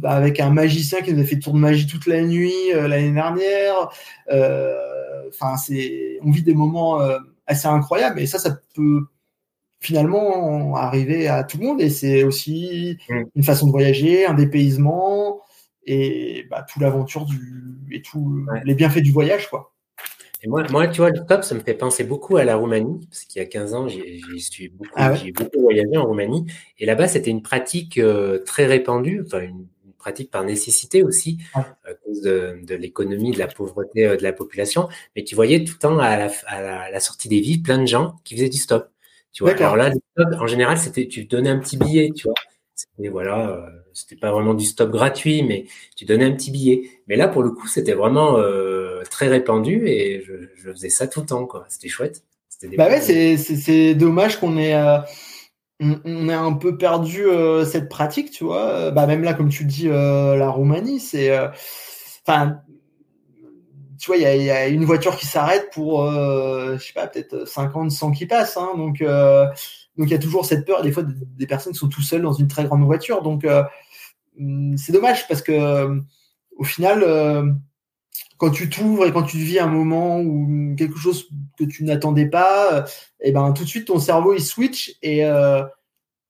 avec 0.05 0.39
un 0.39 0.51
magicien 0.51 1.01
qui 1.03 1.13
nous 1.13 1.21
a 1.21 1.25
fait 1.25 1.41
tour 1.41 1.55
de 1.55 1.59
magie 1.59 1.89
toute 1.89 2.07
la 2.07 2.23
nuit 2.23 2.55
l'année 2.73 3.11
dernière. 3.11 3.91
Enfin, 5.29 5.57
c'est, 5.57 6.21
on 6.23 6.31
vit 6.31 6.45
des 6.45 6.55
moments 6.55 7.01
assez 7.49 7.67
incroyables 7.67 8.21
et 8.21 8.27
ça, 8.29 8.39
ça 8.39 8.57
peut 8.77 9.07
finalement 9.81 10.77
arriver 10.77 11.29
à 11.29 11.45
tout 11.45 11.59
le 11.59 11.67
monde 11.67 11.81
et 11.81 11.91
c'est 11.91 12.23
aussi 12.23 12.99
mm. 13.09 13.23
une 13.35 13.43
façon 13.43 13.67
de 13.67 13.73
voyager, 13.73 14.27
un 14.27 14.35
dépaysement 14.35 15.41
et 15.85 16.47
bah, 16.51 16.65
tout 16.71 16.81
l'aventure 16.81 17.25
du 17.25 17.79
et 17.91 18.03
tous 18.03 18.47
les 18.65 18.75
bienfaits 18.75 19.01
du 19.01 19.13
voyage 19.13 19.49
quoi. 19.49 19.73
Et 20.43 20.49
moi, 20.49 20.65
moi, 20.71 20.89
tu 20.89 21.03
vois, 21.03 21.11
le 21.11 21.25
top, 21.27 21.45
ça 21.45 21.55
me 21.55 21.61
fait 21.61 21.75
penser 21.75 22.03
beaucoup 22.03 22.39
à 22.39 22.45
la 22.45 22.57
Roumanie, 22.57 23.07
parce 23.11 23.25
qu'il 23.25 23.43
y 23.43 23.45
a 23.45 23.49
15 23.49 23.75
ans, 23.75 23.89
j'ai 23.89 24.69
beaucoup, 24.71 24.91
ah 24.97 25.13
beaucoup 25.35 25.61
voyagé 25.61 25.97
en 25.99 26.07
Roumanie, 26.07 26.47
et 26.79 26.87
là-bas, 26.87 27.09
c'était 27.09 27.31
une 27.31 27.43
pratique 27.43 27.99
euh, 27.99 28.39
très 28.39 28.65
répandue, 28.65 29.23
enfin 29.27 29.41
une, 29.41 29.67
pratique 29.99 30.31
par 30.31 30.45
nécessité 30.45 31.03
aussi, 31.03 31.37
à 31.55 31.93
cause 32.07 32.23
de, 32.23 32.59
de 32.63 32.75
l'économie, 32.75 33.33
de 33.33 33.39
la 33.39 33.49
pauvreté 33.49 34.07
euh, 34.07 34.17
de 34.17 34.23
la 34.23 34.33
population, 34.33 34.89
mais 35.15 35.25
tu 35.25 35.35
voyais 35.35 35.63
tout 35.63 35.75
le 35.75 35.79
temps 35.79 35.99
à 35.99 36.17
la, 36.17 36.31
à 36.47 36.91
la 36.91 37.01
sortie 37.01 37.29
des 37.29 37.41
villes 37.41 37.63
plein 37.63 37.77
de 37.77 37.87
gens 37.87 38.17
qui 38.25 38.35
faisaient 38.35 38.49
du 38.49 38.57
stop. 38.57 38.91
Tu 39.33 39.45
vois, 39.45 39.53
alors 39.53 39.77
là, 39.77 39.93
en 40.39 40.47
général, 40.47 40.77
c'était, 40.79 41.07
tu 41.07 41.25
donnais 41.25 41.51
un 41.51 41.59
petit 41.59 41.77
billet, 41.77 42.11
tu 42.15 42.25
vois. 42.25 42.35
C'était, 42.75 43.09
voilà, 43.09 43.69
c'était 43.93 44.17
pas 44.17 44.33
vraiment 44.33 44.55
du 44.55 44.65
stop 44.65 44.91
gratuit, 44.91 45.43
mais 45.43 45.67
tu 45.97 46.05
donnais 46.05 46.25
un 46.25 46.33
petit 46.33 46.51
billet. 46.51 46.91
Mais 47.07 47.17
là, 47.17 47.29
pour 47.29 47.43
le 47.43 47.51
coup, 47.51 47.69
c'était 47.69 47.93
vraiment 47.93 48.39
euh, 48.39 49.03
très 49.11 49.29
répandu 49.29 49.87
et 49.87 50.23
je, 50.23 50.73
faisais 50.73 50.89
ça 50.89 51.07
tout 51.07 51.21
le 51.21 51.27
temps, 51.27 51.47
quoi. 51.47 51.65
C'était 51.69 51.89
chouette. 51.89 52.23
Bah 52.77 52.89
ouais, 52.89 53.01
c'est 53.01 53.95
dommage 53.95 54.39
qu'on 54.39 54.59
ait 54.59 54.75
on, 55.83 56.29
a 56.29 56.37
un 56.37 56.53
peu 56.53 56.77
perdu 56.77 57.25
cette 57.65 57.89
pratique, 57.89 58.31
tu 58.31 58.45
vois. 58.45 58.91
Bah 58.91 59.07
même 59.07 59.23
là, 59.23 59.35
comme 59.35 59.49
tu 59.49 59.65
dis, 59.65 59.89
la 59.89 60.51
Roumanie, 60.51 61.01
c'est, 61.01 61.37
enfin, 62.27 62.61
tu 64.01 64.07
vois, 64.07 64.17
il 64.17 64.23
y 64.23 64.51
a, 64.51 64.69
une 64.69 64.85
voiture 64.85 65.17
qui 65.17 65.27
s'arrête 65.27 65.71
pour, 65.73 66.11
je 66.11 66.79
sais 66.79 66.93
pas, 66.93 67.07
peut-être 67.07 67.47
50, 67.47 67.91
100 67.91 68.13
qui 68.13 68.27
passent, 68.27 68.57
hein, 68.57 68.73
donc 68.77 69.03
donc 69.97 70.09
il 70.09 70.13
y 70.13 70.17
a 70.17 70.19
toujours 70.19 70.47
cette 70.47 70.65
peur. 70.65 70.83
Des 70.83 70.93
fois, 70.93 71.03
des 71.05 71.47
personnes 71.47 71.75
sont 71.75 71.89
tout 71.89 72.01
seules 72.01 72.23
dans 72.23 72.33
une 72.33 72.49
très 72.49 72.65
grande 72.65 72.85
voiture. 72.85 73.23
Donc 73.23 73.45
euh, 73.45 73.63
hum, 74.39 74.77
c'est 74.79 74.93
dommage 74.93 75.29
parce 75.29 75.43
que 75.43 75.53
euh, 75.53 76.01
au 76.57 76.65
final, 76.65 77.03
euh, 77.03 77.53
quand 78.39 78.51
tu 78.51 78.71
t'ouvres 78.71 79.07
et 79.07 79.13
quand 79.13 79.25
tu 79.25 79.37
vis 79.37 79.59
un 79.59 79.67
moment 79.67 80.21
ou 80.21 80.75
quelque 80.77 80.99
chose 80.99 81.29
que 81.59 81.65
tu 81.65 81.85
n'attendais 81.85 82.27
pas, 82.27 82.87
et 83.21 83.29
eh 83.29 83.33
ben 83.33 83.53
tout 83.53 83.65
de 83.65 83.69
suite 83.69 83.89
ton 83.89 83.99
cerveau 83.99 84.33
il 84.33 84.41
switch 84.41 84.97
et 85.03 85.21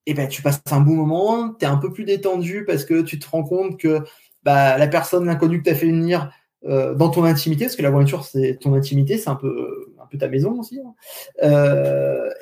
et 0.07 0.15
ben 0.15 0.29
tu 0.29 0.43
passes 0.43 0.61
un 0.73 0.81
bon 0.81 0.95
moment. 0.95 1.55
Tu 1.55 1.65
es 1.65 1.69
un 1.69 1.77
peu 1.77 1.93
plus 1.93 2.05
détendu 2.05 2.65
parce 2.67 2.85
que 2.85 3.03
tu 3.03 3.21
te 3.21 3.29
rends 3.29 3.45
compte 3.45 3.79
que 3.79 4.01
bah, 4.43 4.79
la 4.79 4.89
personne, 4.89 5.27
l'inconnu 5.27 5.63
que 5.63 5.71
as 5.71 5.75
fait 5.77 5.87
venir 5.87 6.31
dans 6.63 7.09
ton 7.09 7.25
intimité, 7.25 7.65
parce 7.65 7.77
que 7.77 7.83
la 7.83 7.91
voiture 7.91 8.25
c'est 8.25 8.59
ton 8.61 8.75
intimité, 8.75 9.17
c'est 9.17 9.31
un 9.31 9.35
peu 9.35 9.93
un 10.01 10.07
peu 10.07 10.19
ta 10.19 10.29
maison 10.29 10.59
aussi. 10.61 10.81
Hein. 10.81 10.95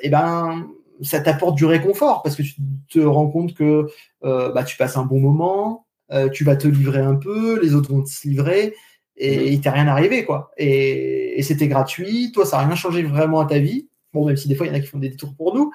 et 0.01 0.09
ben 0.09 0.67
ça 1.01 1.19
t'apporte 1.19 1.55
du 1.55 1.65
réconfort 1.65 2.21
parce 2.23 2.35
que 2.35 2.43
tu 2.43 2.55
te 2.89 2.99
rends 2.99 3.29
compte 3.29 3.53
que 3.53 3.87
euh, 4.23 4.51
bah, 4.51 4.63
tu 4.63 4.77
passes 4.77 4.97
un 4.97 5.05
bon 5.05 5.19
moment, 5.19 5.85
euh, 6.11 6.29
tu 6.29 6.43
vas 6.43 6.55
te 6.55 6.67
livrer 6.67 6.99
un 6.99 7.15
peu, 7.15 7.59
les 7.61 7.73
autres 7.73 7.91
vont 7.91 8.03
te 8.03 8.27
livrer 8.27 8.75
et 9.17 9.37
mhm. 9.37 9.47
il 9.47 9.61
t'est 9.61 9.69
rien 9.69 9.87
arrivé 9.87 10.25
quoi. 10.25 10.51
Et, 10.57 11.41
c'était 11.41 11.69
gratuit, 11.69 12.31
toi 12.33 12.45
ça 12.45 12.57
n'a 12.57 12.67
rien 12.67 12.75
changé 12.75 13.03
vraiment 13.03 13.39
à 13.39 13.45
ta 13.45 13.59
vie. 13.59 13.87
Bon, 14.11 14.25
même 14.25 14.35
si 14.35 14.47
des 14.47 14.55
fois 14.55 14.65
il 14.65 14.69
y 14.69 14.71
en 14.73 14.75
a 14.75 14.81
qui 14.81 14.87
font 14.87 14.97
des 14.97 15.09
détours 15.09 15.35
pour 15.35 15.55
nous, 15.55 15.71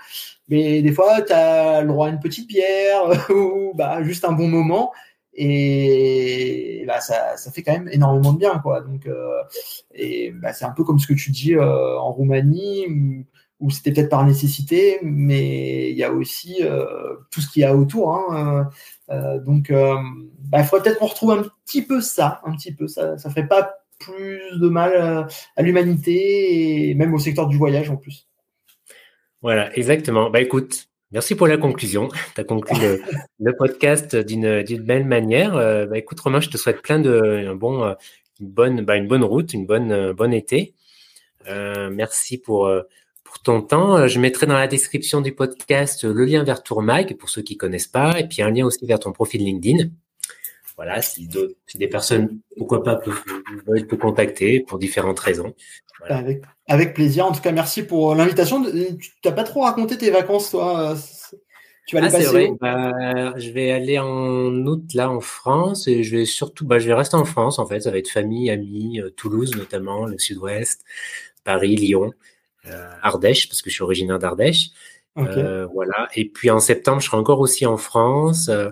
mais 0.48 0.82
des 0.82 0.92
fois 0.92 1.22
tu 1.22 1.32
as 1.32 1.80
le 1.80 1.88
droit 1.88 2.08
à 2.08 2.10
une 2.10 2.20
petite 2.20 2.48
bière 2.48 3.30
ou 3.30 3.72
bah, 3.74 4.02
juste 4.02 4.24
un 4.24 4.32
bon 4.32 4.48
moment 4.48 4.92
et 5.36 6.85
bah, 6.86 7.01
ça, 7.01 7.36
ça 7.36 7.51
fait 7.51 7.62
quand 7.62 7.73
même 7.73 7.89
énormément 7.89 8.32
de 8.32 8.39
bien 8.39 8.59
quoi. 8.59 8.81
Donc 8.81 9.06
euh, 9.06 9.43
et 9.93 10.31
bah, 10.32 10.52
c'est 10.52 10.65
un 10.65 10.70
peu 10.70 10.85
comme 10.85 10.98
ce 10.98 11.06
que 11.06 11.15
tu 11.15 11.31
dis 11.31 11.59
en 11.59 12.12
Roumanie 12.12 13.24
ou 13.61 13.70
c'était 13.70 13.93
peut-être 13.93 14.11
par 14.11 14.27
nécessité, 14.27 14.98
mais 15.02 15.90
il 15.90 15.97
y 15.97 16.05
a 16.05 16.12
aussi 16.12 16.59
euh, 16.61 17.16
tout 17.31 17.40
ce 17.40 17.51
qu'il 17.51 17.62
y 17.62 17.65
a 17.65 17.74
autour. 17.74 18.15
Hein, 18.15 18.70
euh, 19.11 19.15
euh, 19.15 19.40
donc, 19.40 19.70
bah, 19.70 20.59
il 20.59 20.65
faudrait 20.65 20.82
peut-être 20.82 20.98
qu'on 20.98 21.06
retrouve 21.06 21.31
un 21.31 21.44
petit 21.65 21.82
peu 21.82 22.01
ça, 22.01 22.40
un 22.44 22.55
petit 22.56 22.74
peu 22.74 22.89
ça. 22.89 23.16
Ça 23.16 23.31
ferait 23.31 23.48
pas 23.48 23.77
plus 23.98 24.43
de 24.61 24.69
mal 24.69 25.28
à 25.56 25.62
l'humanité 25.62 26.90
et 26.90 26.94
même 26.94 27.15
au 27.15 27.19
secteur 27.19 27.47
du 27.47 27.56
voyage 27.56 27.89
en 27.90 27.97
plus. 27.97 28.28
Voilà, 29.40 29.74
exactement. 29.77 30.31
Bah 30.31 30.40
écoute, 30.40 30.89
merci 31.14 31.34
pour 31.34 31.46
la 31.46 31.56
conclusion. 31.56 32.10
Tu 32.34 32.40
as 32.40 32.44
conclu 32.44 32.76
le, 33.38 33.56
podcast 33.56 34.14
d'une 34.14 34.62
belle 34.80 35.06
manière. 35.06 35.54
bah 35.54 35.96
écoute, 35.96 36.20
Romain, 36.20 36.40
je 36.40 36.50
te 36.50 36.58
souhaite 36.58 36.82
plein 36.82 36.98
de 36.98 37.46
un 37.48 37.54
bon, 37.54 37.94
une 38.40 38.48
bonne, 38.48 38.84
bah, 38.84 38.96
une 38.96 39.08
bonne 39.08 39.24
route, 39.24 39.54
une 39.54 39.64
bonne, 39.64 40.12
bonne 40.12 40.34
été. 40.34 40.74
merci 41.46 42.36
pour 42.36 42.68
ton 43.42 43.62
temps. 43.62 43.96
Euh, 43.96 44.08
je 44.08 44.20
mettrai 44.20 44.46
dans 44.46 44.54
la 44.54 44.66
description 44.66 45.20
du 45.20 45.32
podcast 45.32 46.04
le 46.04 46.24
lien 46.24 46.44
vers 46.44 46.62
Tourmag 46.62 47.16
pour 47.16 47.28
ceux 47.28 47.42
qui 47.42 47.56
connaissent 47.56 47.88
pas, 47.88 48.18
et 48.20 48.28
puis 48.28 48.42
un 48.42 48.50
lien 48.50 48.64
aussi 48.64 48.86
vers 48.86 48.98
ton 48.98 49.12
profil 49.12 49.44
LinkedIn. 49.44 49.90
Voilà, 50.76 51.02
si, 51.02 51.28
des 51.74 51.88
personnes, 51.88 52.40
pourquoi 52.56 52.82
pas, 52.82 52.96
peuvent, 52.96 53.22
te 53.86 53.94
contacter 53.94 54.60
pour 54.60 54.78
différentes 54.78 55.20
raisons. 55.20 55.55
Avec, 56.09 56.42
avec, 56.68 56.94
plaisir. 56.94 57.26
En 57.26 57.32
tout 57.32 57.40
cas, 57.40 57.52
merci 57.52 57.82
pour 57.82 58.14
l'invitation. 58.14 58.62
Tu 58.64 59.10
n'as 59.24 59.32
pas 59.32 59.44
trop 59.44 59.62
raconté 59.62 59.96
tes 59.96 60.10
vacances, 60.10 60.51
toi 60.51 60.96
tu 61.86 61.96
vas 61.96 62.02
aller 62.02 62.14
ah, 62.14 62.16
passer 62.16 62.30
vrai. 62.30 62.51
Bah, 62.59 63.38
je 63.38 63.51
vais 63.51 63.70
aller 63.70 63.98
en 63.98 64.66
août 64.66 64.84
là 64.94 65.10
en 65.10 65.20
France 65.20 65.86
et 65.86 66.02
je 66.02 66.16
vais 66.16 66.24
surtout, 66.24 66.64
bah, 66.64 66.78
je 66.78 66.86
vais 66.86 66.94
rester 66.94 67.16
en 67.16 67.26
France 67.26 67.59
en 67.59 67.66
fait. 67.66 67.80
Ça 67.80 67.90
va 67.90 67.98
être 67.98 68.09
famille, 68.09 68.51
amis, 68.51 69.01
euh, 69.01 69.10
Toulouse 69.10 69.55
notamment, 69.55 70.06
le 70.06 70.18
Sud-Ouest, 70.18 70.82
Paris, 71.44 71.76
Lyon. 71.76 72.14
Euh, 72.66 72.90
Ardèche, 73.02 73.48
parce 73.48 73.60
que 73.60 73.68
je 73.68 73.74
suis 73.74 73.82
originaire 73.82 74.18
d'Ardèche. 74.18 74.70
Euh, 75.18 75.66
voilà. 75.66 76.09
Et 76.14 76.28
puis 76.28 76.51
en 76.51 76.60
septembre, 76.60 77.01
je 77.01 77.06
serai 77.06 77.18
encore 77.18 77.40
aussi 77.40 77.66
en 77.66 77.76
France, 77.76 78.48
euh, 78.48 78.70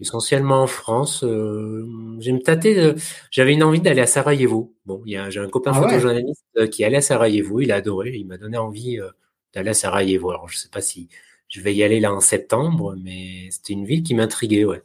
essentiellement 0.00 0.62
en 0.62 0.66
France. 0.66 1.20
j'ai 1.22 2.32
me 2.32 2.40
tâté. 2.40 2.94
J'avais 3.30 3.52
une 3.52 3.62
envie 3.62 3.80
d'aller 3.80 4.00
à 4.00 4.06
Sarajevo. 4.06 4.74
Bon, 4.86 5.02
il 5.06 5.12
y 5.12 5.16
a, 5.16 5.30
j'ai 5.30 5.40
un 5.40 5.48
copain 5.48 5.72
ah 5.74 5.82
photojournaliste 5.82 6.70
qui 6.70 6.84
allait 6.84 6.98
à 6.98 7.02
Sarajevo. 7.02 7.60
Il 7.60 7.72
a 7.72 7.76
adoré. 7.76 8.12
Il 8.14 8.26
m'a 8.26 8.38
donné 8.38 8.56
envie 8.58 8.98
d'aller 9.54 9.70
à 9.70 9.74
Sarajevo. 9.74 10.30
Alors, 10.30 10.48
je 10.48 10.56
sais 10.56 10.68
pas 10.68 10.80
si 10.80 11.08
je 11.48 11.60
vais 11.60 11.74
y 11.74 11.82
aller 11.82 12.00
là 12.00 12.12
en 12.12 12.20
septembre, 12.20 12.94
mais 13.02 13.48
c'était 13.50 13.72
une 13.72 13.86
ville 13.86 14.02
qui 14.02 14.14
m'intriguait, 14.14 14.64
ouais. 14.64 14.82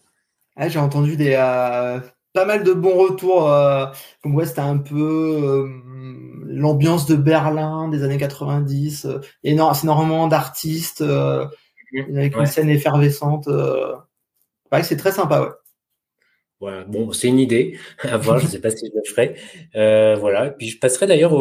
Ah, 0.56 0.69
j'ai 0.69 0.80
entendu 0.80 1.18
des 1.18 1.34
pas 2.34 2.45
mal 2.45 2.64
de 2.64 2.73
bons 2.73 2.98
retours. 2.98 3.52
comme 4.22 4.35
ouais, 4.35 4.45
c'était 4.45 4.61
un 4.61 4.77
peu 4.77 5.68
l'ambiance 6.53 7.06
de 7.06 7.15
Berlin 7.15 7.90
des 7.90 8.03
années 8.03 8.18
90. 8.18 9.06
Euh, 9.06 9.19
énorme, 9.44 9.73
c'est 9.73 9.84
énormément 9.84 10.27
d'artistes 10.27 11.02
euh, 11.02 11.45
avec 12.15 12.35
une 12.35 12.45
scène 12.45 12.69
effervescente. 12.69 13.48
Euh, 14.73 14.83
c'est 14.83 14.97
très 14.97 15.11
sympa, 15.11 15.41
ouais. 15.41 15.49
Voilà, 16.59 16.85
bon, 16.85 17.11
c'est 17.11 17.27
une 17.27 17.39
idée 17.39 17.77
à 18.03 18.15
voir. 18.15 18.39
je 18.39 18.45
ne 18.45 18.49
sais 18.49 18.61
pas 18.61 18.69
si 18.69 18.85
je 18.87 18.91
le 18.95 19.03
ferai. 19.03 20.15
voilà. 20.17 20.49
Puis 20.51 20.69
je 20.69 20.79
passerai 20.79 21.07
d'ailleurs 21.07 21.33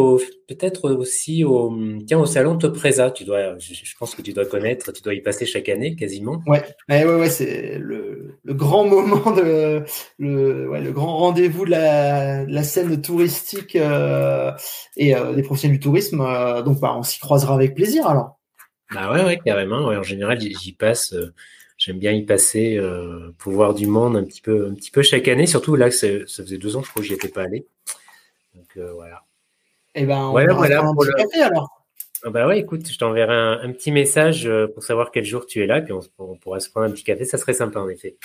peut-être 0.48 0.90
aussi 0.90 1.44
au, 1.44 1.72
tiens, 2.06 2.18
au 2.18 2.26
salon 2.26 2.58
Topresa. 2.58 3.12
Tu 3.12 3.22
dois, 3.24 3.56
je, 3.58 3.72
pense 3.98 4.16
que 4.16 4.22
tu 4.22 4.32
dois 4.32 4.46
connaître. 4.46 4.90
Tu 4.90 5.00
dois 5.00 5.14
y 5.14 5.20
passer 5.20 5.46
chaque 5.46 5.68
année, 5.68 5.94
quasiment. 5.94 6.42
Ouais, 6.46 6.64
ouais, 6.88 7.04
ouais, 7.04 7.30
c'est 7.30 7.78
le, 7.78 8.38
le, 8.42 8.54
grand 8.54 8.84
moment 8.84 9.30
de 9.30 9.84
le, 10.18 10.68
ouais, 10.68 10.80
le 10.80 10.90
grand 10.90 11.18
rendez-vous 11.18 11.66
de 11.66 11.70
la, 11.70 12.44
la 12.44 12.62
scène 12.64 13.00
touristique 13.00 13.76
euh, 13.76 14.50
et 14.96 15.14
euh, 15.14 15.34
des 15.34 15.42
professionnels 15.42 15.78
du 15.78 15.84
tourisme. 15.84 16.20
Euh, 16.20 16.62
donc, 16.62 16.80
bah, 16.80 16.94
on 16.96 17.02
s'y 17.02 17.20
croisera 17.20 17.54
avec 17.54 17.74
plaisir 17.74 18.06
alors. 18.08 18.40
Bah 18.92 19.12
ouais, 19.12 19.24
ouais, 19.24 19.38
carrément. 19.44 19.86
Ouais, 19.86 19.96
en 19.96 20.02
général, 20.02 20.40
j'y 20.40 20.72
passe. 20.72 21.14
J'aime 21.84 21.98
bien 21.98 22.12
y 22.12 22.22
passer 22.22 22.76
euh, 22.76 23.34
pour 23.38 23.54
voir 23.54 23.74
du 23.74 23.88
monde 23.88 24.16
un 24.16 24.22
petit 24.22 24.40
peu, 24.40 24.68
un 24.70 24.74
petit 24.74 24.92
peu 24.92 25.02
chaque 25.02 25.26
année. 25.26 25.46
Surtout 25.46 25.74
là, 25.74 25.90
ça 25.90 26.06
faisait 26.06 26.56
deux 26.56 26.76
ans, 26.76 26.82
je 26.84 26.88
crois 26.88 27.02
que 27.02 27.08
j'y 27.08 27.14
étais 27.14 27.26
pas 27.26 27.42
allé. 27.42 27.66
Donc 28.54 28.68
euh, 28.76 28.92
voilà. 28.92 29.24
Et 29.96 30.02
eh 30.02 30.06
ben, 30.06 30.26
on 30.26 30.30
voilà, 30.30 30.54
voilà 30.54 30.80
un 30.80 30.94
petit 30.94 31.10
café 31.16 31.42
alors. 31.42 31.84
Ah 32.22 32.30
bah 32.30 32.46
ouais, 32.46 32.60
écoute, 32.60 32.88
je 32.88 32.96
t'enverrai 32.96 33.34
un, 33.34 33.72
petit 33.72 33.90
message 33.90 34.46
euh, 34.46 34.68
pour 34.68 34.84
savoir 34.84 35.10
quel 35.10 35.24
jour 35.24 35.44
tu 35.44 35.60
es 35.60 35.66
là, 35.66 35.80
puis 35.80 35.92
on, 35.92 36.36
pourra 36.36 36.60
se 36.60 36.70
prendre 36.70 36.86
un 36.86 36.90
petit 36.92 37.02
café. 37.02 37.24
Ça 37.24 37.36
serait 37.36 37.52
sympa 37.52 37.80
en 37.80 37.88
effet. 37.88 38.16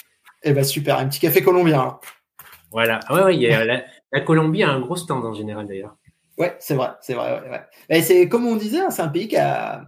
Eh 0.44 0.52
ben 0.52 0.64
super, 0.64 1.00
un 1.00 1.08
petit 1.08 1.20
café 1.20 1.42
colombien. 1.42 1.98
Voilà. 2.70 3.00
Ah 3.08 3.16
ouais, 3.16 3.24
ouais, 3.24 3.38
y 3.38 3.48
a, 3.48 3.66
la, 3.66 4.22
Colombie 4.22 4.62
a 4.62 4.70
un 4.70 4.82
gros 4.82 4.98
stand 4.98 5.26
en 5.26 5.34
général 5.34 5.66
d'ailleurs. 5.66 5.98
Ouais, 6.38 6.56
c'est 6.60 6.76
vrai, 6.76 6.90
c'est 7.02 7.16
vrai. 7.16 7.42
Ouais, 7.42 7.62
ouais. 7.90 8.02
c'est 8.04 8.30
comme 8.30 8.46
on 8.46 8.56
disait, 8.56 8.82
hein, 8.82 8.92
c'est 8.92 9.02
un 9.02 9.08
pays 9.08 9.28
qui 9.28 9.38
a, 9.38 9.84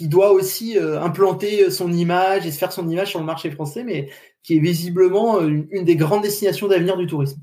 qui 0.00 0.08
doit 0.08 0.32
aussi 0.32 0.78
euh, 0.78 0.98
implanter 0.98 1.64
euh, 1.64 1.70
son 1.70 1.92
image 1.92 2.46
et 2.46 2.50
se 2.50 2.56
faire 2.56 2.72
son 2.72 2.88
image 2.88 3.10
sur 3.10 3.20
le 3.20 3.26
marché 3.26 3.50
français, 3.50 3.84
mais 3.84 4.08
qui 4.42 4.56
est 4.56 4.58
visiblement 4.58 5.42
euh, 5.42 5.66
une, 5.70 5.84
des 5.84 5.94
grandes 5.94 6.22
destinations 6.22 6.68
d'avenir 6.68 6.96
du 6.96 7.06
tourisme. 7.06 7.38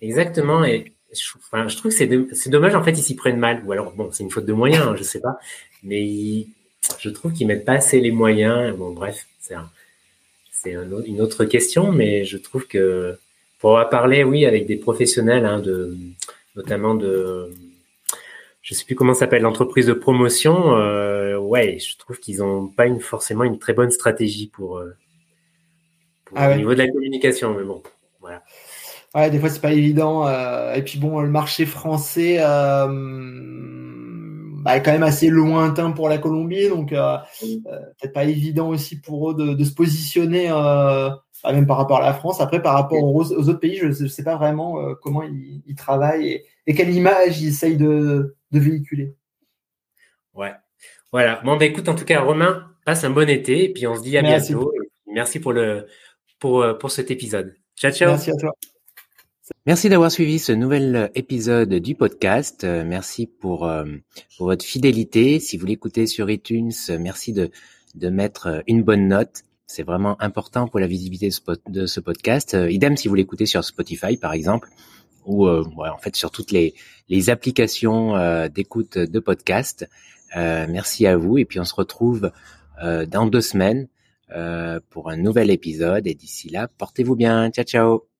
Exactement, 0.00 0.64
et 0.64 0.94
je, 1.12 1.76
trouve 1.76 1.92
que 1.92 2.34
c'est, 2.34 2.50
dommage, 2.50 2.74
en 2.74 2.82
fait, 2.82 2.90
ils 2.90 3.04
s'y 3.04 3.14
prennent 3.14 3.38
mal. 3.38 3.62
Ou 3.64 3.70
alors, 3.70 3.92
bon, 3.92 4.10
c'est 4.10 4.24
une 4.24 4.32
faute 4.32 4.46
de 4.46 4.52
moyens, 4.52 4.84
hein, 4.84 4.96
je 4.96 5.04
sais 5.04 5.20
pas, 5.20 5.38
mais 5.84 6.48
je 6.98 7.08
trouve 7.08 7.32
qu'ils 7.32 7.46
mettent 7.46 7.64
pas 7.64 7.74
assez 7.74 8.00
les 8.00 8.10
moyens. 8.10 8.76
Bon, 8.76 8.90
bref, 8.90 9.24
c'est, 9.38 9.54
c'est 10.50 10.72
une 10.72 11.20
autre 11.20 11.44
question, 11.44 11.92
mais 11.92 12.24
je 12.24 12.36
trouve 12.36 12.66
que 12.66 13.16
pour 13.60 13.70
avoir 13.70 13.90
parlé, 13.90 14.24
oui, 14.24 14.44
avec 14.44 14.66
des 14.66 14.74
professionnels, 14.74 15.46
hein, 15.46 15.60
de, 15.60 15.96
notamment 16.56 16.96
de 16.96 17.48
je 18.62 18.74
sais 18.74 18.84
plus 18.84 18.94
comment 18.94 19.12
s'appelle 19.12 19.42
l'entreprise 19.42 19.86
de 19.86 19.92
promotion. 19.92 20.76
Euh, 20.76 21.36
ouais, 21.36 21.78
je 21.80 21.98
trouve 21.98 22.18
qu'ils 22.18 22.38
n'ont 22.38 22.68
pas 22.68 22.86
une, 22.86 23.00
forcément 23.00 23.42
une 23.44 23.58
très 23.58 23.72
bonne 23.72 23.90
stratégie 23.90 24.46
pour, 24.46 24.78
euh, 24.78 24.96
ah 26.34 26.52
au 26.52 26.54
niveau 26.54 26.72
de 26.72 26.78
la 26.78 26.88
communication, 26.88 27.54
mais 27.54 27.64
bon, 27.64 27.82
voilà. 28.20 28.42
Ouais, 29.14 29.30
des 29.30 29.38
fois 29.40 29.50
c'est 29.50 29.60
pas 29.60 29.72
évident. 29.72 30.26
Euh, 30.28 30.74
et 30.74 30.82
puis 30.82 30.98
bon, 30.98 31.20
le 31.20 31.28
marché 31.28 31.66
français 31.66 32.36
euh, 32.38 32.86
bah, 34.62 34.76
est 34.76 34.82
quand 34.82 34.92
même 34.92 35.02
assez 35.02 35.28
lointain 35.28 35.90
pour 35.90 36.08
la 36.08 36.18
Colombie, 36.18 36.68
donc 36.68 36.90
peut-être 36.90 38.12
pas 38.14 38.24
évident 38.24 38.68
aussi 38.68 39.00
pour 39.00 39.32
eux 39.32 39.34
de, 39.34 39.54
de 39.54 39.64
se 39.64 39.74
positionner, 39.74 40.48
bah, 40.48 41.52
même 41.52 41.66
par 41.66 41.78
rapport 41.78 41.98
à 41.98 42.06
la 42.06 42.14
France. 42.14 42.40
Après, 42.40 42.62
par 42.62 42.74
rapport 42.74 43.02
aux, 43.02 43.32
autres 43.32 43.54
pays, 43.54 43.76
je, 43.76 43.86
ne 43.88 44.08
sais 44.08 44.22
pas 44.22 44.36
vraiment 44.36 44.78
comment 45.02 45.24
ils, 45.24 45.62
ils 45.66 45.74
travaillent 45.74 46.28
et, 46.28 46.44
et, 46.68 46.74
quelle 46.74 46.94
image 46.94 47.42
ils 47.42 47.48
essayent 47.48 47.76
de, 47.76 48.36
de 48.52 48.60
véhiculer. 48.60 49.16
Ouais. 50.34 50.52
Voilà. 51.10 51.40
Bon, 51.44 51.56
bah, 51.56 51.64
écoute, 51.64 51.88
en 51.88 51.94
tout 51.94 52.04
cas, 52.04 52.20
Romain, 52.20 52.70
passe 52.84 53.04
un 53.04 53.10
bon 53.10 53.28
été 53.28 53.64
et 53.64 53.72
puis 53.72 53.86
on 53.86 53.94
se 53.94 54.02
dit 54.02 54.16
à 54.16 54.22
bientôt. 54.22 54.72
Merci 55.06 55.40
pour 55.40 55.52
le, 55.52 55.86
pour, 56.38 56.66
pour 56.78 56.90
cet 56.90 57.10
épisode. 57.10 57.54
Ciao, 57.76 57.92
ciao. 57.92 58.10
Merci 58.10 58.30
à 58.30 58.36
toi. 58.36 58.52
Merci 59.66 59.88
d'avoir 59.88 60.10
suivi 60.10 60.38
ce 60.38 60.52
nouvel 60.52 61.10
épisode 61.14 61.74
du 61.74 61.94
podcast. 61.94 62.64
Merci 62.64 63.26
pour, 63.26 63.70
pour 64.36 64.46
votre 64.46 64.64
fidélité. 64.64 65.38
Si 65.40 65.56
vous 65.56 65.66
l'écoutez 65.66 66.06
sur 66.06 66.30
iTunes, 66.30 66.72
merci 66.98 67.32
de, 67.32 67.50
de 67.94 68.08
mettre 68.08 68.62
une 68.66 68.82
bonne 68.82 69.08
note. 69.08 69.42
C'est 69.66 69.82
vraiment 69.82 70.20
important 70.20 70.68
pour 70.68 70.80
la 70.80 70.86
visibilité 70.86 71.30
de 71.68 71.86
ce 71.86 72.00
podcast. 72.00 72.56
idem 72.68 72.96
si 72.96 73.08
vous 73.08 73.14
l'écoutez 73.14 73.46
sur 73.46 73.64
Spotify, 73.64 74.16
par 74.16 74.32
exemple, 74.32 74.68
ou 75.24 75.48
en 75.48 75.98
fait 75.98 76.16
sur 76.16 76.30
toutes 76.30 76.50
les, 76.50 76.74
applications 77.28 78.48
d'écoute 78.48 78.96
de 78.98 79.18
podcast. 79.18 79.88
merci 80.34 81.06
à 81.06 81.16
vous 81.16 81.38
et 81.38 81.44
puis 81.44 81.60
on 81.60 81.64
se 81.64 81.74
retrouve 81.74 82.32
dans 82.82 83.26
deux 83.26 83.42
semaines 83.42 83.88
pour 84.90 85.10
un 85.10 85.16
nouvel 85.16 85.50
épisode 85.50 86.06
et 86.06 86.14
d'ici 86.14 86.48
là, 86.48 86.68
portez-vous 86.78 87.16
bien. 87.16 87.50
Ciao, 87.50 87.64
ciao. 87.64 88.11